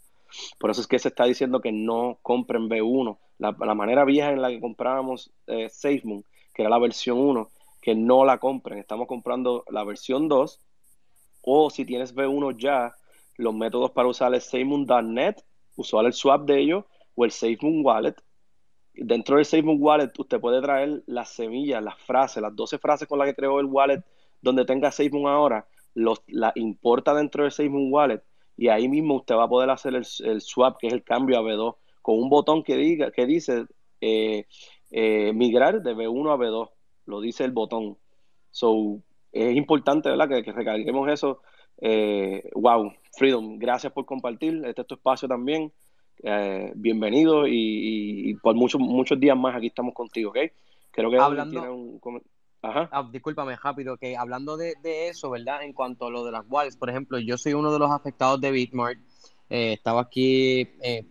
Por 0.59 0.71
eso 0.71 0.81
es 0.81 0.87
que 0.87 0.99
se 0.99 1.09
está 1.09 1.25
diciendo 1.25 1.61
que 1.61 1.73
no 1.73 2.19
compren 2.23 2.69
B1. 2.69 3.19
La, 3.39 3.75
manera 3.75 4.05
vieja 4.05 4.31
en 4.31 4.41
la 4.41 4.51
que 4.51 4.61
comprábamos 4.61 5.33
eh, 5.47 5.69
SafeMoon, 5.69 6.25
que 6.55 6.63
era 6.63 6.71
la 6.71 6.79
versión 6.79 7.19
1, 7.19 7.51
que 7.81 7.95
no 7.95 8.25
la 8.25 8.39
compren. 8.39 8.79
Estamos 8.79 9.09
comprando 9.09 9.65
la 9.71 9.85
versión 9.85 10.29
2. 10.29 10.61
O 11.43 11.71
si 11.71 11.85
tienes 11.85 12.15
B1 12.15 12.57
ya, 12.57 12.95
los 13.37 13.55
métodos 13.55 13.91
para 13.91 14.09
usar 14.09 14.35
es 14.35 14.45
SafeMoon.net, 14.45 15.37
usar 15.77 16.05
el 16.07 16.13
swap 16.13 16.45
de 16.47 16.61
ellos, 16.61 16.85
o 17.15 17.25
el 17.25 17.31
SafeMoon 17.31 17.85
Wallet. 17.85 18.17
Dentro 18.95 19.37
del 19.37 19.45
SafeMoon 19.45 19.79
Wallet, 19.81 20.13
usted 20.19 20.41
puede 20.41 20.61
traer 20.63 21.03
las 21.07 21.31
semillas, 21.31 21.83
las 21.83 21.99
frases, 21.99 22.43
las 22.43 22.55
12 22.55 22.79
frases 22.79 23.09
con 23.09 23.19
las 23.19 23.29
que 23.29 23.35
creó 23.35 23.61
el 23.61 23.67
wallet 23.67 24.03
donde 24.41 24.65
tenga 24.65 24.91
SafeMoon 24.91 25.27
ahora, 25.27 25.67
los, 25.95 26.23
la 26.27 26.53
importa 26.57 27.15
dentro 27.15 27.45
de 27.45 27.51
SafeMoon 27.51 27.93
Wallet 27.93 28.23
y 28.57 28.69
ahí 28.69 28.89
mismo 28.89 29.17
usted 29.17 29.35
va 29.35 29.45
a 29.45 29.49
poder 29.49 29.71
hacer 29.71 29.95
el, 29.95 30.41
swap, 30.41 30.79
que 30.79 30.89
es 30.89 30.93
el 30.93 31.03
cambio 31.03 31.39
a 31.39 31.43
B2, 31.43 31.77
con 32.01 32.19
un 32.19 32.29
botón 32.29 32.63
que, 32.63 32.77
diga, 32.77 33.11
que 33.11 33.27
dice 33.27 33.67
eh, 34.01 34.47
eh, 34.91 35.33
migrar 35.33 35.83
de 35.83 35.95
B1 35.95 36.33
a 36.33 36.37
B2, 36.37 36.71
lo 37.07 37.21
dice 37.21 37.45
el 37.45 37.53
botón. 37.53 37.99
So, 38.51 39.01
es 39.33 39.57
importante, 39.57 40.11
¿verdad? 40.11 40.29
Que, 40.29 40.43
que 40.43 40.53
recalquemos 40.53 41.11
eso. 41.11 41.41
Eh, 41.85 42.49
wow, 42.55 42.93
Freedom, 43.17 43.59
gracias 43.59 43.93
por 43.93 44.07
compartir. 44.07 44.63
Este 44.65 44.83
es 44.83 44.87
tu 44.87 44.95
espacio 44.95 45.27
también. 45.27 45.73
Eh, 46.23 46.73
bienvenido 46.77 47.47
y, 47.49 48.35
por 48.43 48.55
muchos 48.55 48.81
muchos 48.81 49.19
días 49.19 49.37
más 49.37 49.57
aquí 49.57 49.67
estamos 49.67 49.95
contigo, 49.95 50.31
¿ok? 50.31 50.39
Creo 50.93 51.11
que 51.11 51.19
hablando, 51.19 51.61
tiene 51.61 51.71
un 51.71 52.01
Ajá. 52.65 52.89
Ah, 52.93 53.09
discúlpame, 53.11 53.57
rápido, 53.57 53.97
que 53.97 54.17
hablando 54.17 54.57
de, 54.57 54.75
eso, 55.09 55.31
¿verdad? 55.31 55.65
En 55.65 55.73
cuanto 55.73 56.07
a 56.07 56.11
lo 56.11 56.25
de 56.25 56.31
las 56.31 56.45
wallets, 56.49 56.77
por 56.77 56.91
ejemplo, 56.91 57.19
yo 57.19 57.37
soy 57.37 57.55
uno 57.55 57.73
de 57.73 57.79
los 57.81 57.91
afectados 57.91 58.41
de 58.41 58.53
Bitmart. 58.53 59.01
Eh, 59.51 59.73
estaba 59.73 60.03
aquí 60.03 60.69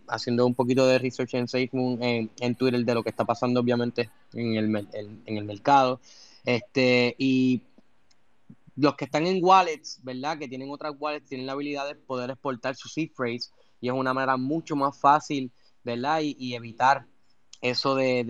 haciendo 0.08 0.46
un 0.46 0.54
poquito 0.54 0.86
de 0.86 0.98
research 0.98 1.34
en 1.34 1.46
SafeMoon 1.46 2.02
en, 2.02 2.30
en 2.40 2.54
Twitter 2.54 2.82
de 2.82 2.94
lo 2.94 3.02
que 3.02 3.10
está 3.10 3.26
pasando, 3.26 3.60
obviamente, 3.60 4.08
en 4.32 4.54
el, 4.54 4.88
en 4.94 5.36
el 5.36 5.44
mercado. 5.44 6.00
Este, 6.44 7.14
y 7.18 7.60
los 8.76 8.94
que 8.96 9.04
están 9.04 9.26
en 9.26 9.44
wallets, 9.44 10.00
¿verdad? 10.02 10.38
Que 10.38 10.48
tienen 10.48 10.70
otras 10.70 10.94
wallets, 10.98 11.28
tienen 11.28 11.46
la 11.46 11.52
habilidad 11.52 11.86
de 11.86 11.94
poder 11.94 12.30
exportar 12.30 12.74
su 12.74 12.88
seed 12.88 13.10
phrase 13.14 13.50
y 13.80 13.88
es 13.88 13.94
una 13.94 14.14
manera 14.14 14.36
mucho 14.36 14.76
más 14.76 14.98
fácil, 14.98 15.50
¿verdad? 15.84 16.20
Y, 16.22 16.54
evitar 16.54 17.06
eso 17.60 17.94
de, 17.94 18.24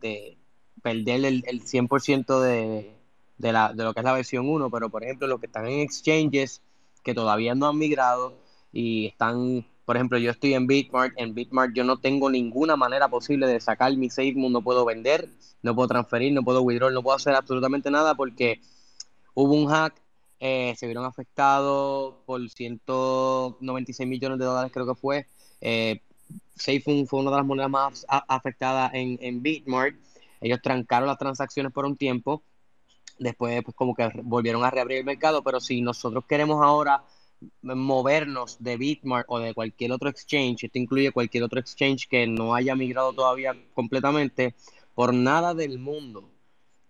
de, 0.00 0.38
perder 0.82 1.24
el, 1.24 1.44
el 1.46 1.62
100% 1.62 2.40
de, 2.40 2.94
de, 3.38 3.52
la, 3.52 3.72
de 3.72 3.84
lo 3.84 3.92
que 3.92 4.00
es 4.00 4.04
la 4.04 4.12
versión 4.12 4.48
1, 4.48 4.70
pero 4.70 4.90
por 4.90 5.04
ejemplo 5.04 5.26
los 5.26 5.40
que 5.40 5.46
están 5.46 5.66
en 5.66 5.80
exchanges 5.80 6.62
que 7.02 7.14
todavía 7.14 7.54
no 7.54 7.68
han 7.68 7.78
migrado 7.78 8.34
y 8.72 9.06
están, 9.06 9.66
por 9.84 9.96
ejemplo, 9.96 10.18
yo 10.18 10.30
estoy 10.30 10.54
en 10.54 10.66
Bitmart, 10.66 11.14
en 11.16 11.34
Bitmart 11.34 11.72
yo 11.74 11.84
no 11.84 11.98
tengo 11.98 12.30
ninguna 12.30 12.76
manera 12.76 13.08
posible 13.08 13.46
de 13.46 13.60
sacar 13.60 13.96
mi 13.96 14.10
SafeMoon, 14.10 14.52
no 14.52 14.62
puedo 14.62 14.84
vender, 14.84 15.28
no 15.62 15.74
puedo 15.74 15.88
transferir, 15.88 16.32
no 16.32 16.42
puedo 16.42 16.62
withdraw, 16.62 16.90
no 16.90 17.02
puedo 17.02 17.16
hacer 17.16 17.34
absolutamente 17.34 17.90
nada 17.90 18.14
porque 18.14 18.60
hubo 19.36 19.54
un 19.54 19.68
hack, 19.68 19.94
eh, 20.40 20.74
se 20.76 20.86
vieron 20.86 21.04
afectados 21.04 22.14
por 22.24 22.40
196 22.48 24.08
millones 24.08 24.38
de 24.38 24.44
dólares, 24.44 24.72
creo 24.72 24.86
que 24.86 24.94
fue. 24.94 25.26
Eh, 25.60 26.00
fue 26.56 27.20
una 27.20 27.30
de 27.30 27.36
las 27.36 27.46
monedas 27.46 27.70
más 27.70 28.06
afectadas 28.08 28.92
en, 28.94 29.18
en 29.20 29.42
Bitmart. 29.42 29.94
Ellos 30.40 30.60
trancaron 30.62 31.06
las 31.06 31.18
transacciones 31.18 31.70
por 31.70 31.84
un 31.84 31.96
tiempo. 31.96 32.42
Después, 33.18 33.62
pues, 33.62 33.76
como 33.76 33.94
que 33.94 34.10
volvieron 34.22 34.64
a 34.64 34.70
reabrir 34.70 34.98
el 34.98 35.04
mercado. 35.04 35.42
Pero 35.42 35.60
si 35.60 35.82
nosotros 35.82 36.24
queremos 36.26 36.62
ahora 36.62 37.04
movernos 37.60 38.56
de 38.58 38.78
Bitmart 38.78 39.26
o 39.28 39.38
de 39.38 39.52
cualquier 39.52 39.92
otro 39.92 40.08
exchange, 40.08 40.64
esto 40.64 40.78
incluye 40.78 41.12
cualquier 41.12 41.44
otro 41.44 41.60
exchange 41.60 42.08
que 42.08 42.26
no 42.26 42.54
haya 42.54 42.74
migrado 42.74 43.12
todavía 43.12 43.54
completamente, 43.74 44.54
por 44.94 45.12
nada 45.12 45.52
del 45.52 45.78
mundo 45.78 46.30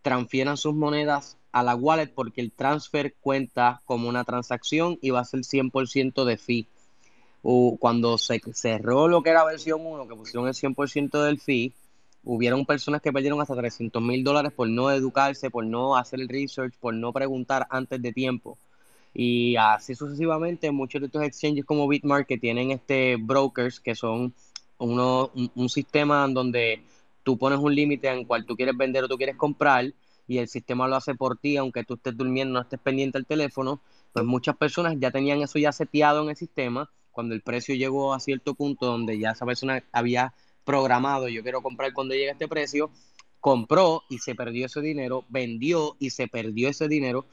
transfieran 0.02 0.56
sus 0.56 0.72
monedas 0.72 1.36
a 1.56 1.62
la 1.62 1.74
wallet 1.74 2.12
porque 2.14 2.42
el 2.42 2.52
transfer 2.52 3.14
cuenta 3.18 3.80
como 3.86 4.10
una 4.10 4.24
transacción 4.24 4.98
y 5.00 5.08
va 5.08 5.20
a 5.20 5.24
ser 5.24 5.40
100% 5.40 6.26
de 6.26 6.36
fee. 6.36 6.66
cuando 7.78 8.18
se 8.18 8.42
cerró 8.52 9.08
lo 9.08 9.22
que 9.22 9.30
era 9.30 9.42
versión 9.42 9.80
1, 9.82 10.06
que 10.06 10.16
pusieron 10.16 10.48
el 10.48 10.54
100% 10.54 11.22
del 11.22 11.40
fee, 11.40 11.72
hubieron 12.24 12.66
personas 12.66 13.00
que 13.00 13.10
perdieron 13.10 13.40
hasta 13.40 13.56
300 13.56 14.02
mil 14.02 14.22
dólares 14.22 14.52
por 14.54 14.68
no 14.68 14.90
educarse, 14.90 15.48
por 15.48 15.64
no 15.64 15.96
hacer 15.96 16.20
el 16.20 16.28
research, 16.28 16.74
por 16.78 16.92
no 16.92 17.10
preguntar 17.10 17.66
antes 17.70 18.02
de 18.02 18.12
tiempo. 18.12 18.58
Y 19.14 19.56
así 19.56 19.94
sucesivamente, 19.94 20.70
muchos 20.72 21.00
de 21.00 21.06
estos 21.06 21.22
exchanges 21.22 21.64
como 21.64 21.88
Bitmark 21.88 22.26
que 22.26 22.36
tienen 22.36 22.70
este 22.70 23.16
brokers, 23.16 23.80
que 23.80 23.94
son 23.94 24.34
uno, 24.76 25.30
un, 25.34 25.50
un 25.54 25.68
sistema 25.70 26.26
en 26.26 26.34
donde 26.34 26.82
tú 27.22 27.38
pones 27.38 27.58
un 27.60 27.74
límite 27.74 28.08
en 28.08 28.26
cual 28.26 28.44
tú 28.44 28.56
quieres 28.56 28.76
vender 28.76 29.04
o 29.04 29.08
tú 29.08 29.16
quieres 29.16 29.36
comprar, 29.36 29.90
y 30.28 30.38
el 30.38 30.48
sistema 30.48 30.88
lo 30.88 30.96
hace 30.96 31.14
por 31.14 31.38
ti, 31.38 31.56
aunque 31.56 31.84
tú 31.84 31.94
estés 31.94 32.16
durmiendo, 32.16 32.54
no 32.54 32.60
estés 32.60 32.80
pendiente 32.80 33.18
del 33.18 33.26
teléfono, 33.26 33.80
pues 34.12 34.24
muchas 34.24 34.56
personas 34.56 34.96
ya 34.98 35.10
tenían 35.10 35.42
eso 35.42 35.58
ya 35.58 35.72
seteado 35.72 36.22
en 36.22 36.30
el 36.30 36.36
sistema. 36.36 36.90
Cuando 37.12 37.34
el 37.34 37.42
precio 37.42 37.74
llegó 37.74 38.12
a 38.12 38.20
cierto 38.20 38.54
punto 38.54 38.86
donde 38.86 39.18
ya 39.18 39.30
esa 39.30 39.46
persona 39.46 39.82
había 39.92 40.34
programado, 40.64 41.28
yo 41.28 41.42
quiero 41.42 41.62
comprar 41.62 41.92
cuando 41.92 42.14
llegue 42.14 42.30
este 42.30 42.48
precio, 42.48 42.90
compró 43.40 44.02
y 44.08 44.18
se 44.18 44.34
perdió 44.34 44.66
ese 44.66 44.80
dinero, 44.80 45.24
vendió 45.28 45.96
y 45.98 46.10
se 46.10 46.28
perdió 46.28 46.68
ese 46.68 46.88
dinero. 46.88 47.24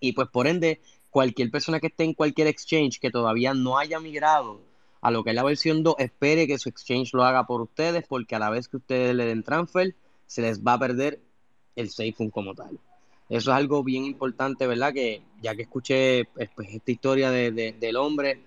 Y 0.00 0.12
pues 0.12 0.28
por 0.28 0.46
ende, 0.46 0.80
cualquier 1.10 1.50
persona 1.50 1.80
que 1.80 1.88
esté 1.88 2.04
en 2.04 2.14
cualquier 2.14 2.46
exchange 2.46 2.98
que 3.00 3.10
todavía 3.10 3.54
no 3.54 3.78
haya 3.78 3.98
migrado 4.00 4.60
a 5.00 5.10
lo 5.10 5.22
que 5.22 5.30
es 5.30 5.36
la 5.36 5.44
versión 5.44 5.82
2, 5.82 5.96
espere 5.98 6.46
que 6.46 6.58
su 6.58 6.70
exchange 6.70 7.12
lo 7.12 7.24
haga 7.24 7.46
por 7.46 7.60
ustedes, 7.60 8.04
porque 8.08 8.36
a 8.36 8.38
la 8.38 8.48
vez 8.48 8.68
que 8.68 8.78
ustedes 8.78 9.14
le 9.14 9.26
den 9.26 9.42
transfer, 9.42 9.94
se 10.26 10.40
les 10.40 10.62
va 10.62 10.72
a 10.74 10.78
perder 10.78 11.20
el 11.76 11.90
SafePhone 11.90 12.30
como 12.30 12.54
tal. 12.54 12.78
Eso 13.28 13.50
es 13.50 13.56
algo 13.56 13.82
bien 13.82 14.04
importante, 14.04 14.66
¿verdad? 14.66 14.92
Que 14.92 15.22
ya 15.40 15.54
que 15.54 15.62
escuché 15.62 16.26
pues, 16.26 16.50
pues 16.54 16.68
esta 16.70 16.90
historia 16.90 17.30
de, 17.30 17.50
del 17.52 17.96
hombre, 17.96 18.40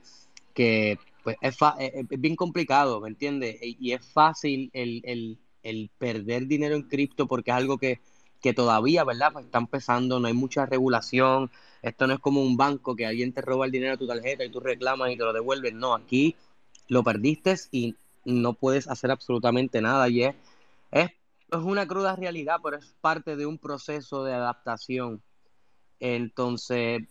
que 0.54 1.00
pues 1.24 1.38
es, 1.42 1.58
bien 2.10 2.36
complicado, 2.36 3.02
¿me 3.02 3.10
entiendes? 3.10 3.58
Y, 3.62 3.92
es 3.92 4.06
fácil 4.06 4.70
el, 4.74 5.38
perder 5.98 6.48
dinero 6.48 6.76
en 6.76 6.84
cripto 6.84 7.28
porque 7.28 7.52
es 7.52 7.58
algo 7.58 7.78
que, 7.78 8.00
que 8.42 8.54
todavía, 8.54 9.04
¿verdad? 9.04 9.34
Pues 9.34 9.46
está 9.46 9.58
empezando, 9.58 10.20
no 10.20 10.28
hay 10.28 10.34
mucha 10.34 10.66
regulación. 10.66 11.52
Esto 11.82 12.08
no 12.08 12.14
es 12.14 12.20
como 12.20 12.42
un 12.42 12.56
banco 12.56 12.96
que 12.96 13.06
alguien 13.06 13.34
te 13.34 13.42
roba 13.42 13.66
el 13.66 13.72
dinero 13.72 13.94
de 13.94 13.98
tu 13.98 14.08
tarjeta 14.08 14.46
y 14.46 14.50
tú 14.50 14.60
reclamas 14.60 15.12
y 15.12 15.18
te 15.18 15.24
lo 15.24 15.34
devuelves. 15.34 15.74
No, 15.74 15.94
aquí 15.94 16.36
lo 16.88 17.04
perdiste 17.04 17.56
y 17.72 17.96
no 18.26 18.54
puedes 18.54 18.88
hacer 18.88 19.12
absolutamente 19.12 19.82
nada. 19.82 20.08
Y 20.10 20.24
es, 20.24 20.36
es 20.92 21.10
es 21.52 21.60
una 21.60 21.88
cruda 21.88 22.16
realidad, 22.16 22.58
pero 22.64 22.78
es 22.78 22.96
parte 23.02 23.36
de 23.36 23.46
un 23.46 23.58
proceso 23.58 24.24
de 24.24 24.34
adaptación. 24.34 25.22
Entonces, 26.00 27.02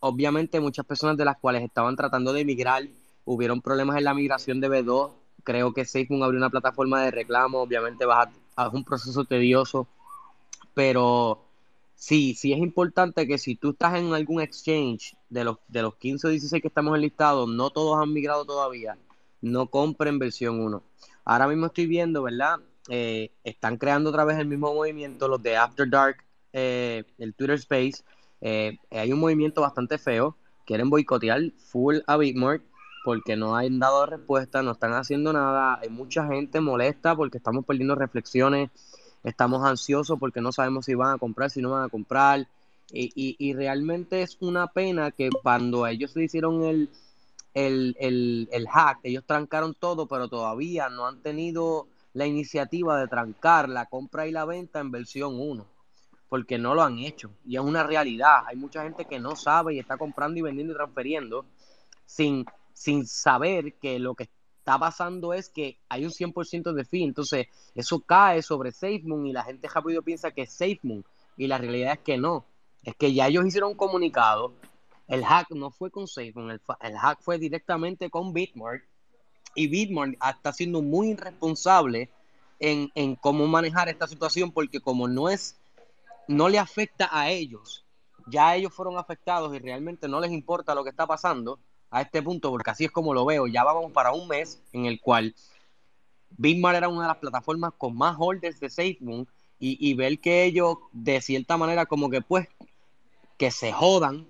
obviamente 0.00 0.60
muchas 0.60 0.86
personas 0.86 1.16
de 1.16 1.24
las 1.24 1.38
cuales 1.38 1.62
estaban 1.62 1.96
tratando 1.96 2.32
de 2.32 2.40
emigrar, 2.40 2.82
hubieron 3.24 3.60
problemas 3.60 3.96
en 3.96 4.04
la 4.04 4.14
migración 4.14 4.60
de 4.60 4.68
B2. 4.68 5.12
Creo 5.44 5.72
que 5.74 5.84
SafeMoon 5.84 6.22
abrió 6.22 6.38
una 6.38 6.50
plataforma 6.50 7.02
de 7.02 7.10
reclamo, 7.10 7.60
obviamente 7.60 8.06
va 8.06 8.30
a, 8.56 8.68
un 8.68 8.84
proceso 8.84 9.24
tedioso, 9.24 9.86
pero 10.72 11.44
sí, 11.94 12.34
sí 12.34 12.52
es 12.52 12.58
importante 12.58 13.26
que 13.26 13.36
si 13.36 13.54
tú 13.54 13.70
estás 13.70 13.98
en 13.98 14.14
algún 14.14 14.40
exchange 14.40 15.14
de 15.28 15.44
los, 15.44 15.58
de 15.68 15.82
los 15.82 15.96
15 15.96 16.26
o 16.26 16.30
16 16.30 16.62
que 16.62 16.68
estamos 16.68 16.94
enlistados, 16.94 17.48
no 17.48 17.70
todos 17.70 18.00
han 18.00 18.12
migrado 18.12 18.46
todavía, 18.46 18.96
no 19.42 19.66
compren 19.66 20.18
versión 20.18 20.60
1. 20.60 20.82
Ahora 21.26 21.48
mismo 21.48 21.66
estoy 21.66 21.86
viendo, 21.86 22.22
¿verdad? 22.22 22.60
Eh, 22.88 23.30
están 23.44 23.78
creando 23.78 24.10
otra 24.10 24.24
vez 24.24 24.38
el 24.38 24.46
mismo 24.46 24.74
movimiento, 24.74 25.28
los 25.28 25.42
de 25.42 25.56
After 25.56 25.88
Dark, 25.88 26.24
eh, 26.52 27.04
el 27.18 27.34
Twitter 27.34 27.56
Space. 27.56 28.04
Eh, 28.40 28.78
hay 28.90 29.12
un 29.12 29.20
movimiento 29.20 29.62
bastante 29.62 29.98
feo. 29.98 30.36
Quieren 30.66 30.90
boicotear 30.90 31.40
full 31.58 31.98
a 32.06 32.16
Bitmark 32.16 32.62
porque 33.04 33.36
no 33.36 33.54
han 33.54 33.78
dado 33.78 34.06
respuesta, 34.06 34.62
no 34.62 34.72
están 34.72 34.94
haciendo 34.94 35.32
nada. 35.32 35.78
Hay 35.80 35.90
mucha 35.90 36.26
gente 36.26 36.60
molesta 36.60 37.14
porque 37.14 37.38
estamos 37.38 37.64
perdiendo 37.66 37.94
reflexiones, 37.94 38.70
estamos 39.22 39.62
ansiosos 39.62 40.18
porque 40.18 40.40
no 40.40 40.52
sabemos 40.52 40.86
si 40.86 40.94
van 40.94 41.14
a 41.14 41.18
comprar, 41.18 41.50
si 41.50 41.60
no 41.60 41.70
van 41.70 41.84
a 41.84 41.88
comprar. 41.88 42.48
Y, 42.90 43.36
y, 43.38 43.54
realmente 43.54 44.22
es 44.22 44.36
una 44.40 44.68
pena 44.68 45.10
que 45.10 45.30
cuando 45.42 45.86
ellos 45.86 46.14
le 46.14 46.24
hicieron 46.24 46.62
el, 46.64 46.90
el, 47.54 47.96
el, 47.98 48.48
el 48.52 48.68
hack, 48.68 49.00
ellos 49.02 49.24
trancaron 49.26 49.74
todo, 49.74 50.06
pero 50.06 50.28
todavía 50.28 50.90
no 50.90 51.06
han 51.06 51.20
tenido 51.22 51.88
la 52.14 52.26
iniciativa 52.26 52.98
de 52.98 53.08
trancar 53.08 53.68
la 53.68 53.86
compra 53.86 54.26
y 54.26 54.30
la 54.30 54.44
venta 54.44 54.78
en 54.80 54.92
versión 54.92 55.38
1, 55.38 55.66
porque 56.28 56.58
no 56.58 56.74
lo 56.74 56.82
han 56.82 57.00
hecho. 57.00 57.30
Y 57.44 57.56
es 57.56 57.62
una 57.62 57.82
realidad. 57.82 58.44
Hay 58.46 58.56
mucha 58.56 58.84
gente 58.84 59.04
que 59.04 59.18
no 59.18 59.36
sabe 59.36 59.74
y 59.74 59.80
está 59.80 59.98
comprando 59.98 60.38
y 60.38 60.42
vendiendo 60.42 60.72
y 60.72 60.76
transfiriendo 60.76 61.44
sin, 62.06 62.46
sin 62.72 63.06
saber 63.06 63.74
que 63.74 63.98
lo 63.98 64.14
que 64.14 64.28
está 64.58 64.78
pasando 64.78 65.34
es 65.34 65.48
que 65.48 65.76
hay 65.88 66.04
un 66.04 66.12
100% 66.12 66.72
de 66.72 66.84
fee. 66.84 67.02
Entonces, 67.02 67.48
eso 67.74 67.98
cae 68.00 68.42
sobre 68.42 68.70
SafeMoon 68.70 69.26
y 69.26 69.32
la 69.32 69.42
gente 69.42 69.68
rápido 69.68 70.00
piensa 70.02 70.30
que 70.30 70.42
es 70.42 70.52
SafeMoon. 70.52 71.04
Y 71.36 71.48
la 71.48 71.58
realidad 71.58 71.94
es 71.94 71.98
que 71.98 72.16
no. 72.16 72.46
Es 72.84 72.94
que 72.94 73.12
ya 73.12 73.26
ellos 73.26 73.44
hicieron 73.44 73.72
un 73.72 73.76
comunicado. 73.76 74.54
El 75.08 75.24
hack 75.24 75.50
no 75.50 75.70
fue 75.70 75.90
con 75.90 76.06
SafeMoon, 76.06 76.52
el, 76.52 76.60
el 76.80 76.96
hack 76.96 77.20
fue 77.20 77.38
directamente 77.38 78.08
con 78.08 78.32
Bitmark 78.32 78.86
y 79.54 79.68
Bitmart 79.68 80.14
está 80.36 80.52
siendo 80.52 80.82
muy 80.82 81.10
irresponsable 81.10 82.10
en, 82.58 83.16
cómo 83.16 83.46
manejar 83.46 83.88
esta 83.88 84.06
situación 84.08 84.50
porque 84.50 84.80
como 84.80 85.08
no 85.08 85.28
es, 85.28 85.56
no 86.28 86.48
le 86.48 86.58
afecta 86.58 87.08
a 87.10 87.30
ellos, 87.30 87.84
ya 88.26 88.56
ellos 88.56 88.72
fueron 88.72 88.96
afectados 88.96 89.54
y 89.54 89.58
realmente 89.58 90.08
no 90.08 90.20
les 90.20 90.32
importa 90.32 90.74
lo 90.74 90.82
que 90.82 90.90
está 90.90 91.06
pasando 91.06 91.58
a 91.90 92.02
este 92.02 92.22
punto, 92.22 92.50
porque 92.50 92.70
así 92.70 92.84
es 92.86 92.90
como 92.90 93.14
lo 93.14 93.24
veo, 93.24 93.46
ya 93.46 93.64
vamos 93.64 93.92
para 93.92 94.12
un 94.12 94.26
mes 94.28 94.60
en 94.72 94.86
el 94.86 95.00
cual 95.00 95.34
Bitmart 96.30 96.76
era 96.76 96.88
una 96.88 97.02
de 97.02 97.08
las 97.08 97.18
plataformas 97.18 97.72
con 97.76 97.96
más 97.96 98.16
holders 98.18 98.58
de 98.58 98.70
SafeMoon 98.70 99.28
y, 99.58 99.90
y 99.90 99.94
ver 99.94 100.18
que 100.18 100.44
ellos 100.44 100.78
de 100.92 101.20
cierta 101.20 101.56
manera 101.56 101.86
como 101.86 102.10
que 102.10 102.20
pues 102.22 102.48
que 103.36 103.50
se 103.50 103.72
jodan, 103.72 104.26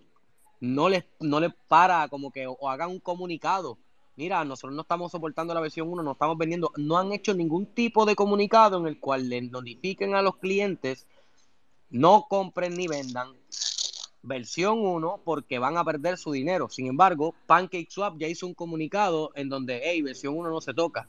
no 0.60 0.88
les, 0.88 1.04
no 1.20 1.40
les 1.40 1.52
para 1.68 2.08
como 2.08 2.30
que 2.30 2.46
o 2.46 2.68
hagan 2.68 2.90
un 2.90 3.00
comunicado 3.00 3.78
mira, 4.16 4.44
nosotros 4.44 4.74
no 4.74 4.82
estamos 4.82 5.12
soportando 5.12 5.54
la 5.54 5.60
versión 5.60 5.88
1, 5.88 6.02
no 6.02 6.12
estamos 6.12 6.38
vendiendo, 6.38 6.72
no 6.76 6.98
han 6.98 7.12
hecho 7.12 7.34
ningún 7.34 7.66
tipo 7.66 8.06
de 8.06 8.14
comunicado 8.14 8.78
en 8.78 8.86
el 8.86 9.00
cual 9.00 9.28
le 9.28 9.42
notifiquen 9.42 10.14
a 10.14 10.22
los 10.22 10.36
clientes 10.36 11.06
no 11.90 12.26
compren 12.28 12.74
ni 12.74 12.88
vendan 12.88 13.34
versión 14.24 14.80
1 14.80 15.20
porque 15.24 15.58
van 15.58 15.76
a 15.76 15.84
perder 15.84 16.18
su 16.18 16.32
dinero. 16.32 16.68
Sin 16.68 16.86
embargo, 16.86 17.34
PancakeSwap 17.46 18.18
ya 18.18 18.26
hizo 18.26 18.46
un 18.46 18.54
comunicado 18.54 19.30
en 19.34 19.48
donde, 19.48 19.80
hey, 19.84 20.02
versión 20.02 20.36
1 20.36 20.50
no 20.50 20.60
se 20.60 20.74
toca. 20.74 21.08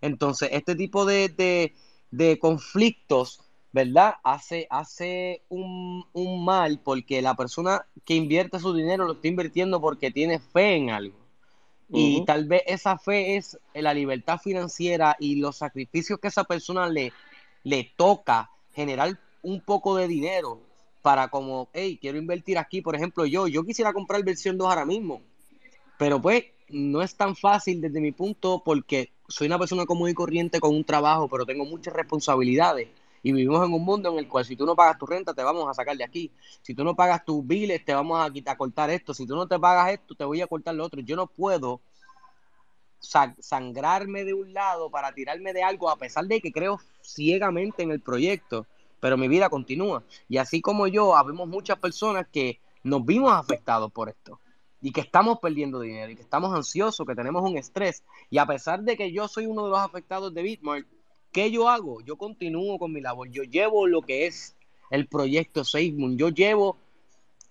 Entonces, 0.00 0.50
este 0.52 0.76
tipo 0.76 1.04
de, 1.04 1.72
de, 2.10 2.38
conflictos, 2.38 3.40
¿verdad? 3.72 4.14
Hace, 4.22 4.66
hace 4.70 5.42
un, 5.48 6.04
un, 6.12 6.44
mal 6.44 6.80
porque 6.84 7.22
la 7.22 7.34
persona 7.34 7.86
que 8.04 8.14
invierte 8.14 8.60
su 8.60 8.74
dinero 8.74 9.06
lo 9.06 9.14
está 9.14 9.28
invirtiendo 9.28 9.80
porque 9.80 10.10
tiene 10.10 10.38
fe 10.38 10.76
en 10.76 10.90
algo. 10.90 11.23
Y 11.90 12.24
tal 12.24 12.46
vez 12.46 12.62
esa 12.66 12.98
fe 12.98 13.36
es 13.36 13.58
la 13.74 13.94
libertad 13.94 14.38
financiera 14.38 15.16
y 15.20 15.36
los 15.36 15.58
sacrificios 15.58 16.18
que 16.18 16.28
esa 16.28 16.44
persona 16.44 16.88
le, 16.88 17.12
le 17.62 17.92
toca 17.96 18.50
generar 18.74 19.18
un 19.42 19.60
poco 19.60 19.94
de 19.96 20.08
dinero 20.08 20.60
para 21.02 21.28
como, 21.28 21.68
hey, 21.72 21.98
quiero 22.00 22.18
invertir 22.18 22.58
aquí, 22.58 22.80
por 22.80 22.96
ejemplo, 22.96 23.26
yo, 23.26 23.46
yo 23.46 23.62
quisiera 23.64 23.92
comprar 23.92 24.24
versión 24.24 24.56
2 24.56 24.68
ahora 24.68 24.86
mismo, 24.86 25.20
pero 25.98 26.20
pues 26.20 26.44
no 26.70 27.02
es 27.02 27.14
tan 27.14 27.36
fácil 27.36 27.80
desde 27.80 28.00
mi 28.00 28.12
punto 28.12 28.62
porque 28.64 29.10
soy 29.28 29.46
una 29.46 29.58
persona 29.58 29.84
común 29.84 30.08
y 30.08 30.14
corriente 30.14 30.60
con 30.60 30.74
un 30.74 30.84
trabajo, 30.84 31.28
pero 31.28 31.44
tengo 31.44 31.64
muchas 31.64 31.94
responsabilidades 31.94 32.88
y 33.24 33.32
vivimos 33.32 33.66
en 33.66 33.72
un 33.72 33.84
mundo 33.84 34.12
en 34.12 34.18
el 34.18 34.28
cual 34.28 34.44
si 34.44 34.54
tú 34.54 34.64
no 34.64 34.76
pagas 34.76 34.98
tu 34.98 35.06
renta 35.06 35.34
te 35.34 35.42
vamos 35.42 35.68
a 35.68 35.74
sacar 35.74 35.96
de 35.96 36.04
aquí, 36.04 36.30
si 36.62 36.74
tú 36.74 36.84
no 36.84 36.94
pagas 36.94 37.24
tus 37.24 37.44
biles 37.44 37.84
te 37.84 37.92
vamos 37.92 38.24
a, 38.24 38.30
quitar, 38.30 38.54
a 38.54 38.58
cortar 38.58 38.90
esto, 38.90 39.12
si 39.12 39.26
tú 39.26 39.34
no 39.34 39.48
te 39.48 39.58
pagas 39.58 39.94
esto 39.94 40.14
te 40.14 40.24
voy 40.24 40.40
a 40.42 40.46
cortar 40.46 40.76
lo 40.76 40.84
otro. 40.84 41.00
Yo 41.00 41.16
no 41.16 41.26
puedo 41.26 41.80
sangrarme 43.00 44.24
de 44.24 44.34
un 44.34 44.52
lado 44.54 44.90
para 44.90 45.12
tirarme 45.12 45.52
de 45.52 45.62
algo 45.62 45.90
a 45.90 45.96
pesar 45.96 46.26
de 46.26 46.40
que 46.40 46.52
creo 46.52 46.78
ciegamente 47.02 47.82
en 47.82 47.90
el 47.90 48.00
proyecto 48.00 48.66
pero 49.04 49.18
mi 49.18 49.28
vida 49.28 49.50
continúa. 49.50 50.02
Y 50.30 50.38
así 50.38 50.62
como 50.62 50.86
yo, 50.86 51.14
habemos 51.14 51.46
muchas 51.46 51.78
personas 51.78 52.26
que 52.32 52.58
nos 52.82 53.04
vimos 53.04 53.30
afectados 53.34 53.92
por 53.92 54.08
esto 54.08 54.40
y 54.80 54.92
que 54.92 55.02
estamos 55.02 55.40
perdiendo 55.40 55.80
dinero 55.80 56.10
y 56.10 56.16
que 56.16 56.22
estamos 56.22 56.54
ansiosos, 56.54 57.06
que 57.06 57.14
tenemos 57.14 57.42
un 57.42 57.58
estrés. 57.58 58.02
Y 58.30 58.38
a 58.38 58.46
pesar 58.46 58.82
de 58.82 58.96
que 58.96 59.12
yo 59.12 59.28
soy 59.28 59.44
uno 59.44 59.64
de 59.64 59.70
los 59.72 59.78
afectados 59.78 60.32
de 60.32 60.40
Bitmark, 60.40 60.86
¿qué 61.34 61.50
yo 61.50 61.68
hago? 61.68 62.00
Yo 62.02 62.16
continúo 62.16 62.78
con 62.78 62.92
mi 62.92 63.00
labor. 63.00 63.28
Yo 63.28 63.42
llevo 63.42 63.86
lo 63.88 64.00
que 64.02 64.26
es 64.26 64.56
el 64.90 65.08
proyecto 65.08 65.64
SafeMoon. 65.64 66.16
Yo 66.16 66.28
llevo, 66.28 66.78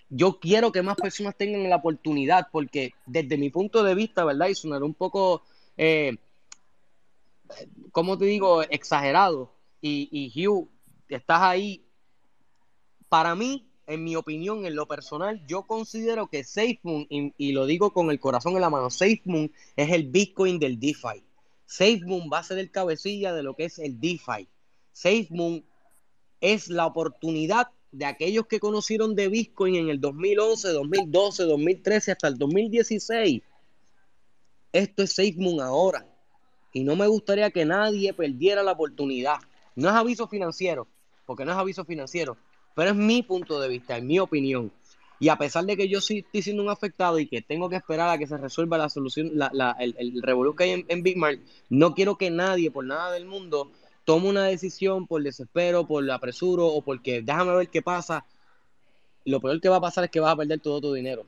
yo 0.10 0.40
quiero 0.40 0.72
que 0.72 0.82
más 0.82 0.96
personas 0.96 1.36
tengan 1.36 1.70
la 1.70 1.76
oportunidad, 1.76 2.48
porque 2.52 2.94
desde 3.06 3.38
mi 3.38 3.50
punto 3.50 3.84
de 3.84 3.94
vista, 3.94 4.24
¿verdad? 4.24 4.48
Y 4.48 4.56
sonará 4.56 4.86
un 4.86 4.94
poco, 4.94 5.44
eh, 5.78 6.16
¿cómo 7.92 8.18
te 8.18 8.26
digo? 8.26 8.64
Exagerado. 8.64 9.54
Y, 9.82 10.32
Hugh, 10.34 10.70
estás 11.10 11.42
ahí. 11.42 11.86
Para 13.10 13.36
mí, 13.36 13.68
en 13.86 14.02
mi 14.06 14.16
opinión, 14.16 14.66
en 14.66 14.78
lo 14.78 14.88
personal, 14.88 15.46
yo 15.46 15.64
considero 15.64 16.28
que 16.28 16.46
SafeMoon, 16.46 17.08
y, 17.10 17.34
y 17.38 17.52
lo 17.52 17.66
digo 17.66 17.92
con 17.92 18.10
el 18.12 18.20
corazón 18.22 18.56
en 18.56 18.62
la 18.62 18.70
mano, 18.70 18.90
SafeMoon 18.90 19.52
es 19.76 19.92
el 19.92 20.08
Bitcoin 20.08 20.58
del 20.58 20.80
DeFi. 20.80 21.22
SafeMoon 21.74 22.30
va 22.32 22.38
a 22.38 22.44
ser 22.44 22.60
el 22.60 22.70
cabecilla 22.70 23.34
de 23.34 23.42
lo 23.42 23.56
que 23.56 23.66
es 23.66 23.80
el 23.80 24.00
DeFi. 24.00 24.48
SafeMoon 24.92 25.66
es 26.40 26.68
la 26.68 26.86
oportunidad 26.86 27.70
de 27.92 28.06
aquellos 28.06 28.46
que 28.46 28.60
conocieron 28.60 29.16
de 29.16 29.28
Bitcoin 29.28 29.76
en 29.76 29.90
el 29.90 30.00
2011, 30.00 30.70
2012, 30.70 31.44
2013 31.46 32.12
hasta 32.12 32.28
el 32.28 32.38
2016. 32.38 33.42
Esto 34.72 35.02
es 35.02 35.14
SafeMoon 35.14 35.62
ahora. 35.62 36.06
Y 36.74 36.84
no 36.84 36.96
me 36.96 37.08
gustaría 37.08 37.50
que 37.50 37.66
nadie 37.66 38.14
perdiera 38.14 38.62
la 38.62 38.74
oportunidad. 38.74 39.38
No 39.76 39.90
es 39.90 39.96
aviso 39.96 40.28
financiero, 40.28 40.88
porque 41.26 41.44
no 41.44 41.54
es 41.54 41.58
aviso 41.58 41.86
financiero, 41.86 42.38
pero 42.76 42.92
es 42.92 42.96
mi 42.96 43.24
punto 43.24 43.60
de 43.60 43.70
vista, 43.70 43.98
es 43.98 44.04
mi 44.04 44.20
opinión. 44.20 44.72
Y 45.20 45.30
a 45.30 45.38
pesar 45.38 45.66
de 45.66 45.78
que 45.78 45.88
yo 45.88 46.02
sí 46.02 46.20
estoy 46.20 46.42
siendo 46.42 46.64
un 46.64 46.70
afectado 46.70 47.20
y 47.20 47.28
que 47.28 47.42
tengo 47.42 47.70
que 47.70 47.78
esperar 47.78 48.10
a 48.10 48.18
que 48.18 48.28
se 48.28 48.38
resuelva 48.38 48.78
la 48.78 48.90
solución, 48.90 49.32
la, 49.34 49.76
el, 49.80 49.96
el 49.98 50.22
revolú 50.22 50.56
que 50.56 50.66
hay 50.66 50.72
en, 50.72 50.86
en 50.90 51.04
Big 51.04 51.18
no 51.70 51.94
quiero 51.94 52.18
que 52.18 52.30
nadie, 52.30 52.72
por 52.72 52.86
nada 52.86 53.12
del 53.12 53.26
mundo, 53.26 53.72
tome 54.06 54.30
una 54.30 54.46
decisión 54.46 55.08
por 55.08 55.24
desespero, 55.24 55.88
por 55.88 56.10
apresuro 56.12 56.68
o 56.68 56.82
porque 56.82 57.22
déjame 57.22 57.56
ver 57.56 57.70
qué 57.70 57.82
pasa. 57.82 58.26
Lo 59.26 59.40
peor 59.40 59.62
que 59.62 59.70
va 59.70 59.78
a 59.78 59.82
pasar 59.82 60.04
es 60.04 60.10
que 60.10 60.20
vas 60.20 60.34
a 60.34 60.38
perder 60.38 60.60
todo 60.60 60.82
tu 60.82 60.94
dinero. 60.94 61.26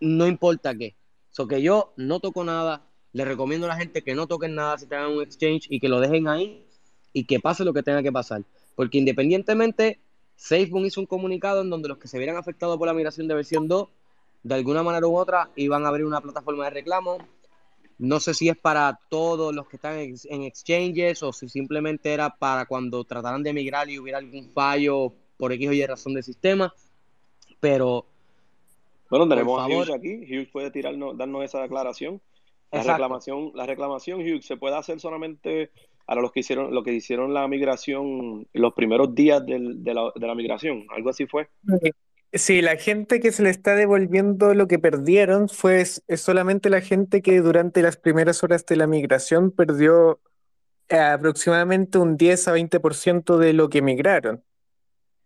No 0.00 0.26
importa 0.26 0.74
qué. 0.74 0.94
So 1.30 1.46
que 1.46 1.62
yo 1.62 1.92
no 1.96 2.20
toco 2.20 2.44
nada. 2.44 2.86
Le 3.12 3.24
recomiendo 3.24 3.66
a 3.66 3.70
la 3.70 3.76
gente 3.76 4.02
que 4.02 4.14
no 4.14 4.26
toquen 4.26 4.54
nada 4.54 4.78
si 4.78 4.86
tengan 4.86 5.10
un 5.10 5.22
exchange 5.22 5.66
y 5.68 5.80
que 5.80 5.88
lo 5.88 6.00
dejen 6.00 6.28
ahí 6.28 6.64
y 7.12 7.24
que 7.24 7.40
pase 7.40 7.64
lo 7.64 7.72
que 7.74 7.82
tenga 7.82 8.02
que 8.02 8.12
pasar. 8.12 8.42
Porque 8.76 8.98
independientemente, 8.98 9.98
SafeMoon 10.40 10.86
hizo 10.86 11.00
un 11.00 11.06
comunicado 11.06 11.60
en 11.60 11.68
donde 11.68 11.88
los 11.88 11.98
que 11.98 12.08
se 12.08 12.16
vieran 12.16 12.38
afectados 12.38 12.78
por 12.78 12.86
la 12.86 12.94
migración 12.94 13.28
de 13.28 13.34
versión 13.34 13.68
2, 13.68 13.88
de 14.42 14.54
alguna 14.54 14.82
manera 14.82 15.06
u 15.06 15.14
otra, 15.14 15.50
iban 15.54 15.84
a 15.84 15.88
abrir 15.88 16.06
una 16.06 16.22
plataforma 16.22 16.64
de 16.64 16.70
reclamo. 16.70 17.18
No 17.98 18.20
sé 18.20 18.32
si 18.32 18.48
es 18.48 18.56
para 18.56 18.98
todos 19.10 19.54
los 19.54 19.68
que 19.68 19.76
están 19.76 19.98
en, 19.98 20.42
exchanges 20.42 21.22
o 21.22 21.34
si 21.34 21.50
simplemente 21.50 22.14
era 22.14 22.30
para 22.30 22.64
cuando 22.64 23.04
trataran 23.04 23.42
de 23.42 23.52
migrar 23.52 23.90
y 23.90 23.98
hubiera 23.98 24.16
algún 24.16 24.48
fallo 24.48 25.12
por 25.36 25.52
X 25.52 25.68
o 25.68 25.72
Y 25.74 25.84
razón 25.84 26.14
del 26.14 26.24
sistema. 26.24 26.72
Pero. 27.60 28.06
Bueno, 29.10 29.28
tenemos 29.28 29.60
a 29.60 29.66
Hughes 29.66 29.90
aquí. 29.90 30.24
Hughes 30.24 30.48
puede 30.48 30.70
tirarnos, 30.70 31.18
darnos 31.18 31.44
esa 31.44 31.60
declaración. 31.60 32.18
La 32.72 32.82
reclamación, 32.82 33.52
la 33.54 33.66
reclamación, 33.66 34.20
Hughes, 34.20 34.46
se 34.46 34.56
puede 34.56 34.76
hacer 34.76 35.00
solamente 35.00 35.70
para 36.10 36.22
los 36.22 36.32
que 36.32 36.40
hicieron, 36.40 36.74
lo 36.74 36.82
que 36.82 36.92
hicieron 36.92 37.32
la 37.32 37.46
migración, 37.46 38.48
los 38.52 38.74
primeros 38.74 39.14
días 39.14 39.46
de, 39.46 39.60
la, 39.60 40.10
de, 40.12 40.26
la, 40.26 40.34
migración, 40.34 40.84
algo 40.90 41.10
así 41.10 41.24
fue. 41.24 41.48
Sí, 42.32 42.62
la 42.62 42.74
gente 42.74 43.20
que 43.20 43.30
se 43.30 43.44
le 43.44 43.50
está 43.50 43.76
devolviendo 43.76 44.52
lo 44.54 44.66
que 44.66 44.80
perdieron 44.80 45.48
fue 45.48 45.82
es 45.82 46.02
solamente 46.16 46.68
la 46.68 46.80
gente 46.80 47.22
que 47.22 47.40
durante 47.40 47.80
las 47.80 47.96
primeras 47.96 48.42
horas 48.42 48.66
de 48.66 48.74
la 48.74 48.88
migración 48.88 49.52
perdió 49.52 50.18
aproximadamente 50.88 51.98
un 51.98 52.16
10 52.16 52.48
a 52.48 52.54
20% 52.56 53.38
de 53.38 53.52
lo 53.52 53.70
que 53.70 53.80
migraron. 53.80 54.42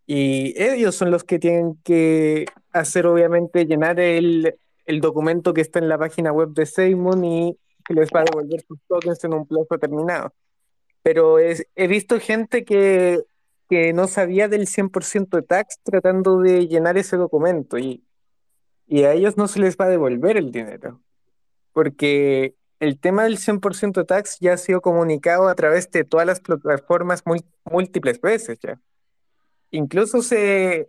Y 0.07 0.53
ellos 0.63 0.95
son 0.95 1.11
los 1.11 1.25
que 1.25 1.39
tienen 1.39 1.79
que 1.83 2.45
hacer, 2.73 3.07
obviamente, 3.07 3.65
llenar 3.65 4.01
el, 4.01 4.55
el 4.85 5.01
documento 5.01 5.55
que 5.55 5.63
está 5.63 5.79
en 5.79 5.89
la 5.89 5.97
página 5.97 6.31
web 6.31 6.51
de 6.51 6.67
Seymour 6.67 7.25
y 7.25 7.57
que 7.87 7.95
les 7.95 8.11
va 8.11 8.21
a 8.21 8.25
devolver 8.25 8.61
sus 8.69 8.79
tokens 8.87 9.25
en 9.25 9.33
un 9.33 9.47
plazo 9.47 9.69
determinado 9.71 10.31
pero 11.05 11.39
he 11.39 11.87
visto 11.87 12.19
gente 12.19 12.65
que, 12.65 13.21
que 13.69 13.93
no 13.93 14.09
sabía 14.09 14.49
del 14.49 14.67
100% 14.67 15.37
de 15.37 15.43
tax 15.43 15.79
tratando 15.83 16.41
de 16.41 16.67
llenar 16.67 16.97
ese 16.97 17.19
documento 17.19 17.77
y, 17.77 18.03
y 18.87 19.03
a 19.03 19.13
ellos 19.13 19.37
no 19.37 19.47
se 19.47 19.61
les 19.61 19.77
va 19.77 19.85
a 19.85 19.91
devolver 19.91 20.39
el 20.39 20.51
dinero, 20.51 21.03
porque 21.75 22.55
el 22.81 22.99
tema 22.99 23.25
del 23.25 23.37
100% 23.37 24.01
de 24.01 24.05
tax 24.07 24.39
ya 24.41 24.55
ha 24.55 24.57
sido 24.57 24.81
comunicado 24.81 25.49
a 25.49 25.55
través 25.55 25.91
de 25.91 26.05
todas 26.05 26.27
las 26.27 26.41
plataformas 26.41 27.23
múltiples 27.65 28.19
veces 28.23 28.59
ya. 28.61 28.81
Incluso 29.73 30.23
se, 30.23 30.89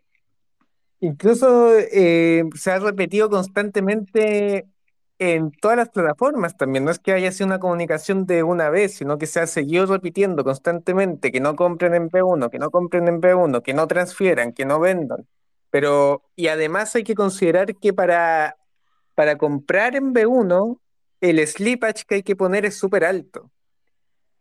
incluso 1.01 1.77
eh, 1.77 2.45
se 2.55 2.71
ha 2.71 2.79
repetido 2.79 3.29
constantemente 3.29 4.65
en 5.19 5.51
todas 5.51 5.77
las 5.77 5.89
plataformas 5.89 6.57
también. 6.57 6.85
No 6.85 6.91
es 6.91 6.99
que 6.99 7.13
haya 7.13 7.31
sido 7.31 7.47
una 7.47 7.59
comunicación 7.59 8.25
de 8.25 8.43
una 8.43 8.69
vez, 8.69 8.95
sino 8.95 9.17
que 9.17 9.27
se 9.27 9.39
ha 9.39 9.47
seguido 9.47 9.85
repitiendo 9.85 10.43
constantemente 10.43 11.31
que 11.31 11.39
no 11.39 11.55
compren 11.55 11.93
en 11.95 12.09
B1, 12.09 12.49
que 12.49 12.59
no 12.59 12.71
compren 12.71 13.07
en 13.07 13.21
B1, 13.21 13.61
que 13.61 13.73
no 13.73 13.87
transfieran, 13.87 14.53
que 14.53 14.65
no 14.65 14.79
vendan. 14.79 15.27
Pero, 15.69 16.23
y 16.35 16.47
además 16.47 16.95
hay 16.95 17.03
que 17.03 17.15
considerar 17.15 17.75
que 17.75 17.93
para, 17.93 18.57
para 19.15 19.37
comprar 19.37 19.95
en 19.95 20.13
B1, 20.13 20.79
el 21.21 21.45
slippage 21.47 22.05
que 22.07 22.15
hay 22.15 22.23
que 22.23 22.35
poner 22.35 22.65
es 22.65 22.77
súper 22.77 23.05
alto 23.05 23.51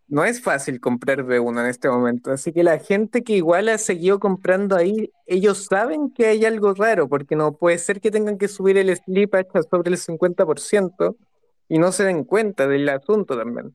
no 0.06 0.24
es 0.24 0.43
fácil 0.43 0.81
comprar 0.81 1.24
B1 1.24 1.60
en 1.60 1.66
este 1.66 1.89
momento. 1.89 2.31
Así 2.32 2.52
que 2.52 2.62
la 2.62 2.78
gente 2.78 3.22
que 3.22 3.35
igual 3.35 3.68
ha 3.68 3.78
seguido 3.78 4.18
comprando 4.20 4.76
ahí, 4.76 5.10
ellos 5.26 5.66
saben 5.66 6.10
que 6.10 6.26
hay 6.26 6.44
algo 6.44 6.74
raro, 6.74 7.09
porque 7.09 7.36
no 7.36 7.56
puede 7.56 7.78
ser 7.78 8.01
que 8.01 8.10
tengan 8.10 8.39
que 8.39 8.48
subir 8.48 8.76
el 8.76 8.94
slippage 8.94 9.62
sobre 9.70 9.90
el 9.90 9.98
50% 9.98 11.16
y 11.68 11.78
no 11.78 11.93
se 11.93 12.05
den 12.05 12.24
cuenta 12.24 12.66
del 12.66 12.89
asunto 12.89 13.36
también. 13.36 13.74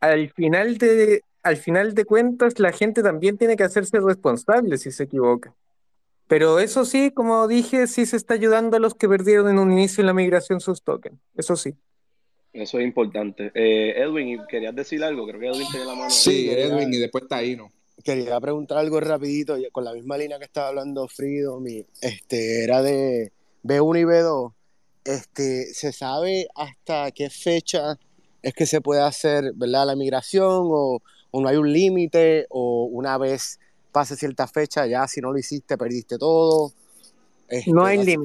Al 0.00 0.30
final 0.30 0.78
de, 0.78 1.22
al 1.42 1.56
final 1.56 1.94
de 1.94 2.04
cuentas, 2.04 2.58
la 2.58 2.72
gente 2.72 3.02
también 3.02 3.36
tiene 3.36 3.56
que 3.56 3.64
hacerse 3.64 4.00
responsable 4.00 4.78
si 4.78 4.90
se 4.90 5.04
equivoca. 5.04 5.54
Pero 6.26 6.58
eso 6.58 6.84
sí, 6.84 7.10
como 7.10 7.48
dije, 7.48 7.86
sí 7.86 8.06
se 8.06 8.16
está 8.16 8.34
ayudando 8.34 8.76
a 8.76 8.80
los 8.80 8.94
que 8.94 9.08
perdieron 9.08 9.48
en 9.48 9.58
un 9.58 9.72
inicio 9.72 10.02
en 10.02 10.06
la 10.06 10.12
migración 10.14 10.60
sus 10.60 10.82
tokens. 10.82 11.18
Eso 11.34 11.56
sí. 11.56 11.74
Eso 12.52 12.78
es 12.78 12.84
importante. 12.84 13.50
Eh, 13.54 13.94
Edwin, 13.96 14.40
¿querías 14.48 14.74
decir 14.74 15.02
algo? 15.04 15.26
Creo 15.26 15.40
que 15.40 15.46
Edwin 15.48 15.68
tiene 15.70 15.86
la 15.86 15.94
mano. 15.94 16.10
Sí, 16.10 16.50
Edwin, 16.50 16.92
y 16.92 16.98
después 16.98 17.22
está 17.22 17.36
ahí, 17.36 17.56
¿no? 17.56 17.70
Quería 18.02 18.40
preguntar 18.40 18.78
algo 18.78 19.00
rapidito, 19.00 19.56
con 19.72 19.84
la 19.84 19.92
misma 19.92 20.16
línea 20.16 20.38
que 20.38 20.44
estaba 20.44 20.68
hablando 20.68 21.08
Frido, 21.08 21.60
mi, 21.60 21.84
este, 22.00 22.64
era 22.64 22.82
de 22.82 23.32
B1 23.64 24.00
y 24.00 24.04
B2. 24.04 24.52
Este, 25.04 25.66
¿Se 25.74 25.92
sabe 25.92 26.48
hasta 26.54 27.10
qué 27.10 27.30
fecha 27.30 27.98
es 28.42 28.54
que 28.54 28.66
se 28.66 28.80
puede 28.80 29.02
hacer 29.02 29.52
¿verdad? 29.54 29.86
la 29.86 29.96
migración 29.96 30.68
o, 30.70 31.02
o 31.30 31.40
no 31.40 31.48
hay 31.48 31.56
un 31.56 31.72
límite 31.72 32.46
o 32.50 32.84
una 32.84 33.18
vez 33.18 33.58
pase 33.92 34.16
cierta 34.16 34.46
fecha, 34.46 34.86
ya 34.86 35.06
si 35.08 35.20
no 35.20 35.32
lo 35.32 35.38
hiciste, 35.38 35.76
perdiste 35.76 36.18
todo. 36.18 36.72
no 37.66 37.84
hay 37.84 37.98
este, 37.98 38.16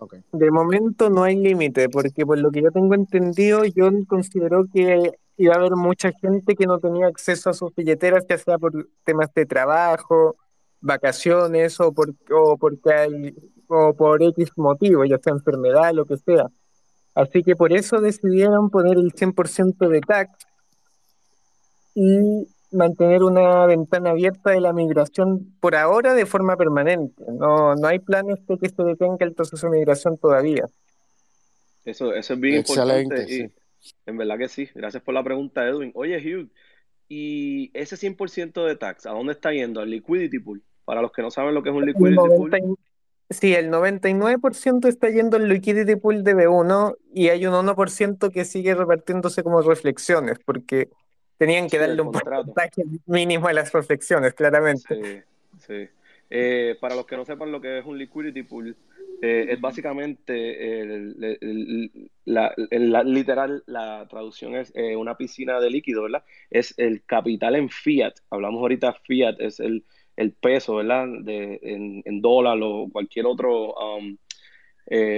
límite. 0.00 0.24
De 0.32 0.50
momento 0.50 1.10
no 1.10 1.22
hay 1.22 1.36
límite, 1.36 1.88
porque 1.88 2.24
por 2.26 2.38
lo 2.38 2.50
que 2.50 2.62
yo 2.62 2.70
tengo 2.70 2.94
entendido, 2.94 3.62
John 3.74 4.04
consideró 4.04 4.66
que 4.72 5.12
iba 5.36 5.54
a 5.54 5.58
haber 5.58 5.76
mucha 5.76 6.12
gente 6.12 6.54
que 6.54 6.66
no 6.66 6.78
tenía 6.78 7.06
acceso 7.06 7.50
a 7.50 7.54
sus 7.54 7.74
billeteras, 7.74 8.24
ya 8.28 8.38
sea 8.38 8.58
por 8.58 8.88
temas 9.04 9.32
de 9.34 9.46
trabajo, 9.46 10.36
vacaciones 10.80 11.80
o 11.80 11.92
por, 11.92 12.14
o 12.30 12.56
porque 12.56 12.92
hay, 12.92 13.34
o 13.66 13.94
por 13.94 14.22
X 14.22 14.50
motivo, 14.56 15.04
ya 15.04 15.18
sea 15.18 15.32
enfermedad, 15.32 15.92
lo 15.92 16.04
que 16.04 16.16
sea. 16.18 16.48
Así 17.14 17.42
que 17.42 17.56
por 17.56 17.72
eso 17.72 18.00
decidieron 18.00 18.70
poner 18.70 18.98
el 18.98 19.12
100% 19.12 19.88
de 19.88 20.00
tax 20.00 20.46
y 21.94 22.48
mantener 22.74 23.22
una 23.22 23.66
ventana 23.66 24.10
abierta 24.10 24.50
de 24.50 24.60
la 24.60 24.72
migración 24.72 25.54
por 25.60 25.74
ahora 25.74 26.14
de 26.14 26.26
forma 26.26 26.56
permanente. 26.56 27.24
No, 27.28 27.74
no 27.74 27.86
hay 27.86 27.98
planes 27.98 28.44
de 28.46 28.58
que 28.58 28.68
se 28.68 28.82
detenga 28.82 29.24
el 29.24 29.32
proceso 29.32 29.68
de 29.68 29.78
migración 29.78 30.18
todavía. 30.18 30.64
Eso, 31.84 32.14
eso 32.14 32.34
es 32.34 32.40
bien 32.40 32.56
importante. 32.56 33.26
Y 33.28 33.52
en 34.06 34.16
verdad 34.16 34.38
que 34.38 34.48
sí. 34.48 34.68
Gracias 34.74 35.02
por 35.02 35.14
la 35.14 35.22
pregunta, 35.22 35.66
Edwin. 35.66 35.92
Oye, 35.94 36.16
Hugh, 36.18 36.50
¿y 37.08 37.70
ese 37.74 37.96
100% 37.96 38.64
de 38.66 38.76
tax, 38.76 39.06
a 39.06 39.10
dónde 39.10 39.32
está 39.32 39.52
yendo? 39.52 39.80
¿Al 39.80 39.90
liquidity 39.90 40.38
pool? 40.38 40.62
Para 40.84 41.02
los 41.02 41.12
que 41.12 41.22
no 41.22 41.30
saben 41.30 41.54
lo 41.54 41.62
que 41.62 41.70
es 41.70 41.74
un 41.74 41.86
liquidity 41.86 42.16
pool. 42.16 42.76
Sí, 43.30 43.54
el 43.54 43.70
99% 43.70 44.86
está 44.86 45.08
yendo 45.08 45.38
al 45.38 45.48
liquidity 45.48 45.96
pool 45.96 46.22
de 46.24 46.36
B1 46.36 46.96
y 47.12 47.28
hay 47.28 47.46
un 47.46 47.54
1% 47.54 48.30
que 48.30 48.44
sigue 48.44 48.74
repartiéndose 48.74 49.42
como 49.42 49.62
reflexiones, 49.62 50.38
porque 50.44 50.90
Tenían 51.36 51.68
que 51.68 51.78
darle 51.78 52.02
un 52.02 52.12
porcentaje 52.12 52.84
mínimo 53.06 53.48
a 53.48 53.52
las 53.52 53.72
reflexiones, 53.72 54.34
claramente. 54.34 55.24
Sí, 55.58 55.66
sí. 55.66 55.88
Eh, 56.30 56.76
para 56.80 56.94
los 56.94 57.06
que 57.06 57.16
no 57.16 57.24
sepan 57.24 57.52
lo 57.52 57.60
que 57.60 57.78
es 57.78 57.84
un 57.84 57.98
liquidity 57.98 58.42
pool, 58.42 58.76
eh, 59.22 59.46
es 59.50 59.60
básicamente 59.60 61.14
la, 62.24 62.52
literal, 63.04 63.62
la 63.66 64.06
traducción 64.08 64.56
es 64.56 64.72
eh, 64.74 64.96
una 64.96 65.16
piscina 65.16 65.60
de 65.60 65.70
líquido, 65.70 66.02
¿verdad? 66.02 66.24
Es 66.50 66.74
el 66.76 67.04
capital 67.04 67.56
en 67.56 67.68
fiat. 67.68 68.14
Hablamos 68.30 68.60
ahorita 68.60 68.94
fiat, 69.04 69.40
es 69.40 69.60
el, 69.60 69.84
peso, 70.40 70.76
¿verdad? 70.76 71.06
De, 71.20 71.60
en, 71.62 72.20
dólar 72.20 72.58
o 72.62 72.88
cualquier 72.92 73.26
otro 73.26 73.74
um, 73.74 74.16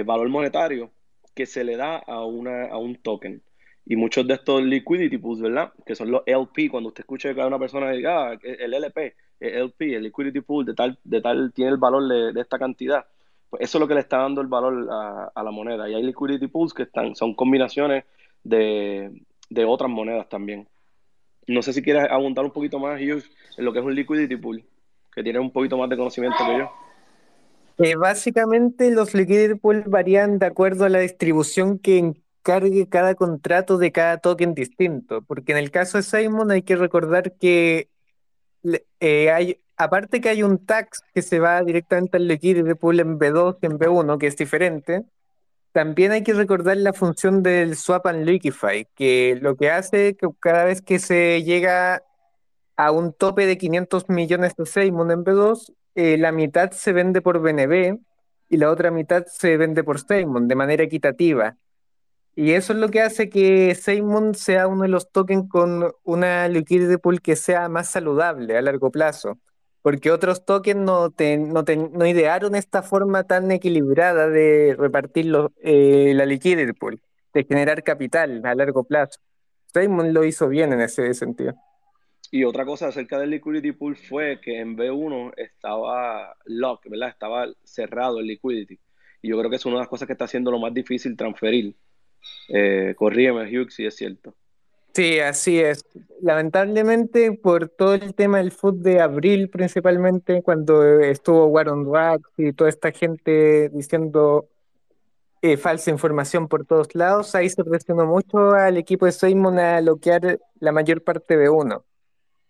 valor 0.05 0.29
monetario 0.29 0.91
que 1.33 1.45
se 1.45 1.63
le 1.63 1.77
da 1.77 1.97
a, 1.97 2.25
una, 2.25 2.65
a 2.67 2.77
un 2.77 2.95
token. 2.95 3.41
Y 3.89 3.95
muchos 3.95 4.27
de 4.27 4.33
estos 4.33 4.61
liquidity 4.61 5.17
pools, 5.17 5.39
¿verdad? 5.39 5.71
Que 5.85 5.95
son 5.95 6.11
los 6.11 6.21
LP, 6.25 6.69
cuando 6.69 6.89
usted 6.89 7.03
escucha 7.03 7.33
que 7.33 7.39
una 7.39 7.57
persona 7.57 7.89
diga, 7.91 8.31
ah, 8.31 8.39
el 8.43 8.73
LP, 8.73 9.15
el 9.39 9.53
LP, 9.53 9.95
el 9.95 10.03
liquidity 10.03 10.41
pool 10.41 10.65
de 10.65 10.73
tal, 10.73 10.99
de 11.05 11.21
tal 11.21 11.53
tiene 11.53 11.71
el 11.71 11.77
valor 11.77 12.33
de, 12.33 12.41
esta 12.41 12.59
cantidad, 12.59 13.05
pues 13.49 13.63
eso 13.63 13.77
es 13.77 13.79
lo 13.79 13.87
que 13.87 13.93
le 13.93 14.01
está 14.01 14.17
dando 14.17 14.41
el 14.41 14.47
valor 14.47 14.89
a, 15.33 15.41
la 15.41 15.51
moneda. 15.51 15.89
Y 15.89 15.95
hay 15.95 16.03
liquidity 16.03 16.47
pools 16.47 16.73
que 16.73 16.83
están, 16.83 17.15
son 17.15 17.33
combinaciones 17.33 18.03
de, 18.43 19.23
otras 19.65 19.89
monedas 19.89 20.27
también. 20.27 20.67
No 21.47 21.61
sé 21.61 21.71
si 21.71 21.81
quieres 21.81 22.11
abundar 22.11 22.43
un 22.43 22.51
poquito 22.51 22.79
más, 22.79 22.99
Hughes, 22.99 23.31
en 23.55 23.63
lo 23.63 23.71
que 23.71 23.79
es 23.79 23.85
un 23.85 23.95
liquidity 23.95 24.35
pool, 24.35 24.65
que 25.15 25.23
tiene 25.23 25.39
un 25.39 25.51
poquito 25.51 25.77
más 25.77 25.89
de 25.89 25.95
conocimiento 25.95 26.37
que 26.45 26.57
yo. 26.57 26.71
Eh, 27.77 27.95
básicamente 27.95 28.91
los 28.91 29.13
liquidity 29.13 29.55
pools 29.55 29.85
varían 29.85 30.39
de 30.39 30.47
acuerdo 30.47 30.83
a 30.83 30.89
la 30.89 30.99
distribución 30.99 31.79
que 31.79 32.15
cargue 32.47 32.87
cada 32.87 33.13
contrato 33.13 33.77
de 33.77 33.91
cada 33.91 34.19
token 34.19 34.53
distinto, 34.53 35.21
porque 35.21 35.51
en 35.51 35.57
el 35.57 35.69
caso 35.69 35.97
de 35.97 36.03
Simon 36.03 36.49
hay 36.49 36.61
que 36.61 36.77
recordar 36.77 37.33
que 37.37 37.89
eh, 39.01 39.31
hay, 39.31 39.61
aparte 39.75 40.21
que 40.21 40.29
hay 40.29 40.43
un 40.43 40.65
tax 40.65 41.01
que 41.13 41.21
se 41.21 41.39
va 41.39 41.61
directamente 41.61 42.15
al 42.15 42.25
liquidity 42.25 42.73
pool 42.75 43.01
en 43.01 43.19
B2 43.19 43.57
y 43.61 43.65
en 43.65 43.77
B1, 43.77 44.17
que 44.17 44.27
es 44.27 44.37
diferente, 44.37 45.03
también 45.73 46.13
hay 46.13 46.23
que 46.23 46.33
recordar 46.33 46.77
la 46.77 46.93
función 46.93 47.43
del 47.43 47.75
swap 47.75 48.07
and 48.07 48.25
liquify, 48.25 48.87
que 48.95 49.37
lo 49.41 49.57
que 49.57 49.69
hace 49.69 50.15
que 50.15 50.29
cada 50.39 50.63
vez 50.63 50.81
que 50.81 50.99
se 50.99 51.43
llega 51.43 52.01
a 52.77 52.91
un 52.91 53.11
tope 53.11 53.45
de 53.45 53.57
500 53.57 54.07
millones 54.07 54.55
de 54.55 54.65
Simon 54.65 55.11
en 55.11 55.25
B2, 55.25 55.73
eh, 55.95 56.17
la 56.17 56.31
mitad 56.31 56.71
se 56.71 56.93
vende 56.93 57.21
por 57.21 57.39
BNB 57.39 57.99
y 58.49 58.57
la 58.57 58.71
otra 58.71 58.89
mitad 58.89 59.25
se 59.25 59.57
vende 59.57 59.83
por 59.83 59.99
Simon 59.99 60.47
de 60.47 60.55
manera 60.55 60.83
equitativa. 60.83 61.57
Y 62.39 62.51
eso 62.51 62.73
es 62.73 62.77
lo 62.77 62.89
que 62.89 63.01
hace 63.01 63.29
que 63.29 63.73
Seymour 63.73 64.35
sea 64.35 64.67
uno 64.67 64.83
de 64.83 64.89
los 64.89 65.11
tokens 65.11 65.49
con 65.49 65.91
una 66.03 66.47
liquidity 66.47 66.97
pool 66.97 67.19
que 67.19 67.35
sea 67.35 67.67
más 67.67 67.89
saludable 67.89 68.55
a 68.55 68.61
largo 68.61 68.91
plazo. 68.91 69.39
Porque 69.81 70.11
otros 70.11 70.45
tokens 70.45 70.79
no, 70.79 71.11
no, 71.17 72.05
idearon 72.05 72.53
esta 72.53 72.83
forma 72.83 73.23
tan 73.23 73.49
equilibrada 73.49 74.29
de 74.29 74.75
repartir 74.77 75.33
eh, 75.63 76.11
la 76.13 76.27
liquidity 76.27 76.73
pool, 76.73 77.01
de 77.33 77.43
generar 77.43 77.81
capital 77.81 78.45
a 78.45 78.53
largo 78.53 78.83
plazo. 78.83 79.19
Seymour 79.73 80.05
lo 80.05 80.23
hizo 80.23 80.47
bien 80.47 80.73
en 80.73 80.81
ese 80.81 81.11
sentido. 81.15 81.55
Y 82.29 82.43
otra 82.43 82.65
cosa 82.65 82.89
acerca 82.89 83.17
del 83.17 83.31
liquidity 83.31 83.71
pool 83.71 83.95
fue 83.95 84.39
que 84.41 84.59
en 84.59 84.77
B1 84.77 85.33
estaba 85.37 86.35
lock, 86.45 86.87
¿verdad? 86.87 87.09
Estaba 87.09 87.47
cerrado 87.63 88.19
el 88.19 88.27
liquidity. 88.27 88.79
Y 89.23 89.29
yo 89.29 89.39
creo 89.39 89.49
que 89.49 89.55
es 89.55 89.65
una 89.65 89.77
de 89.77 89.81
las 89.81 89.89
cosas 89.89 90.05
que 90.05 90.13
está 90.13 90.25
haciendo 90.25 90.51
lo 90.51 90.59
más 90.59 90.71
difícil 90.71 91.17
transferir 91.17 91.75
eh, 92.49 92.93
corrígeme, 92.97 93.43
Hugh, 93.43 93.69
si 93.69 93.85
es 93.85 93.95
cierto. 93.95 94.33
Sí, 94.93 95.19
así 95.19 95.59
es. 95.59 95.85
Lamentablemente, 96.21 97.31
por 97.31 97.69
todo 97.69 97.93
el 97.93 98.15
tema 98.15 98.39
del 98.39 98.51
foot 98.51 98.77
de 98.77 98.99
abril, 98.99 99.49
principalmente, 99.49 100.41
cuando 100.41 100.83
estuvo 101.01 101.45
Warren 101.45 101.85
Wax 101.85 102.23
y 102.37 102.53
toda 102.53 102.69
esta 102.69 102.91
gente 102.91 103.69
diciendo 103.69 104.49
eh, 105.43 105.55
falsa 105.57 105.91
información 105.91 106.47
por 106.47 106.65
todos 106.65 106.95
lados, 106.95 107.35
ahí 107.35 107.47
se 107.49 107.63
presionó 107.63 108.07
mucho 108.07 108.53
al 108.53 108.77
equipo 108.77 109.05
de 109.05 109.11
Simon 109.11 109.59
a 109.59 109.81
bloquear 109.81 110.39
la 110.59 110.71
mayor 110.71 111.03
parte 111.03 111.37
de 111.37 111.49
uno. 111.49 111.85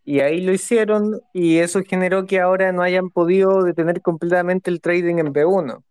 Y 0.06 0.22
ahí 0.22 0.40
lo 0.40 0.54
hicieron, 0.54 1.22
y 1.34 1.58
eso 1.58 1.82
generó 1.86 2.26
que 2.26 2.40
ahora 2.40 2.72
no 2.72 2.82
hayan 2.82 3.10
podido 3.10 3.62
detener 3.64 4.02
completamente 4.02 4.72
el 4.72 4.80
trading 4.80 5.18
en 5.18 5.34
B1 5.34 5.84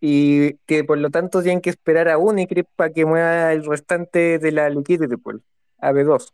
y 0.00 0.54
que 0.66 0.84
por 0.84 0.98
lo 0.98 1.10
tanto 1.10 1.42
tienen 1.42 1.60
que 1.60 1.70
esperar 1.70 2.08
a 2.08 2.18
Unicrypt 2.18 2.70
para 2.76 2.92
que 2.92 3.06
mueva 3.06 3.52
el 3.52 3.64
restante 3.64 4.38
de 4.38 4.52
la 4.52 4.68
liquidity 4.68 5.16
pool, 5.16 5.42
a 5.78 5.92
B2. 5.92 6.32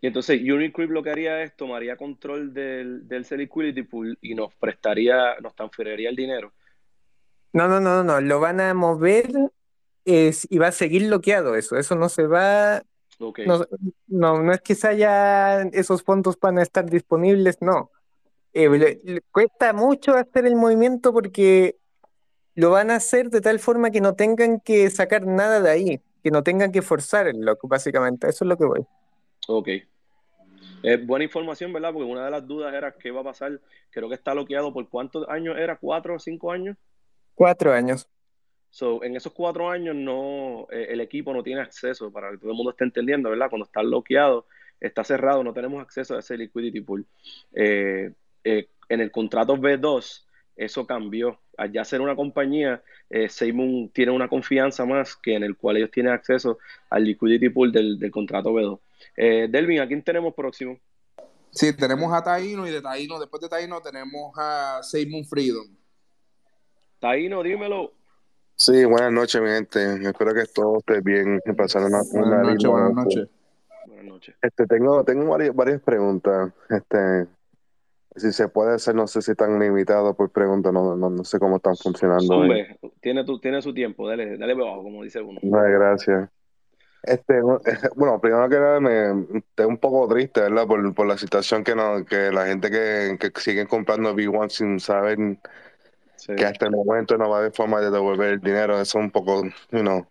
Y 0.00 0.06
entonces 0.06 0.40
Unicrypt 0.40 0.92
lo 0.92 1.02
que 1.02 1.10
haría 1.10 1.42
es 1.42 1.56
tomaría 1.56 1.96
control 1.96 2.54
del, 2.54 3.08
del 3.08 3.26
liquidity 3.30 3.82
pool 3.82 4.18
y 4.20 4.34
nos 4.34 4.54
prestaría, 4.54 5.38
nos 5.40 5.54
transferiría 5.54 6.10
el 6.10 6.16
dinero. 6.16 6.52
No, 7.52 7.66
no, 7.66 7.80
no, 7.80 8.04
no, 8.04 8.20
lo 8.20 8.40
van 8.40 8.60
a 8.60 8.74
mover 8.74 9.28
es, 10.04 10.46
y 10.50 10.58
va 10.58 10.68
a 10.68 10.72
seguir 10.72 11.06
bloqueado 11.06 11.54
eso, 11.56 11.76
eso 11.76 11.94
no 11.96 12.08
se 12.08 12.26
va, 12.26 12.82
no, 13.18 14.42
no, 14.42 14.52
es 14.52 14.60
que 14.60 14.74
se 14.74 14.88
haya 14.88 15.62
esos 15.62 16.02
fondos 16.02 16.38
van 16.40 16.58
a 16.58 16.62
estar 16.62 16.88
disponibles, 16.88 17.58
no. 17.60 17.90
Eh, 18.52 19.20
cuesta 19.30 19.72
mucho 19.72 20.14
hacer 20.14 20.46
el 20.46 20.54
movimiento 20.54 21.12
porque 21.12 21.77
lo 22.58 22.70
van 22.70 22.90
a 22.90 22.96
hacer 22.96 23.30
de 23.30 23.40
tal 23.40 23.60
forma 23.60 23.92
que 23.92 24.00
no 24.00 24.16
tengan 24.16 24.58
que 24.58 24.90
sacar 24.90 25.24
nada 25.24 25.60
de 25.60 25.70
ahí, 25.70 26.00
que 26.24 26.32
no 26.32 26.42
tengan 26.42 26.72
que 26.72 26.82
forzar 26.82 27.28
el 27.28 27.40
lock, 27.42 27.60
básicamente. 27.68 28.28
Eso 28.28 28.44
es 28.44 28.48
lo 28.48 28.56
que 28.56 28.64
voy. 28.64 28.84
Ok. 29.46 29.68
Es 30.82 31.06
buena 31.06 31.24
información, 31.24 31.72
¿verdad? 31.72 31.92
Porque 31.92 32.10
una 32.10 32.24
de 32.24 32.32
las 32.32 32.44
dudas 32.48 32.74
era 32.74 32.90
qué 32.90 33.12
va 33.12 33.20
a 33.20 33.24
pasar. 33.24 33.60
Creo 33.90 34.08
que 34.08 34.16
está 34.16 34.32
bloqueado 34.32 34.72
por 34.72 34.88
cuántos 34.88 35.28
años 35.28 35.56
era, 35.56 35.76
cuatro 35.76 36.16
o 36.16 36.18
cinco 36.18 36.50
años. 36.50 36.76
Cuatro 37.36 37.72
años. 37.72 38.08
So, 38.70 39.04
en 39.04 39.14
esos 39.14 39.32
cuatro 39.32 39.70
años 39.70 39.94
no, 39.94 40.66
eh, 40.72 40.88
el 40.90 41.00
equipo 41.00 41.32
no 41.32 41.44
tiene 41.44 41.60
acceso, 41.60 42.10
para 42.10 42.32
que 42.32 42.38
todo 42.38 42.50
el 42.50 42.56
mundo 42.56 42.72
esté 42.72 42.82
entendiendo, 42.82 43.30
¿verdad? 43.30 43.50
Cuando 43.50 43.66
está 43.66 43.82
bloqueado, 43.82 44.46
está 44.80 45.04
cerrado, 45.04 45.44
no 45.44 45.52
tenemos 45.52 45.80
acceso 45.80 46.16
a 46.16 46.18
ese 46.18 46.36
liquidity 46.36 46.80
pool. 46.80 47.06
Eh, 47.52 48.10
eh, 48.42 48.68
en 48.88 49.00
el 49.00 49.12
contrato 49.12 49.56
B2, 49.56 50.24
eso 50.58 50.86
cambió. 50.86 51.38
Allá 51.56 51.84
ser 51.84 52.00
una 52.00 52.16
compañía, 52.16 52.82
eh, 53.08 53.28
Seymour 53.28 53.90
tiene 53.92 54.12
una 54.12 54.28
confianza 54.28 54.84
más 54.84 55.16
que 55.16 55.34
en 55.34 55.44
el 55.44 55.56
cual 55.56 55.76
ellos 55.76 55.90
tienen 55.90 56.12
acceso 56.12 56.58
al 56.90 57.04
liquidity 57.04 57.48
pool 57.48 57.72
del, 57.72 58.10
contrato 58.10 58.52
B2. 58.52 58.80
Eh, 59.16 59.48
Delvin, 59.50 59.80
¿a 59.80 59.86
quién 59.86 60.02
tenemos 60.02 60.34
próximo? 60.34 60.78
Sí, 61.50 61.74
tenemos 61.74 62.12
a 62.12 62.22
Taino 62.22 62.66
y 62.66 62.70
de 62.70 62.82
Taino, 62.82 63.18
después 63.18 63.40
de 63.40 63.48
Taino 63.48 63.80
tenemos 63.80 64.32
a 64.36 64.80
Seymour 64.82 65.24
Freedom. 65.24 65.66
Taino, 66.98 67.42
dímelo. 67.42 67.92
Sí, 68.56 68.84
buenas 68.84 69.12
noches, 69.12 69.40
mi 69.40 69.48
gente. 69.48 70.08
Espero 70.08 70.34
que 70.34 70.44
todos 70.52 70.78
estén 70.80 71.04
bien, 71.04 71.40
pasaron 71.56 71.94
una, 71.94 72.02
buenas 72.12 72.42
noches, 72.42 72.70
buenas 72.70 72.92
noches. 72.92 73.28
Buenas 73.86 74.04
noches. 74.04 74.34
Este, 74.42 74.66
tengo, 74.66 75.04
tengo 75.04 75.30
varias, 75.30 75.54
varias 75.54 75.80
preguntas. 75.80 76.52
Este, 76.68 77.28
si 78.18 78.32
se 78.32 78.48
puede 78.48 78.74
hacer, 78.74 78.94
no 78.94 79.06
sé 79.06 79.22
si 79.22 79.32
están 79.32 79.58
limitados 79.58 80.14
por 80.16 80.30
pregunta, 80.30 80.72
no, 80.72 80.96
no, 80.96 81.24
sé 81.24 81.38
cómo 81.38 81.56
están 81.56 81.76
funcionando. 81.76 82.42
tiene, 83.00 83.24
tu, 83.24 83.38
tiene 83.38 83.62
su 83.62 83.72
tiempo, 83.72 84.08
dale, 84.08 84.36
dale 84.36 84.52
abajo, 84.52 84.82
como 84.82 85.02
dice 85.02 85.20
uno. 85.20 85.40
No, 85.42 85.62
gracias. 85.62 86.28
Este, 87.02 87.40
bueno, 87.96 88.20
primero 88.20 88.48
que 88.48 88.56
nada, 88.56 88.80
me 88.80 89.38
estoy 89.38 89.66
un 89.66 89.78
poco 89.78 90.06
triste, 90.08 90.40
¿verdad? 90.40 90.66
Por, 90.66 90.94
por 90.94 91.06
la 91.06 91.16
situación 91.16 91.64
que, 91.64 91.74
no, 91.74 92.04
que 92.04 92.30
la 92.30 92.46
gente 92.46 92.70
que, 92.70 93.16
que 93.18 93.40
sigue 93.40 93.66
comprando 93.66 94.14
V1 94.14 94.48
sin 94.50 94.80
saber 94.80 95.18
que 96.36 96.44
hasta 96.44 96.66
el 96.66 96.72
momento 96.72 97.16
no 97.16 97.30
va 97.30 97.36
a 97.36 97.38
haber 97.40 97.52
forma 97.52 97.80
de 97.80 97.90
devolver 97.90 98.34
el 98.34 98.40
dinero. 98.40 98.74
Eso 98.74 98.98
es 98.98 99.04
un 99.04 99.10
poco, 99.10 99.44
you 99.70 99.80
know, 99.80 100.06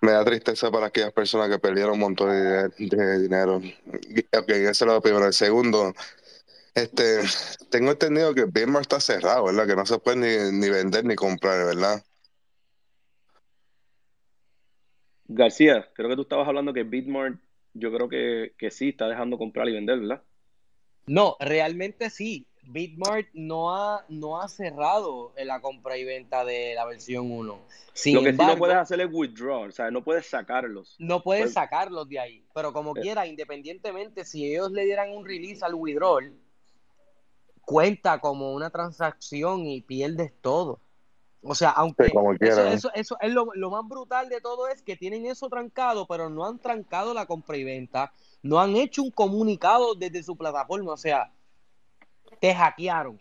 me 0.00 0.12
da 0.12 0.24
tristeza 0.24 0.70
para 0.70 0.86
aquellas 0.86 1.12
personas 1.12 1.48
que 1.48 1.58
perdieron 1.58 1.94
un 1.94 2.00
montón 2.00 2.30
de, 2.30 3.18
dinero. 3.18 3.56
Ok, 3.56 4.48
ese 4.48 4.70
es 4.70 4.82
lo 4.82 5.00
primero. 5.00 5.26
El 5.26 5.32
segundo, 5.32 5.92
este, 6.74 7.20
tengo 7.70 7.92
entendido 7.92 8.34
que 8.34 8.44
Bitmart 8.44 8.82
está 8.82 9.00
cerrado, 9.00 9.44
¿verdad? 9.44 9.66
Que 9.66 9.76
no 9.76 9.86
se 9.86 9.98
puede 9.98 10.16
ni, 10.16 10.58
ni 10.58 10.70
vender 10.70 11.04
ni 11.04 11.14
comprar, 11.14 11.64
¿verdad? 11.64 12.02
García, 15.28 15.88
creo 15.94 16.08
que 16.08 16.16
tú 16.16 16.22
estabas 16.22 16.48
hablando 16.48 16.72
que 16.72 16.84
Bitmart, 16.84 17.38
yo 17.74 17.92
creo 17.92 18.08
que, 18.08 18.54
que 18.58 18.70
sí, 18.70 18.90
está 18.90 19.08
dejando 19.08 19.36
comprar 19.36 19.68
y 19.68 19.72
vender, 19.72 20.00
¿verdad? 20.00 20.22
No, 21.06 21.36
realmente 21.40 22.10
sí. 22.10 22.46
Bitmart 22.62 23.28
no 23.32 23.74
ha, 23.74 24.04
no 24.10 24.42
ha 24.42 24.48
cerrado 24.48 25.32
la 25.42 25.60
compra 25.60 25.96
y 25.96 26.04
venta 26.04 26.44
de 26.44 26.74
la 26.74 26.84
versión 26.84 27.30
1. 27.30 27.58
Sin 27.94 28.14
Lo 28.14 28.22
que 28.22 28.32
sí 28.32 28.38
no 28.38 28.58
puedes 28.58 28.76
hacer 28.76 29.00
es 29.00 29.08
withdraw, 29.10 29.62
o 29.62 29.70
sea, 29.70 29.90
no 29.90 30.04
puedes 30.04 30.26
sacarlos. 30.26 30.94
No 30.98 31.22
puedes 31.22 31.44
pues 31.44 31.54
sacarlos 31.54 32.08
de 32.08 32.18
ahí, 32.18 32.44
pero 32.54 32.72
como 32.74 32.94
eh. 32.96 33.00
quiera, 33.00 33.26
independientemente, 33.26 34.24
si 34.24 34.50
ellos 34.50 34.70
le 34.70 34.84
dieran 34.84 35.10
un 35.10 35.24
release 35.24 35.64
al 35.64 35.74
withdrawal, 35.74 36.30
cuenta 37.68 38.18
como 38.18 38.54
una 38.54 38.70
transacción 38.70 39.66
y 39.66 39.82
pierdes 39.82 40.32
todo. 40.40 40.80
O 41.42 41.54
sea, 41.54 41.68
aunque 41.68 42.10
eso, 42.40 42.90
eso, 42.94 43.18
es 43.20 43.30
lo, 43.30 43.50
lo, 43.54 43.70
más 43.70 43.86
brutal 43.86 44.30
de 44.30 44.40
todo 44.40 44.68
es 44.68 44.80
que 44.80 44.96
tienen 44.96 45.26
eso 45.26 45.50
trancado, 45.50 46.06
pero 46.06 46.30
no 46.30 46.46
han 46.46 46.58
trancado 46.58 47.12
la 47.12 47.26
compra 47.26 47.58
y 47.58 47.64
venta, 47.64 48.14
no 48.42 48.58
han 48.58 48.74
hecho 48.74 49.02
un 49.02 49.10
comunicado 49.10 49.94
desde 49.94 50.22
su 50.22 50.34
plataforma, 50.34 50.94
o 50.94 50.96
sea, 50.96 51.30
te 52.40 52.54
hackearon. 52.54 53.20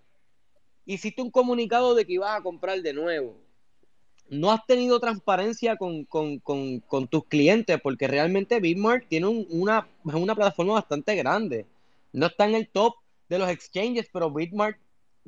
Hiciste 0.86 1.22
un 1.22 1.30
comunicado 1.30 1.94
de 1.94 2.06
que 2.06 2.14
ibas 2.14 2.40
a 2.40 2.42
comprar 2.42 2.82
de 2.82 2.94
nuevo. 2.94 3.36
No 4.30 4.50
has 4.54 4.66
tenido 4.66 4.98
transparencia 5.02 5.76
con, 5.76 6.08
tus 7.10 7.26
clientes 7.26 7.82
porque 7.84 8.08
realmente 8.08 8.62
Bitmart 8.62 9.10
tiene 9.10 9.28
una, 9.28 9.90
una 10.06 10.36
plataforma 10.36 10.76
bastante 10.76 11.16
grande. 11.18 11.66
No 12.14 12.28
está 12.28 12.46
en 12.46 12.56
el 12.56 12.70
top 12.70 12.96
de 13.30 13.40
los 13.40 13.50
exchanges, 13.50 14.10
pero 14.12 14.32
Bitmart 14.32 14.78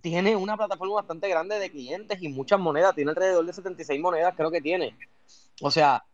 tiene 0.02 0.36
una 0.36 0.56
plataforma 0.56 0.96
bastante 0.96 1.28
grande 1.28 1.60
de 1.60 1.70
clientes 1.70 2.22
y 2.22 2.30
muchas 2.30 2.60
monedas. 2.60 2.96
Tiene 2.96 3.12
alrededor 3.12 3.46
de 3.46 3.54
76 3.54 4.00
monedas, 4.00 4.34
creo 4.36 4.52
que 4.52 4.62
tiene. 4.62 4.98
O 5.62 5.72
sea, 5.72 6.06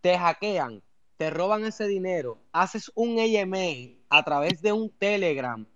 te 0.00 0.18
hackean, 0.18 0.82
te 1.16 1.30
roban 1.30 1.64
ese 1.64 1.86
dinero, 1.86 2.38
haces 2.52 2.90
un 2.94 3.18
AMA 3.18 3.96
a 4.08 4.24
través 4.24 4.60
de 4.62 4.72
un 4.72 4.90
Telegram 4.90 5.66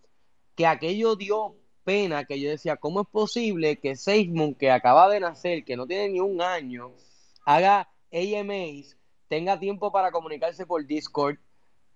que 0.54 0.66
aquello 0.66 1.16
dio 1.16 1.56
pena, 1.84 2.24
que 2.24 2.38
yo 2.40 2.50
decía, 2.50 2.76
¿cómo 2.76 3.02
es 3.02 3.08
posible 3.08 3.78
que 3.78 3.96
SafeMoon, 3.96 4.54
que 4.54 4.70
acaba 4.70 5.08
de 5.08 5.20
nacer, 5.20 5.64
que 5.64 5.76
no 5.76 5.86
tiene 5.86 6.10
ni 6.10 6.20
un 6.20 6.42
año, 6.42 6.92
haga 7.46 7.88
AMAs, 8.12 8.96
tenga 9.28 9.58
tiempo 9.58 9.90
para 9.90 10.10
comunicarse 10.10 10.66
por 10.66 10.86
Discord, 10.86 11.38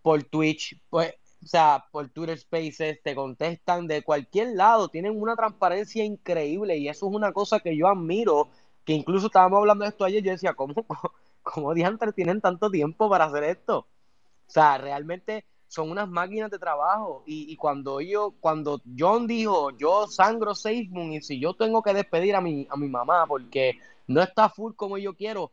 por 0.03 0.23
Twitch, 0.23 0.81
pues, 0.89 1.15
o 1.45 1.47
sea, 1.47 1.85
por 1.93 2.09
Twitter 2.09 2.39
Spaces, 2.39 3.03
te 3.03 3.15
contestan 3.15 3.87
de 3.87 4.03
cualquier 4.03 4.55
lado, 4.55 4.89
tienen 4.89 5.21
una 5.21 5.37
transparencia 5.37 6.05
increíble 6.05 6.79
y 6.79 6.89
eso 6.89 7.07
es 7.09 7.15
una 7.15 7.33
cosa 7.33 7.61
que 7.61 7.77
yo 7.77 7.87
admiro, 7.87 8.49
que 8.85 8.95
incluso 8.95 9.27
estábamos 9.27 9.59
hablando 9.59 9.85
de 9.85 9.91
esto 9.91 10.05
ayer, 10.05 10.23
yo 10.23 10.33
decía, 10.33 10.55
¿cómo, 10.55 10.75
cómo, 11.43 11.75
diantres 11.75 12.15
tienen 12.15 12.41
tanto 12.41 12.71
tiempo 12.71 13.11
para 13.11 13.27
hacer 13.27 13.45
esto? 13.45 13.79
O 13.79 14.51
sea, 14.51 14.79
realmente 14.79 15.45
son 15.69 15.91
unas 15.91 16.09
máquinas 16.09 16.51
de 16.51 16.59
trabajo. 16.59 17.25
Y, 17.27 17.57
cuando 17.57 18.01
yo, 18.01 18.35
cuando 18.41 18.81
John 18.99 19.27
dijo, 19.27 19.71
yo 19.77 20.07
sangro 20.07 20.55
SafeMoon 20.55 21.15
y 21.15 21.23
si 21.23 21.41
yo 21.41 21.55
tengo 21.55 21.83
que 21.83 21.93
despedir 21.93 22.37
a 22.37 22.41
mi, 22.41 22.67
a 22.71 22.77
mi 22.77 22.89
mamá 22.89 23.27
porque 23.27 23.79
no 24.07 24.23
está 24.23 24.49
full 24.49 24.75
como 24.75 24.99
yo 24.99 25.15
quiero, 25.15 25.53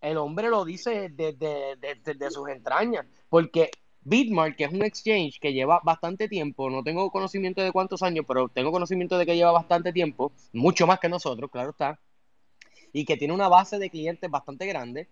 el 0.00 0.16
hombre 0.18 0.50
lo 0.50 0.64
dice 0.64 1.08
desde, 1.10 1.76
desde, 1.76 2.30
sus 2.30 2.48
entrañas. 2.48 3.06
Porque 3.28 3.70
Bitmark, 4.08 4.54
que 4.54 4.64
es 4.64 4.72
un 4.72 4.84
exchange 4.84 5.40
que 5.40 5.52
lleva 5.52 5.80
bastante 5.82 6.28
tiempo, 6.28 6.70
no 6.70 6.84
tengo 6.84 7.10
conocimiento 7.10 7.60
de 7.60 7.72
cuántos 7.72 8.04
años, 8.04 8.24
pero 8.26 8.48
tengo 8.48 8.70
conocimiento 8.70 9.18
de 9.18 9.26
que 9.26 9.34
lleva 9.34 9.50
bastante 9.50 9.92
tiempo, 9.92 10.30
mucho 10.52 10.86
más 10.86 11.00
que 11.00 11.08
nosotros, 11.08 11.50
claro 11.50 11.70
está, 11.70 11.98
y 12.92 13.04
que 13.04 13.16
tiene 13.16 13.34
una 13.34 13.48
base 13.48 13.80
de 13.80 13.90
clientes 13.90 14.30
bastante 14.30 14.64
grande 14.66 15.08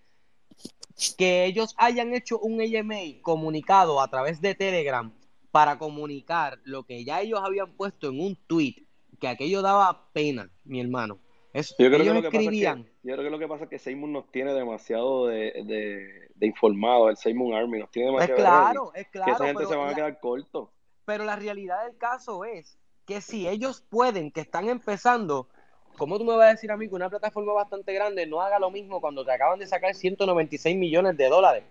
que 1.19 1.45
ellos 1.45 1.75
hayan 1.77 2.15
hecho 2.15 2.39
un 2.39 2.61
AMA 2.61 3.21
comunicado 3.21 4.01
a 4.01 4.07
través 4.07 4.41
de 4.41 4.55
Telegram 4.55 5.12
para 5.51 5.77
comunicar 5.77 6.61
lo 6.62 6.85
que 6.85 7.05
ya 7.05 7.21
ellos 7.21 7.41
habían 7.43 7.73
puesto 7.73 8.11
en 8.11 8.21
un 8.21 8.37
tweet, 8.47 8.87
que 9.21 9.27
aquello 9.27 9.61
daba 9.61 10.09
pena, 10.12 10.53
mi 10.62 10.81
hermano. 10.81 11.19
Yo, 11.55 11.62
creo 11.76 11.98
que 11.98 12.05
lo 12.05 12.20
que 12.22 12.36
escribían. 12.36 12.85
yo 13.02 13.14
creo 13.14 13.24
que 13.24 13.31
lo 13.31 13.39
que 13.39 13.48
pasa 13.48 13.64
es 13.64 13.70
que 13.70 13.78
Seymour 13.78 14.10
nos 14.10 14.31
tiene 14.31 14.52
demasiado 14.52 15.28
de, 15.28 16.28
de, 16.35 16.47
informado, 16.47 17.09
el 17.09 17.16
Seymour 17.16 17.55
Army 17.55 17.78
nos 17.78 17.90
tiene 17.90 18.10
demasiado. 18.10 18.39
Es 18.39 18.44
claro, 18.44 18.93
es 18.94 19.09
claro. 19.09 19.26
Que 19.26 19.32
esa 19.32 19.47
gente 19.47 19.66
se 19.66 19.76
van 19.76 19.89
a 19.89 19.94
quedar 19.94 20.20
cortos. 20.20 20.68
Pero 21.05 21.24
la 21.24 21.36
realidad 21.36 21.85
del 21.86 21.97
caso 21.97 22.44
es 22.44 22.78
que 23.06 23.20
si 23.20 23.47
ellos 23.47 23.85
pueden, 23.89 24.31
que 24.31 24.40
están 24.40 24.68
empezando, 24.68 25.48
¿Cómo 25.97 26.18
tú 26.18 26.24
me 26.24 26.36
vas 26.36 26.48
a 26.48 26.51
decir 26.51 26.70
a 26.72 26.76
mí 26.76 26.89
que 26.89 26.94
una 26.94 27.09
plataforma 27.09 27.52
bastante 27.52 27.93
grande 27.93 28.26
no 28.26 28.40
haga 28.40 28.59
lo 28.59 28.70
mismo 28.70 29.01
cuando 29.01 29.24
te 29.24 29.32
acaban 29.32 29.59
de 29.59 29.66
sacar 29.66 29.94
196 29.94 30.76
millones 30.76 31.16
de 31.16 31.28
dólares? 31.28 31.64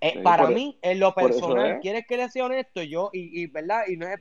Eh, 0.00 0.20
para 0.22 0.48
mí, 0.48 0.78
en 0.82 1.00
lo 1.00 1.14
personal, 1.14 1.80
¿quieres 1.80 2.06
que 2.06 2.16
le 2.16 2.28
sea 2.28 2.44
honesto? 2.44 2.82
Yo, 2.82 3.10
y, 3.12 3.46
verdad, 3.46 3.84
y 3.88 3.96
no 3.96 4.06
es, 4.06 4.20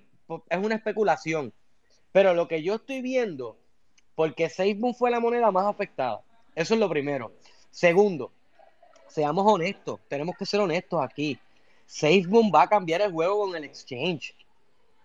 es 0.49 0.57
una 0.57 0.76
especulación. 0.76 1.53
Pero 2.11 2.34
lo 2.34 2.48
que 2.48 2.64
yo 2.64 2.76
estoy 2.76 3.02
viendo, 3.02 3.57
porque 4.15 4.49
SafeMoon 4.49 4.95
fue 4.95 5.11
la 5.11 5.19
moneda 5.19 5.52
más 5.52 5.65
afectada. 5.65 6.22
Eso 6.56 6.73
es 6.73 6.80
lo 6.80 6.90
primero. 6.90 7.31
Segundo, 7.72 8.31
seamos 9.07 9.45
honestos, 9.52 9.99
tenemos 10.07 10.35
que 10.38 10.45
ser 10.45 10.60
honestos 10.60 11.02
aquí. 11.02 11.40
SafeMoon 11.85 12.52
va 12.53 12.64
a 12.64 12.68
cambiar 12.68 13.02
el 13.02 13.11
juego 13.11 13.45
con 13.45 13.56
el 13.56 13.64
exchange. 13.64 14.35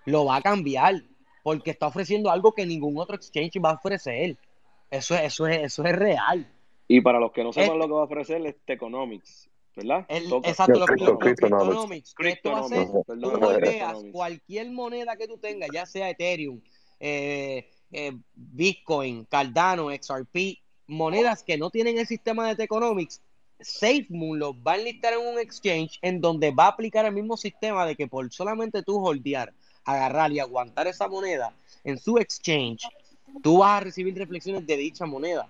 Lo 0.05 0.25
va 0.25 0.37
a 0.37 0.43
cambiar 0.43 1.03
porque 1.43 1.71
está 1.71 1.87
ofreciendo 1.87 2.31
algo 2.31 2.53
que 2.53 2.67
ningún 2.67 2.99
otro 2.99 3.17
exchange 3.17 3.59
va 3.65 3.71
a 3.71 3.75
ofrecer. 3.75 4.37
Eso 4.91 5.15
es, 5.15 5.23
eso 5.23 5.47
es, 5.47 5.59
eso 5.59 5.85
es 5.85 5.97
real. 5.97 6.51
Y 6.89 7.03
para 7.03 7.21
los 7.21 7.33
que 7.33 7.45
no 7.45 7.53
sepan 7.53 7.79
lo 7.79 7.87
que 7.87 7.93
va 7.93 8.01
a 8.01 8.05
ofrecer 8.05 8.45
es 8.47 8.57
Teconomics, 8.65 9.51
¿verdad? 9.77 10.07
exacto, 10.09 10.79
los, 10.79 11.19
Cryptonomics. 11.19 12.15
Esto 12.19 12.53
va 12.53 12.61
a 12.61 12.65
ser, 12.65 12.87
tú 12.87 14.11
cualquier 14.11 14.71
moneda 14.71 15.17
que 15.17 15.29
tú 15.29 15.37
tengas, 15.37 15.69
ya 15.71 15.85
sea 15.85 16.09
Ethereum, 16.09 16.63
eh, 16.99 17.69
eh, 17.93 18.17
Bitcoin, 18.35 19.25
Cardano, 19.25 19.91
XRP, 19.91 20.59
monedas 20.87 21.43
que 21.43 21.59
no 21.59 21.71
tienen 21.71 21.99
el 21.99 22.07
sistema 22.07 22.49
de 22.49 22.57
Teconomics, 22.57 23.21
SafeMoon 23.61 24.39
los 24.39 24.55
va 24.55 24.73
a 24.73 24.77
enlistar 24.77 25.15
en 25.15 25.21
un 25.21 25.39
exchange 25.39 25.99
en 26.03 26.21
donde 26.21 26.51
va 26.51 26.67
a 26.67 26.69
aplicar 26.69 27.05
el 27.07 27.13
mismo 27.13 27.37
sistema 27.37 27.87
de 27.87 27.97
que 27.97 28.07
por 28.07 28.33
solamente 28.33 28.83
tú 28.83 29.05
holdear 29.05 29.53
agarrar 29.85 30.33
y 30.33 30.39
aguantar 30.39 30.87
esa 30.87 31.09
moneda 31.09 31.53
en 31.83 31.99
su 31.99 32.19
exchange, 32.19 32.83
tú 33.43 33.59
vas 33.59 33.79
a 33.79 33.85
recibir 33.85 34.15
reflexiones 34.17 34.67
de 34.67 34.77
dicha 34.77 35.07
moneda. 35.07 35.49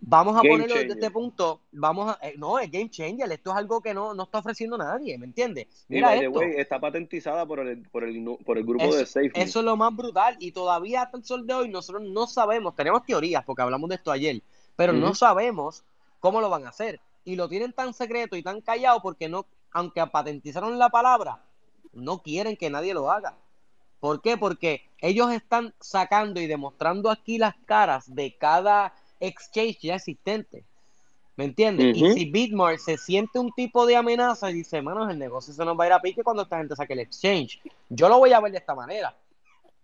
Vamos 0.00 0.36
a 0.36 0.42
ponerlo 0.42 0.74
desde 0.74 0.92
este 0.92 1.10
punto, 1.10 1.60
vamos 1.72 2.10
a, 2.10 2.26
eh, 2.26 2.34
no, 2.38 2.58
es 2.58 2.70
game 2.70 2.88
changer, 2.88 3.30
esto 3.32 3.50
es 3.50 3.56
algo 3.56 3.80
que 3.80 3.92
no, 3.92 4.14
no 4.14 4.22
está 4.22 4.38
ofreciendo 4.38 4.78
nadie, 4.78 5.18
¿me 5.18 5.26
entiendes? 5.26 5.66
Mira 5.88 6.14
esto. 6.14 6.40
está 6.40 6.80
patentizada 6.80 7.44
por 7.44 7.58
el, 7.60 7.82
por 7.82 8.04
el, 8.04 8.38
por 8.44 8.58
el 8.58 8.64
grupo 8.64 8.94
de 8.94 9.04
Safe. 9.04 9.32
Eso 9.34 9.58
es 9.58 9.64
lo 9.64 9.76
más 9.76 9.94
brutal 9.94 10.36
y 10.38 10.52
todavía 10.52 11.02
hasta 11.02 11.18
el 11.18 11.24
sol 11.24 11.46
de 11.46 11.54
hoy 11.54 11.68
nosotros 11.68 12.02
no 12.02 12.26
sabemos, 12.28 12.76
tenemos 12.76 13.04
teorías 13.04 13.44
porque 13.44 13.62
hablamos 13.62 13.88
de 13.88 13.96
esto 13.96 14.12
ayer, 14.12 14.40
pero 14.76 14.92
no 14.92 15.14
sabemos 15.14 15.84
cómo 16.20 16.40
lo 16.40 16.48
van 16.48 16.64
a 16.64 16.70
hacer 16.70 17.00
y 17.24 17.34
lo 17.34 17.48
tienen 17.48 17.72
tan 17.72 17.92
secreto 17.92 18.36
y 18.36 18.42
tan 18.42 18.60
callado 18.60 19.02
porque 19.02 19.28
no, 19.28 19.46
aunque 19.72 20.06
patentizaron 20.06 20.78
la 20.78 20.90
palabra, 20.90 21.42
no 21.92 22.22
quieren 22.22 22.56
que 22.56 22.70
nadie 22.70 22.94
lo 22.94 23.10
haga. 23.10 23.36
¿Por 24.00 24.22
qué? 24.22 24.36
Porque 24.36 24.88
ellos 24.98 25.32
están 25.32 25.74
sacando 25.80 26.40
y 26.40 26.46
demostrando 26.46 27.10
aquí 27.10 27.36
las 27.36 27.56
caras 27.66 28.14
de 28.14 28.36
cada 28.36 28.94
exchange 29.20 29.78
ya 29.80 29.96
existente. 29.96 30.64
¿Me 31.36 31.44
entiendes? 31.44 31.96
Y 31.96 32.12
si 32.14 32.24
Bitmart 32.30 32.78
se 32.78 32.98
siente 32.98 33.38
un 33.38 33.52
tipo 33.52 33.86
de 33.86 33.94
amenaza 33.94 34.50
y 34.50 34.54
dice, 34.54 34.82
manos, 34.82 35.08
el 35.08 35.20
negocio 35.20 35.54
se 35.54 35.64
nos 35.64 35.78
va 35.78 35.84
a 35.84 35.86
ir 35.86 35.92
a 35.92 36.00
pique 36.00 36.24
cuando 36.24 36.42
esta 36.42 36.58
gente 36.58 36.74
saque 36.74 36.94
el 36.94 36.98
exchange. 36.98 37.60
Yo 37.88 38.08
lo 38.08 38.18
voy 38.18 38.32
a 38.32 38.40
ver 38.40 38.50
de 38.50 38.58
esta 38.58 38.74
manera. 38.74 39.14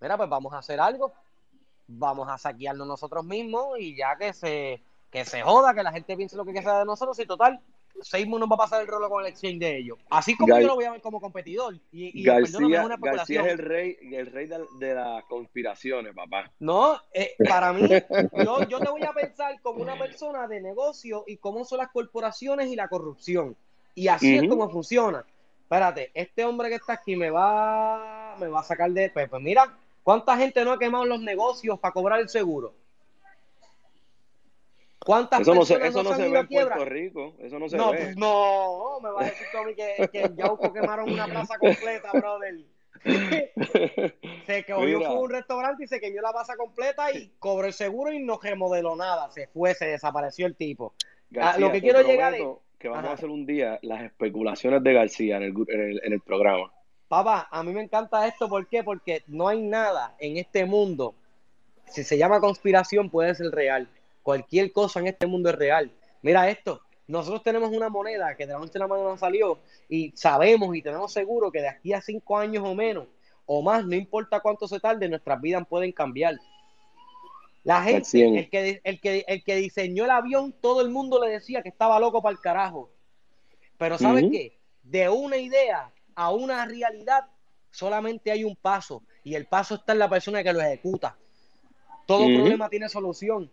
Mira, 0.01 0.17
pues 0.17 0.29
vamos 0.29 0.53
a 0.53 0.59
hacer 0.59 0.81
algo. 0.81 1.13
Vamos 1.87 2.29
a 2.29 2.39
saquearnos 2.39 2.89
nosotros 2.89 3.25
mismos 3.25 3.79
y 3.79 3.97
ya 3.97 4.17
que 4.17 4.33
se, 4.33 4.83
que 5.13 5.25
se 5.25 5.43
joda, 5.43 5.75
que 5.75 5.85
la 5.85 5.93
gente 5.93 6.17
piense 6.17 6.37
lo 6.37 6.45
que 6.45 6.51
quiera 6.51 6.81
de 6.81 6.85
nosotros 6.87 7.17
y 7.21 7.27
total, 7.27 7.61
Seymour 8.03 8.41
no 8.41 8.49
va 8.49 8.57
a 8.57 8.59
pasar 8.59 8.83
el 8.83 8.87
rolo 8.87 9.09
con 9.09 9.25
el 9.25 9.31
exchange 9.31 9.59
de 9.59 9.79
ellos. 9.79 9.99
Así 10.11 10.37
como 10.37 10.59
yo 10.59 10.67
lo 10.67 10.75
voy 10.75 10.85
a 10.85 10.93
ver 10.93 11.01
como 11.01 11.21
competidor. 11.21 11.75
Y, 11.93 12.21
y 12.21 12.25
García, 12.25 12.81
es 12.81 12.85
una 12.85 12.97
García 12.97 13.43
es 13.43 13.53
el 13.53 13.59
rey, 13.59 13.97
el 14.13 14.27
rey 14.27 14.49
de, 14.79 14.95
las 14.95 15.25
conspiraciones, 15.25 16.15
papá. 16.15 16.51
No, 16.59 17.01
eh, 17.13 17.35
para 17.49 17.73
mí, 17.73 17.89
yo, 18.45 18.69
yo 18.69 18.81
te 18.81 18.91
voy 18.91 19.03
a 19.05 19.13
pensar 19.13 19.61
como 19.61 19.83
una 19.83 19.99
persona 19.99 20.47
de 20.47 20.61
negocio 20.61 21.25
y 21.27 21.37
cómo 21.37 21.65
son 21.65 21.79
las 21.79 21.91
corporaciones 21.91 22.69
y 22.69 22.77
la 22.77 22.89
corrupción. 22.89 23.57
Y 23.95 24.09
así 24.09 24.37
es 24.37 24.49
como 24.49 24.69
funciona. 24.71 25.25
Espérate, 25.63 26.11
este 26.15 26.45
hombre 26.45 26.69
que 26.69 26.75
está 26.75 26.95
aquí 26.95 27.17
me 27.17 27.31
va, 27.31 28.37
me 28.39 28.49
va 28.49 28.61
a 28.61 28.65
sacar 28.65 28.91
de... 28.91 29.11
Pues, 29.11 29.29
pues 29.29 29.43
mira, 29.43 29.77
¿cuánta 30.03 30.37
gente 30.37 30.65
no 30.65 30.73
ha 30.73 30.79
quemado 30.79 31.07
los 31.07 31.21
negocios 31.21 31.79
para 31.79 31.93
cobrar 31.93 32.21
el 32.21 32.29
seguro? 32.29 32.75
¿Cuántas 35.05 35.41
eso 35.41 35.55
no 35.55 35.65
se, 35.65 35.75
eso 35.87 36.03
no, 36.03 36.15
se 36.15 36.29
ve 36.29 36.39
en 36.39 36.49
Puerto 36.49 36.85
Rico. 36.85 37.35
Eso 37.39 37.59
no 37.59 37.69
se 37.69 37.77
no, 37.77 37.93
ve. 37.93 37.99
Pues 37.99 38.17
no, 38.17 38.99
me 39.03 39.11
va 39.11 39.21
a 39.23 39.25
decir 39.25 39.47
Tommy 39.53 39.75
que, 39.75 40.09
que 40.11 40.23
en 40.23 40.37
Yauco 40.37 40.73
quemaron 40.73 41.13
una 41.13 41.27
plaza 41.27 41.59
completa, 41.59 42.11
brother. 42.13 42.55
se 44.47 44.65
fue 44.65 45.19
un 45.19 45.31
restaurante 45.31 45.85
y 45.85 45.87
se 45.87 46.01
quemó 46.01 46.23
la 46.23 46.33
plaza 46.33 46.57
completa 46.57 47.13
y 47.13 47.35
cobró 47.39 47.67
el 47.67 47.75
seguro 47.75 48.13
y 48.13 48.19
no 48.19 48.41
remodeló 48.43 48.97
nada. 48.97 49.31
Se 49.31 49.47
fue, 49.49 49.75
se 49.75 49.87
desapareció 49.87 50.47
el 50.47 50.57
tipo. 50.57 50.95
Ah, 51.39 51.57
lo 51.59 51.71
que 51.71 51.81
quiero 51.83 52.01
llegar 52.03 52.35
es 52.35 52.47
que 52.79 52.89
vamos 52.89 53.11
a 53.11 53.15
hacer 53.15 53.29
un 53.29 53.45
día 53.45 53.79
las 53.83 54.03
especulaciones 54.03 54.83
de 54.83 54.93
García 54.93 55.37
en 55.37 55.43
el, 55.43 55.55
en 55.69 55.81
el, 55.81 56.01
en 56.03 56.13
el 56.15 56.21
programa. 56.21 56.73
Papá, 57.09 57.49
a 57.51 57.63
mí 57.63 57.73
me 57.73 57.83
encanta 57.83 58.27
esto, 58.27 58.49
¿por 58.49 58.67
qué? 58.67 58.83
Porque 58.83 59.23
no 59.27 59.49
hay 59.49 59.61
nada 59.61 60.17
en 60.19 60.39
este 60.39 60.65
mundo, 60.65 61.15
si 61.87 62.03
se 62.03 62.17
llama 62.17 62.41
conspiración, 62.41 63.11
puede 63.11 63.35
ser 63.35 63.51
real. 63.51 63.89
Cualquier 64.25 64.73
cosa 64.73 65.01
en 65.01 65.09
este 65.09 65.27
mundo 65.27 65.51
es 65.51 65.55
real. 65.55 65.93
Mira 66.23 66.49
esto, 66.49 66.81
nosotros 67.07 67.43
tenemos 67.43 67.71
una 67.71 67.91
moneda 67.91 68.35
que 68.35 68.47
de 68.47 68.55
la 68.55 68.59
noche 68.59 68.79
a 68.79 68.81
la 68.81 68.89
mañana 68.89 69.19
salió 69.19 69.59
y 69.87 70.13
sabemos 70.17 70.75
y 70.75 70.81
tenemos 70.81 71.13
seguro 71.13 71.53
que 71.53 71.61
de 71.61 71.69
aquí 71.69 71.93
a 71.93 72.01
cinco 72.01 72.39
años 72.39 72.65
o 72.67 72.75
menos 72.75 73.07
o 73.45 73.61
más, 73.61 73.85
no 73.85 73.95
importa 73.95 74.41
cuánto 74.41 74.67
se 74.67 74.81
tarde, 74.81 75.07
nuestras 75.11 75.39
vidas 75.43 75.67
pueden 75.69 75.93
cambiar. 75.93 76.37
La 77.65 77.83
gente, 77.83 78.39
el 78.39 78.49
que, 78.49 78.81
el, 78.83 79.01
que, 79.01 79.25
el 79.29 79.45
que 79.45 79.57
diseñó 79.57 80.05
el 80.05 80.11
avión, 80.11 80.55
todo 80.59 80.81
el 80.81 80.89
mundo 80.89 81.23
le 81.23 81.31
decía 81.31 81.63
que 81.63 81.69
estaba 81.69 82.01
loco 82.01 82.23
para 82.23 82.33
el 82.33 82.41
carajo. 82.41 82.91
Pero 83.77 83.99
¿sabes 83.99 84.25
qué? 84.31 84.59
De 84.83 85.11
una 85.11 85.37
idea 85.37 85.93
a 86.15 86.33
una 86.33 86.65
realidad 86.65 87.27
solamente 87.71 88.31
hay 88.31 88.45
un 88.45 88.57
paso 88.57 89.03
y 89.23 89.35
el 89.35 89.45
paso 89.47 89.75
está 89.75 89.93
en 89.93 89.99
la 89.99 90.09
persona 90.09 90.43
que 90.43 90.55
lo 90.55 90.63
ejecuta. 90.63 91.19
Todo 92.07 92.25
problema 92.25 92.71
tiene 92.71 92.89
solución 92.89 93.51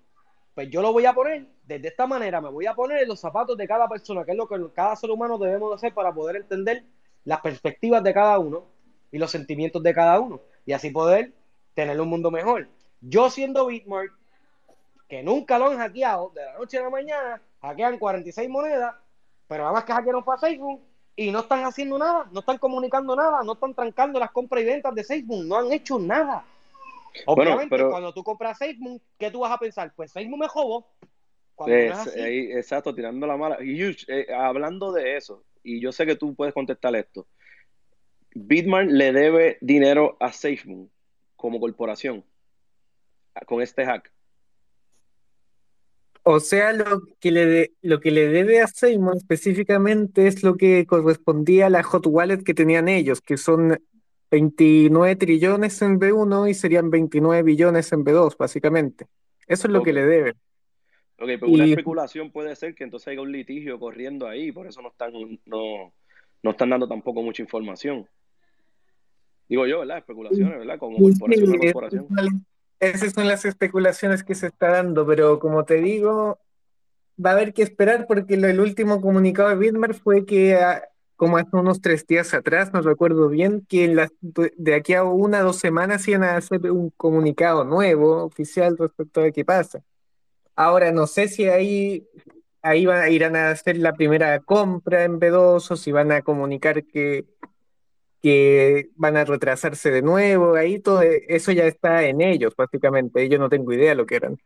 pues 0.54 0.70
yo 0.70 0.82
lo 0.82 0.92
voy 0.92 1.06
a 1.06 1.14
poner 1.14 1.46
desde 1.66 1.88
esta 1.88 2.06
manera, 2.06 2.42
me 2.42 2.50
voy 2.50 2.66
a 2.66 2.74
poner 2.74 3.04
en 3.04 3.08
los 3.08 3.20
zapatos 3.20 3.58
de 3.58 3.68
cada 3.68 3.88
persona, 3.88 4.26
que 4.26 4.32
es 4.32 4.38
lo 4.38 4.48
que 4.48 4.58
cada 4.74 4.96
ser 4.96 5.10
humano 5.12 5.38
debemos 5.38 5.74
hacer 5.74 5.94
para 5.94 6.14
poder 6.14 6.36
entender 6.38 6.84
las 7.24 7.40
perspectivas 7.42 8.04
de 8.04 8.14
cada 8.14 8.38
uno 8.40 8.66
y 9.12 9.18
los 9.18 9.32
sentimientos 9.32 9.82
de 9.82 9.94
cada 9.94 10.20
uno 10.20 10.42
y 10.66 10.74
así 10.74 10.90
poder 10.90 11.34
tener 11.74 12.00
un 12.00 12.10
mundo 12.10 12.32
mejor. 12.32 12.68
Yo 13.00 13.30
siendo 13.30 13.68
Bitmark, 13.68 14.12
que 15.08 15.24
nunca 15.24 15.58
lo 15.58 15.68
han 15.68 15.78
hackeado, 15.78 16.32
de 16.36 16.46
la 16.46 16.54
noche 16.58 16.78
a 16.78 16.84
la 16.84 16.90
mañana, 16.90 17.42
hackean 17.62 17.98
46 17.98 18.50
monedas, 18.50 18.96
pero 19.48 19.64
nada 19.64 19.74
más 19.74 19.84
que 19.86 19.94
hackearon 19.94 20.24
para 20.24 20.40
Facebook 20.40 20.82
y 21.16 21.32
no 21.32 21.40
están 21.40 21.64
haciendo 21.66 21.98
nada, 21.98 22.28
no 22.32 22.40
están 22.40 22.58
comunicando 22.58 23.16
nada, 23.16 23.44
no 23.44 23.54
están 23.54 23.74
trancando 23.74 24.20
las 24.20 24.32
compras 24.32 24.64
y 24.64 24.66
ventas 24.66 24.96
de 24.96 25.04
Facebook, 25.04 25.44
no 25.46 25.58
han 25.58 25.72
hecho 25.72 26.00
nada. 26.00 26.46
Obviamente, 27.26 27.78
cuando 27.90 28.14
tú 28.14 28.24
compras 28.24 28.58
SafeMoon, 28.58 29.02
¿qué 29.18 29.32
tú 29.32 29.40
vas 29.40 29.52
a 29.52 29.58
pensar? 29.58 29.94
Pues 29.96 30.12
SafeMoon 30.12 30.40
me 30.40 30.48
jodó. 30.48 30.88
exacto, 31.68 32.94
tirando 32.94 33.28
la 33.28 33.38
mala. 33.38 33.64
Y 33.64 33.82
eh, 34.08 34.28
hablando 34.34 34.92
de 34.92 35.18
eso, 35.18 35.44
y 35.64 35.80
yo 35.80 35.92
sé 35.92 36.06
que 36.06 36.16
tú 36.16 36.36
puedes 36.36 36.54
contestar 36.54 36.96
esto. 36.96 37.28
Bitman 38.34 38.98
le 38.98 39.12
debe 39.12 39.58
dinero 39.62 40.18
a 40.20 40.32
SafeMoon 40.32 40.90
como 41.36 41.60
corporación 41.60 42.24
con 43.46 43.62
este 43.62 43.86
hack. 43.86 44.12
O 46.24 46.40
sea, 46.40 46.72
lo 46.72 47.02
que 47.20 47.32
le, 47.32 47.74
lo 47.82 48.00
que 48.00 48.12
le 48.12 48.28
debe 48.28 48.62
a 48.62 48.68
SafeMoon 48.68 49.18
específicamente 49.18 50.28
es 50.28 50.44
lo 50.44 50.56
que 50.56 50.86
correspondía 50.86 51.66
a 51.66 51.70
la 51.70 51.84
hot 51.84 52.06
wallet 52.06 52.44
que 52.44 52.54
tenían 52.54 52.88
ellos, 52.88 53.22
que 53.22 53.38
son 53.38 53.82
29 54.32 55.16
trillones 55.18 55.82
en 55.82 56.00
B1 56.00 56.50
y 56.50 56.54
serían 56.54 56.90
29 56.90 57.44
billones 57.44 57.92
en 57.92 58.06
B2, 58.06 58.38
básicamente. 58.38 59.08
Eso 59.46 59.68
es 59.68 59.74
lo 59.74 59.84
que 59.84 59.92
le 59.92 60.06
deben. 60.06 60.36
Ok, 61.20 61.28
pero 61.40 61.48
una 61.48 61.66
especulación 61.66 62.32
puede 62.32 62.56
ser 62.56 62.74
que 62.74 62.86
entonces 62.86 63.10
haya 63.10 63.22
un 63.22 63.32
litigio 63.32 63.78
corriendo 63.78 64.28
ahí, 64.28 64.52
por 64.52 64.66
eso 64.66 64.82
no 64.82 64.88
están, 64.90 65.12
no, 65.46 65.94
no 66.42 66.50
están 66.50 66.70
dando 66.70 66.88
tampoco 66.88 67.22
mucha 67.22 67.44
información. 67.44 68.08
Digo 69.48 69.68
yo, 69.68 69.80
¿verdad? 69.80 69.98
Especulaciones, 69.98 70.60
¿verdad? 70.60 70.80
Como 70.80 70.98
corporación 70.98 71.60
corporación. 71.60 72.08
Esas 72.80 73.14
son 73.14 73.28
las 73.28 73.46
especulaciones 73.46 74.24
que 74.24 74.34
se 74.34 74.48
está 74.48 74.70
dando, 74.70 75.06
pero 75.06 75.40
como 75.40 75.66
te 75.66 75.76
digo, 75.76 76.40
va 77.24 77.32
a 77.32 77.34
haber 77.34 77.54
que 77.54 77.62
esperar 77.62 78.08
porque 78.08 78.36
el 78.36 78.60
último 78.60 79.02
comunicado 79.02 79.50
de 79.50 79.56
Bitmer 79.58 79.94
fue 79.94 80.26
que 80.26 80.56
ah, 80.56 80.82
como 81.22 81.38
hace 81.38 81.56
unos 81.56 81.82
tres 81.82 82.08
días 82.08 82.34
atrás, 82.34 82.74
no 82.74 82.82
recuerdo 82.82 83.30
bien, 83.30 83.64
que 83.70 83.96
de 84.58 84.74
aquí 84.74 84.96
a 84.96 85.04
una 85.04 85.42
o 85.42 85.44
dos 85.44 85.58
semanas 85.58 86.08
iban 86.08 86.24
a 86.24 86.36
hacer 86.36 86.72
un 86.72 86.90
comunicado 86.90 87.64
nuevo, 87.64 88.24
oficial, 88.24 88.76
respecto 88.76 89.22
a 89.22 89.30
qué 89.30 89.46
pasa. 89.46 89.84
Ahora, 90.56 90.92
no 90.92 91.06
sé 91.06 91.28
si 91.28 91.48
ahí, 91.48 92.08
ahí 92.64 92.88
van, 92.88 93.12
irán 93.12 93.36
a 93.36 93.52
hacer 93.52 93.78
la 93.78 93.94
primera 93.94 94.40
compra 94.40 95.04
en 95.04 95.20
B2 95.20 95.70
o 95.70 95.76
si 95.76 95.92
van 95.92 96.12
a 96.12 96.24
comunicar 96.24 96.86
que, 96.86 97.28
que 98.24 98.90
van 98.96 99.16
a 99.16 99.24
retrasarse 99.24 99.92
de 99.92 100.02
nuevo, 100.02 100.56
ahí 100.56 100.80
todo 100.80 101.04
eso 101.04 101.52
ya 101.52 101.68
está 101.68 102.04
en 102.04 102.22
ellos, 102.22 102.56
básicamente. 102.56 103.30
Yo 103.30 103.38
no 103.38 103.48
tengo 103.48 103.72
idea 103.74 103.90
de 103.90 103.96
lo 103.96 104.08
que 104.08 104.16
eran. 104.16 104.40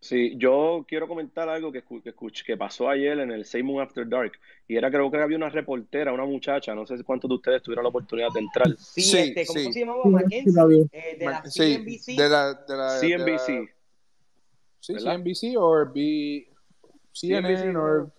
Sí, 0.00 0.34
yo 0.36 0.84
quiero 0.86 1.08
comentar 1.08 1.48
algo 1.48 1.72
que, 1.72 1.82
que, 1.82 2.14
que 2.46 2.56
pasó 2.56 2.88
ayer 2.88 3.18
en 3.18 3.32
el 3.32 3.44
Seymour 3.44 3.82
After 3.82 4.08
Dark. 4.08 4.32
Y 4.68 4.76
era, 4.76 4.90
creo 4.90 5.10
que 5.10 5.18
había 5.18 5.36
una 5.36 5.48
reportera, 5.48 6.12
una 6.12 6.24
muchacha, 6.24 6.74
no 6.74 6.86
sé 6.86 7.02
cuántos 7.02 7.28
de 7.28 7.34
ustedes 7.34 7.62
tuvieron 7.62 7.82
la 7.82 7.88
oportunidad 7.88 8.28
de 8.32 8.40
entrar. 8.40 8.68
Sí, 8.78 9.02
sí 9.02 9.18
este, 9.18 9.46
¿cómo 9.46 9.72
se 9.72 9.80
llamaba? 9.80 10.04
Mackenzie, 10.04 10.88
eh, 10.92 11.16
de 11.18 11.24
la 11.24 11.42
CNBC. 11.42 12.16
De 12.16 12.28
la, 12.28 12.54
de 12.54 12.76
la, 12.76 12.98
CNBC. 13.00 13.70
sí, 14.78 14.94
CNBC 14.94 15.56
o 15.58 15.92
B, 15.92 16.48
CNN 17.12 17.76
o 17.76 18.12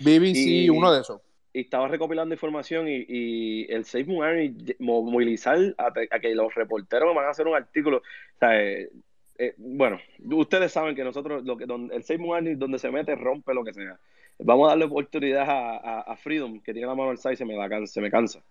BBC, 0.00 0.70
uno 0.70 0.92
de 0.92 1.00
esos. 1.00 1.20
Y 1.52 1.60
estaba 1.60 1.88
recopilando 1.88 2.34
información 2.34 2.86
y, 2.86 3.06
y 3.08 3.72
el 3.72 3.86
Seymour 3.86 4.26
Army 4.26 4.54
movilizar 4.78 5.58
a, 5.78 5.86
a, 5.86 6.20
que 6.20 6.34
los 6.34 6.54
reporteros 6.54 7.14
van 7.14 7.24
a 7.24 7.30
hacer 7.30 7.46
un 7.46 7.56
artículo. 7.56 7.98
O 7.98 8.38
sea, 8.38 8.62
eh, 8.62 8.90
eh, 9.38 9.54
bueno, 9.58 9.98
ustedes 10.34 10.72
saben 10.72 10.94
que 10.94 11.04
nosotros, 11.04 11.44
lo 11.44 11.56
que, 11.56 11.66
donde, 11.66 11.94
el 11.94 12.02
Seymour 12.02 12.42
donde 12.56 12.78
se 12.78 12.90
mete, 12.90 13.14
rompe 13.14 13.54
lo 13.54 13.64
que 13.64 13.72
sea. 13.72 13.98
Vamos 14.38 14.66
a 14.66 14.70
darle 14.70 14.84
oportunidad 14.84 15.46
a, 15.48 16.16
Freedom, 16.16 16.60
que 16.60 16.72
tiene 16.72 16.88
la 16.88 16.94
mano 16.94 17.10
al 17.10 17.18
side 17.18 17.34
y 17.34 17.36
se 17.36 17.44
me, 17.44 17.56
da, 17.56 17.86
se 17.86 18.00
me 18.00 18.10
cansa. 18.10 18.42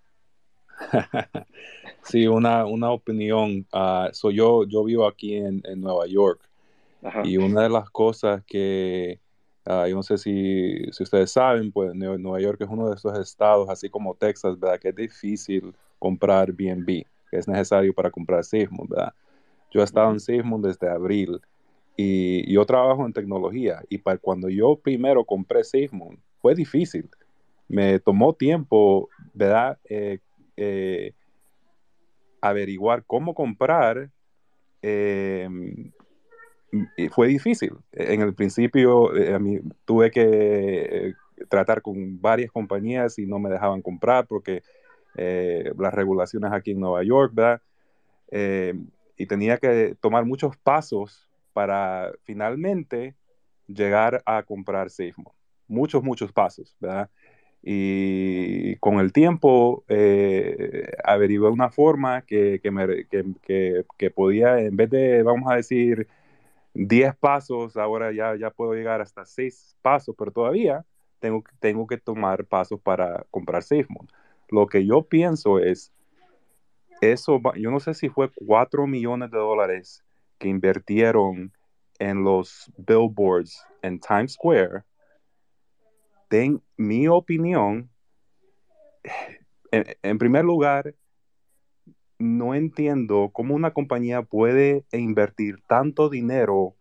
sí, 2.04 2.28
una, 2.28 2.66
una 2.66 2.92
opinión. 2.92 3.66
Uh, 3.72 4.30
yo, 4.32 4.66
yo 4.66 4.84
vivo 4.84 5.08
aquí 5.08 5.36
en, 5.36 5.62
en 5.66 5.82
Nueva 5.82 6.08
York 6.08 6.42
y 7.24 7.38
una 7.38 7.64
de 7.64 7.70
las 7.70 7.90
cosas 7.90 8.44
que, 8.46 9.20
uh, 9.68 9.86
yo 9.88 9.96
no 9.96 10.04
sé 10.04 10.18
si, 10.18 10.92
si, 10.92 11.04
ustedes 11.04 11.32
saben, 11.32 11.72
pues 11.72 11.94
Nueva 11.94 12.40
York 12.40 12.62
es 12.62 12.68
uno 12.68 12.90
de 12.90 12.96
esos 12.96 13.18
estados, 13.20 13.70
así 13.70 13.90
como 13.90 14.16
Texas, 14.16 14.60
¿verdad? 14.60 14.80
Que 14.80 14.90
es 14.90 14.96
difícil 14.96 15.76
comprar 16.00 16.52
BNB, 16.52 17.06
que 17.30 17.38
es 17.38 17.48
necesario 17.48 17.94
para 17.94 18.10
comprar 18.10 18.44
Sigmund, 18.44 18.90
¿verdad? 18.90 19.14
Yo 19.72 19.82
he 19.82 19.84
estado 19.84 20.12
en 20.12 20.20
Sigmund 20.20 20.66
desde 20.66 20.90
abril 20.90 21.42
y 21.98 22.52
yo 22.52 22.66
trabajo 22.66 23.06
en 23.06 23.14
tecnología 23.14 23.82
y 23.90 23.98
para 23.98 24.18
cuando 24.18 24.50
yo 24.50 24.76
primero 24.76 25.24
compré 25.24 25.64
Sigmund 25.64 26.20
fue 26.42 26.54
difícil. 26.54 27.10
Me 27.68 28.00
tomó 28.00 28.34
tiempo, 28.34 29.10
¿verdad? 29.34 29.80
Eh, 29.90 30.20
eh, 30.58 31.14
averiguar 32.42 33.04
cómo 33.06 33.34
comprar. 33.34 34.12
Y 36.98 37.08
fue 37.10 37.28
difícil. 37.28 37.74
En 37.92 38.22
el 38.22 38.36
principio 38.36 39.16
eh, 39.16 39.34
a 39.34 39.40
mí, 39.40 39.60
tuve 39.86 40.12
que 40.12 41.14
tratar 41.50 41.82
con 41.82 42.22
varias 42.22 42.52
compañías 42.52 43.18
y 43.18 43.26
no 43.26 43.40
me 43.40 43.50
dejaban 43.50 43.82
comprar 43.82 44.28
porque 44.28 44.62
las 45.16 45.94
regulaciones 45.94 46.52
aquí 46.52 46.72
en 46.72 46.82
Nueva 46.82 47.02
York, 47.04 47.34
¿verdad? 47.34 47.62
Y 49.18 49.26
tenía 49.26 49.58
que 49.58 49.96
tomar 50.00 50.26
muchos 50.26 50.56
pasos 50.58 51.28
para 51.56 52.12
finalmente 52.26 53.16
llegar 53.66 54.22
a 54.26 54.44
comprar 54.44 54.90
SafeMon. 54.90 55.34
Muchos, 55.70 56.04
muchos 56.04 56.34
pasos, 56.34 56.76
¿verdad? 56.82 57.10
Y 57.64 58.76
con 58.76 59.00
el 59.00 59.14
tiempo 59.14 59.86
eh, 59.88 60.92
averigué 61.06 61.48
una 61.48 61.70
forma 61.70 62.24
que, 62.24 62.60
que, 62.62 64.12
podía, 64.12 64.60
en 64.60 64.76
vez 64.76 64.90
de, 64.90 65.24
vamos 65.24 65.50
a 65.50 65.56
decir, 65.56 66.10
10 66.74 67.16
pasos, 67.16 67.78
ahora 67.78 68.12
ya, 68.12 68.36
ya 68.36 68.50
puedo 68.50 68.74
llegar 68.74 69.00
hasta 69.00 69.26
6 69.26 69.78
pasos, 69.82 70.14
pero 70.18 70.32
todavía 70.32 70.86
tengo, 71.20 71.42
tengo 71.62 71.88
que 71.88 71.98
tomar 71.98 72.44
pasos 72.44 72.82
para 72.82 73.26
comprar 73.32 73.64
SafeMoon. 73.64 74.10
Lo 74.50 74.68
que 74.68 74.86
yo 74.86 75.04
pienso 75.04 75.60
es, 75.60 75.94
eso, 77.00 77.42
yo 77.56 77.72
no 77.72 77.80
sé 77.80 77.94
si 77.94 78.10
fue 78.10 78.30
4 78.46 78.88
millones 78.88 79.32
de 79.32 79.38
dólares 79.38 80.04
que 80.38 80.48
invirtieron 80.48 81.54
en 82.00 82.24
los 82.24 82.72
billboards 82.78 83.66
en 83.82 84.00
Times 84.00 84.34
Square. 84.34 84.84
En 86.32 86.62
mi 86.76 87.08
opinión, 87.08 87.90
en 89.72 90.18
primer 90.18 90.44
lugar, 90.44 90.94
no 92.18 92.56
entiendo 92.56 93.30
cómo 93.32 93.56
una 93.56 93.72
compañía 93.72 94.22
puede 94.22 94.86
invertir 94.92 95.62
tanto 95.68 96.10
dinero 96.10 96.76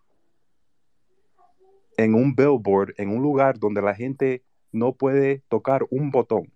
en 1.97 2.15
un 2.15 2.35
billboard, 2.35 2.95
en 2.99 3.11
un 3.11 3.23
lugar 3.23 3.59
donde 3.59 3.83
la 3.83 3.95
gente 3.95 4.43
no 4.73 4.93
puede 4.93 5.43
tocar 5.49 5.87
un 5.91 6.11
botón, 6.11 6.53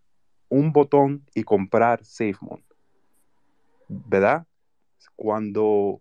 un 0.48 0.72
botón 0.72 1.24
y 1.34 1.44
comprar 1.44 2.04
SafeMoon. 2.04 2.64
¿Verdad? 3.88 4.46
Cuando 5.14 6.00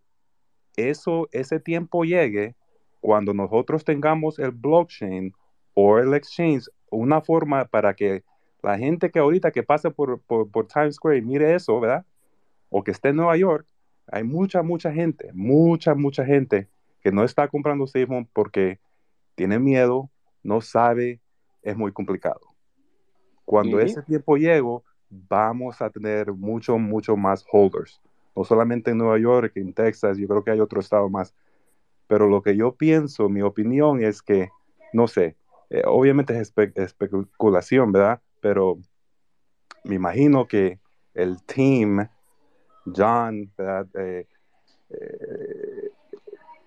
eso, 0.77 1.27
ese 1.33 1.59
tiempo 1.59 2.05
llegue, 2.05 2.55
cuando 3.01 3.33
nosotros 3.33 3.83
tengamos 3.83 4.39
el 4.39 4.51
blockchain 4.51 5.33
o 5.73 5.99
el 5.99 6.13
exchange, 6.13 6.69
una 6.89 7.19
forma 7.21 7.65
para 7.65 7.93
que 7.93 8.23
la 8.63 8.77
gente 8.77 9.11
que 9.11 9.19
ahorita 9.19 9.51
que 9.51 9.63
pase 9.63 9.91
por, 9.91 10.21
por, 10.21 10.49
por 10.49 10.67
Times 10.67 10.95
Square 10.95 11.21
mire 11.21 11.53
eso, 11.53 11.79
¿verdad? 11.79 12.05
o 12.69 12.83
que 12.83 12.91
esté 12.91 13.09
en 13.09 13.17
Nueva 13.17 13.37
York, 13.37 13.65
hay 14.07 14.23
mucha, 14.23 14.61
mucha 14.61 14.91
gente, 14.91 15.31
mucha, 15.33 15.95
mucha 15.95 16.25
gente 16.25 16.67
que 17.01 17.11
no 17.11 17.23
está 17.23 17.47
comprando 17.47 17.87
SafeMoon 17.87 18.27
porque 18.33 18.79
tiene 19.35 19.59
miedo, 19.59 20.09
no 20.43 20.61
sabe, 20.61 21.19
es 21.61 21.77
muy 21.77 21.91
complicado. 21.91 22.41
Cuando 23.45 23.79
ese 23.79 24.01
tiempo 24.01 24.35
llegue, 24.37 24.63
vamos 25.09 25.81
a 25.81 25.89
tener 25.89 26.33
mucho, 26.33 26.77
mucho 26.77 27.15
más 27.15 27.45
holders. 27.49 28.01
No 28.37 28.43
solamente 28.43 28.91
en 28.91 28.99
Nueva 28.99 29.17
York, 29.17 29.53
en 29.55 29.73
Texas, 29.73 30.19
yo 30.19 30.27
creo 30.27 30.43
que 30.43 30.51
hay 30.51 30.59
otro 30.59 30.79
estado 30.79 31.09
más. 31.09 31.33
Pero 32.05 32.27
lo 32.29 32.43
que 32.43 32.55
yo 32.55 32.75
pienso, 32.75 33.29
mi 33.29 33.41
opinión 33.41 34.03
es 34.03 34.21
que, 34.21 34.49
no 34.93 35.07
sé, 35.07 35.35
eh, 35.71 35.81
obviamente 35.87 36.39
es 36.39 36.53
especulación, 36.75 37.91
¿verdad? 37.91 38.21
Pero 38.39 38.77
me 39.83 39.95
imagino 39.95 40.47
que 40.47 40.79
el 41.15 41.41
team 41.45 42.07
John, 42.95 43.51
eh, 43.95 44.27
eh, 44.91 45.89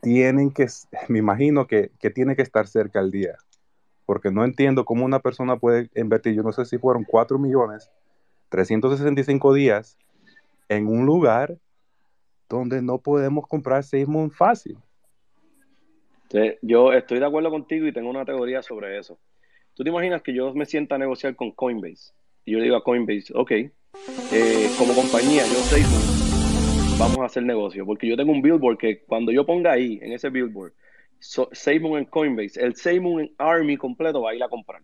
tienen 0.03 0.51
que, 0.51 0.67
me 1.07 1.21
imagino 1.21 1.69
que, 1.69 1.93
que, 2.01 2.11
tiene 2.11 2.35
que 2.35 2.43
estar 2.43 2.67
cerca 2.67 2.99
al 2.99 3.13
día, 3.13 3.37
porque 4.07 4.33
no 4.33 4.45
entiendo 4.45 4.85
cómo 4.85 5.05
una 5.05 5.21
persona 5.21 5.57
puede 5.57 5.89
invertir, 5.95 6.35
yo 6.35 6.43
no 6.43 6.51
sé 6.51 6.65
si 6.65 6.79
fueron 6.79 7.05
4 7.05 7.39
millones, 7.39 7.93
365 8.49 9.55
días 9.55 9.97
en 10.71 10.87
un 10.87 11.05
lugar 11.05 11.59
donde 12.49 12.81
no 12.81 12.99
podemos 12.99 13.47
comprar 13.47 13.85
muy 14.07 14.31
fácil. 14.31 14.79
yo 16.63 16.93
estoy 16.93 17.19
de 17.19 17.27
acuerdo 17.27 17.51
contigo 17.51 17.87
y 17.87 17.93
tengo 17.93 18.09
una 18.09 18.25
teoría 18.25 18.63
sobre 18.63 18.97
eso. 18.97 19.19
¿Tú 19.75 19.83
te 19.83 19.91
imaginas 19.91 20.23
que 20.23 20.33
yo 20.33 20.55
me 20.55 20.65
sienta 20.65 20.95
a 20.95 20.99
negociar 20.99 21.35
con 21.35 21.51
Coinbase? 21.51 22.13
Y 22.45 22.53
yo 22.53 22.61
digo 22.61 22.77
a 22.77 22.85
Coinbase, 22.85 23.33
ok, 23.35 23.51
eh, 23.51 24.71
como 24.79 24.95
compañía, 24.95 25.43
yo 25.43 25.59
SafeMoon, 25.59 26.99
vamos 26.99 27.19
a 27.19 27.25
hacer 27.25 27.43
negocio. 27.43 27.85
Porque 27.85 28.07
yo 28.07 28.17
tengo 28.17 28.31
un 28.31 28.43
billboard 28.43 28.79
que 28.79 29.01
cuando 29.01 29.33
yo 29.33 29.45
ponga 29.45 29.73
ahí, 29.73 29.99
en 30.03 30.13
ese 30.13 30.31
billboard, 30.31 30.73
so, 31.19 31.51
en 31.53 32.05
Coinbase, 32.05 32.63
el 32.63 32.77
SafeMoon 32.77 33.33
Army 33.39 33.77
completo 33.77 34.23
va 34.23 34.31
a 34.31 34.35
ir 34.35 34.43
a 34.45 34.49
comprar. 34.49 34.83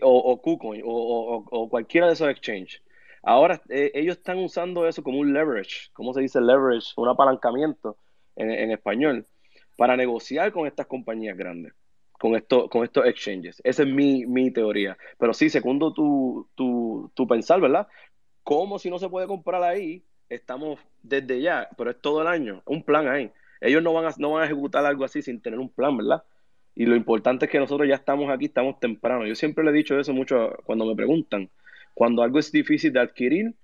o, 0.00 0.16
o 0.16 0.42
KuCoin, 0.42 0.82
o, 0.84 1.68
cualquiera 1.70 2.08
de 2.08 2.14
esos 2.14 2.28
exchanges. 2.28 2.82
Ahora 3.22 3.60
eh, 3.68 3.92
ellos 3.94 4.16
están 4.18 4.38
usando 4.38 4.86
eso 4.86 5.02
como 5.02 5.18
un 5.18 5.32
leverage, 5.32 5.90
¿cómo 5.92 6.12
se 6.12 6.20
dice 6.20 6.40
leverage? 6.40 6.92
Un 6.96 7.08
apalancamiento 7.08 7.96
en, 8.36 8.50
en 8.50 8.70
español, 8.70 9.26
para 9.76 9.96
negociar 9.96 10.52
con 10.52 10.66
estas 10.66 10.86
compañías 10.86 11.36
grandes 11.36 11.72
con, 12.22 12.36
esto, 12.36 12.68
con 12.68 12.84
estos 12.84 13.04
exchanges. 13.04 13.60
Esa 13.64 13.82
es 13.82 13.88
mi, 13.88 14.24
mi 14.26 14.52
teoría. 14.52 14.96
Pero 15.18 15.34
sí, 15.34 15.50
segundo 15.50 15.92
tu, 15.92 16.48
tu, 16.54 17.10
tu, 17.14 17.26
pensar, 17.26 17.60
¿verdad? 17.60 17.88
¿Cómo 18.44 18.78
si 18.78 18.90
no 18.90 19.00
se 19.00 19.08
puede 19.08 19.26
comprar 19.26 19.60
ahí? 19.64 20.04
Estamos 20.28 20.78
desde 21.02 21.40
ya, 21.40 21.68
pero 21.76 21.90
es 21.90 22.00
todo 22.00 22.22
el 22.22 22.28
año, 22.28 22.62
un 22.64 22.84
plan 22.84 23.08
ahí. 23.08 23.32
Ellos 23.60 23.82
no 23.82 23.92
van, 23.92 24.04
a, 24.04 24.14
no 24.18 24.30
van 24.30 24.44
a 24.44 24.46
ejecutar 24.46 24.86
algo 24.86 25.04
así 25.04 25.20
sin 25.20 25.42
tener 25.42 25.58
un 25.58 25.68
plan, 25.68 25.96
¿verdad? 25.96 26.22
Y 26.76 26.86
lo 26.86 26.94
importante 26.94 27.46
es 27.46 27.50
que 27.50 27.58
nosotros 27.58 27.88
ya 27.88 27.96
estamos 27.96 28.30
aquí, 28.30 28.44
estamos 28.44 28.78
temprano. 28.78 29.26
Yo 29.26 29.34
siempre 29.34 29.64
le 29.64 29.70
he 29.70 29.74
dicho 29.74 29.98
eso 29.98 30.12
mucho 30.12 30.56
cuando 30.64 30.86
me 30.86 30.94
preguntan. 30.94 31.50
Cuando 31.94 32.22
algo 32.22 32.38
es 32.38 32.50
difícil 32.50 32.92
de 32.92 33.00
adquirir, 33.00 33.54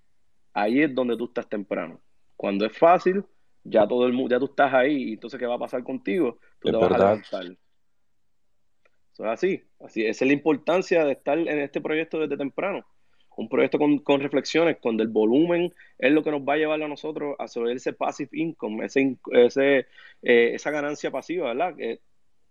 ahí 0.53 0.83
es 0.83 0.95
donde 0.95 1.17
tú 1.17 1.27
estás 1.27 1.49
temprano. 1.49 2.01
Cuando 2.37 2.67
es 2.67 2.77
fácil, 2.77 3.25
ya 3.65 3.87
todo 3.87 4.07
el 4.07 4.13
mundo, 4.13 4.35
ya 4.35 4.39
tú 4.39 4.47
estás 4.47 4.73
ahí, 4.73 5.11
y 5.11 5.13
entonces 5.15 5.39
¿qué 5.39 5.47
va 5.47 5.57
a 5.57 5.59
pasar 5.59 5.83
contigo? 5.83 6.39
Tú 6.61 6.71
te 6.71 6.77
vas 6.77 6.91
a 6.93 6.99
levantar 6.99 7.57
así, 9.25 9.63
así. 9.81 10.07
Esa 10.07 10.25
es 10.25 10.29
la 10.29 10.35
importancia 10.35 11.05
de 11.05 11.13
estar 11.13 11.39
en 11.39 11.59
este 11.59 11.81
proyecto 11.81 12.21
desde 12.21 12.37
temprano. 12.37 12.87
Un 13.37 13.49
proyecto 13.49 13.79
con, 13.79 13.99
con 13.99 14.21
reflexiones, 14.21 14.79
donde 14.83 15.05
el 15.05 15.11
volumen 15.11 15.73
es 15.99 16.13
lo 16.13 16.25
que 16.25 16.31
nos 16.31 16.43
va 16.43 16.55
a 16.55 16.57
llevar 16.57 16.83
a 16.83 16.89
nosotros 16.89 17.37
a 17.39 17.47
sobre 17.47 17.73
ese 17.73 17.93
passive 17.93 18.31
income, 18.33 18.85
ese, 18.85 19.17
ese 19.33 19.87
eh, 20.23 20.55
esa 20.55 20.71
ganancia 20.73 21.11
pasiva, 21.11 21.55
¿verdad? 21.55 21.75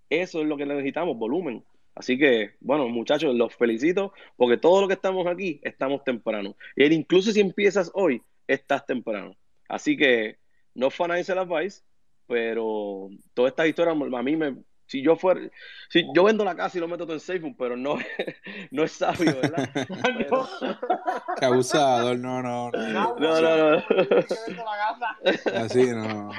eso 0.10 0.42
es 0.42 0.48
lo 0.48 0.56
que 0.56 0.66
necesitamos, 0.66 1.18
volumen. 1.18 1.64
Así 1.98 2.18
que, 2.18 2.52
bueno, 2.60 2.88
muchachos, 2.90 3.34
los 3.34 3.56
felicito 3.56 4.14
porque 4.36 4.58
todo 4.58 4.82
lo 4.82 4.88
que 4.88 4.94
estamos 4.94 5.26
aquí, 5.26 5.60
estamos 5.64 6.04
temprano. 6.04 6.56
Y 6.76 6.86
incluso 6.94 7.32
si 7.32 7.40
empiezas 7.40 7.90
hoy, 7.96 8.22
estás 8.46 8.86
temprano. 8.86 9.36
Así 9.68 9.98
que, 9.98 10.38
no 10.76 10.92
financial 10.92 11.40
advice, 11.40 11.82
pero 12.28 13.10
todas 13.34 13.52
estas 13.52 13.68
historias 13.68 13.98
a 13.98 14.24
mí 14.24 14.36
me, 14.36 14.58
si 14.86 15.02
yo 15.02 15.16
fuera, 15.16 15.42
si 15.90 16.06
yo 16.14 16.24
vendo 16.24 16.46
la 16.46 16.56
casa 16.56 16.78
y 16.78 16.82
lo 16.82 16.88
meto 16.88 17.06
todo 17.06 17.16
en 17.16 17.22
Facebook, 17.22 17.56
pero 17.58 17.76
no, 17.76 17.98
no 18.72 18.84
es 18.84 18.92
sabio, 18.92 19.36
¿verdad? 19.42 19.70
Qué 21.40 21.46
abusador, 21.46 22.18
no, 22.20 22.44
no, 22.44 22.70
no. 22.72 22.88
No, 22.90 23.16
no, 23.20 23.72
no. 23.72 23.84
Así 25.56 25.84
no. 25.88 26.30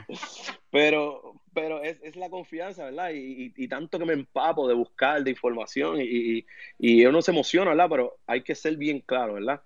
Pero, 0.70 1.34
pero 1.60 1.82
es, 1.82 1.98
es 2.02 2.16
la 2.16 2.30
confianza, 2.30 2.84
¿verdad? 2.84 3.10
Y, 3.12 3.68
tanto 3.68 3.98
que 3.98 4.04
me 4.04 4.12
empapo 4.12 4.68
de 4.68 4.74
buscar, 4.74 5.22
de 5.22 5.30
información, 5.30 6.00
y, 6.00 6.46
y, 6.78 7.06
uno 7.06 7.22
se 7.22 7.30
emociona, 7.30 7.70
¿verdad? 7.70 7.88
Pero 7.90 8.18
hay 8.26 8.42
que 8.42 8.54
ser 8.54 8.76
bien 8.76 9.00
claro, 9.00 9.34
¿verdad? 9.34 9.62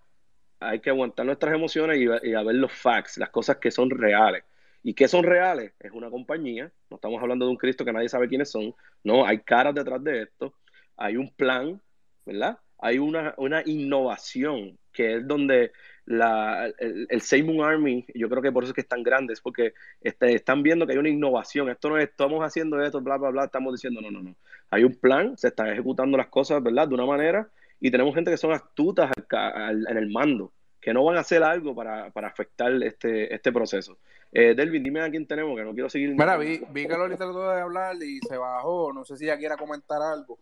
Hay 0.60 0.80
que 0.80 0.90
aguantar 0.90 1.26
nuestras 1.26 1.54
emociones 1.54 1.98
y, 2.00 2.34
a 2.34 2.42
ver 2.42 2.56
los 2.56 2.72
facts, 2.72 3.18
las 3.18 3.30
cosas 3.30 3.56
que 3.58 3.70
son 3.70 3.90
reales. 3.90 4.44
¿Y 4.82 4.94
qué 4.94 5.08
son 5.08 5.24
reales? 5.24 5.72
Es 5.78 5.92
una 5.92 6.10
compañía, 6.10 6.72
no 6.90 6.96
estamos 6.96 7.20
hablando 7.22 7.44
de 7.46 7.52
un 7.52 7.56
Cristo 7.56 7.84
que 7.84 7.92
nadie 7.92 8.08
sabe 8.08 8.28
quiénes 8.28 8.50
son, 8.50 8.74
no, 9.04 9.26
hay 9.26 9.40
caras 9.40 9.74
detrás 9.74 10.02
de 10.02 10.22
esto, 10.22 10.54
hay 10.96 11.16
un 11.16 11.30
plan, 11.30 11.80
¿verdad? 12.24 12.58
Hay 12.78 12.98
una, 12.98 13.34
innovación 13.64 14.76
que 14.92 15.16
es 15.16 15.26
donde 15.26 15.72
la, 16.04 16.66
el, 16.78 17.06
el 17.08 17.60
Army, 17.62 18.04
yo 18.14 18.28
creo 18.28 18.42
que 18.42 18.52
por 18.52 18.64
eso 18.64 18.70
es 18.70 18.74
que 18.74 18.80
es 18.80 18.88
tan 18.88 19.02
grande, 19.02 19.32
es 19.32 19.40
porque 19.40 19.74
este, 20.00 20.34
están 20.34 20.62
viendo 20.62 20.86
que 20.86 20.92
hay 20.92 20.98
una 20.98 21.08
innovación. 21.08 21.70
Esto 21.70 21.88
no 21.88 21.98
es, 21.98 22.04
estamos 22.04 22.44
haciendo 22.44 22.82
esto, 22.82 23.00
bla, 23.00 23.16
bla, 23.16 23.30
bla, 23.30 23.44
estamos 23.44 23.72
diciendo, 23.72 24.00
no, 24.00 24.10
no, 24.10 24.22
no. 24.22 24.34
Hay 24.70 24.84
un 24.84 24.94
plan, 24.96 25.36
se 25.36 25.48
están 25.48 25.68
ejecutando 25.68 26.16
las 26.16 26.28
cosas, 26.28 26.62
¿verdad? 26.62 26.88
De 26.88 26.94
una 26.94 27.06
manera, 27.06 27.48
y 27.80 27.90
tenemos 27.90 28.14
gente 28.14 28.30
que 28.30 28.36
son 28.36 28.52
astutas 28.52 29.10
en 29.30 29.96
el 29.96 30.10
mando, 30.10 30.52
que 30.80 30.92
no 30.92 31.04
van 31.04 31.16
a 31.16 31.20
hacer 31.20 31.42
algo 31.42 31.74
para, 31.74 32.10
para 32.10 32.28
afectar 32.28 32.72
este, 32.82 33.32
este 33.34 33.52
proceso. 33.52 33.98
Eh, 34.32 34.54
Delvin, 34.54 34.82
dime 34.82 35.00
a 35.00 35.10
quién 35.10 35.26
tenemos, 35.26 35.56
que 35.56 35.64
no 35.64 35.72
quiero 35.72 35.90
seguir. 35.90 36.10
Mira, 36.10 36.36
vi, 36.38 36.62
vi 36.70 36.86
que 36.86 36.96
Lolita 36.96 37.24
trató 37.24 37.50
de 37.50 37.60
hablar 37.60 37.96
y 38.02 38.18
se 38.20 38.36
bajó. 38.36 38.92
No 38.92 39.04
sé 39.04 39.16
si 39.16 39.24
ella 39.24 39.36
quiera 39.36 39.56
comentar 39.56 40.00
algo. 40.00 40.38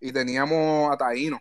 Y 0.00 0.10
teníamos 0.10 0.90
a 0.90 0.96
Taino. 0.96 1.38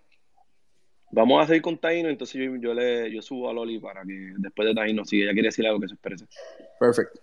Vamos 1.12 1.44
a 1.44 1.48
seguir 1.48 1.62
con 1.62 1.78
Taino, 1.80 2.10
entonces 2.10 2.36
yo, 2.36 2.56
yo, 2.58 2.74
le, 2.74 3.12
yo 3.12 3.22
subo 3.22 3.50
a 3.50 3.54
Loli 3.54 3.80
para 3.80 4.04
que 4.04 4.34
después 4.38 4.68
de 4.68 4.76
Taino, 4.76 5.06
si 5.06 5.22
ella 5.22 5.34
quiere 5.34 5.48
decir 5.48 5.66
algo, 5.66 5.80
que 5.80 5.88
se 5.88 5.94
exprese. 5.96 6.26
Perfecto. 6.80 7.20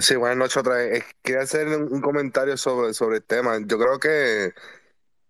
Sí, 0.00 0.16
buenas 0.16 0.38
noches 0.38 0.56
otra 0.56 0.76
vez. 0.76 1.04
Quería 1.22 1.42
hacer 1.42 1.66
un 1.68 2.00
comentario 2.00 2.56
sobre, 2.56 2.94
sobre 2.94 3.16
el 3.16 3.24
tema. 3.24 3.58
Yo 3.64 3.78
creo 3.78 3.98
que 3.98 4.52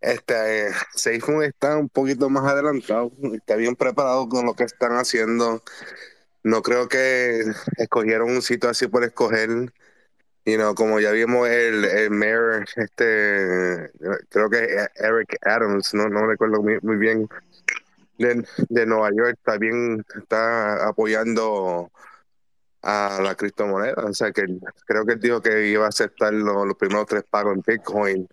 este 0.01 0.71
Seifun 0.95 1.43
está 1.45 1.79
un 1.79 1.89
poquito 1.89 2.29
más 2.29 2.45
adelantado, 2.45 3.11
está 3.33 3.57
bien 3.57 3.75
preparado 3.75 4.29
con 4.29 4.45
lo 4.47 4.55
que 4.55 4.65
están 4.65 4.93
haciendo. 4.93 5.63
No 6.43 6.63
creo 6.63 6.89
que 6.89 7.43
escogieron 7.79 8.31
un 8.31 8.43
sitio 8.43 8.69
así 8.69 8.87
por 8.87 9.03
escoger. 9.05 9.73
You 10.47 10.57
know, 10.59 10.75
como 10.75 11.01
ya 11.01 11.11
vimos 11.13 11.49
el, 11.49 11.85
el 11.87 12.11
mayor, 12.11 12.67
este, 12.77 13.91
creo 14.29 14.51
que 14.51 14.89
Eric 14.97 15.39
Adams, 15.43 15.95
no, 15.95 16.09
no 16.09 16.27
recuerdo 16.27 16.63
muy, 16.63 16.79
muy 16.83 16.97
bien, 16.97 17.29
de, 18.19 18.47
de, 18.69 18.87
Nueva 18.87 19.11
York, 19.17 19.39
también 19.43 20.05
está 20.15 20.87
apoyando 20.87 21.91
a 22.83 23.21
la 23.23 23.35
criptomoneda. 23.35 24.05
O 24.05 24.15
sea 24.15 24.33
que 24.33 24.45
creo 24.87 25.07
que 25.07 25.17
dijo 25.17 25.41
que 25.41 25.69
iba 25.69 25.87
a 25.87 25.89
aceptar 25.89 26.33
los 26.35 26.77
primeros 26.77 27.07
tres 27.07 27.25
pagos 27.25 27.55
en 27.55 27.63
Bitcoin. 27.67 28.29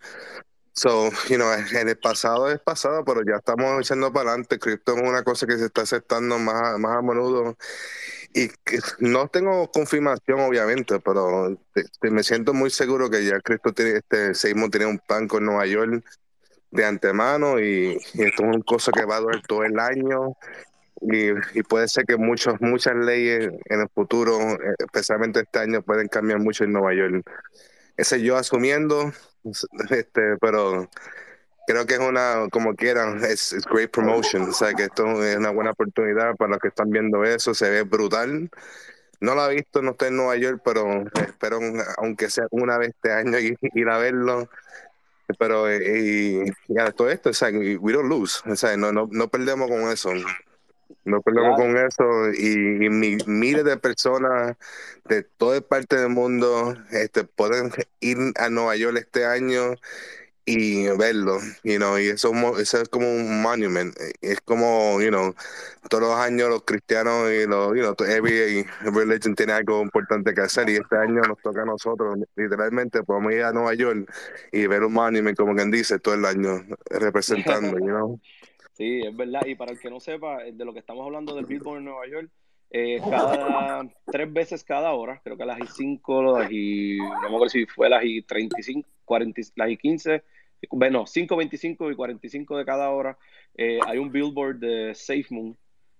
So, 0.73 1.09
you 1.29 1.35
know, 1.37 1.51
en 1.53 1.89
el 1.89 1.97
pasado 1.97 2.49
es 2.49 2.59
pasado, 2.59 3.03
pero 3.03 3.21
ya 3.25 3.37
estamos 3.37 3.81
echando 3.81 4.11
para 4.13 4.31
adelante. 4.31 4.57
Cripto 4.57 4.95
es 4.95 5.01
una 5.01 5.23
cosa 5.23 5.45
que 5.45 5.57
se 5.57 5.65
está 5.65 5.81
aceptando 5.81 6.39
más, 6.39 6.79
más 6.79 6.97
a 6.97 7.01
menudo. 7.01 7.57
Y 8.33 8.49
no 8.99 9.27
tengo 9.27 9.69
confirmación, 9.71 10.39
obviamente, 10.39 10.99
pero 11.01 11.57
me 12.01 12.23
siento 12.23 12.53
muy 12.53 12.69
seguro 12.69 13.09
que 13.09 13.25
ya 13.25 13.39
Cristo 13.41 13.73
tiene, 13.73 13.97
este 13.97 14.33
Seismo 14.33 14.69
tiene 14.69 14.85
un 14.85 15.01
banco 15.07 15.37
en 15.39 15.45
Nueva 15.45 15.65
York 15.65 16.03
de 16.71 16.85
antemano 16.85 17.59
y, 17.59 17.97
esto 18.13 18.23
es 18.23 18.39
una 18.39 18.63
cosa 18.63 18.91
que 18.93 19.03
va 19.05 19.17
a 19.17 19.19
durar 19.19 19.41
todo 19.45 19.63
el 19.63 19.77
año. 19.79 20.37
Y, 21.01 21.31
y, 21.59 21.63
puede 21.63 21.87
ser 21.87 22.05
que 22.05 22.15
muchos, 22.15 22.61
muchas 22.61 22.95
leyes 22.95 23.49
en 23.65 23.81
el 23.81 23.89
futuro, 23.89 24.39
eh, 24.39 24.75
especialmente 24.79 25.41
este 25.41 25.59
año, 25.59 25.81
pueden 25.81 26.07
cambiar 26.07 26.39
mucho 26.39 26.63
en 26.63 26.73
Nueva 26.73 26.93
York. 26.93 27.25
Ese 28.01 28.19
yo 28.19 28.35
asumiendo, 28.35 29.13
este, 29.91 30.35
pero 30.41 30.89
creo 31.67 31.85
que 31.85 31.93
es 31.93 31.99
una, 31.99 32.47
como 32.51 32.75
quieran, 32.75 33.23
es, 33.23 33.55
great 33.71 33.91
promotion. 33.91 34.49
O 34.49 34.53
sea, 34.53 34.73
que 34.73 34.85
esto 34.85 35.23
es 35.23 35.37
una 35.37 35.51
buena 35.51 35.69
oportunidad 35.69 36.35
para 36.35 36.53
los 36.53 36.59
que 36.59 36.69
están 36.69 36.89
viendo 36.89 37.23
eso. 37.23 37.53
Se 37.53 37.69
ve 37.69 37.83
brutal. 37.83 38.49
No 39.19 39.35
lo 39.35 39.51
he 39.51 39.53
visto, 39.53 39.83
no 39.83 39.91
estoy 39.91 40.07
en 40.07 40.17
Nueva 40.17 40.35
York, 40.35 40.63
pero 40.65 41.03
espero, 41.13 41.59
aunque 41.97 42.31
sea 42.31 42.47
una 42.49 42.79
vez 42.79 42.89
este 42.89 43.11
año, 43.11 43.37
ir, 43.75 43.89
a 43.89 43.99
verlo. 43.99 44.49
Pero, 45.37 45.71
y, 45.71 46.51
y 46.69 46.75
todo 46.95 47.11
esto, 47.11 47.29
o 47.29 47.33
sea, 47.33 47.49
we 47.51 47.93
don't 47.93 48.09
lose. 48.09 48.39
O 48.49 48.55
sea, 48.55 48.75
no, 48.77 48.91
no, 48.91 49.07
no 49.11 49.27
perdemos 49.27 49.69
con 49.69 49.91
eso. 49.91 50.09
No 51.05 51.21
perdemos 51.21 51.57
con 51.57 51.77
eso 51.77 52.31
y, 52.33 52.89
miles 52.89 53.63
de 53.63 53.77
personas 53.77 54.57
de 55.05 55.23
toda 55.23 55.61
parte 55.61 55.97
del 55.97 56.09
mundo 56.09 56.75
este, 56.91 57.23
pueden 57.23 57.71
ir 57.99 58.17
a 58.37 58.49
Nueva 58.49 58.75
York 58.75 58.97
este 58.97 59.25
año 59.25 59.75
y 60.45 60.87
verlo, 60.97 61.37
you 61.63 61.77
know, 61.77 61.99
y 61.99 62.07
eso, 62.07 62.31
eso 62.57 62.81
es 62.81 62.89
como 62.89 63.07
un 63.07 63.41
monument, 63.41 63.95
es 64.21 64.41
como, 64.41 64.99
you 64.99 65.09
know, 65.09 65.35
todos 65.89 66.03
los 66.03 66.15
años 66.15 66.49
los 66.49 66.63
cristianos 66.63 67.29
y 67.31 67.45
los, 67.45 67.75
you 67.75 67.81
know, 67.81 67.95
every 68.07 68.65
religion 68.81 69.35
tiene 69.35 69.53
algo 69.53 69.81
importante 69.81 70.33
que 70.33 70.41
hacer 70.41 70.69
y 70.69 70.77
este 70.77 70.97
año 70.97 71.21
nos 71.21 71.37
toca 71.41 71.61
a 71.61 71.65
nosotros, 71.65 72.17
literalmente 72.35 73.03
podemos 73.03 73.33
ir 73.33 73.43
a 73.43 73.53
Nueva 73.53 73.73
York 73.75 74.11
y 74.51 74.65
ver 74.65 74.83
un 74.83 74.93
monument, 74.93 75.37
como 75.37 75.55
quien 75.55 75.69
dice, 75.69 75.99
todo 75.99 76.15
el 76.15 76.25
año 76.25 76.65
representando, 76.89 77.77
you 77.77 77.85
know. 77.85 78.19
Sí, 78.81 78.99
es 79.05 79.15
verdad. 79.15 79.45
Y 79.45 79.53
para 79.53 79.73
el 79.73 79.79
que 79.79 79.91
no 79.91 79.99
sepa 79.99 80.43
eh, 80.43 80.53
de 80.53 80.65
lo 80.65 80.73
que 80.73 80.79
estamos 80.79 81.05
hablando 81.05 81.35
del 81.35 81.45
Billboard 81.45 81.77
en 81.77 81.85
Nueva 81.85 82.07
York, 82.07 82.31
eh, 82.71 82.99
cada 83.07 83.87
tres 84.11 84.33
veces 84.33 84.63
cada 84.63 84.93
hora, 84.93 85.21
creo 85.23 85.37
que 85.37 85.43
a 85.43 85.45
las 85.45 85.59
y 85.59 85.67
5, 85.67 86.39
las 86.39 86.51
y 86.51 86.97
no 86.97 87.19
me 87.21 87.27
acuerdo 87.27 87.49
si 87.49 87.67
fue 87.67 87.89
las 87.89 88.03
y 88.03 88.23
35, 88.23 88.89
40, 89.05 89.39
las 89.55 89.69
y 89.69 89.77
15, 89.77 90.23
bueno, 90.71 91.05
5, 91.05 91.35
25 91.35 91.91
y 91.91 91.95
45 91.95 92.57
de 92.57 92.65
cada 92.65 92.89
hora, 92.89 93.19
eh, 93.55 93.77
hay 93.85 93.99
un 93.99 94.11
billboard 94.11 94.57
de 94.57 94.95
SafeMoon 94.95 95.55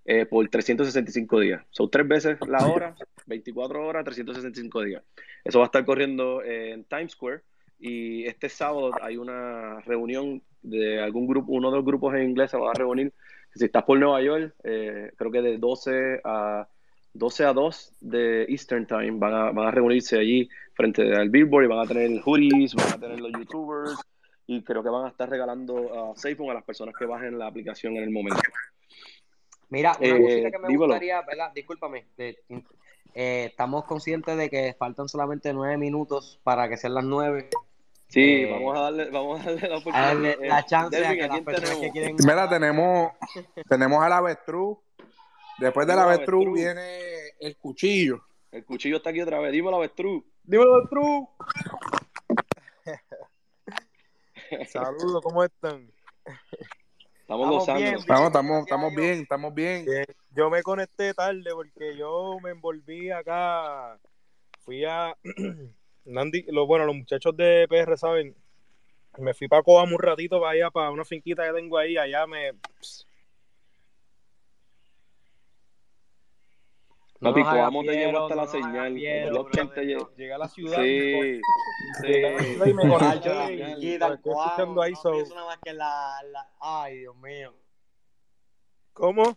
eh, 0.05 0.25
por 0.25 0.49
365 0.49 1.39
días. 1.39 1.63
Son 1.69 1.87
tres 1.87 2.07
veces 2.07 2.39
la 2.47 2.65
hora, 2.65 2.95
24 3.27 3.85
horas, 3.85 4.03
365 4.05 4.81
días. 4.81 5.03
Eso 5.43 5.59
va 5.59 5.65
a 5.65 5.67
estar 5.67 5.85
corriendo 5.85 6.43
en 6.43 6.83
Times 6.85 7.11
Square 7.11 7.41
y 7.81 8.25
este 8.25 8.47
sábado 8.47 8.91
hay 9.01 9.17
una 9.17 9.81
reunión 9.81 10.41
de 10.61 11.01
algún 11.01 11.27
grupo, 11.27 11.51
uno 11.51 11.71
de 11.71 11.77
los 11.77 11.85
grupos 11.85 12.13
en 12.15 12.29
inglés 12.29 12.51
se 12.51 12.57
va 12.57 12.71
a 12.71 12.75
reunir. 12.75 13.11
Si 13.55 13.65
estás 13.65 13.83
por 13.83 13.99
Nueva 13.99 14.21
York, 14.21 14.53
eh, 14.63 15.11
creo 15.17 15.31
que 15.31 15.41
de 15.41 15.57
12 15.57 16.21
a 16.23 16.67
12 17.13 17.45
a 17.45 17.53
2 17.53 17.93
de 17.99 18.43
Eastern 18.43 18.87
Time 18.87 19.11
van 19.13 19.33
a, 19.33 19.51
van 19.51 19.67
a 19.67 19.71
reunirse 19.71 20.17
allí 20.17 20.47
frente 20.73 21.13
al 21.13 21.29
Billboard 21.29 21.65
y 21.65 21.67
van 21.67 21.79
a 21.79 21.87
tener 21.87 22.21
hoodies, 22.21 22.73
van 22.75 22.93
a 22.93 22.99
tener 22.99 23.19
los 23.19 23.31
YouTubers 23.33 23.99
y 24.47 24.63
creo 24.63 24.83
que 24.83 24.89
van 24.89 25.05
a 25.05 25.09
estar 25.09 25.29
regalando 25.29 25.73
uh, 25.73 26.15
SafePhone 26.15 26.51
a 26.51 26.53
las 26.53 26.63
personas 26.63 26.95
que 26.97 27.05
bajen 27.05 27.37
la 27.37 27.47
aplicación 27.47 27.97
en 27.97 28.03
el 28.03 28.11
momento. 28.11 28.41
Mira, 29.69 29.95
una 29.99 30.07
eh, 30.07 30.21
cosita 30.21 30.51
que 30.51 30.59
me 30.59 30.77
gustaría, 30.77 31.21
¿verdad? 31.21 31.51
Discúlpame, 31.53 32.05
eh, 32.17 33.45
estamos 33.45 33.85
conscientes 33.85 34.37
de 34.37 34.49
que 34.49 34.75
faltan 34.77 35.09
solamente 35.09 35.53
nueve 35.53 35.77
minutos 35.77 36.39
para 36.43 36.69
que 36.69 36.77
sean 36.77 36.93
las 36.93 37.05
nueve. 37.05 37.49
Sí, 38.11 38.43
eh, 38.43 38.51
vamos 38.51 38.77
a 38.77 38.81
darle, 38.81 39.09
vamos 39.09 39.39
a 39.39 39.43
darle 39.45 39.69
la 39.69 39.77
oportunidad. 39.77 40.37
la 40.41 40.59
eh, 40.59 40.63
chance 40.67 41.05
a 41.05 41.13
que 41.13 41.27
las 41.27 41.41
personas 41.41 41.77
que 41.77 41.91
quieren. 41.91 42.15
Mira, 42.19 42.49
tenemos, 42.49 43.13
tenemos 43.69 44.03
al 44.03 44.11
avestruz. 44.11 44.79
Después 45.59 45.87
del 45.87 45.99
avestruz 45.99 46.53
viene 46.53 46.99
el 47.39 47.55
cuchillo. 47.55 48.21
El 48.51 48.65
cuchillo 48.65 48.97
está 48.97 49.11
aquí 49.11 49.21
otra 49.21 49.39
vez. 49.39 49.53
Dímelo, 49.53 49.77
avestruz. 49.77 50.25
Dímelo, 50.43 50.75
avestruz. 50.75 51.29
Saludos, 54.67 55.21
¿cómo 55.23 55.45
están? 55.45 55.89
Estamos 57.21 57.49
gozando. 57.49 57.81
Bien, 57.81 57.95
estamos, 57.95 58.27
estamos, 58.27 58.59
estamos 58.63 58.93
bien, 58.93 59.19
estamos 59.21 59.53
bien. 59.53 59.85
Yo 60.31 60.49
me 60.49 60.61
conecté 60.63 61.13
tarde 61.13 61.49
porque 61.53 61.95
yo 61.95 62.37
me 62.43 62.49
envolví 62.49 63.09
acá. 63.09 63.97
Fui 64.65 64.83
a 64.83 65.15
Nandi, 66.05 66.43
lo, 66.47 66.65
bueno, 66.65 66.85
los 66.85 66.95
muchachos 66.95 67.35
de 67.37 67.67
PR 67.69 67.97
saben, 67.97 68.35
me 69.17 69.33
fui 69.33 69.47
para 69.47 69.63
Coamo 69.63 69.95
un 69.95 70.01
ratito 70.01 70.39
para 70.39 70.53
allá, 70.53 70.71
para 70.71 70.91
una 70.91 71.05
finquita 71.05 71.45
que 71.45 71.53
tengo 71.53 71.77
ahí, 71.77 71.97
allá 71.97 72.25
me... 72.27 72.53
No 77.19 77.29
Papi, 77.29 77.43
Coamo 77.43 77.83
te 77.83 77.91
llevo 77.91 78.23
hasta 78.23 78.35
la 78.35 78.47
señal. 78.47 78.95
Llegué 78.95 80.33
a 80.33 80.37
la 80.39 80.47
ciudad. 80.47 80.81
Sí, 80.81 81.39
sí. 82.01 82.13
Y 82.65 82.73
me 82.73 82.83
escuchando 84.15 84.81
ahí. 84.81 84.95
So. 84.95 85.13
Ay, 86.59 86.97
Dios 86.97 87.15
mío. 87.17 87.53
¿Cómo? 88.93 89.35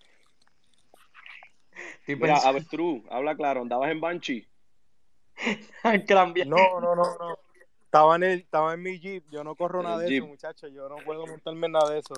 Mira, 2.06 2.38
Avestruz, 2.38 3.02
habla 3.10 3.36
claro, 3.36 3.62
¿andabas 3.62 3.90
en 3.90 4.00
Banshee? 4.00 4.46
No, 6.46 6.80
no, 6.80 6.94
no, 6.94 7.04
no. 7.18 7.38
Estaba 7.84 8.16
en, 8.16 8.22
el, 8.24 8.40
estaba 8.40 8.74
en 8.74 8.82
mi 8.82 8.98
Jeep. 8.98 9.24
Yo 9.30 9.44
no 9.44 9.54
corro 9.54 9.82
nada 9.82 9.98
de 9.98 10.16
eso, 10.16 10.26
muchachos. 10.26 10.70
Yo 10.72 10.88
no 10.88 10.96
puedo 11.04 11.26
montarme 11.26 11.66
en 11.66 11.72
nada 11.72 11.90
de 11.90 12.00
eso. 12.00 12.14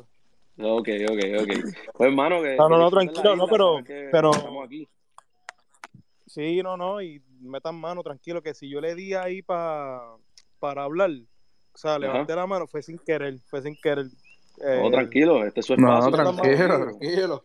Ok, 0.59 0.89
ok, 1.11 1.43
ok. 1.43 1.49
Pues, 1.93 2.09
hermano, 2.09 2.41
que. 2.41 2.57
No, 2.57 2.69
no, 2.69 2.79
no, 2.79 2.91
tranquilo, 2.91 3.37
no, 3.37 3.47
pero. 3.47 3.81
pero 4.11 4.31
estamos 4.31 4.65
aquí. 4.65 4.89
Sí, 6.27 6.63
no, 6.63 6.77
no, 6.77 7.01
y 7.01 7.23
metan 7.41 7.77
mano, 7.77 8.03
tranquilo, 8.03 8.43
que 8.43 8.55
si 8.55 8.69
yo 8.69 8.81
le 8.81 8.95
di 8.95 9.15
ahí 9.15 9.43
pa, 9.43 10.17
para 10.59 10.83
hablar, 10.83 11.11
o 11.11 11.79
sea, 11.79 11.99
levanté 11.99 12.35
la 12.35 12.47
mano, 12.47 12.67
fue 12.67 12.83
sin 12.83 12.99
querer, 12.99 13.39
fue 13.47 13.63
sin 13.63 13.77
querer. 13.77 14.07
no, 14.59 14.91
tranquilo, 14.91 15.45
este 15.45 15.61
es 15.61 15.67
su 15.67 15.75
espacio. 15.75 16.11
No, 16.11 16.17
tranquilo, 16.17 16.81
tranquilo. 16.81 17.43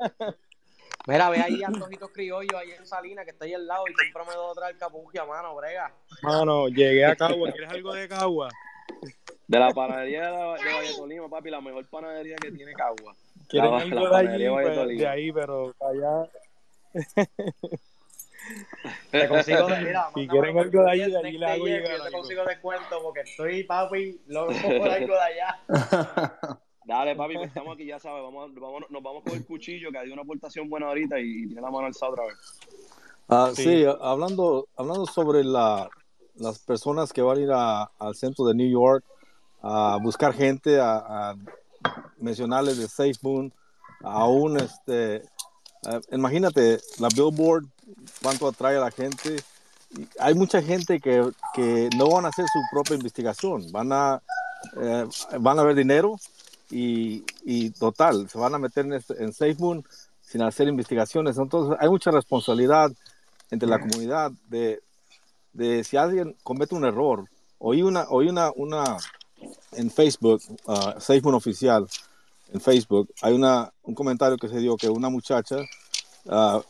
Mira, 1.07 1.30
ve 1.30 1.41
ahí 1.41 1.64
Antojitos 1.65 2.11
Criollos 2.11 2.53
ahí 2.53 2.72
en 2.72 2.86
Salina, 2.86 3.23
que 3.23 3.32
está 3.32 3.45
ahí 3.45 3.53
al 3.53 3.65
lado, 3.68 3.86
y 3.88 3.94
cómprame 3.94 4.34
dos 4.36 4.52
otra 4.57 4.73
capugia, 4.78 5.26
mano, 5.26 5.56
brega. 5.56 5.94
Mano, 6.22 6.68
llegué 6.68 7.06
a 7.06 7.15
Cagua. 7.15 7.52
¿Quieres 7.52 7.69
algo 7.72 7.94
de 7.94 8.07
Cagua? 8.07 8.49
De 9.48 9.60
la 9.60 9.72
panadería 9.72 10.32
de, 10.32 10.38
de 10.38 10.73
Valle 10.73 10.95
Tolima, 10.95 11.30
papi, 11.30 11.49
la 11.49 11.61
mejor 11.61 11.86
panadería 11.88 12.36
que 12.38 12.52
tiene 12.52 12.73
Cagua. 12.73 13.15
¿Quieren 13.48 13.73
algo 13.73 14.10
de, 14.10 14.18
allí, 14.18 14.49
pues, 14.49 14.98
de 14.98 15.07
ahí, 15.07 15.32
pero 15.32 15.73
allá... 15.80 16.30
Te 19.11 19.28
consigo 19.28 19.68
de, 19.68 19.82
mira, 19.82 20.10
si 20.15 20.28
quieren 20.28 20.57
algo 20.57 20.84
de 20.84 20.91
allí, 20.91 21.11
de 21.11 21.18
allí 21.18 21.38
le 21.38 21.45
hago 21.45 21.65
llegar. 21.65 21.98
Yo 21.98 22.03
te 22.03 22.11
consigo 22.11 22.44
descuento 22.44 23.02
porque 23.03 23.22
estoy, 23.22 23.64
papi, 23.64 24.22
loco 24.28 24.53
por 24.53 24.90
algo 24.90 25.14
de 25.14 25.19
allá. 25.19 25.60
Dale, 26.83 27.15
papi, 27.15 27.37
que 27.37 27.43
estamos 27.43 27.75
aquí, 27.75 27.85
ya 27.85 27.99
sabes, 27.99 28.23
vamos, 28.23 28.51
vamos, 28.55 28.81
nos 28.89 29.03
vamos 29.03 29.23
con 29.23 29.33
el 29.33 29.45
cuchillo, 29.45 29.91
que 29.91 29.99
hay 29.99 30.11
una 30.11 30.23
aportación 30.23 30.67
buena 30.67 30.87
ahorita 30.87 31.19
y, 31.19 31.45
tiene 31.45 31.61
la 31.61 31.69
mano 31.69 31.85
alzada 31.85 32.11
otra 32.13 32.25
vez. 32.25 32.35
Ah, 33.29 33.51
sí. 33.55 33.85
hablando, 34.01 34.67
hablando 34.75 35.05
sobre 35.05 35.43
la, 35.43 35.89
las 36.35 36.59
personas 36.59 37.13
que 37.13 37.21
van 37.21 37.37
a 37.37 37.41
ir 37.41 37.51
al 37.51 38.15
centro 38.15 38.45
de 38.45 38.55
New 38.55 38.69
York 38.69 39.05
a 39.61 39.99
buscar 40.01 40.33
gente, 40.33 40.79
a, 40.81 41.35
mencionarles 42.17 42.77
de 42.77 42.87
Safe 42.87 43.15
Moon, 43.21 43.53
aún 44.03 44.57
este, 44.57 45.15
eh, 45.15 46.01
imagínate 46.11 46.79
la 46.99 47.09
Billboard, 47.09 47.65
cuánto 48.21 48.47
atrae 48.47 48.77
a 48.77 48.81
la 48.81 48.91
gente. 48.91 49.37
Hay 50.19 50.33
mucha 50.33 50.61
gente 50.61 50.99
que, 50.99 51.31
que 51.53 51.89
no 51.95 52.09
van 52.09 52.25
a 52.25 52.29
hacer 52.29 52.45
su 52.51 52.59
propia 52.71 52.95
investigación, 52.95 53.71
van 53.71 53.91
a, 53.91 54.21
eh, 54.81 55.05
van 55.39 55.59
a 55.59 55.63
ver 55.63 55.75
dinero 55.75 56.17
y, 56.72 57.23
y, 57.43 57.72
total, 57.72 58.30
se 58.30 58.38
van 58.38 58.56
a 58.56 58.60
meter 58.60 58.85
en, 58.85 58.93
este, 58.93 59.22
en 59.23 59.34
SafeMoon 59.34 59.85
sin 60.22 60.41
hacer 60.41 60.68
investigaciones. 60.68 61.38
Entonces, 61.38 61.77
hay 61.80 61.89
mucha 61.89 62.11
responsabilidad 62.11 62.91
entre 63.52 63.68
la 63.68 63.80
comunidad 63.80 64.31
de, 64.48 64.81
de 65.53 65.84
si 65.84 65.98
alguien 65.98 66.35
comete 66.43 66.73
un 66.73 66.85
error. 66.85 67.26
Oí 67.60 67.84
una, 67.84 68.06
oí 68.10 68.30
una, 68.30 68.52
una 68.56 68.98
en 69.73 69.91
Facebook, 69.91 70.41
uh, 70.65 70.99
SafeMoon 70.99 71.35
oficial, 71.35 71.88
en 72.53 72.61
Facebook, 72.61 73.10
hay 73.22 73.34
una, 73.34 73.72
un 73.84 73.95
comentario 73.95 74.38
que 74.38 74.49
se 74.49 74.60
dio 74.60 74.76
que 74.76 74.89
una 74.89 75.10
muchacha 75.10 75.57
uh, 76.26 76.61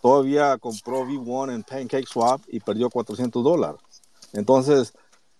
todavía 0.00 0.56
compró 0.58 1.04
V1 1.04 1.54
en 1.54 1.62
Pancake 1.62 2.06
Swap 2.06 2.40
y 2.48 2.60
perdió 2.60 2.88
400 2.90 3.42
dólares. 3.42 3.80
Entonces, 4.32 4.92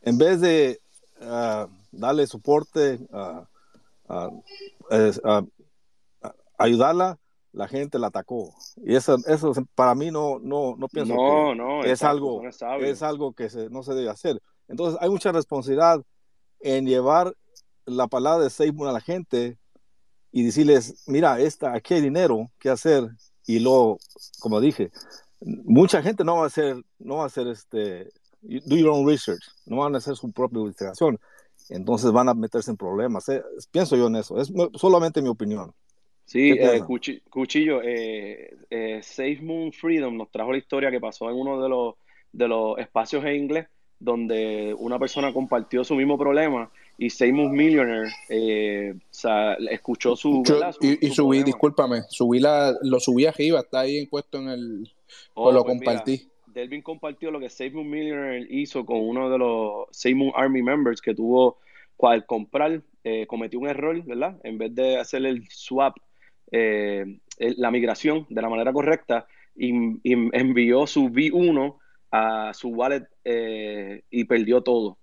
en 0.02 0.18
vez 0.18 0.40
de 0.40 0.80
uh, 1.20 1.66
darle 1.90 2.26
soporte, 2.26 2.98
a, 4.12 5.42
ayudarla, 6.58 7.18
la 7.52 7.68
gente 7.68 7.98
la 7.98 8.08
atacó. 8.08 8.54
Y 8.76 8.94
eso, 8.94 9.16
eso 9.26 9.52
para 9.74 9.94
mí 9.94 10.10
no, 10.10 10.38
no, 10.38 10.76
no 10.76 10.88
pienso 10.88 11.14
que 11.82 11.90
es, 11.90 12.02
algo, 12.02 12.42
es 12.80 13.02
algo 13.02 13.32
que 13.32 13.48
no 13.70 13.82
se 13.82 13.94
debe 13.94 14.10
hacer. 14.10 14.40
Entonces 14.68 14.98
hay 15.00 15.10
mucha 15.10 15.32
responsabilidad 15.32 16.02
en 16.60 16.86
llevar 16.86 17.34
la 17.84 18.06
palabra 18.06 18.44
de 18.44 18.50
Seymour 18.50 18.88
a 18.88 18.92
la 18.92 19.00
gente 19.00 19.58
y 20.30 20.44
decirles, 20.44 21.04
mira, 21.06 21.40
esta, 21.40 21.74
aquí 21.74 21.94
hay 21.94 22.00
dinero 22.00 22.50
que 22.58 22.70
hacer. 22.70 23.08
Y 23.46 23.58
luego, 23.58 23.98
como 24.40 24.60
dije, 24.60 24.90
mucha 25.40 26.00
gente 26.00 26.24
no 26.24 26.36
va 26.36 26.44
a 26.44 26.46
hacer, 26.46 26.76
no 26.98 27.16
va 27.16 27.24
a 27.24 27.26
hacer 27.26 27.48
este, 27.48 28.10
do 28.40 28.76
your 28.76 28.90
own 28.90 29.06
research, 29.06 29.42
no 29.66 29.78
van 29.78 29.94
a 29.94 29.98
hacer 29.98 30.16
su 30.16 30.30
propia 30.32 30.60
investigación. 30.60 31.18
Entonces 31.68 32.12
van 32.12 32.28
a 32.28 32.34
meterse 32.34 32.70
en 32.70 32.76
problemas. 32.76 33.28
Eh, 33.28 33.42
pienso 33.70 33.96
yo 33.96 34.06
en 34.06 34.16
eso. 34.16 34.38
Es 34.38 34.52
solamente 34.74 35.22
mi 35.22 35.28
opinión. 35.28 35.72
Sí, 36.24 36.52
eh, 36.52 36.80
Cuchillo, 37.28 37.82
eh, 37.82 38.56
eh, 38.70 39.00
Safe 39.02 39.40
Moon 39.42 39.72
Freedom 39.72 40.16
nos 40.16 40.30
trajo 40.30 40.52
la 40.52 40.58
historia 40.58 40.90
que 40.90 41.00
pasó 41.00 41.28
en 41.28 41.36
uno 41.36 41.60
de 41.60 41.68
los, 41.68 41.94
de 42.32 42.48
los 42.48 42.78
espacios 42.78 43.24
en 43.24 43.34
inglés 43.34 43.66
donde 44.02 44.74
una 44.78 44.98
persona 44.98 45.32
compartió 45.32 45.84
su 45.84 45.94
mismo 45.94 46.18
problema 46.18 46.70
y 46.98 47.08
Seymour 47.08 47.50
Millionaire 47.50 48.10
eh, 48.28 48.94
escuchó 49.70 50.16
su, 50.16 50.42
y, 50.80 51.10
subí, 51.10 51.42
discúlpame, 51.42 52.02
subí 52.08 52.40
la, 52.40 52.74
lo 52.82 52.98
subí 52.98 53.26
arriba, 53.26 53.60
está 53.60 53.80
ahí 53.80 54.06
puesto 54.06 54.38
en 54.38 54.48
el 54.48 54.92
oh, 55.34 55.52
lo 55.52 55.62
pues 55.62 55.74
compartí. 55.76 56.28
Delvin 56.52 56.82
compartió 56.82 57.30
lo 57.30 57.40
que 57.40 57.48
Seymour 57.48 57.84
Millionaire 57.84 58.46
hizo 58.50 58.84
con 58.84 59.00
uno 59.00 59.30
de 59.30 59.38
los 59.38 59.86
Seymour 59.90 60.32
Army 60.36 60.62
members 60.62 61.00
que 61.00 61.14
tuvo 61.14 61.58
al 62.02 62.26
comprar 62.26 62.82
eh, 63.04 63.26
cometió 63.28 63.60
un 63.60 63.68
error, 63.68 64.02
¿verdad? 64.04 64.40
En 64.42 64.58
vez 64.58 64.74
de 64.74 64.96
hacer 64.96 65.24
el 65.24 65.46
swap, 65.48 65.96
eh, 66.50 67.20
la 67.38 67.70
migración 67.70 68.26
de 68.28 68.42
la 68.42 68.48
manera 68.48 68.72
correcta, 68.72 69.26
y, 69.54 69.70
envió 70.04 70.86
su 70.86 71.08
V1 71.10 71.78
a 72.10 72.52
su 72.54 72.70
wallet 72.70 73.06
y 74.10 74.24
perdió 74.24 74.62
todo. 74.62 74.98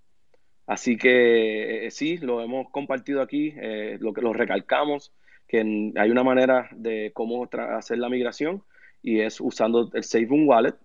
Así 0.69 0.97
que 0.97 1.87
eh, 1.87 1.91
sí, 1.91 2.17
lo 2.17 2.43
hemos 2.43 2.69
compartido 2.69 3.23
aquí, 3.23 3.55
eh, 3.57 3.97
lo 3.99 4.13
que 4.13 4.21
lo 4.21 4.33
recalcamos, 4.33 5.11
que 5.47 5.61
hay 5.95 6.11
una 6.11 6.23
manera 6.23 6.69
de 6.75 7.11
cómo 7.15 7.49
hacer 7.75 7.97
la 7.97 8.07
migración 8.07 8.63
y 9.01 9.21
es 9.21 9.41
usando 9.41 9.89
el 9.91 10.03
SafeMoon 10.03 10.47
Wallet, 10.47 10.75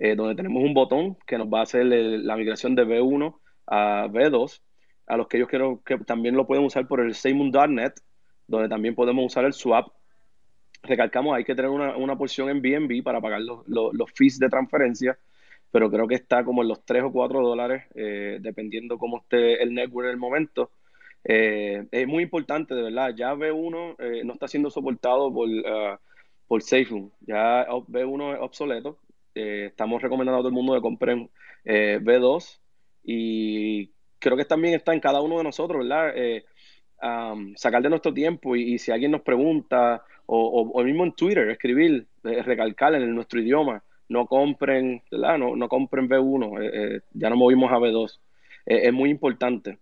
eh, 0.00 0.16
donde 0.16 0.34
tenemos 0.34 0.64
un 0.64 0.74
botón 0.74 1.16
que 1.26 1.38
nos 1.38 1.46
va 1.48 1.60
a 1.60 1.62
hacer 1.64 1.84
la 1.84 2.36
migración 2.36 2.74
de 2.74 2.86
B1 2.86 3.38
a 3.66 4.08
B2, 4.08 4.60
a 5.06 5.16
los 5.16 5.28
que 5.28 5.38
yo 5.38 5.46
quiero 5.46 5.82
que 5.84 5.98
también 5.98 6.36
lo 6.36 6.46
pueden 6.46 6.64
usar 6.64 6.88
por 6.88 7.00
el 7.00 7.14
SafeMoon.net, 7.14 7.92
donde 8.48 8.68
también 8.68 8.94
podemos 8.94 9.26
usar 9.26 9.44
el 9.44 9.52
swap. 9.52 9.88
Recalcamos, 10.82 11.36
hay 11.36 11.44
que 11.44 11.54
tener 11.54 11.70
una, 11.70 11.96
una 11.96 12.16
porción 12.16 12.48
en 12.48 12.62
BNB 12.62 13.02
para 13.04 13.20
pagar 13.20 13.42
los, 13.42 13.68
los, 13.68 14.10
fees 14.14 14.38
de 14.38 14.48
transferencia 14.48 15.18
pero 15.70 15.90
creo 15.90 16.08
que 16.08 16.16
está 16.16 16.44
como 16.44 16.62
en 16.62 16.68
los 16.68 16.84
3 16.84 17.04
o 17.04 17.12
4 17.12 17.42
dólares, 17.42 17.84
eh, 17.94 18.38
dependiendo 18.40 18.98
cómo 18.98 19.18
esté 19.18 19.62
el 19.62 19.72
network 19.72 20.06
en 20.06 20.10
el 20.10 20.16
momento. 20.16 20.72
Eh, 21.22 21.86
es 21.92 22.08
muy 22.08 22.24
importante, 22.24 22.74
de 22.74 22.82
verdad. 22.82 23.14
Ya 23.14 23.34
B1 23.34 23.96
eh, 23.98 24.22
no 24.24 24.32
está 24.32 24.48
siendo 24.48 24.70
soportado 24.70 25.32
por, 25.32 25.48
uh, 25.48 25.96
por. 26.48 26.62
Ya 26.62 27.66
B1 27.68 28.34
es 28.34 28.40
obsoleto. 28.40 28.98
Estamos 29.34 30.02
recomendando 30.02 30.38
a 30.38 30.40
todo 30.40 30.48
el 30.48 30.54
mundo 30.54 30.74
que 30.74 30.80
compren 30.80 31.30
B2 31.64 32.60
y 33.04 33.90
creo 34.18 34.36
que 34.36 34.44
también 34.44 34.74
está 34.74 34.92
en 34.92 35.00
cada 35.00 35.20
uno 35.20 35.38
de 35.38 35.44
nosotros, 35.44 35.86
¿verdad? 35.86 36.14
sacar 37.56 37.82
de 37.82 37.88
nuestro 37.88 38.12
tiempo 38.12 38.56
y, 38.56 38.78
si 38.78 38.90
alguien 38.90 39.12
nos 39.12 39.22
pregunta 39.22 40.04
o, 40.26 40.62
o, 40.62 40.84
mismo 40.84 41.04
en 41.04 41.12
Twitter, 41.12 41.48
escribir, 41.50 42.06
recalcar 42.22 42.94
en 42.94 43.14
nuestro 43.14 43.40
idioma 43.40 43.82
no 44.10 44.26
compren, 44.26 45.02
¿verdad? 45.10 45.38
No, 45.38 45.68
compren 45.68 46.08
B1, 46.08 46.60
eh, 46.60 46.70
eh, 46.74 47.00
ya 47.12 47.30
no 47.30 47.36
movimos 47.36 47.70
a 47.70 47.78
B2. 47.78 48.18
Eh, 48.66 48.80
es 48.88 48.92
muy 48.92 49.08
importante. 49.08 49.78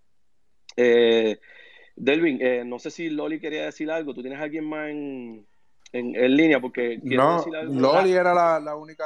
Delvin, 1.95 2.39
no 2.69 2.79
sé 2.79 2.91
si 2.91 3.09
Loli 3.09 3.39
quería 3.39 3.65
decir 3.65 3.89
algo. 3.91 4.13
¿Tú 4.13 4.21
tienes 4.21 4.39
alguien 4.39 4.65
más 4.65 4.89
en, 4.89 5.45
en, 5.91 6.35
línea? 6.35 6.59
Porque 6.59 6.99
no, 7.03 7.45
Loli 7.63 8.13
era 8.13 8.33
la, 8.33 8.59
la 8.59 8.75
única 8.75 9.05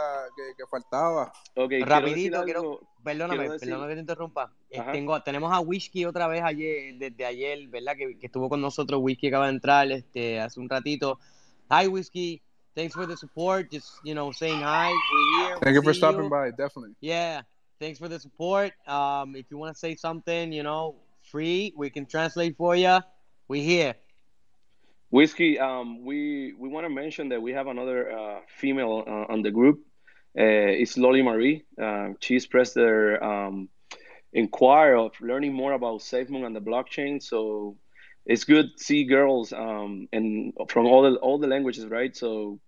que, 0.57 0.65
faltaba. 0.65 1.31
Rapidito, 1.85 2.43
quiero, 2.43 2.81
perdóname, 3.03 3.49
perdóname 3.57 3.89
que 3.89 3.95
te 3.95 4.01
interrumpa. 4.01 4.51
tengo, 4.91 5.22
tenemos 5.22 5.53
a 5.53 5.60
Whisky 5.60 6.05
otra 6.05 6.27
vez 6.27 6.43
ayer, 6.43 6.95
desde 6.97 7.26
ayer, 7.26 7.68
¿verdad? 7.68 7.95
Que, 7.95 8.18
que, 8.18 8.26
estuvo 8.26 8.49
con 8.49 8.61
nosotros. 8.61 8.99
Whisky 9.01 9.27
acaba 9.27 9.47
de 9.47 9.53
entrar 9.53 9.91
este, 9.91 10.39
hace 10.39 10.60
un 10.60 10.69
ratito. 10.69 11.19
Hi, 11.69 11.88
Whisky. 11.88 12.41
thanks 12.76 12.93
for 12.93 13.05
the 13.05 13.18
support. 13.18 13.72
Just 13.72 13.99
you 14.03 14.15
know, 14.15 14.31
saying 14.31 14.60
hi. 14.60 14.89
We're 14.89 15.47
here. 15.47 15.57
Thank 15.61 15.76
you 15.76 15.81
for 15.81 15.93
stopping 15.93 16.26
you. 16.26 16.30
by. 16.30 16.51
Definitely. 16.51 16.95
Yeah. 17.01 17.41
Thanks 17.80 17.99
for 17.99 18.07
the 18.07 18.19
support. 18.19 18.73
Um, 18.88 19.35
if 19.35 19.45
you 19.49 19.57
want 19.57 19.76
to 19.76 19.80
say 19.80 19.95
something, 19.95 20.53
you 20.53 20.64
know, 20.64 20.95
free, 21.22 21.73
we 21.76 21.89
can 21.89 22.05
translate 22.05 22.55
for 22.57 22.76
you. 22.76 22.99
We 23.47 23.61
here. 23.61 23.95
Whiskey. 25.14 25.60
Um, 25.60 26.03
we 26.03 26.53
we 26.57 26.68
want 26.69 26.85
to 26.88 26.90
mention 26.90 27.30
that 27.30 27.40
we 27.40 27.52
have 27.53 27.68
another 27.68 28.11
uh, 28.11 28.40
female 28.48 29.03
uh, 29.06 29.31
on 29.31 29.44
the 29.44 29.52
group. 29.52 29.77
Uh, 30.35 30.81
it's 30.81 30.98
Lolly 30.98 31.22
Marie. 31.22 31.65
Uh, 31.80 32.10
she's 32.19 32.48
pressed 32.48 32.73
their 32.73 33.23
um, 33.23 33.69
inquire 34.34 34.95
of 34.95 35.11
learning 35.22 35.53
more 35.53 35.73
about 35.73 36.02
SafeMoon 36.02 36.48
and 36.48 36.56
the 36.56 36.61
blockchain. 36.61 37.22
So 37.22 37.77
it's 38.26 38.44
good 38.44 38.76
to 38.76 38.84
see 38.84 39.03
girls 39.03 39.53
um, 39.53 40.07
and 40.11 40.53
from 40.68 40.88
all 40.88 41.03
the 41.03 41.19
all 41.19 41.38
the 41.38 41.45
languages, 41.56 41.85
right? 41.85 42.18
So 42.18 42.60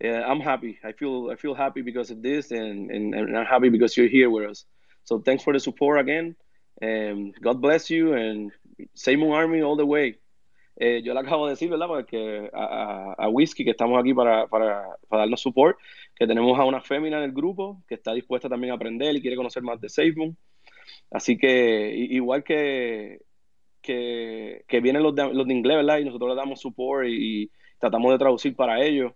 yeah, 0.00 0.22
I'm 0.24 0.38
happy. 0.38 0.78
I 0.84 0.92
feel 0.92 1.30
I 1.32 1.34
feel 1.34 1.54
happy 1.54 1.82
because 1.82 2.12
of 2.12 2.22
this, 2.22 2.52
and, 2.52 2.92
and, 2.92 3.12
and 3.12 3.36
I'm 3.36 3.46
happy 3.46 3.70
because 3.70 3.96
you're 3.96 4.14
here 4.18 4.30
with 4.30 4.48
us. 4.48 4.64
So 5.02 5.18
thanks 5.18 5.42
for 5.42 5.52
the 5.52 5.58
support 5.58 5.98
again, 5.98 6.36
and 6.80 7.34
God 7.42 7.60
bless 7.60 7.90
you, 7.90 8.12
and 8.12 8.52
Seymour 8.94 9.34
Army 9.34 9.62
all 9.62 9.74
the 9.74 9.90
way. 9.96 10.18
Eh, 10.80 11.02
yo 11.02 11.12
le 11.12 11.20
acabo 11.20 11.46
de 11.46 11.52
decir, 11.52 11.68
¿verdad? 11.68 11.88
Porque 11.88 12.50
a, 12.52 12.64
a, 12.64 13.12
a 13.14 13.28
Whiskey, 13.28 13.64
que 13.64 13.72
estamos 13.72 13.98
aquí 14.00 14.14
para, 14.14 14.46
para, 14.46 14.96
para, 15.08 15.22
darnos 15.22 15.40
support, 15.40 15.76
que 16.14 16.26
tenemos 16.26 16.58
a 16.58 16.64
una 16.64 16.80
fémina 16.80 17.18
en 17.18 17.24
el 17.24 17.32
grupo 17.32 17.82
que 17.88 17.96
está 17.96 18.12
dispuesta 18.12 18.48
también 18.48 18.72
a 18.72 18.76
aprender 18.76 19.14
y 19.16 19.20
quiere 19.20 19.36
conocer 19.36 19.62
más 19.62 19.80
de 19.80 19.88
SafeMoon. 19.88 20.36
Así 21.10 21.36
que, 21.36 21.92
igual 21.94 22.44
que 22.44 23.18
que, 23.80 24.64
que 24.68 24.80
vienen 24.80 25.02
los 25.02 25.14
de, 25.14 25.32
los 25.32 25.46
de 25.46 25.54
inglés, 25.54 25.78
¿verdad? 25.78 25.98
Y 25.98 26.04
nosotros 26.04 26.30
le 26.30 26.36
damos 26.36 26.60
support 26.60 27.06
y, 27.08 27.50
tratamos 27.78 28.12
de 28.12 28.18
traducir 28.18 28.56
para 28.56 28.82
ellos. 28.82 29.12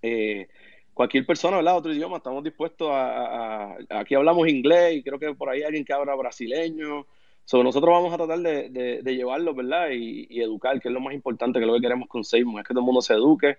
Eh, 0.00 0.48
cualquier 0.94 1.26
persona, 1.26 1.56
¿verdad? 1.56 1.76
Otro 1.76 1.92
idioma, 1.92 2.18
estamos 2.18 2.44
dispuestos 2.44 2.88
a, 2.90 3.76
Aquí 3.90 4.14
hablamos 4.14 4.48
inglés 4.48 4.96
y 4.96 5.02
creo 5.02 5.18
que 5.18 5.34
por 5.34 5.50
ahí 5.50 5.58
hay 5.58 5.66
alguien 5.66 5.84
que 5.84 5.92
habla 5.92 6.14
brasileño. 6.14 7.06
So, 7.44 7.62
nosotros 7.62 7.90
vamos 7.90 8.12
a 8.14 8.16
tratar 8.16 8.38
de, 8.38 8.70
de, 8.70 9.02
de 9.02 9.14
llevarlo, 9.14 9.54
¿verdad? 9.54 9.90
Y, 9.90 10.26
y, 10.30 10.40
educar, 10.40 10.80
que 10.80 10.88
es 10.88 10.94
lo 10.94 11.00
más 11.00 11.14
importante, 11.14 11.58
que 11.58 11.64
es 11.64 11.68
lo 11.68 11.74
que 11.74 11.82
queremos 11.82 12.08
con 12.08 12.24
Seymour, 12.24 12.60
es 12.60 12.66
que 12.66 12.74
todo 12.74 12.80
el 12.80 12.86
mundo 12.86 13.02
se 13.02 13.14
eduque. 13.14 13.58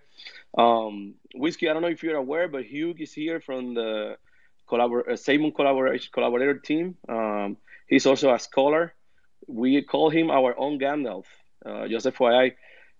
Um, 0.52 1.16
Whiskey, 1.36 1.68
I 1.68 1.74
don't 1.74 1.82
know 1.82 1.92
if 1.92 2.02
you're 2.02 2.18
aware, 2.18 2.48
but 2.48 2.64
Hugh 2.64 2.96
is 2.98 3.14
here 3.14 3.40
from 3.40 3.74
the 3.74 4.18
collabor 4.66 5.04
uh, 5.08 5.52
collaboration, 5.54 6.10
collaborator 6.14 6.60
team. 6.60 6.96
Um, 7.10 7.58
he's 7.88 8.06
also 8.06 8.34
a 8.34 8.40
scholar. 8.40 8.94
we 9.48 9.82
call 9.84 10.10
him 10.10 10.30
our 10.30 10.58
own 10.58 10.80
Gandalf. 10.80 11.26
Uh, 11.66 11.88
Joseph 11.88 12.18
FYI. 12.18 12.56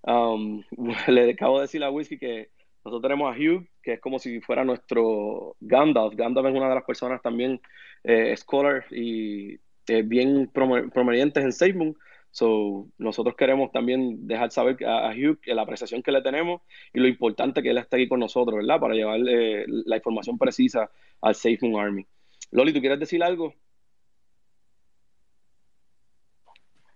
Um, 0.06 0.64
le 1.08 1.34
acabo 1.34 1.58
de 1.60 1.68
decir 1.68 1.84
a 1.84 1.92
Whiskey 1.92 2.18
que 2.18 2.50
nosotros 2.84 3.02
tenemos 3.02 3.34
a 3.34 3.38
Hugh, 3.38 3.66
que 3.82 3.94
es 3.94 4.00
como 4.02 4.20
si 4.20 4.42
fuera 4.42 4.64
nuestro 4.64 5.56
Gandalf. 5.62 6.16
Gandalf 6.16 6.48
es 6.48 6.56
una 6.56 6.70
de 6.70 6.76
las 6.76 6.84
personas 6.84 7.22
también 7.22 7.62
eh, 8.04 8.36
scholar 8.36 8.86
y 8.92 9.58
eh, 9.88 10.02
bien 10.04 10.50
prominentes 10.54 11.44
en 11.44 11.52
SafeMoon. 11.52 11.98
So, 12.32 12.88
nosotros 12.98 13.36
queremos 13.36 13.72
también 13.72 14.26
dejar 14.28 14.52
saber 14.52 14.84
a, 14.86 15.12
Hugh 15.12 15.40
la 15.46 15.62
apreciación 15.62 16.02
que 16.02 16.12
le 16.12 16.22
tenemos 16.24 16.62
y 16.92 17.00
lo 17.00 17.08
importante 17.08 17.62
que 17.62 17.70
él 17.70 17.78
esté 17.78 17.98
aquí 17.98 18.08
con 18.08 18.20
nosotros, 18.20 18.58
¿verdad? 18.58 18.80
Para 18.80 18.96
llevarle 18.96 19.66
la 19.68 19.98
información 19.98 20.40
precisa 20.40 20.90
al 21.22 21.36
SafeMoon 21.36 21.80
Army. 21.80 22.08
Loli, 22.52 22.74
¿tú 22.74 22.80
quieres 22.80 23.00
decir 23.00 23.24
algo? 23.24 23.54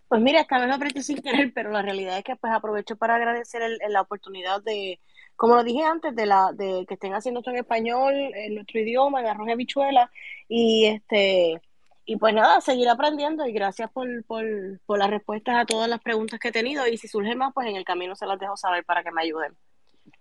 Pues 0.08 0.22
mira, 0.22 0.42
esta 0.42 0.58
vez 0.58 0.68
lo 0.70 0.76
apreté 0.76 1.02
sin 1.04 1.22
querer, 1.22 1.52
pero 1.54 1.70
la 1.70 1.82
realidad 1.82 2.18
es 2.18 2.24
que 2.24 2.36
pues 2.36 2.54
aprovecho 2.54 2.96
para 2.96 3.16
agradecer 3.16 3.62
la 3.90 4.02
oportunidad 4.02 4.64
de, 4.64 5.00
como 5.36 5.56
lo 5.56 5.64
dije 5.64 5.84
antes, 5.84 6.16
de 6.16 6.26
la 6.26 6.52
de 6.54 6.86
que 6.88 6.94
estén 6.94 7.14
haciendo 7.14 7.42
esto 7.42 7.52
en 7.52 7.58
español, 7.58 8.14
en 8.14 8.56
nuestro 8.56 8.80
idioma, 8.80 9.20
en 9.20 9.28
arroz 9.28 9.50
y 9.50 9.52
habichuela, 9.52 10.12
y 10.48 10.86
este 10.86 11.62
y 12.08 12.16
pues 12.16 12.34
nada, 12.34 12.60
seguir 12.62 12.90
aprendiendo 12.90 13.46
y 13.46 13.52
gracias 13.52 13.92
por, 13.92 14.08
por, 14.26 14.46
por 14.88 14.98
las 14.98 15.12
respuestas 15.12 15.58
a 15.58 15.66
todas 15.66 15.88
las 15.88 16.02
preguntas 16.02 16.40
que 16.40 16.48
he 16.48 16.52
tenido 16.52 16.88
y 16.88 16.98
si 16.98 17.08
surge 17.08 17.36
más, 17.36 17.54
pues 17.54 17.68
en 17.68 17.76
el 17.76 17.84
camino 17.84 18.16
se 18.16 18.26
las 18.26 18.40
dejo 18.40 18.58
saber 18.58 18.84
para 18.84 19.04
que 19.04 19.12
me 19.12 19.22
ayuden. 19.22 19.54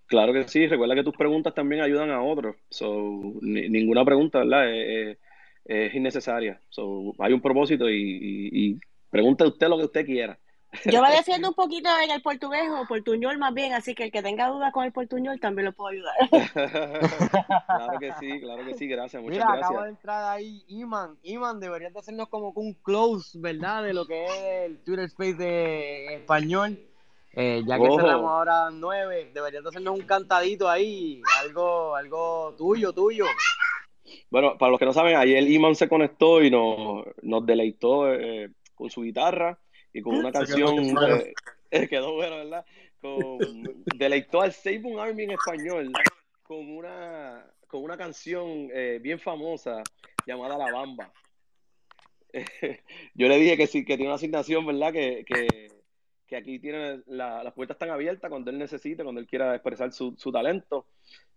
Claro 0.05 0.33
que 0.33 0.47
sí, 0.47 0.67
recuerda 0.67 0.95
que 0.95 1.03
tus 1.03 1.15
preguntas 1.15 1.55
también 1.55 1.81
ayudan 1.81 2.11
a 2.11 2.21
otros, 2.21 2.55
so, 2.69 3.19
ninguna 3.41 4.05
pregunta, 4.05 4.39
¿verdad? 4.39 4.69
Es, 4.69 5.17
innecesaria, 5.93 6.61
so, 6.69 7.13
hay 7.19 7.33
un 7.33 7.41
propósito 7.41 7.89
y 7.89 8.79
Pregunte 9.09 9.45
usted 9.45 9.67
lo 9.67 9.77
que 9.77 9.85
usted 9.85 10.05
quiera. 10.05 10.37
Yo 10.85 11.01
me 11.01 11.11
defiendo 11.15 11.49
un 11.49 11.53
poquito 11.53 11.89
en 12.03 12.11
el 12.11 12.21
portugués 12.21 12.63
o 12.69 12.85
portuñol 12.87 13.37
más 13.37 13.53
bien, 13.53 13.73
así 13.73 13.95
que 13.95 14.05
el 14.05 14.11
que 14.11 14.21
tenga 14.21 14.47
dudas 14.49 14.71
con 14.73 14.85
el 14.85 14.91
portuñol 14.91 15.39
también 15.39 15.65
lo 15.65 15.71
puedo 15.73 15.89
ayudar. 15.89 16.13
claro 17.65 17.99
que 17.99 18.13
sí, 18.19 18.39
claro 18.41 18.65
que 18.65 18.73
sí, 18.75 18.87
gracias, 18.87 19.21
muchas 19.21 19.37
Mira, 19.37 19.45
gracias. 19.47 19.69
acaba 19.69 19.83
de 19.85 19.89
entrar 19.91 20.23
ahí 20.25 20.63
Iman. 20.67 21.17
Iman, 21.23 21.59
deberías 21.59 21.93
de 21.93 21.99
hacernos 21.99 22.27
como 22.29 22.49
un 22.55 22.73
close, 22.73 23.37
¿verdad? 23.39 23.83
De 23.83 23.93
lo 23.93 24.05
que 24.05 24.25
es 24.25 24.31
el 24.65 24.77
Twitter 24.83 25.05
Space 25.05 25.35
de 25.35 26.15
español. 26.15 26.79
Eh, 27.33 27.61
ya 27.67 27.77
que 27.77 27.83
Oh. 27.87 27.99
cerramos 27.99 28.31
ahora 28.31 28.69
nueve, 28.71 29.29
deberías 29.33 29.63
de 29.63 29.69
hacernos 29.69 29.93
un 29.99 30.05
cantadito 30.05 30.67
ahí, 30.69 31.21
algo, 31.43 31.95
algo 31.95 32.55
tuyo, 32.57 32.93
tuyo. 32.93 33.25
Bueno, 34.31 34.57
para 34.57 34.71
los 34.71 34.79
que 34.79 34.85
no 34.85 34.93
saben, 34.93 35.15
ayer 35.15 35.43
Iman 35.43 35.75
se 35.75 35.87
conectó 35.87 36.41
y 36.41 36.49
nos, 36.49 37.05
nos 37.21 37.45
deleitó 37.45 38.11
eh, 38.11 38.49
con 38.73 38.89
su 38.89 39.01
guitarra 39.01 39.59
y 39.97 40.01
con 40.01 40.15
una 40.15 40.31
canción, 40.31 40.75
eh, 41.71 41.87
quedó 41.89 42.13
bueno, 42.13 42.37
¿verdad? 42.37 42.65
Con, 43.01 43.39
deleitó 43.97 44.41
al 44.41 44.53
Save 44.53 44.81
Army 44.99 45.23
en 45.23 45.31
español 45.31 45.91
con 46.43 46.69
una, 46.69 47.45
con 47.67 47.83
una 47.83 47.97
canción 47.97 48.69
eh, 48.73 48.99
bien 49.01 49.19
famosa 49.19 49.83
llamada 50.25 50.57
La 50.57 50.71
Bamba. 50.71 51.11
Yo 53.15 53.27
le 53.27 53.37
dije 53.37 53.57
que 53.57 53.67
sí, 53.67 53.83
que 53.85 53.95
tiene 53.95 54.05
una 54.09 54.15
asignación, 54.15 54.65
¿verdad? 54.65 54.93
Que, 54.93 55.25
que, 55.25 55.47
que 56.27 56.35
aquí 56.35 56.59
tiene 56.59 57.01
la- 57.07 57.43
las 57.43 57.53
puertas 57.53 57.75
están 57.75 57.89
abiertas 57.89 58.29
cuando 58.29 58.51
él 58.51 58.57
necesite, 58.57 59.03
cuando 59.03 59.21
él 59.21 59.27
quiera 59.27 59.55
expresar 59.55 59.91
su, 59.91 60.15
su 60.17 60.31
talento. 60.31 60.85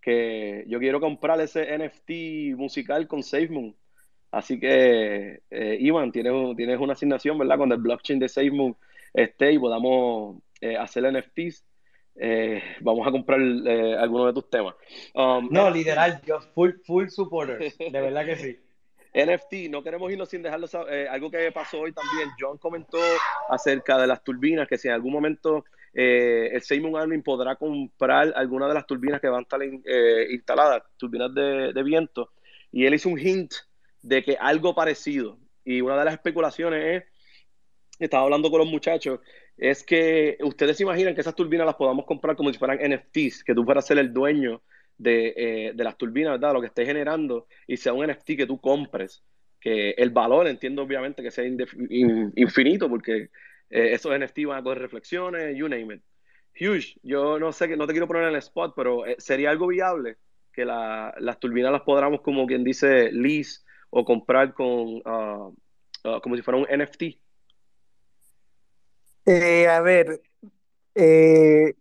Que 0.01 0.65
yo 0.67 0.79
quiero 0.79 1.01
comprar 1.01 1.41
ese 1.41 1.77
NFT 1.79 2.57
musical 2.57 3.07
con 3.07 3.23
SafeMoon. 3.23 3.75
Así 4.31 4.61
que, 4.61 5.41
eh, 5.51 5.77
Ivan, 5.81 6.13
tienes, 6.13 6.33
un- 6.33 6.55
tienes 6.57 6.79
una 6.79 6.93
asignación, 6.93 7.37
¿verdad? 7.39 7.57
Cuando 7.57 7.75
el 7.75 7.81
blockchain 7.81 8.19
de 8.19 8.29
SafeMoon 8.29 8.77
esté 9.13 9.53
y 9.53 9.59
podamos 9.59 10.41
eh, 10.61 10.77
hacer 10.77 11.05
NFTs, 11.07 11.65
eh, 12.17 12.63
vamos 12.83 13.07
a 13.07 13.11
comprar 13.11 13.41
eh, 13.41 13.97
algunos 13.97 14.27
de 14.29 14.33
tus 14.35 14.51
temas. 14.51 14.75
Um, 15.15 15.49
No, 15.51 15.71
literal, 15.71 16.21
yo 16.27 16.41
full, 16.55 16.73
full 16.85 17.09
supporter, 17.09 17.59
de 17.79 18.01
verdad 18.01 18.25
que 18.25 18.37
sí. 18.37 18.57
NFT, 19.13 19.69
no 19.71 19.83
queremos 19.83 20.13
irnos 20.13 20.29
sin 20.29 20.43
dejarlo 20.43 20.69
saber. 20.69 20.95
eh, 20.95 21.09
algo 21.09 21.31
que 21.31 21.51
pasó 21.51 21.81
hoy 21.81 21.93
también, 21.93 22.31
John 22.39 22.59
comentó 22.59 22.99
acerca 23.49 23.99
de 23.99 24.07
las 24.07 24.23
turbinas, 24.23 24.69
que 24.69 24.79
si 24.79 24.87
en 24.87 24.95
algún 24.95 25.13
momento 25.13 25.65
eh, 25.93 26.51
el 26.53 26.63
Seymour 26.63 27.01
Army 27.01 27.19
podrá 27.19 27.57
comprar 27.57 28.33
alguna 28.37 28.69
de 28.69 28.75
las 28.75 28.87
turbinas 28.87 29.21
que 29.21 29.29
van 29.29 29.41
a 29.41 29.43
estar 29.43 29.61
in- 29.65 29.83
eh, 29.85 30.27
instaladas, 30.31 30.85
turbinas 30.97 31.35
de, 31.35 31.73
de 31.73 31.83
viento, 31.83 32.31
y 32.71 32.85
él 32.87 32.95
hizo 32.95 33.09
un 33.09 33.19
hint 33.19 33.53
de 34.03 34.23
que 34.23 34.37
algo 34.41 34.75
parecido, 34.75 35.39
y 35.65 35.81
una 35.81 35.99
de 35.99 36.05
las 36.07 36.15
especulaciones 36.15 37.05
es, 37.05 37.05
estaba 37.99 38.25
hablando 38.25 38.51
con 38.51 38.61
los 38.61 38.69
muchachos, 38.69 39.21
es 39.57 39.85
que 39.85 40.39
ustedes 40.43 40.77
se 40.77 40.85
imaginan 40.85 41.15
que 41.15 41.21
esas 41.21 41.35
turbinas 41.35 41.67
las 41.67 41.75
podamos 41.77 42.07
comprar 42.07 42.35
como 42.37 42.53
si 42.53 42.59
fueran 42.59 42.79
NFTs, 42.81 43.45
que 43.45 43.55
tú 43.55 43.65
fueras 43.65 43.87
ser 43.87 43.99
el 43.99 44.13
dueño 44.13 44.63
de, 44.97 45.35
eh, 45.37 45.73
de 45.75 45.85
las 45.85 45.97
turbinas, 45.99 46.33
¿verdad? 46.33 46.55
Lo 46.55 46.61
que 46.61 46.69
esté 46.69 46.87
generando 46.87 47.47
y 47.67 47.77
sea 47.77 47.93
un 47.93 48.05
NFT 48.05 48.37
que 48.37 48.47
tú 48.47 48.61
compres. 48.61 49.23
Que 49.61 49.91
el 49.91 50.09
valor, 50.09 50.47
entiendo 50.47 50.83
obviamente 50.83 51.23
que 51.23 51.31
sea 51.31 51.45
infinito, 51.45 52.89
porque 52.89 53.29
eh, 53.69 53.93
esos 53.93 54.15
NFT 54.15 54.47
van 54.47 54.59
a 54.59 54.63
coger 54.63 54.79
reflexiones, 54.79 55.57
you 55.57 55.69
name 55.69 55.95
it. 55.95 56.03
Huge, 56.59 56.99
yo 57.03 57.39
no 57.39 57.53
sé, 57.53 57.69
que 57.69 57.77
no 57.77 57.87
te 57.87 57.93
quiero 57.93 58.07
poner 58.09 58.25
en 58.25 58.31
el 58.31 58.37
spot, 58.37 58.73
pero 58.75 59.07
eh, 59.07 59.17
sería 59.19 59.51
algo 59.51 59.67
viable 59.69 60.17
que 60.53 60.65
la- 60.65 61.15
las 61.19 61.39
turbinas 61.39 61.71
las 61.73 61.83
podamos, 61.83 62.23
como 62.23 62.47
quien 62.47 62.65
dice, 62.65 63.13
lease 63.13 63.61
o 63.91 64.05
comprar 64.05 64.55
con, 64.55 65.03
ah, 65.05 65.51
como 66.23 66.37
si 66.37 66.43
fuera 66.43 66.59
un 66.59 66.67
NFT. 66.71 67.19
Eh, 69.27 69.69
a 69.69 69.81
ver, 69.81 70.23
eh, 70.95 71.75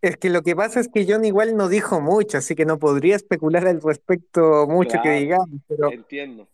es 0.00 0.16
que 0.16 0.30
lo 0.30 0.42
que 0.42 0.56
pasa 0.56 0.80
es 0.80 0.88
que 0.88 1.06
John 1.08 1.24
igual 1.24 1.56
no 1.56 1.68
dijo 1.68 2.00
mucho, 2.00 2.38
así 2.38 2.54
que 2.54 2.64
no 2.64 2.78
podría 2.78 3.16
especular 3.16 3.66
al 3.66 3.80
respecto 3.82 4.66
mucho 4.68 4.98
que 5.02 5.10
digamos, 5.10 5.48
pero, 5.68 5.90
entiendo. 5.92 6.48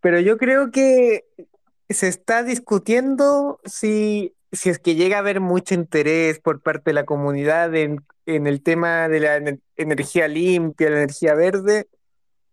pero 0.00 0.20
yo 0.20 0.36
creo 0.36 0.70
que 0.70 1.24
se 1.88 2.08
está 2.08 2.42
discutiendo 2.42 3.60
si, 3.64 4.34
si 4.52 4.68
es 4.70 4.78
que 4.78 4.94
llega 4.94 5.16
a 5.16 5.20
haber 5.20 5.40
mucho 5.40 5.74
interés 5.74 6.38
por 6.40 6.60
parte 6.60 6.90
de 6.90 6.94
la 6.94 7.04
comunidad 7.04 7.74
en, 7.74 8.04
en 8.26 8.46
el 8.46 8.62
tema 8.62 9.08
de 9.08 9.20
la 9.20 9.38
ener- 9.38 9.60
energía 9.76 10.28
limpia, 10.28 10.90
la 10.90 10.98
energía 10.98 11.34
verde. 11.34 11.88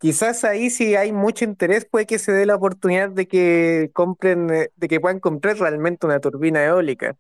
Quizás 0.06 0.44
ahí 0.44 0.70
si 0.70 0.96
hay 0.96 1.12
mucho 1.12 1.46
interés 1.46 1.84
puede 1.84 2.06
que 2.06 2.20
se 2.20 2.32
dé 2.32 2.46
la 2.46 2.54
oportunidad 2.54 3.10
de 3.10 3.28
que 3.28 3.90
compren, 3.92 4.54
eh, 4.54 4.70
de 4.76 4.88
que 4.88 5.00
puedan 5.00 5.20
comprar 5.20 5.58
realmente 5.58 6.06
una 6.06 6.20
turbina 6.20 6.64
eólica. 6.64 7.18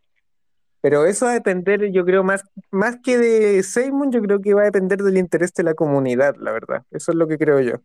Pero 0.81 1.07
eso 1.07 1.25
va 1.25 1.31
a 1.31 1.33
depender, 1.33 1.91
yo 1.91 2.05
creo, 2.05 2.23
más, 2.23 2.43
más 2.69 2.97
que 3.03 3.17
de 3.17 3.63
Seymour, 3.63 4.11
yo 4.11 4.21
creo 4.21 4.39
que 4.39 4.53
va 4.53 4.61
a 4.61 4.65
depender 4.65 4.99
del 4.99 5.17
interés 5.17 5.51
de 5.55 5.63
la 5.63 5.73
comunidad, 5.73 6.35
la 6.35 6.51
verdad. 6.51 6.83
Eso 6.91 7.11
es 7.11 7.17
lo 7.17 7.27
que 7.27 7.39
creo 7.39 7.59
yo. 7.59 7.77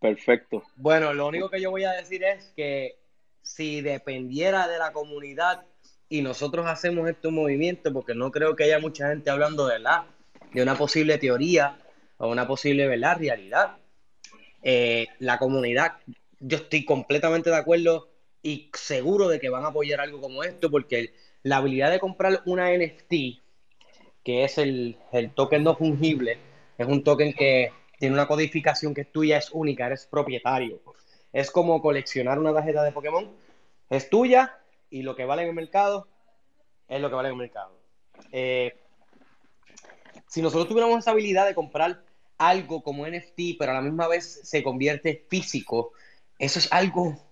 Perfecto. 0.00 0.64
Bueno, 0.74 1.14
lo 1.14 1.28
único 1.28 1.48
que 1.48 1.60
yo 1.60 1.70
voy 1.70 1.84
a 1.84 1.92
decir 1.92 2.24
es 2.24 2.52
que 2.56 2.96
si 3.40 3.82
dependiera 3.82 4.66
de 4.66 4.78
la 4.78 4.92
comunidad 4.92 5.64
y 6.08 6.22
nosotros 6.22 6.66
hacemos 6.66 7.08
estos 7.08 7.30
movimientos, 7.30 7.92
porque 7.92 8.16
no 8.16 8.32
creo 8.32 8.56
que 8.56 8.64
haya 8.64 8.80
mucha 8.80 9.10
gente 9.10 9.30
hablando 9.30 9.68
de 9.68 9.78
la 9.78 10.06
de 10.52 10.60
una 10.60 10.74
posible 10.74 11.18
teoría 11.18 11.78
o 12.20 12.28
una 12.28 12.46
posible 12.46 12.86
¿verdad? 12.86 13.18
realidad. 13.18 13.76
Eh, 14.62 15.06
la 15.18 15.38
comunidad, 15.38 15.96
yo 16.38 16.58
estoy 16.58 16.84
completamente 16.84 17.48
de 17.50 17.56
acuerdo 17.56 18.10
y 18.42 18.70
seguro 18.74 19.28
de 19.28 19.40
que 19.40 19.48
van 19.48 19.64
a 19.64 19.68
apoyar 19.68 20.00
algo 20.00 20.20
como 20.20 20.44
esto, 20.44 20.70
porque 20.70 21.14
la 21.42 21.56
habilidad 21.56 21.90
de 21.90 21.98
comprar 21.98 22.42
una 22.44 22.70
NFT, 22.70 23.40
que 24.22 24.44
es 24.44 24.58
el, 24.58 24.96
el 25.12 25.30
token 25.32 25.64
no 25.64 25.74
fungible, 25.74 26.38
es 26.76 26.86
un 26.86 27.02
token 27.02 27.32
que 27.32 27.72
tiene 27.98 28.14
una 28.14 28.28
codificación 28.28 28.92
que 28.92 29.02
es 29.02 29.12
tuya, 29.12 29.38
es 29.38 29.50
única, 29.52 29.86
eres 29.86 30.06
propietario. 30.06 30.80
Es 31.32 31.50
como 31.50 31.80
coleccionar 31.80 32.38
una 32.38 32.52
tarjeta 32.52 32.82
de 32.82 32.92
Pokémon, 32.92 33.30
es 33.88 34.10
tuya 34.10 34.58
y 34.90 35.02
lo 35.02 35.16
que 35.16 35.24
vale 35.24 35.42
en 35.42 35.48
el 35.48 35.54
mercado 35.54 36.06
es 36.86 37.00
lo 37.00 37.08
que 37.08 37.14
vale 37.14 37.28
en 37.28 37.34
el 37.34 37.38
mercado. 37.38 37.78
Eh, 38.30 38.76
si 40.26 40.42
nosotros 40.42 40.68
tuviéramos 40.68 40.98
esa 40.98 41.12
habilidad 41.12 41.46
de 41.46 41.54
comprar 41.54 42.02
algo 42.40 42.82
como 42.82 43.06
NFT, 43.06 43.58
pero 43.58 43.72
a 43.72 43.74
la 43.74 43.82
misma 43.82 44.08
vez 44.08 44.40
se 44.42 44.62
convierte 44.62 45.26
físico, 45.28 45.92
eso 46.38 46.58
es 46.58 46.72
algo 46.72 47.22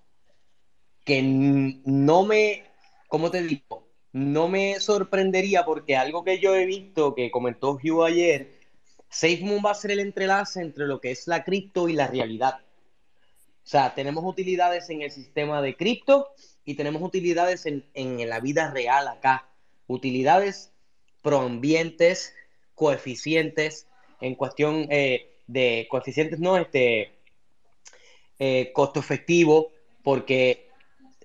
que 1.02 1.22
no 1.22 2.26
me, 2.26 2.64
¿cómo 3.09 3.30
te 3.30 3.43
digo? 3.43 3.89
No 4.12 4.48
me 4.48 4.78
sorprendería 4.80 5.64
porque 5.64 5.97
algo 5.97 6.24
que 6.24 6.39
yo 6.40 6.55
he 6.55 6.66
visto 6.66 7.14
que 7.14 7.30
comentó 7.30 7.78
Hugh 7.82 8.05
ayer, 8.05 8.60
SafeMoon 9.09 9.62
va 9.64 9.70
a 9.70 9.74
ser 9.74 9.93
el 9.93 10.01
entrelace 10.01 10.60
entre 10.60 10.86
lo 10.86 11.01
que 11.01 11.10
es 11.10 11.26
la 11.26 11.43
cripto 11.43 11.89
y 11.89 11.94
la 11.94 12.09
realidad. 12.09 12.60
O 12.60 13.70
sea, 13.70 13.94
tenemos 13.94 14.24
utilidades 14.24 14.90
en 14.90 15.01
el 15.01 15.10
sistema 15.10 15.62
de 15.62 15.74
cripto 15.74 16.28
y 16.66 16.74
tenemos 16.74 17.01
utilidades 17.01 17.64
en, 17.64 17.86
en 17.94 18.28
la 18.28 18.40
vida 18.40 18.70
real 18.70 19.09
acá. 19.09 19.48
Utilidades 19.86 20.70
proambientes, 21.22 22.35
coeficientes, 22.74 23.88
en 24.20 24.34
cuestión 24.34 24.86
eh, 24.90 25.38
de 25.46 25.86
coeficientes, 25.90 26.38
no, 26.38 26.56
este, 26.56 27.12
eh, 28.38 28.70
costo 28.72 29.00
efectivo, 29.00 29.72
porque 30.02 30.68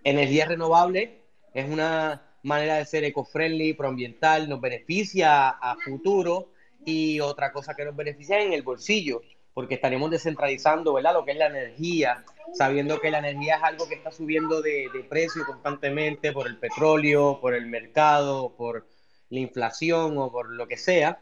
energía 0.03 0.45
renovable 0.45 1.21
es 1.53 1.69
una 1.69 2.23
manera 2.43 2.75
de 2.75 2.85
ser 2.85 3.03
eco-friendly, 3.03 3.73
proambiental, 3.73 4.49
nos 4.49 4.59
beneficia 4.59 5.49
a 5.49 5.75
futuro 5.75 6.49
y 6.85 7.19
otra 7.19 7.51
cosa 7.51 7.75
que 7.75 7.85
nos 7.85 7.95
beneficia 7.95 8.41
en 8.41 8.51
el 8.53 8.63
bolsillo, 8.63 9.21
porque 9.53 9.75
estaremos 9.75 10.11
descentralizando 10.11 10.93
¿verdad? 10.93 11.13
lo 11.13 11.23
que 11.23 11.31
es 11.31 11.37
la 11.37 11.47
energía, 11.47 12.25
sabiendo 12.53 12.99
que 12.99 13.11
la 13.11 13.19
energía 13.19 13.57
es 13.57 13.63
algo 13.63 13.87
que 13.87 13.95
está 13.95 14.11
subiendo 14.11 14.61
de, 14.61 14.89
de 14.93 15.03
precio 15.03 15.45
constantemente 15.45 16.31
por 16.33 16.47
el 16.47 16.57
petróleo, 16.57 17.39
por 17.39 17.53
el 17.53 17.67
mercado, 17.67 18.53
por 18.57 18.87
la 19.29 19.39
inflación 19.39 20.17
o 20.17 20.31
por 20.31 20.51
lo 20.51 20.67
que 20.67 20.77
sea, 20.77 21.21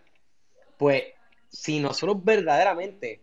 pues 0.77 1.03
si 1.51 1.79
nosotros 1.79 2.23
verdaderamente 2.23 3.21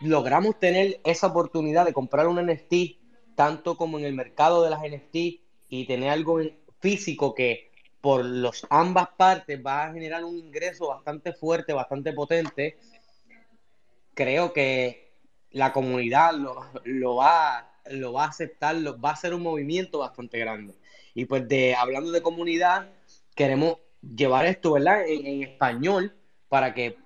logramos 0.00 0.58
tener 0.58 1.00
esa 1.04 1.28
oportunidad 1.28 1.84
de 1.86 1.92
comprar 1.92 2.28
un 2.28 2.38
NFT, 2.38 2.98
tanto 3.34 3.76
como 3.76 3.98
en 3.98 4.04
el 4.04 4.14
mercado 4.14 4.62
de 4.62 4.70
las 4.70 4.82
NFT, 4.84 5.40
y 5.68 5.86
tener 5.86 6.10
algo 6.10 6.40
físico 6.80 7.34
que 7.34 7.70
por 8.00 8.24
los 8.24 8.66
ambas 8.70 9.08
partes 9.16 9.60
va 9.64 9.84
a 9.86 9.92
generar 9.92 10.24
un 10.24 10.38
ingreso 10.38 10.88
bastante 10.88 11.32
fuerte, 11.32 11.72
bastante 11.72 12.12
potente, 12.12 12.76
creo 14.14 14.52
que 14.52 15.12
la 15.50 15.72
comunidad 15.72 16.34
lo, 16.34 16.56
lo 16.84 17.16
va, 17.16 17.80
lo 17.90 18.12
va 18.12 18.24
a 18.24 18.28
aceptar, 18.28 18.76
lo- 18.76 19.00
va 19.00 19.10
a 19.10 19.16
ser 19.16 19.34
un 19.34 19.42
movimiento 19.42 19.98
bastante 19.98 20.38
grande. 20.38 20.74
Y 21.14 21.24
pues 21.24 21.46
de 21.48 21.74
hablando 21.74 22.10
de 22.12 22.22
comunidad, 22.22 22.88
queremos 23.34 23.76
llevar 24.02 24.46
esto, 24.46 24.72
¿verdad? 24.72 25.06
En, 25.06 25.42
español 25.42 26.16
para 26.48 26.74
que 26.74 26.96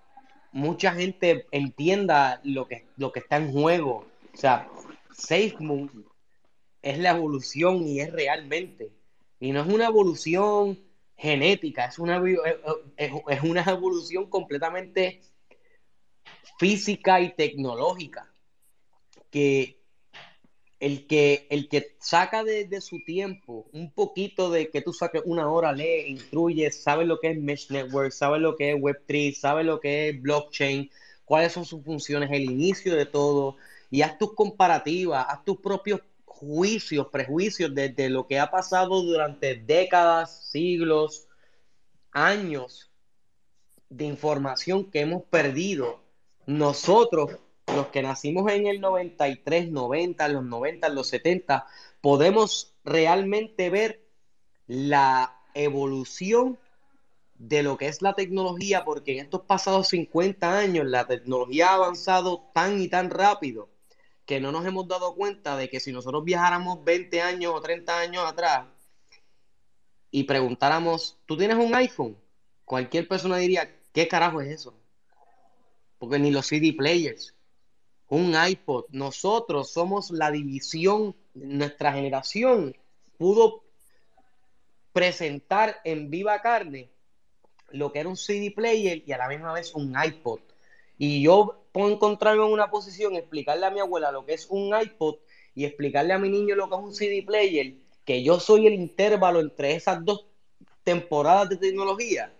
mucha 0.53 0.93
gente 0.93 1.47
entienda 1.51 2.41
lo 2.45 2.67
que, 2.67 2.87
lo 2.97 3.13
que 3.13 3.21
está 3.21 3.37
en 3.37 3.53
juego. 3.53 4.07
O 4.33 4.37
sea, 4.37 4.69
SafeMoon 5.13 6.07
es 6.83 6.99
la 6.99 7.11
evolución 7.11 7.87
y 7.87 8.01
es 8.01 8.13
realmente. 8.13 8.93
Y 9.41 9.53
no 9.53 9.63
es 9.63 9.69
una 9.69 9.87
evolución 9.87 10.79
genética, 11.17 11.87
es 11.87 11.99
una, 11.99 12.23
es 12.97 13.43
una 13.43 13.63
evolución 13.63 14.29
completamente 14.29 15.21
física 16.59 17.21
y 17.21 17.35
tecnológica. 17.35 18.33
Que 19.31 19.82
el 20.83 21.07
que, 21.07 21.47
el 21.49 21.69
que 21.69 21.95
saca 22.01 22.43
de, 22.43 22.81
su 22.81 23.05
tiempo 23.05 23.69
un 23.73 23.93
poquito 23.93 24.51
de 24.51 24.69
que 24.69 24.83
tú 24.83 24.93
saques 24.93 25.23
una 25.25 25.49
hora, 25.49 25.73
lee, 25.73 26.07
instruye, 26.09 26.73
sabe 26.73 27.05
lo 27.05 27.21
que 27.21 27.31
es 27.31 27.39
Mesh 27.39 27.71
Network, 27.71 28.11
sabe 28.11 28.41
lo 28.41 28.57
que 28.57 28.73
es 28.73 28.77
Web3, 28.77 29.33
sabe 29.33 29.63
lo 29.63 29.79
que 29.79 30.09
es 30.09 30.21
blockchain, 30.21 30.91
cuáles 31.25 31.53
son 31.53 31.65
sus 31.65 31.85
funciones, 31.85 32.31
el 32.33 32.43
inicio 32.43 32.97
de 32.97 33.07
todo, 33.07 33.55
y 33.93 34.03
haz 34.03 34.19
tus 34.19 34.35
comparativas, 34.35 35.25
haz 35.29 35.45
tus 35.45 35.61
propios 35.61 36.01
juicios, 36.25 37.07
prejuicios 37.13 37.73
de, 37.73 38.11
lo 38.11 38.27
que 38.27 38.41
ha 38.41 38.51
pasado 38.51 39.03
durante 39.03 39.55
décadas, 39.55 40.51
siglos, 40.51 41.29
años 42.11 42.91
de 43.89 44.07
información 44.07 44.91
que 44.91 45.03
hemos 45.03 45.23
perdido. 45.23 46.01
Nosotros 46.45 47.39
los 47.67 47.89
que 47.89 48.03
nacimos 48.03 48.51
en 48.51 48.67
el 48.67 48.81
93, 48.81 49.71
90, 49.71 50.29
los 50.29 50.45
90, 50.45 50.89
los 50.89 51.09
70, 51.09 51.67
podemos 52.01 52.75
realmente 52.85 53.71
ver 53.71 54.05
la 54.67 55.41
evolución 55.55 56.59
de 57.35 57.63
lo 57.63 57.77
que 57.77 57.89
es 57.89 58.03
la 58.03 58.15
tecnología, 58.15 58.85
porque 58.85 59.13
en 59.13 59.25
estos 59.25 59.43
pasados 59.43 59.89
50 59.89 60.59
años 60.59 60.87
la 60.87 61.07
tecnología 61.07 61.71
ha 61.71 61.75
avanzado 61.75 62.51
tan 62.55 62.81
y 62.81 62.89
tan 62.89 63.11
rápido 63.11 63.69
que 64.27 64.41
no 64.41 64.53
nos 64.53 64.65
hemos 64.65 64.87
dado 64.87 65.15
cuenta 65.15 65.57
de 65.57 65.69
que 65.69 65.81
si 65.81 65.93
nosotros 65.93 66.25
viajáramos 66.25 66.85
20 66.85 67.21
años 67.21 67.53
o 67.55 67.61
30 67.61 67.99
años 67.99 68.25
atrás 68.25 68.67
y 70.11 70.25
preguntáramos, 70.25 71.19
¿tú 71.27 71.37
tienes 71.37 71.57
un 71.57 71.75
iPhone? 71.75 72.17
Cualquier 72.65 73.09
persona 73.09 73.37
diría, 73.39 73.75
¿qué 73.93 74.07
carajo 74.07 74.41
es 74.41 74.51
eso? 74.51 74.75
Porque 75.99 76.19
ni 76.19 76.31
los 76.31 76.47
CD 76.47 76.73
players, 76.73 77.35
un 78.13 78.35
iPod. 78.37 78.85
Nosotros 78.91 79.73
somos 79.73 80.11
la 80.11 80.31
división, 80.31 81.17
nuestra 81.33 81.95
generación 81.95 82.77
pudo 83.17 83.65
presentar 84.93 85.81
en 85.85 86.11
viva 86.11 86.43
carne 86.43 86.91
lo 87.71 87.91
que 87.91 88.01
era 88.01 88.11
un 88.11 88.19
CD 88.19 88.51
player 88.51 89.03
y 89.07 89.13
a 89.13 89.17
la 89.17 89.29
misma 89.29 89.55
vez 89.55 89.75
un 89.75 89.95
iPod. 89.97 90.41
Y 90.99 91.23
yo 91.23 91.65
puedo 91.73 91.91
encontrarme 91.91 92.45
en 92.45 92.53
una 92.53 92.71
posición, 92.71 93.17
explicarle 93.17 93.65
a 93.65 93.71
mi 93.71 93.81
abuela 93.81 94.13
lo 94.13 94.27
que 94.27 94.35
es 94.35 94.47
un 94.51 94.79
iPod 94.79 95.17
y 95.55 95.65
explicarle 95.65 96.13
a 96.13 96.19
mi 96.19 96.29
niño 96.29 96.55
lo 96.55 96.69
que 96.69 96.75
es 96.75 96.83
un 96.83 96.95
CD 96.95 97.23
player, 97.23 97.77
que 98.05 98.23
yo 98.23 98.39
soy 98.39 98.67
el 98.67 98.75
intervalo 98.75 99.41
entre 99.41 99.75
esas 99.75 100.05
dos 100.05 100.27
temporadas 100.85 101.49
de 101.49 101.57
tecnología. 101.57 102.31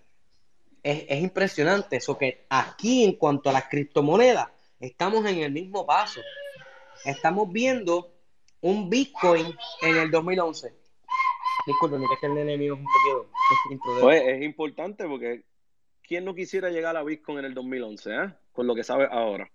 Es, 0.83 1.07
es 1.09 1.23
impresionante 1.23 1.97
eso 1.97 2.19
que 2.19 2.45
aquí 2.51 3.05
en 3.05 3.15
cuanto 3.15 3.49
a 3.49 3.55
las 3.55 3.71
criptomonedas, 3.71 4.49
estamos 4.83 5.25
en 5.27 5.39
el 5.39 5.53
mismo 5.53 5.87
paso. 5.87 6.21
Estamos 7.05 7.51
viendo 7.51 8.13
un 8.61 8.91
Bitcoin 8.91 9.47
en 9.81 9.97
el 9.97 10.11
2011. 10.11 10.75
Disculpe, 11.67 11.97
que 11.99 12.27
es 12.27 12.33
el 12.33 12.39
enemigo 12.39 12.77
un 12.77 12.85
poquito. 12.85 14.01
Pues 14.01 14.23
es 14.27 14.43
importante 14.43 15.07
porque 15.07 15.45
¿quién 16.03 16.25
no 16.25 16.35
quisiera 16.35 16.69
llegar 16.71 16.97
a 16.97 17.05
Bitcoin 17.05 17.39
en 17.39 17.45
el 17.47 17.55
2011, 17.55 18.11
eh? 18.15 18.35
con 18.51 18.67
lo 18.67 18.75
que 18.75 18.83
sabe 18.83 19.09
ahora? 19.11 19.51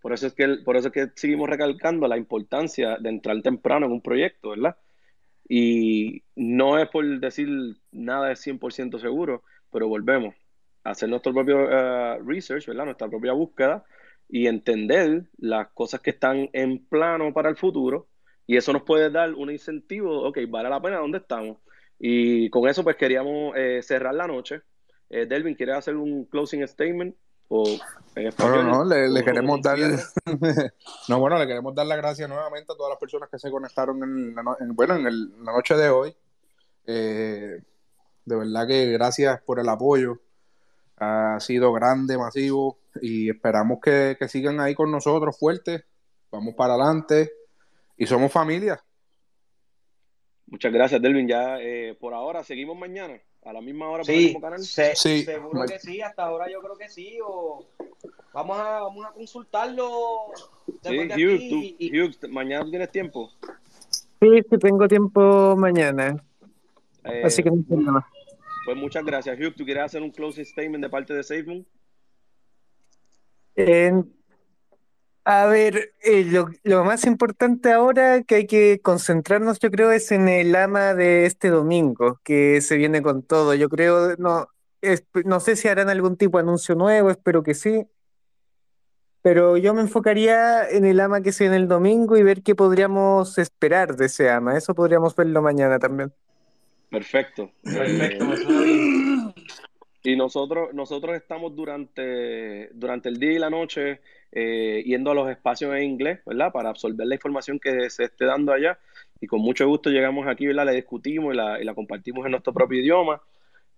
Por 0.00 0.12
eso, 0.12 0.26
es 0.26 0.34
que, 0.34 0.46
por 0.64 0.76
eso 0.76 0.88
es 0.88 0.94
que 0.94 1.08
seguimos 1.16 1.48
recalcando 1.48 2.06
la 2.06 2.16
importancia 2.16 2.98
de 2.98 3.08
entrar 3.08 3.40
temprano 3.42 3.86
en 3.86 3.92
un 3.92 4.02
proyecto, 4.02 4.50
¿verdad? 4.50 4.76
Y 5.48 6.22
no 6.36 6.78
es 6.78 6.88
por 6.90 7.04
decir 7.18 7.48
nada 7.90 8.30
es 8.30 8.46
100% 8.46 9.00
seguro, 9.00 9.42
pero 9.72 9.88
volvemos 9.88 10.34
a 10.84 10.90
hacer 10.90 11.08
nuestro 11.08 11.32
propio 11.32 11.68
eh, 11.70 12.18
research, 12.24 12.66
¿verdad? 12.66 12.84
Nuestra 12.84 13.08
propia 13.08 13.32
búsqueda 13.32 13.84
y 14.28 14.46
entender 14.46 15.24
las 15.38 15.68
cosas 15.68 16.00
que 16.00 16.10
están 16.10 16.50
en 16.52 16.86
plano 16.86 17.32
para 17.32 17.48
el 17.48 17.56
futuro 17.56 18.08
y 18.48 18.56
eso 18.56 18.72
nos 18.72 18.82
puede 18.82 19.10
dar 19.10 19.34
un 19.34 19.50
incentivo, 19.50 20.26
ok, 20.26 20.38
vale 20.48 20.70
la 20.70 20.80
pena 20.80 20.96
dónde 20.96 21.18
estamos. 21.18 21.58
Y 21.98 22.48
con 22.48 22.66
eso 22.66 22.82
pues 22.82 22.96
queríamos 22.96 23.54
eh, 23.54 23.80
cerrar 23.82 24.14
la 24.14 24.26
noche. 24.26 24.62
Eh, 25.10 25.26
Delvin, 25.26 25.54
¿quieres 25.54 25.76
hacer 25.76 25.96
un 25.96 26.24
closing 26.24 26.66
statement? 26.66 27.14
O 27.48 27.64
en 28.14 28.30
no, 28.38 28.62
no, 28.62 28.84
le, 28.84 29.22
queremos 29.22 29.60
dar, 29.62 29.78
no, 31.08 31.20
bueno, 31.20 31.38
le 31.38 31.46
queremos 31.46 31.74
dar 31.74 31.86
las 31.86 31.98
gracias 31.98 32.28
nuevamente 32.28 32.72
a 32.72 32.76
todas 32.76 32.90
las 32.90 32.98
personas 32.98 33.28
que 33.30 33.38
se 33.38 33.50
conectaron 33.50 34.02
en, 34.02 34.34
la, 34.34 34.56
bueno, 34.74 34.96
en, 34.96 35.04
la 35.44 35.52
noche 35.52 35.74
de 35.74 35.88
hoy. 35.90 36.14
Eh, 36.86 37.62
de 38.24 38.36
verdad 38.36 38.66
que 38.66 38.92
gracias 38.92 39.42
por 39.42 39.60
el 39.60 39.68
apoyo. 39.68 40.20
Ha 41.00 41.38
sido 41.40 41.72
grande, 41.72 42.18
masivo 42.18 42.78
y 43.00 43.30
esperamos 43.30 43.78
que, 43.80 44.16
sigan 44.28 44.60
ahí 44.60 44.74
con 44.74 44.90
nosotros 44.90 45.38
fuertes. 45.38 45.84
Vamos 46.30 46.54
para 46.54 46.74
adelante 46.74 47.30
y 47.96 48.06
somos 48.06 48.32
familia. 48.32 48.82
Muchas 50.46 50.72
gracias, 50.72 51.00
Delvin. 51.00 51.28
Ya 51.28 51.60
eh, 51.60 51.96
por 51.98 52.14
ahora 52.14 52.42
seguimos 52.42 52.76
mañana 52.76 53.20
a 53.44 53.52
la 53.52 53.60
misma 53.60 53.88
hora 53.88 54.02
por 54.02 54.14
el 54.14 54.24
mismo 54.24 54.40
canal. 54.40 54.60
sí, 54.60 55.24
seguro 55.24 55.64
que 55.66 55.78
sí. 55.78 56.00
Hasta 56.00 56.24
ahora 56.24 56.50
yo 56.50 56.60
creo 56.60 56.76
que 56.76 56.88
sí. 56.88 57.18
O 57.24 57.64
vamos 58.32 58.58
a 58.58 58.80
vamos 58.80 59.06
a 59.06 59.12
consultarlo. 59.12 59.88
Sí, 60.82 61.92
Hugh, 61.92 62.16
¿tú, 62.18 62.28
mañana 62.28 62.68
tienes 62.68 62.90
tiempo. 62.90 63.30
Sí, 64.20 64.28
sí 64.50 64.58
tengo 64.58 64.88
tiempo 64.88 65.54
mañana. 65.56 66.22
Eh, 67.04 67.22
Así 67.24 67.42
que 67.42 67.50
no 67.50 67.64
nada. 67.68 68.06
Pues 68.68 68.76
muchas 68.76 69.02
gracias, 69.02 69.38
Hugh. 69.40 69.54
¿Tú 69.56 69.64
quieres 69.64 69.84
hacer 69.84 70.02
un 70.02 70.10
closing 70.10 70.44
statement 70.44 70.84
de 70.84 70.90
parte 70.90 71.14
de 71.14 71.22
SafeMoon? 71.22 71.66
a 75.24 75.46
ver, 75.46 75.94
eh, 76.02 76.30
lo, 76.64 76.84
más 76.84 77.06
importante 77.06 77.72
ahora 77.72 78.22
que 78.24 78.34
hay 78.34 78.46
que 78.46 78.78
concentrarnos, 78.82 79.58
yo 79.58 79.70
creo, 79.70 79.90
es 79.90 80.12
en 80.12 80.28
el 80.28 80.54
ama 80.54 80.92
de 80.92 81.24
este 81.24 81.48
domingo, 81.48 82.20
que 82.22 82.60
se 82.60 82.76
viene 82.76 83.00
con 83.00 83.22
todo. 83.22 83.54
Yo 83.54 83.70
creo, 83.70 84.16
no, 84.18 84.48
no 85.24 85.40
sé 85.40 85.56
si 85.56 85.68
harán 85.68 85.88
algún 85.88 86.18
tipo 86.18 86.36
de 86.36 86.42
anuncio 86.42 86.74
nuevo, 86.74 87.08
espero 87.10 87.42
que 87.42 87.54
sí. 87.54 87.86
Pero 89.22 89.56
yo 89.56 89.72
me 89.72 89.80
enfocaría 89.80 90.68
en 90.68 90.84
el 90.84 91.00
ama 91.00 91.22
que 91.22 91.32
se 91.32 91.44
viene 91.44 91.56
el 91.56 91.68
domingo 91.68 92.18
y 92.18 92.22
ver 92.22 92.42
qué 92.42 92.54
podríamos 92.54 93.38
esperar 93.38 93.96
de 93.96 94.06
ese 94.06 94.28
ama. 94.28 94.58
Eso 94.58 94.74
podríamos 94.74 95.16
verlo 95.16 95.40
mañana 95.40 95.78
también. 95.78 96.12
Perfecto. 96.90 97.50
Perfecto, 97.62 98.24
eh, 98.64 99.32
Y 100.04 100.16
nosotros, 100.16 100.72
nosotros 100.72 101.16
estamos 101.16 101.54
durante, 101.54 102.70
durante 102.72 103.08
el 103.08 103.18
día 103.18 103.32
y 103.32 103.38
la 103.38 103.50
noche 103.50 104.00
eh, 104.32 104.82
yendo 104.86 105.10
a 105.10 105.14
los 105.14 105.30
espacios 105.30 105.74
en 105.74 105.82
inglés, 105.82 106.20
¿verdad? 106.24 106.52
Para 106.52 106.70
absorber 106.70 107.06
la 107.06 107.14
información 107.14 107.58
que 107.58 107.90
se 107.90 108.04
esté 108.04 108.24
dando 108.24 108.52
allá. 108.52 108.78
Y 109.20 109.26
con 109.26 109.40
mucho 109.40 109.66
gusto 109.66 109.90
llegamos 109.90 110.26
aquí, 110.26 110.46
¿verdad? 110.46 110.66
La 110.66 110.72
discutimos 110.72 111.34
y 111.34 111.36
la, 111.36 111.60
y 111.60 111.64
la 111.64 111.74
compartimos 111.74 112.24
en 112.24 112.32
nuestro 112.32 112.52
propio 112.52 112.80
idioma. 112.80 113.20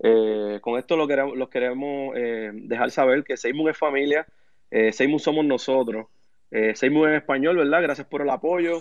Eh, 0.03 0.59
con 0.61 0.79
esto 0.79 0.97
lo 0.97 1.09
queremos, 1.09 1.37
los 1.37 1.49
queremos 1.49 2.15
dejar 2.15 2.91
saber 2.91 3.25
que 3.25 3.37
Seymour 3.37 3.71
es 3.71 3.79
familia, 3.79 4.27
Seymour 4.71 5.21
somos 5.21 5.45
nosotros. 5.45 6.07
Seymour 6.75 7.09
en 7.09 7.15
español, 7.17 7.57
¿verdad? 7.57 7.83
Gracias 7.83 8.07
por 8.07 8.23
el 8.23 8.31
apoyo. 8.31 8.81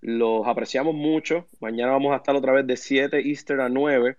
Los 0.00 0.46
apreciamos 0.46 0.94
mucho. 0.94 1.46
Mañana 1.60 1.92
vamos 1.92 2.12
a 2.12 2.16
estar 2.16 2.34
otra 2.34 2.52
vez 2.52 2.66
de 2.66 2.76
7 2.76 3.20
Easter 3.28 3.60
a 3.60 3.68
9 3.68 4.16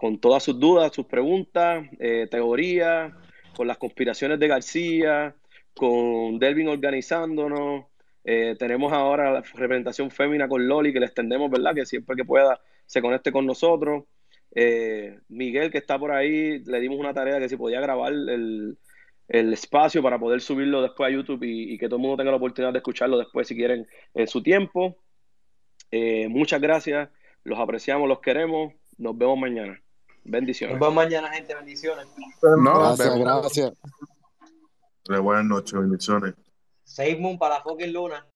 con 0.00 0.18
todas 0.18 0.42
sus 0.42 0.58
dudas, 0.58 0.94
sus 0.94 1.04
preguntas, 1.04 1.86
eh, 1.98 2.26
teorías, 2.30 3.12
con 3.54 3.66
las 3.66 3.76
conspiraciones 3.76 4.40
de 4.40 4.48
García, 4.48 5.36
con 5.74 6.38
Delvin 6.38 6.68
organizándonos. 6.68 7.84
Eh, 8.24 8.56
tenemos 8.58 8.94
ahora 8.94 9.30
la 9.30 9.42
representación 9.42 10.10
fémina 10.10 10.48
con 10.48 10.66
Loli, 10.66 10.92
que 10.94 11.00
le 11.00 11.06
extendemos, 11.06 11.50
¿verdad? 11.50 11.74
Que 11.74 11.84
siempre 11.84 12.16
que 12.16 12.24
pueda 12.24 12.60
se 12.86 13.02
conecte 13.02 13.30
con 13.30 13.44
nosotros. 13.44 14.04
Eh, 14.54 15.18
Miguel, 15.28 15.70
que 15.70 15.78
está 15.78 15.98
por 15.98 16.12
ahí, 16.12 16.60
le 16.64 16.80
dimos 16.80 16.98
una 16.98 17.12
tarea 17.12 17.38
que 17.38 17.50
si 17.50 17.58
podía 17.58 17.80
grabar 17.80 18.12
el, 18.12 18.78
espacio 19.28 20.02
para 20.02 20.18
poder 20.18 20.40
subirlo 20.40 20.80
después 20.80 21.08
a 21.08 21.12
YouTube 21.12 21.42
y, 21.44 21.74
y, 21.74 21.78
que 21.78 21.86
todo 21.86 21.96
el 21.96 22.02
mundo 22.02 22.16
tenga 22.16 22.30
la 22.30 22.38
oportunidad 22.38 22.72
de 22.72 22.78
escucharlo 22.78 23.18
después 23.18 23.46
si 23.46 23.54
quieren 23.54 23.86
en 24.14 24.26
su 24.26 24.42
tiempo. 24.42 24.96
Eh, 25.90 26.28
muchas 26.28 26.60
gracias, 26.60 27.08
los 27.44 27.58
apreciamos, 27.58 28.08
los 28.08 28.20
queremos. 28.20 28.72
Nos 28.98 29.16
vemos 29.16 29.38
mañana. 29.38 29.80
Bendiciones. 30.24 30.74
Nos 30.74 30.80
vemos 30.80 30.94
mañana, 30.94 31.30
gente. 31.32 31.54
Bendiciones. 31.54 32.06
gracias, 32.42 33.18
gracias. 33.18 33.72
Buenas 35.22 35.44
noches, 35.44 35.72
bendiciones. 35.72 36.34
Seis 36.84 37.18
Moon 37.18 37.38
para 37.38 37.60
fucking 37.62 37.92
Luna. 37.92 38.26